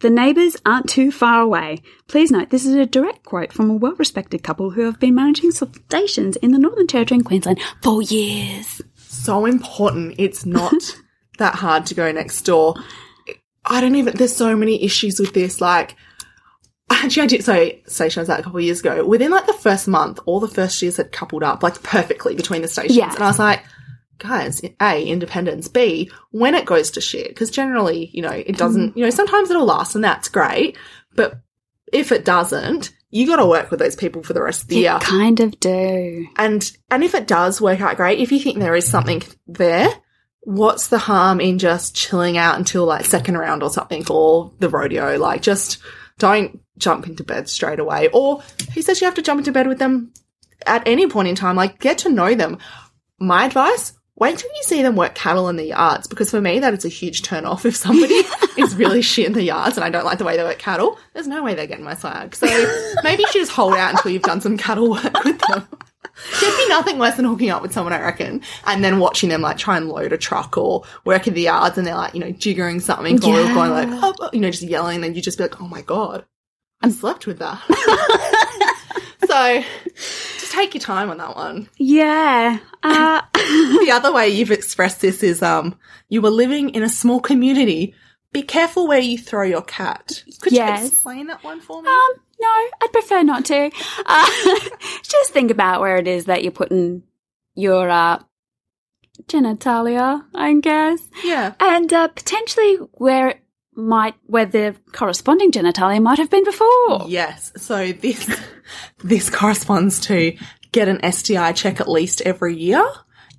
The 0.00 0.10
neighbours 0.10 0.56
aren't 0.66 0.88
too 0.88 1.10
far 1.10 1.40
away. 1.40 1.78
Please 2.08 2.30
note 2.30 2.50
this 2.50 2.66
is 2.66 2.74
a 2.74 2.84
direct 2.84 3.24
quote 3.24 3.52
from 3.52 3.70
a 3.70 3.74
well 3.74 3.94
respected 3.96 4.42
couple 4.42 4.70
who 4.70 4.82
have 4.82 5.00
been 5.00 5.14
managing 5.14 5.50
stations 5.50 6.36
in 6.36 6.52
the 6.52 6.58
Northern 6.58 6.86
Territory 6.86 7.18
and 7.18 7.24
Queensland 7.24 7.60
for 7.80 8.02
years. 8.02 8.82
so 8.96 9.46
important. 9.46 10.16
It's 10.18 10.44
not 10.44 10.74
that 11.38 11.54
hard 11.54 11.86
to 11.86 11.94
go 11.94 12.12
next 12.12 12.42
door. 12.42 12.74
I 13.64 13.80
don't 13.80 13.94
even, 13.94 14.14
there's 14.16 14.36
so 14.36 14.54
many 14.54 14.84
issues 14.84 15.18
with 15.18 15.32
this. 15.32 15.60
Like, 15.62 15.96
actually, 16.90 17.22
I 17.22 17.26
did, 17.26 17.44
so 17.44 17.70
station 17.86 18.20
I 18.20 18.22
was 18.22 18.30
at 18.30 18.40
a 18.40 18.42
couple 18.42 18.58
of 18.58 18.64
years 18.64 18.80
ago. 18.80 19.06
Within 19.06 19.30
like 19.30 19.46
the 19.46 19.52
first 19.52 19.88
month, 19.88 20.20
all 20.26 20.40
the 20.40 20.48
first 20.48 20.80
years 20.82 20.96
had 20.96 21.12
coupled 21.12 21.42
up 21.42 21.62
like 21.62 21.82
perfectly 21.82 22.34
between 22.34 22.62
the 22.62 22.68
stations. 22.68 22.96
Yeah. 22.96 23.12
And 23.12 23.22
I 23.22 23.26
was 23.26 23.38
like, 23.38 23.62
guys, 24.18 24.62
A, 24.80 25.04
independence. 25.04 25.68
B, 25.68 26.10
when 26.30 26.54
it 26.54 26.66
goes 26.66 26.92
to 26.92 27.00
shit, 27.00 27.28
because 27.28 27.50
generally, 27.50 28.10
you 28.12 28.22
know, 28.22 28.30
it 28.30 28.56
doesn't, 28.56 28.90
mm-hmm. 28.90 28.98
you 28.98 29.04
know, 29.04 29.10
sometimes 29.10 29.50
it'll 29.50 29.64
last 29.64 29.94
and 29.94 30.04
that's 30.04 30.28
great. 30.28 30.76
But 31.14 31.40
if 31.92 32.12
it 32.12 32.24
doesn't, 32.24 32.92
you 33.10 33.26
got 33.26 33.36
to 33.36 33.46
work 33.46 33.70
with 33.70 33.78
those 33.78 33.94
people 33.94 34.22
for 34.22 34.32
the 34.32 34.42
rest 34.42 34.62
of 34.62 34.68
the 34.68 34.76
year. 34.76 34.98
Kind 35.00 35.40
of 35.40 35.58
do. 35.60 36.26
And 36.36 36.68
and 36.90 37.04
if 37.04 37.14
it 37.14 37.28
does 37.28 37.60
work 37.60 37.80
out 37.80 37.96
great, 37.96 38.18
if 38.18 38.32
you 38.32 38.40
think 38.40 38.58
there 38.58 38.74
is 38.74 38.88
something 38.88 39.22
there, 39.46 39.88
what's 40.40 40.88
the 40.88 40.98
harm 40.98 41.40
in 41.40 41.58
just 41.58 41.94
chilling 41.94 42.36
out 42.36 42.58
until 42.58 42.84
like 42.84 43.04
second 43.04 43.38
round 43.38 43.62
or 43.62 43.70
something 43.70 44.04
or 44.10 44.52
the 44.58 44.68
rodeo? 44.68 45.16
Like 45.16 45.42
just 45.42 45.78
don't 46.18 46.60
jump 46.78 47.06
into 47.06 47.24
bed 47.24 47.48
straight 47.48 47.78
away. 47.78 48.08
Or 48.12 48.42
who 48.74 48.82
says 48.82 49.00
you 49.00 49.06
have 49.06 49.14
to 49.14 49.22
jump 49.22 49.38
into 49.38 49.52
bed 49.52 49.66
with 49.66 49.78
them 49.78 50.12
at 50.66 50.86
any 50.86 51.08
point 51.08 51.28
in 51.28 51.34
time? 51.34 51.56
Like 51.56 51.80
get 51.80 51.98
to 51.98 52.08
know 52.08 52.34
them. 52.34 52.58
My 53.18 53.46
advice, 53.46 53.92
wait 54.16 54.38
till 54.38 54.50
you 54.50 54.62
see 54.62 54.82
them 54.82 54.96
work 54.96 55.14
cattle 55.14 55.48
in 55.48 55.56
the 55.56 55.64
yards 55.64 56.06
because 56.06 56.30
for 56.30 56.40
me 56.40 56.58
that 56.60 56.74
is 56.74 56.84
a 56.84 56.88
huge 56.88 57.22
turn 57.22 57.44
off 57.44 57.64
if 57.64 57.74
somebody 57.76 58.14
is 58.56 58.76
really 58.76 59.02
shit 59.02 59.26
in 59.26 59.32
the 59.32 59.42
yards 59.42 59.76
and 59.76 59.84
I 59.84 59.90
don't 59.90 60.04
like 60.04 60.18
the 60.18 60.24
way 60.24 60.36
they 60.36 60.44
work 60.44 60.58
cattle, 60.58 60.98
there's 61.12 61.28
no 61.28 61.42
way 61.42 61.54
they're 61.54 61.66
getting 61.66 61.84
my 61.84 61.94
swag. 61.94 62.34
So 62.34 62.46
maybe 63.02 63.22
you 63.22 63.28
should 63.28 63.40
just 63.40 63.52
hold 63.52 63.74
out 63.74 63.94
until 63.94 64.10
you've 64.10 64.22
done 64.22 64.40
some 64.40 64.56
cattle 64.56 64.90
work 64.90 65.24
with 65.24 65.40
them. 65.48 65.68
There'd 66.40 66.56
be 66.56 66.68
nothing 66.68 66.98
worse 66.98 67.16
than 67.16 67.24
hooking 67.24 67.50
up 67.50 67.60
with 67.62 67.72
someone, 67.72 67.92
I 67.92 68.00
reckon, 68.00 68.40
and 68.66 68.84
then 68.84 68.98
watching 69.00 69.28
them 69.30 69.40
like 69.42 69.58
try 69.58 69.76
and 69.76 69.88
load 69.88 70.12
a 70.12 70.18
truck 70.18 70.56
or 70.56 70.84
work 71.04 71.26
in 71.26 71.34
the 71.34 71.42
yards 71.42 71.76
and 71.76 71.86
they're 71.86 71.94
like, 71.96 72.14
you 72.14 72.20
know, 72.20 72.32
jiggering 72.32 72.80
something 72.80 73.22
or 73.24 73.40
Yeah. 73.40 73.54
going 73.54 73.70
like, 73.72 73.88
oh, 73.90 74.14
oh, 74.20 74.30
you 74.32 74.40
know, 74.40 74.50
just 74.50 74.62
yelling 74.62 75.02
and 75.04 75.16
you 75.16 75.22
just 75.22 75.38
be 75.38 75.44
like, 75.44 75.60
oh 75.60 75.66
my 75.68 75.82
God, 75.82 76.24
I 76.82 76.90
slept 76.90 77.26
with 77.26 77.38
that. 77.40 77.60
so 79.26 79.62
just 79.96 80.52
take 80.52 80.74
your 80.74 80.80
time 80.80 81.10
on 81.10 81.18
that 81.18 81.34
one. 81.36 81.68
Yeah. 81.78 82.58
Uh, 82.82 83.20
The 83.34 83.90
other 83.92 84.12
way 84.12 84.28
you've 84.30 84.50
expressed 84.50 85.00
this 85.00 85.22
is 85.22 85.42
um 85.42 85.76
you 86.08 86.22
were 86.22 86.30
living 86.30 86.70
in 86.70 86.82
a 86.82 86.88
small 86.88 87.20
community. 87.20 87.94
Be 88.34 88.42
careful 88.42 88.86
where 88.86 88.98
you 89.00 89.16
throw 89.16 89.44
your 89.44 89.62
cat. 89.62 90.22
Could 90.42 90.52
Yes. 90.52 90.80
you 90.82 90.86
explain 90.88 91.26
that 91.28 91.42
one 91.42 91.60
for 91.62 91.80
me? 91.80 91.88
um, 91.88 92.12
no, 92.40 92.48
I'd 92.48 92.88
prefer 92.92 93.22
not 93.22 93.46
to. 93.46 93.70
Uh, 94.04 94.26
just 95.02 95.32
think 95.32 95.50
about 95.50 95.80
where 95.80 95.96
it 95.96 96.06
is 96.06 96.26
that 96.26 96.42
you're 96.42 96.52
putting 96.52 97.04
your 97.54 97.88
uh, 97.88 98.18
genitalia, 99.28 100.24
I 100.34 100.54
guess. 100.54 101.00
yeah. 101.24 101.54
and 101.60 101.92
uh, 101.92 102.08
potentially 102.08 102.76
where 102.92 103.28
it 103.28 103.40
might 103.76 104.14
where 104.26 104.46
the 104.46 104.74
corresponding 104.92 105.50
genitalia 105.50 106.00
might 106.02 106.18
have 106.18 106.30
been 106.30 106.44
before. 106.44 107.06
Yes. 107.08 107.52
So 107.56 107.92
this 107.92 108.28
this 109.04 109.30
corresponds 109.30 110.00
to 110.02 110.36
get 110.72 110.88
an 110.88 111.00
STI 111.12 111.52
check 111.52 111.80
at 111.80 111.88
least 111.88 112.20
every 112.22 112.56
year. 112.56 112.84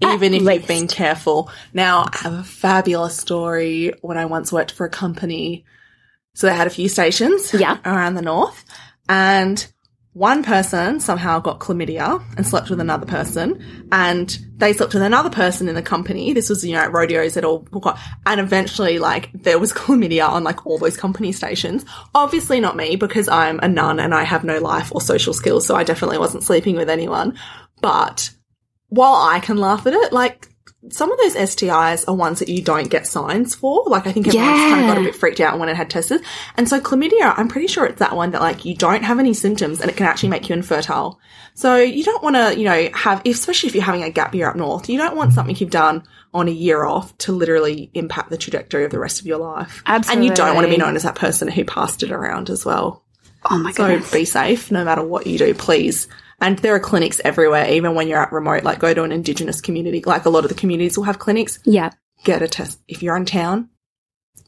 Even 0.01 0.33
if 0.33 0.41
least. 0.41 0.59
you've 0.59 0.67
been 0.67 0.87
careful. 0.87 1.49
Now, 1.73 2.05
I 2.11 2.17
have 2.17 2.33
a 2.33 2.43
fabulous 2.43 3.17
story 3.17 3.93
when 4.01 4.17
I 4.17 4.25
once 4.25 4.51
worked 4.51 4.71
for 4.71 4.85
a 4.85 4.89
company. 4.89 5.65
So 6.33 6.47
they 6.47 6.53
had 6.53 6.67
a 6.67 6.71
few 6.71 6.89
stations 6.89 7.53
Yeah. 7.53 7.77
around 7.85 8.15
the 8.15 8.21
north 8.21 8.65
and 9.07 9.65
one 10.11 10.43
person 10.43 11.01
somehow 11.01 11.39
got 11.39 11.59
chlamydia 11.59 12.23
and 12.37 12.47
slept 12.47 12.69
with 12.69 12.79
another 12.79 13.05
person 13.05 13.61
and 13.91 14.37
they 14.57 14.71
slept 14.71 14.93
with 14.93 15.03
another 15.03 15.29
person 15.29 15.67
in 15.67 15.75
the 15.75 15.81
company. 15.81 16.31
This 16.31 16.49
was, 16.49 16.63
you 16.65 16.71
know, 16.73 16.79
at 16.79 16.93
rodeos 16.93 17.33
that 17.33 17.43
all 17.43 17.59
got, 17.59 17.99
and 18.25 18.39
eventually 18.39 18.97
like 18.97 19.29
there 19.33 19.59
was 19.59 19.73
chlamydia 19.81 20.27
on 20.27 20.43
like 20.45 20.65
all 20.65 20.77
those 20.77 20.95
company 20.97 21.31
stations. 21.33 21.83
Obviously 22.13 22.59
not 22.61 22.77
me 22.77 22.95
because 22.95 23.27
I'm 23.27 23.59
a 23.61 23.67
nun 23.67 23.99
and 23.99 24.13
I 24.13 24.23
have 24.23 24.43
no 24.45 24.59
life 24.59 24.91
or 24.93 25.01
social 25.01 25.33
skills. 25.33 25.65
So 25.67 25.75
I 25.75 25.83
definitely 25.83 26.17
wasn't 26.17 26.43
sleeping 26.43 26.75
with 26.77 26.89
anyone. 26.89 27.37
But 27.81 28.29
while 28.95 29.15
I 29.15 29.39
can 29.39 29.57
laugh 29.57 29.85
at 29.85 29.93
it, 29.93 30.13
like 30.13 30.49
some 30.89 31.11
of 31.11 31.17
those 31.17 31.35
STIs 31.35 32.07
are 32.07 32.15
ones 32.15 32.39
that 32.39 32.49
you 32.49 32.61
don't 32.61 32.89
get 32.89 33.07
signs 33.07 33.55
for. 33.55 33.83
Like 33.87 34.07
I 34.07 34.11
think 34.11 34.27
everyone's 34.27 34.59
kind 34.59 34.81
of 34.81 34.87
got 34.87 34.97
a 34.97 35.03
bit 35.03 35.15
freaked 35.15 35.39
out 35.39 35.59
when 35.59 35.69
it 35.69 35.75
had 35.75 35.89
tested. 35.89 36.21
And 36.57 36.69
so 36.69 36.79
chlamydia, 36.79 37.33
I'm 37.37 37.47
pretty 37.47 37.67
sure 37.67 37.85
it's 37.85 37.99
that 37.99 38.15
one 38.15 38.31
that 38.31 38.41
like 38.41 38.65
you 38.65 38.75
don't 38.75 39.03
have 39.03 39.19
any 39.19 39.33
symptoms 39.33 39.81
and 39.81 39.89
it 39.89 39.97
can 39.97 40.05
actually 40.05 40.29
make 40.29 40.49
you 40.49 40.55
infertile. 40.55 41.19
So 41.53 41.77
you 41.77 42.03
don't 42.03 42.23
want 42.23 42.35
to, 42.35 42.57
you 42.57 42.65
know, 42.65 42.89
have, 42.93 43.21
especially 43.25 43.69
if 43.69 43.75
you're 43.75 43.83
having 43.83 44.03
a 44.03 44.09
gap 44.09 44.35
year 44.35 44.49
up 44.49 44.55
north, 44.55 44.89
you 44.89 44.97
don't 44.97 45.15
want 45.15 45.33
something 45.33 45.55
you've 45.57 45.69
done 45.69 46.03
on 46.33 46.47
a 46.47 46.51
year 46.51 46.85
off 46.85 47.17
to 47.19 47.31
literally 47.31 47.89
impact 47.93 48.29
the 48.29 48.37
trajectory 48.37 48.83
of 48.83 48.91
the 48.91 48.99
rest 48.99 49.21
of 49.21 49.25
your 49.25 49.37
life. 49.37 49.81
Absolutely. 49.85 50.27
And 50.27 50.29
you 50.29 50.35
don't 50.35 50.55
want 50.55 50.65
to 50.65 50.71
be 50.71 50.77
known 50.77 50.95
as 50.95 51.03
that 51.03 51.15
person 51.15 51.47
who 51.47 51.63
passed 51.63 52.03
it 52.03 52.11
around 52.11 52.49
as 52.49 52.65
well. 52.65 53.03
Oh 53.49 53.57
my 53.57 53.71
god. 53.71 53.75
So 53.75 53.87
goodness. 53.87 54.11
be 54.11 54.25
safe 54.25 54.71
no 54.71 54.83
matter 54.83 55.03
what 55.03 55.27
you 55.27 55.37
do, 55.37 55.53
please. 55.53 56.07
And 56.41 56.59
there 56.59 56.75
are 56.75 56.79
clinics 56.79 57.21
everywhere, 57.23 57.69
even 57.69 57.95
when 57.95 58.07
you're 58.07 58.21
at 58.21 58.31
remote, 58.31 58.63
like 58.63 58.79
go 58.79 58.93
to 58.93 59.03
an 59.03 59.11
indigenous 59.11 59.61
community. 59.61 60.01
Like 60.05 60.25
a 60.25 60.29
lot 60.29 60.43
of 60.43 60.49
the 60.49 60.55
communities 60.55 60.97
will 60.97 61.05
have 61.05 61.19
clinics. 61.19 61.59
yeah. 61.63 61.91
Get 62.23 62.41
a 62.41 62.47
test. 62.47 62.79
If 62.87 63.03
you're 63.03 63.15
in 63.17 63.25
town, 63.25 63.69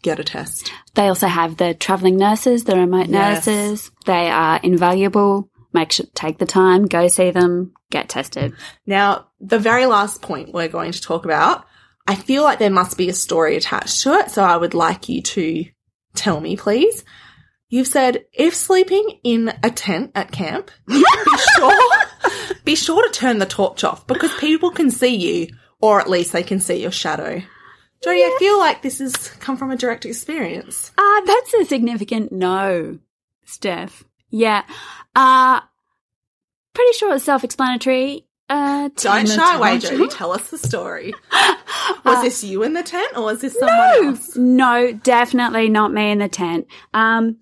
get 0.02 0.20
a 0.20 0.24
test. 0.24 0.72
They 0.96 1.08
also 1.08 1.28
have 1.28 1.58
the 1.58 1.74
traveling 1.76 2.18
nurses, 2.18 2.64
the 2.64 2.76
remote 2.76 3.08
Yes. 3.08 3.46
nurses. 3.46 3.92
They 4.06 4.30
are 4.30 4.60
invaluable. 4.64 5.50
Make 5.74 5.92
sure 5.92 6.08
take 6.16 6.40
the 6.40 6.46
time, 6.48 6.86
go 6.88 7.08
see 7.08 7.30
them, 7.32 7.74
get 7.92 8.10
tested. 8.10 8.54
Now, 8.88 9.28
the 9.40 9.60
very 9.60 9.86
last 9.86 10.22
point 10.24 10.54
we're 10.54 10.70
going 10.70 10.92
to 10.94 11.02
talk 11.02 11.24
about, 11.26 11.66
I 12.08 12.16
feel 12.16 12.42
like 12.42 12.58
there 12.58 12.70
must 12.72 12.98
be 12.98 13.10
a 13.10 13.14
story 13.14 13.58
attached 13.58 14.02
to 14.04 14.14
it, 14.14 14.32
so 14.32 14.44
I 14.44 14.58
would 14.58 14.74
like 14.74 15.08
you 15.10 15.22
to 15.22 15.66
tell 16.16 16.40
me, 16.42 16.56
please. 16.58 17.04
You've 17.70 17.88
said 17.88 18.26
if 18.32 18.56
sleeping 18.56 19.20
in 19.24 19.54
a 19.62 19.70
tent 19.70 20.12
at 20.16 20.32
camp, 20.32 20.72
be 20.88 21.04
sure 21.58 21.90
be 22.64 22.76
sure 22.76 23.04
to 23.06 23.14
turn 23.14 23.40
the 23.40 23.46
torch 23.46 23.84
off 23.84 24.08
because 24.08 24.34
people 24.36 24.72
can 24.72 24.90
see 24.90 25.16
you, 25.16 25.48
or 25.82 26.00
at 26.00 26.10
least 26.10 26.32
they 26.32 26.44
can 26.44 26.60
see 26.60 26.82
your 26.82 26.92
shadow. 26.92 27.42
Jodie, 28.06 28.24
I 28.24 28.36
feel 28.40 28.58
like 28.60 28.82
this 28.82 29.00
has 29.00 29.16
come 29.16 29.58
from 29.58 29.72
a 29.72 29.76
direct 29.76 30.06
experience. 30.06 30.92
Ah, 30.98 31.22
that's 31.26 31.54
a 31.56 31.66
significant 31.66 32.32
no, 32.32 33.00
Steph. 33.46 34.04
Yeah. 34.30 34.64
Uh 35.16 35.62
pretty 36.74 36.94
sure 36.94 37.16
it's 37.16 37.26
self-explanatory. 37.26 38.24
Uh, 38.50 38.90
Don't 38.96 39.28
shy 39.28 39.58
away, 39.58 39.78
Jodie. 39.78 40.10
Tell 40.16 40.32
us 40.32 40.50
the 40.50 40.58
story. 40.58 41.14
Was 42.06 42.24
this 42.24 42.44
you 42.44 42.64
in 42.64 42.74
the 42.74 42.84
tent, 42.84 43.18
or 43.18 43.24
was 43.24 43.42
this 43.42 43.54
someone 43.60 44.06
else? 44.06 44.38
No, 44.38 44.94
definitely 44.94 45.68
not 45.68 45.92
me 45.92 46.12
in 46.12 46.20
the 46.20 46.30
tent. 46.30 46.68
Um, 46.94 47.38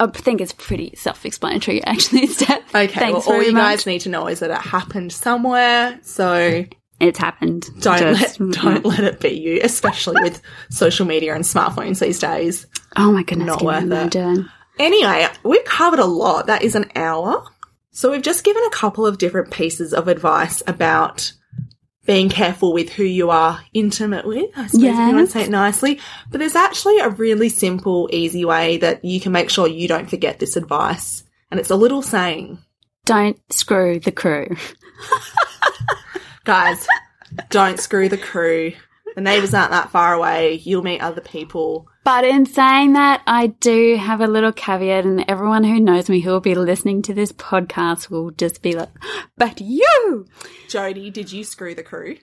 I 0.00 0.06
think 0.08 0.40
it's 0.40 0.52
pretty 0.52 0.94
self-explanatory, 0.96 1.84
actually, 1.84 2.26
Steph. 2.28 2.74
Okay, 2.74 2.86
Thanks 2.88 3.26
well, 3.26 3.36
all 3.36 3.42
you 3.42 3.52
much. 3.52 3.62
guys 3.62 3.86
need 3.86 4.00
to 4.00 4.08
know 4.08 4.26
is 4.28 4.40
that 4.40 4.50
it 4.50 4.58
happened 4.58 5.12
somewhere, 5.12 5.98
so 6.02 6.64
It's 7.00 7.18
happened. 7.18 7.68
don't 7.80 7.98
Just- 8.16 8.40
let 8.40 8.52
don't 8.52 8.84
let 8.84 9.04
it 9.04 9.20
be 9.20 9.30
you, 9.30 9.60
especially 9.62 10.22
with 10.22 10.40
social 10.70 11.06
media 11.06 11.34
and 11.34 11.44
smartphones 11.44 12.00
these 12.00 12.18
days. 12.18 12.66
Oh 12.96 13.12
my 13.12 13.22
goodness, 13.22 13.46
Not 13.46 13.62
worth 13.62 13.90
it. 14.14 14.46
Anyway, 14.78 15.26
we've 15.44 15.64
covered 15.64 15.98
a 15.98 16.04
lot. 16.06 16.46
That 16.46 16.62
is 16.62 16.74
an 16.74 16.90
hour. 16.96 17.44
So 17.90 18.10
we've 18.10 18.22
just 18.22 18.42
given 18.44 18.62
a 18.64 18.70
couple 18.70 19.04
of 19.06 19.18
different 19.18 19.50
pieces 19.50 19.92
of 19.92 20.08
advice 20.08 20.62
about 20.66 21.32
being 22.04 22.28
careful 22.28 22.72
with 22.72 22.90
who 22.90 23.04
you 23.04 23.30
are 23.30 23.62
intimate 23.72 24.26
with, 24.26 24.50
I 24.56 24.66
suppose 24.66 24.84
if 24.84 24.96
you 24.96 25.14
want 25.14 25.26
to 25.28 25.32
say 25.32 25.44
it 25.44 25.50
nicely. 25.50 26.00
But 26.30 26.38
there's 26.38 26.56
actually 26.56 26.98
a 26.98 27.10
really 27.10 27.48
simple, 27.48 28.08
easy 28.12 28.44
way 28.44 28.78
that 28.78 29.04
you 29.04 29.20
can 29.20 29.32
make 29.32 29.50
sure 29.50 29.68
you 29.68 29.86
don't 29.86 30.10
forget 30.10 30.38
this 30.38 30.56
advice. 30.56 31.22
And 31.50 31.60
it's 31.60 31.70
a 31.70 31.76
little 31.76 32.02
saying. 32.02 32.58
Don't 33.04 33.38
screw 33.52 34.00
the 34.00 34.12
crew. 34.12 34.56
Guys, 36.44 36.86
don't 37.50 37.78
screw 37.78 38.08
the 38.08 38.18
crew. 38.18 38.72
The 39.14 39.20
neighbours 39.20 39.54
aren't 39.54 39.70
that 39.70 39.90
far 39.90 40.14
away. 40.14 40.54
You'll 40.64 40.82
meet 40.82 41.00
other 41.00 41.20
people. 41.20 41.88
But 42.04 42.24
in 42.24 42.46
saying 42.46 42.94
that, 42.94 43.22
I 43.26 43.48
do 43.48 43.96
have 43.96 44.20
a 44.20 44.26
little 44.26 44.52
caveat, 44.52 45.04
and 45.04 45.24
everyone 45.28 45.62
who 45.62 45.78
knows 45.78 46.08
me 46.08 46.20
who 46.20 46.30
will 46.30 46.40
be 46.40 46.54
listening 46.54 47.00
to 47.02 47.14
this 47.14 47.32
podcast 47.32 48.10
will 48.10 48.32
just 48.32 48.60
be 48.60 48.72
like, 48.72 48.90
but 49.36 49.60
you! 49.60 50.26
Jodie, 50.68 51.12
did 51.12 51.30
you 51.30 51.44
screw 51.44 51.74
the 51.74 51.84
crew? 51.84 52.16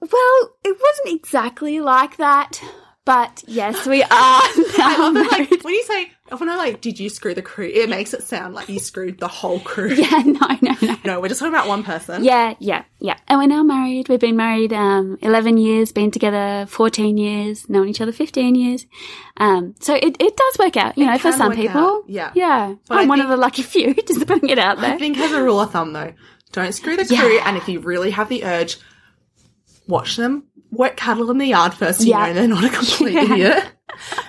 Well, 0.00 0.56
it 0.64 0.76
wasn't 0.80 1.16
exactly 1.16 1.80
like 1.80 2.16
that, 2.16 2.60
but 3.08 3.42
yes, 3.46 3.86
we 3.86 4.02
are 4.02 4.08
I 4.10 4.96
love 4.98 5.16
it. 5.16 5.32
Like, 5.32 5.64
when 5.64 5.72
you 5.72 5.82
say, 5.84 6.10
when 6.36 6.50
I 6.50 6.56
like, 6.56 6.82
did 6.82 7.00
you 7.00 7.08
screw 7.08 7.32
the 7.32 7.40
crew? 7.40 7.64
It 7.72 7.88
makes 7.88 8.12
it 8.12 8.22
sound 8.22 8.52
like 8.54 8.68
you 8.68 8.78
screwed 8.78 9.18
the 9.18 9.28
whole 9.28 9.60
crew. 9.60 9.88
Yeah, 9.94 10.22
no, 10.26 10.46
no, 10.60 10.74
no. 10.82 10.96
No, 11.06 11.20
we're 11.20 11.28
just 11.28 11.40
talking 11.40 11.54
about 11.54 11.68
one 11.68 11.84
person. 11.84 12.22
Yeah, 12.22 12.52
yeah, 12.58 12.84
yeah. 13.00 13.16
And 13.26 13.38
we're 13.38 13.46
now 13.46 13.62
married. 13.62 14.10
We've 14.10 14.20
been 14.20 14.36
married 14.36 14.74
um, 14.74 15.16
11 15.22 15.56
years, 15.56 15.90
been 15.90 16.10
together 16.10 16.66
14 16.68 17.16
years, 17.16 17.66
known 17.70 17.88
each 17.88 18.02
other 18.02 18.12
15 18.12 18.54
years. 18.54 18.86
Um, 19.38 19.74
so 19.80 19.94
it, 19.94 20.16
it 20.20 20.36
does 20.36 20.58
work 20.58 20.76
out, 20.76 20.98
you 20.98 21.06
know, 21.06 21.16
for 21.16 21.32
some 21.32 21.52
people. 21.54 21.80
out, 21.80 22.04
yeah. 22.08 22.30
Yeah. 22.34 22.74
But 22.88 22.98
I'm 22.98 23.06
I 23.06 23.08
one 23.08 23.18
think- 23.20 23.24
of 23.24 23.30
the 23.30 23.38
lucky 23.38 23.62
few, 23.62 23.94
just 24.06 24.26
putting 24.26 24.50
it 24.50 24.58
out 24.58 24.80
there. 24.82 24.92
I 24.92 24.98
think 24.98 25.16
as 25.16 25.32
a 25.32 25.42
rule 25.42 25.60
of 25.60 25.70
thumb 25.72 25.94
though, 25.94 26.12
don't 26.52 26.72
screw 26.74 26.96
the 26.98 27.06
crew. 27.06 27.16
Yeah. 27.16 27.48
And 27.48 27.56
if 27.56 27.68
you 27.70 27.80
really 27.80 28.10
have 28.10 28.28
the 28.28 28.44
urge, 28.44 28.76
watch 29.86 30.16
them 30.16 30.44
work 30.78 30.96
cattle 30.96 31.30
in 31.30 31.36
the 31.36 31.46
yard 31.46 31.74
first. 31.74 32.00
You 32.00 32.10
Yeah. 32.12 32.26
know 32.28 32.32
they're 32.34 32.48
not 32.48 32.64
a 32.64 32.70
complete 32.70 33.12
Yeah. 33.12 33.22
idiot. 33.34 33.64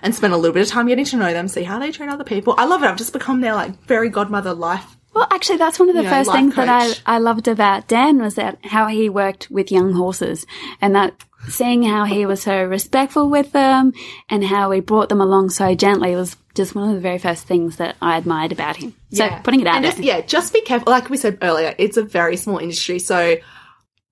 And 0.04 0.14
spend 0.16 0.34
a 0.34 0.38
little 0.38 0.54
bit 0.54 0.64
of 0.64 0.68
time 0.70 0.88
getting 0.88 1.06
to 1.06 1.16
know 1.18 1.32
them, 1.32 1.48
see 1.48 1.64
how 1.64 1.80
they 1.80 1.92
treat 1.92 2.10
other 2.10 2.24
people. 2.24 2.56
I 2.58 2.66
love 2.66 2.82
it. 2.84 2.88
I've 2.88 2.98
just 2.98 3.14
become 3.14 3.40
their 3.42 3.54
like 3.54 3.80
very 3.86 4.10
godmother 4.10 4.54
life. 4.54 4.98
Well, 5.14 5.28
actually, 5.32 5.58
that's 5.58 5.80
one 5.80 5.90
of 5.90 5.96
the 5.96 6.02
You 6.04 6.10
know, 6.10 6.16
first 6.16 6.28
life 6.28 6.38
things 6.38 6.56
that 6.56 7.02
I. 7.06 7.16
I 7.16 7.18
loved 7.20 7.48
about 7.48 7.88
Dan 7.88 8.22
was 8.22 8.36
that 8.36 8.58
how 8.66 8.88
he 8.88 9.10
worked 9.10 9.50
with 9.52 9.72
young 9.72 9.94
horses 9.94 10.46
and 10.82 10.96
that 10.96 11.14
seeing 11.50 11.84
how 11.84 12.06
he 12.06 12.26
was 12.26 12.42
so 12.42 12.64
respectful 12.64 13.30
with 13.30 13.52
them 13.52 13.94
and 14.30 14.44
how 14.44 14.72
he 14.72 14.80
brought 14.82 15.10
them 15.10 15.22
along 15.22 15.50
so 15.52 15.74
gently 15.76 16.16
was 16.16 16.36
just 16.56 16.76
one 16.76 16.90
of 16.90 16.96
the 16.96 17.02
very 17.02 17.18
first 17.18 17.46
things 17.48 17.78
that 17.78 17.96
I 18.02 18.18
admired 18.18 18.52
about 18.52 18.76
him. 18.78 18.94
So 19.12 19.28
putting 19.44 19.62
it 19.62 19.68
out 19.68 19.78
and 19.78 19.86
there. 19.86 19.92
just, 19.92 20.04
yeah, 20.04 20.22
just 20.22 20.54
be 20.54 20.62
careful. 20.62 20.92
Like 20.92 21.10
we 21.10 21.18
said 21.18 21.38
earlier, 21.42 21.74
it's 21.78 21.98
a 21.98 22.04
very 22.04 22.38
small 22.38 22.58
industry, 22.58 23.00
so 23.00 23.38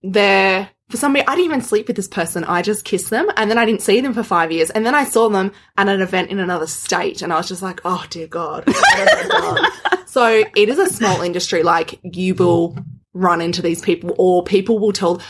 they're 0.03 0.69
for 0.89 0.97
somebody. 0.97 1.25
I 1.27 1.35
didn't 1.35 1.45
even 1.45 1.61
sleep 1.61 1.87
with 1.87 1.95
this 1.95 2.07
person. 2.07 2.43
I 2.43 2.61
just 2.61 2.85
kissed 2.85 3.09
them, 3.09 3.29
and 3.35 3.49
then 3.49 3.57
I 3.57 3.65
didn't 3.65 3.81
see 3.81 4.01
them 4.01 4.13
for 4.13 4.23
five 4.23 4.51
years, 4.51 4.69
and 4.69 4.85
then 4.85 4.95
I 4.95 5.03
saw 5.03 5.29
them 5.29 5.51
at 5.77 5.87
an 5.87 6.01
event 6.01 6.29
in 6.29 6.39
another 6.39 6.67
state, 6.67 7.21
and 7.21 7.33
I 7.33 7.37
was 7.37 7.47
just 7.47 7.61
like, 7.61 7.81
oh 7.85 8.05
dear 8.09 8.27
God. 8.27 8.63
so 10.05 10.43
it 10.55 10.69
is 10.69 10.79
a 10.79 10.87
small 10.87 11.21
industry. 11.21 11.63
Like 11.63 11.99
you 12.03 12.35
will 12.35 12.77
run 13.13 13.41
into 13.41 13.61
these 13.61 13.81
people, 13.81 14.15
or 14.17 14.43
people 14.43 14.79
will 14.79 14.93
tell. 14.93 15.21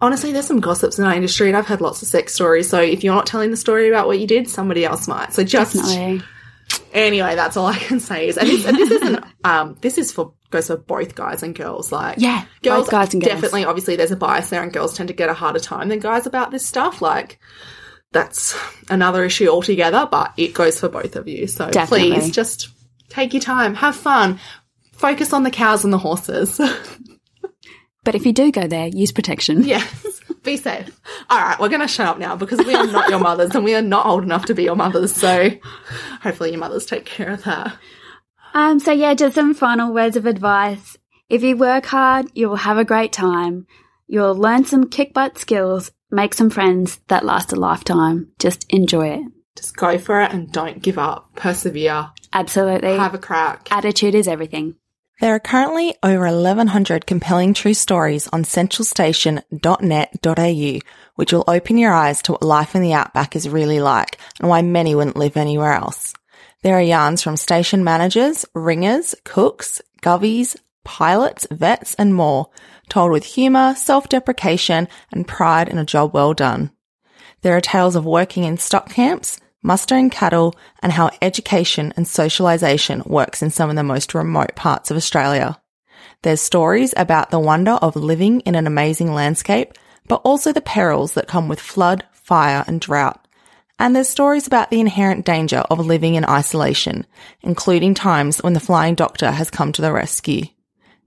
Honestly, 0.00 0.32
there's 0.32 0.46
some 0.46 0.58
gossips 0.58 0.98
in 0.98 1.04
our 1.04 1.14
industry, 1.14 1.48
and 1.48 1.56
I've 1.56 1.66
heard 1.66 1.80
lots 1.80 2.02
of 2.02 2.08
sex 2.08 2.34
stories. 2.34 2.68
So 2.68 2.80
if 2.80 3.04
you're 3.04 3.14
not 3.14 3.26
telling 3.26 3.50
the 3.50 3.56
story 3.56 3.88
about 3.88 4.08
what 4.08 4.18
you 4.18 4.26
did, 4.26 4.48
somebody 4.48 4.84
else 4.84 5.06
might. 5.06 5.32
So 5.32 5.44
just 5.44 5.74
Definitely. 5.74 6.22
Anyway, 6.92 7.34
that's 7.34 7.56
all 7.56 7.66
I 7.66 7.78
can 7.78 8.00
say 8.00 8.28
is, 8.28 8.36
and 8.36 8.48
this, 8.48 8.66
and 8.66 8.76
this 8.76 8.90
isn't, 8.90 9.24
um, 9.44 9.76
this 9.80 9.98
is 9.98 10.12
for 10.12 10.34
goes 10.52 10.68
for 10.68 10.76
both 10.76 11.14
guys 11.16 11.42
and 11.42 11.54
girls. 11.54 11.90
Like, 11.90 12.18
Yeah, 12.18 12.44
girls, 12.62 12.84
both 12.84 12.90
guys 12.90 13.12
and 13.14 13.22
girls. 13.22 13.32
definitely, 13.34 13.64
obviously, 13.64 13.96
there's 13.96 14.12
a 14.12 14.16
bias 14.16 14.50
there, 14.50 14.62
and 14.62 14.72
girls 14.72 14.96
tend 14.96 15.08
to 15.08 15.14
get 15.14 15.28
a 15.28 15.34
harder 15.34 15.58
time 15.58 15.88
than 15.88 15.98
guys 15.98 16.26
about 16.26 16.50
this 16.52 16.64
stuff. 16.64 17.02
Like, 17.02 17.40
that's 18.12 18.56
another 18.90 19.24
issue 19.24 19.48
altogether, 19.48 20.06
but 20.10 20.32
it 20.36 20.54
goes 20.54 20.78
for 20.78 20.88
both 20.88 21.16
of 21.16 21.26
you. 21.26 21.46
So 21.48 21.70
Definitely. 21.70 22.12
please, 22.12 22.30
just 22.30 22.68
take 23.08 23.32
your 23.32 23.42
time, 23.42 23.74
have 23.74 23.96
fun, 23.96 24.38
focus 24.92 25.32
on 25.32 25.42
the 25.42 25.50
cows 25.50 25.82
and 25.84 25.92
the 25.92 25.98
horses. 25.98 26.60
But 28.04 28.16
if 28.16 28.26
you 28.26 28.32
do 28.32 28.50
go 28.50 28.66
there, 28.66 28.88
use 28.88 29.12
protection. 29.12 29.62
yes, 29.64 30.20
be 30.42 30.56
safe. 30.56 31.00
All 31.30 31.38
right, 31.38 31.58
we're 31.60 31.68
going 31.68 31.82
to 31.82 31.86
shut 31.88 32.08
up 32.08 32.18
now 32.18 32.34
because 32.34 32.58
we 32.66 32.74
are 32.74 32.86
not 32.88 33.08
your 33.10 33.20
mothers, 33.20 33.54
and 33.54 33.64
we 33.64 33.76
are 33.76 33.82
not 33.82 34.06
old 34.06 34.24
enough 34.24 34.46
to 34.46 34.54
be 34.54 34.64
your 34.64 34.74
mothers. 34.74 35.14
So 35.14 35.50
hopefully, 36.20 36.50
your 36.50 36.58
mothers 36.58 36.84
take 36.84 37.04
care 37.04 37.30
of 37.30 37.44
that. 37.44 37.76
Um, 38.54 38.80
so 38.80 38.92
yeah, 38.92 39.14
just 39.14 39.34
some 39.34 39.54
final 39.54 39.92
words 39.92 40.16
of 40.16 40.26
advice. 40.26 40.96
If 41.28 41.42
you 41.42 41.56
work 41.56 41.86
hard, 41.86 42.26
you 42.34 42.48
will 42.48 42.56
have 42.56 42.78
a 42.78 42.84
great 42.84 43.12
time. 43.12 43.66
You'll 44.06 44.34
learn 44.34 44.66
some 44.66 44.90
kick 44.90 45.14
butt 45.14 45.38
skills, 45.38 45.90
make 46.10 46.34
some 46.34 46.50
friends 46.50 47.00
that 47.08 47.24
last 47.24 47.52
a 47.52 47.56
lifetime. 47.56 48.32
Just 48.38 48.70
enjoy 48.70 49.08
it. 49.08 49.22
Just 49.56 49.76
go 49.76 49.98
for 49.98 50.20
it 50.20 50.32
and 50.32 50.52
don't 50.52 50.82
give 50.82 50.98
up. 50.98 51.30
Persevere. 51.34 52.10
Absolutely. 52.32 52.96
Have 52.96 53.14
a 53.14 53.18
crack. 53.18 53.68
Attitude 53.70 54.14
is 54.14 54.28
everything. 54.28 54.76
There 55.20 55.34
are 55.34 55.40
currently 55.40 55.94
over 56.02 56.24
1100 56.24 57.06
compelling 57.06 57.54
true 57.54 57.74
stories 57.74 58.26
on 58.28 58.42
centralstation.net.au, 58.42 60.78
which 61.14 61.32
will 61.32 61.44
open 61.46 61.78
your 61.78 61.92
eyes 61.92 62.22
to 62.22 62.32
what 62.32 62.42
life 62.42 62.74
in 62.74 62.82
the 62.82 62.94
outback 62.94 63.36
is 63.36 63.48
really 63.48 63.80
like 63.80 64.18
and 64.40 64.48
why 64.48 64.62
many 64.62 64.94
wouldn't 64.94 65.16
live 65.16 65.36
anywhere 65.36 65.72
else. 65.72 66.14
There 66.62 66.78
are 66.78 66.82
yarns 66.82 67.22
from 67.22 67.36
station 67.36 67.82
managers, 67.82 68.44
ringers, 68.54 69.16
cooks, 69.24 69.82
govies, 70.00 70.56
pilots, 70.84 71.44
vets, 71.50 71.94
and 71.96 72.14
more, 72.14 72.50
told 72.88 73.10
with 73.10 73.24
humour, 73.24 73.74
self-deprecation, 73.74 74.86
and 75.12 75.26
pride 75.26 75.68
in 75.68 75.78
a 75.78 75.84
job 75.84 76.14
well 76.14 76.34
done. 76.34 76.70
There 77.40 77.56
are 77.56 77.60
tales 77.60 77.96
of 77.96 78.06
working 78.06 78.44
in 78.44 78.58
stock 78.58 78.90
camps, 78.90 79.40
mustering 79.60 80.08
cattle, 80.08 80.54
and 80.80 80.92
how 80.92 81.10
education 81.20 81.92
and 81.96 82.06
socialisation 82.06 83.04
works 83.08 83.42
in 83.42 83.50
some 83.50 83.68
of 83.68 83.74
the 83.74 83.82
most 83.82 84.14
remote 84.14 84.54
parts 84.54 84.90
of 84.90 84.96
Australia. 84.96 85.60
There's 86.22 86.40
stories 86.40 86.94
about 86.96 87.30
the 87.30 87.40
wonder 87.40 87.72
of 87.72 87.96
living 87.96 88.40
in 88.40 88.54
an 88.54 88.68
amazing 88.68 89.12
landscape, 89.12 89.72
but 90.06 90.20
also 90.24 90.52
the 90.52 90.60
perils 90.60 91.14
that 91.14 91.26
come 91.26 91.48
with 91.48 91.58
flood, 91.58 92.04
fire, 92.12 92.62
and 92.68 92.80
drought. 92.80 93.21
And 93.78 93.96
there's 93.96 94.08
stories 94.08 94.46
about 94.46 94.70
the 94.70 94.80
inherent 94.80 95.24
danger 95.24 95.58
of 95.58 95.78
living 95.84 96.14
in 96.14 96.24
isolation, 96.24 97.06
including 97.40 97.94
times 97.94 98.38
when 98.38 98.52
the 98.52 98.60
flying 98.60 98.94
doctor 98.94 99.30
has 99.30 99.50
come 99.50 99.72
to 99.72 99.82
the 99.82 99.92
rescue. 99.92 100.44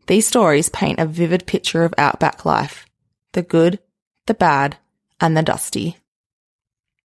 These 0.08 0.28
stories 0.28 0.70
paint 0.70 1.00
a 1.00 1.06
vivid 1.06 1.48
picture 1.48 1.84
of 1.84 1.94
outback 1.98 2.46
life. 2.46 2.86
The 3.34 3.42
good, 3.42 3.80
the 4.28 4.34
bad, 4.34 4.78
and 5.20 5.36
the 5.36 5.42
dusty. 5.42 5.98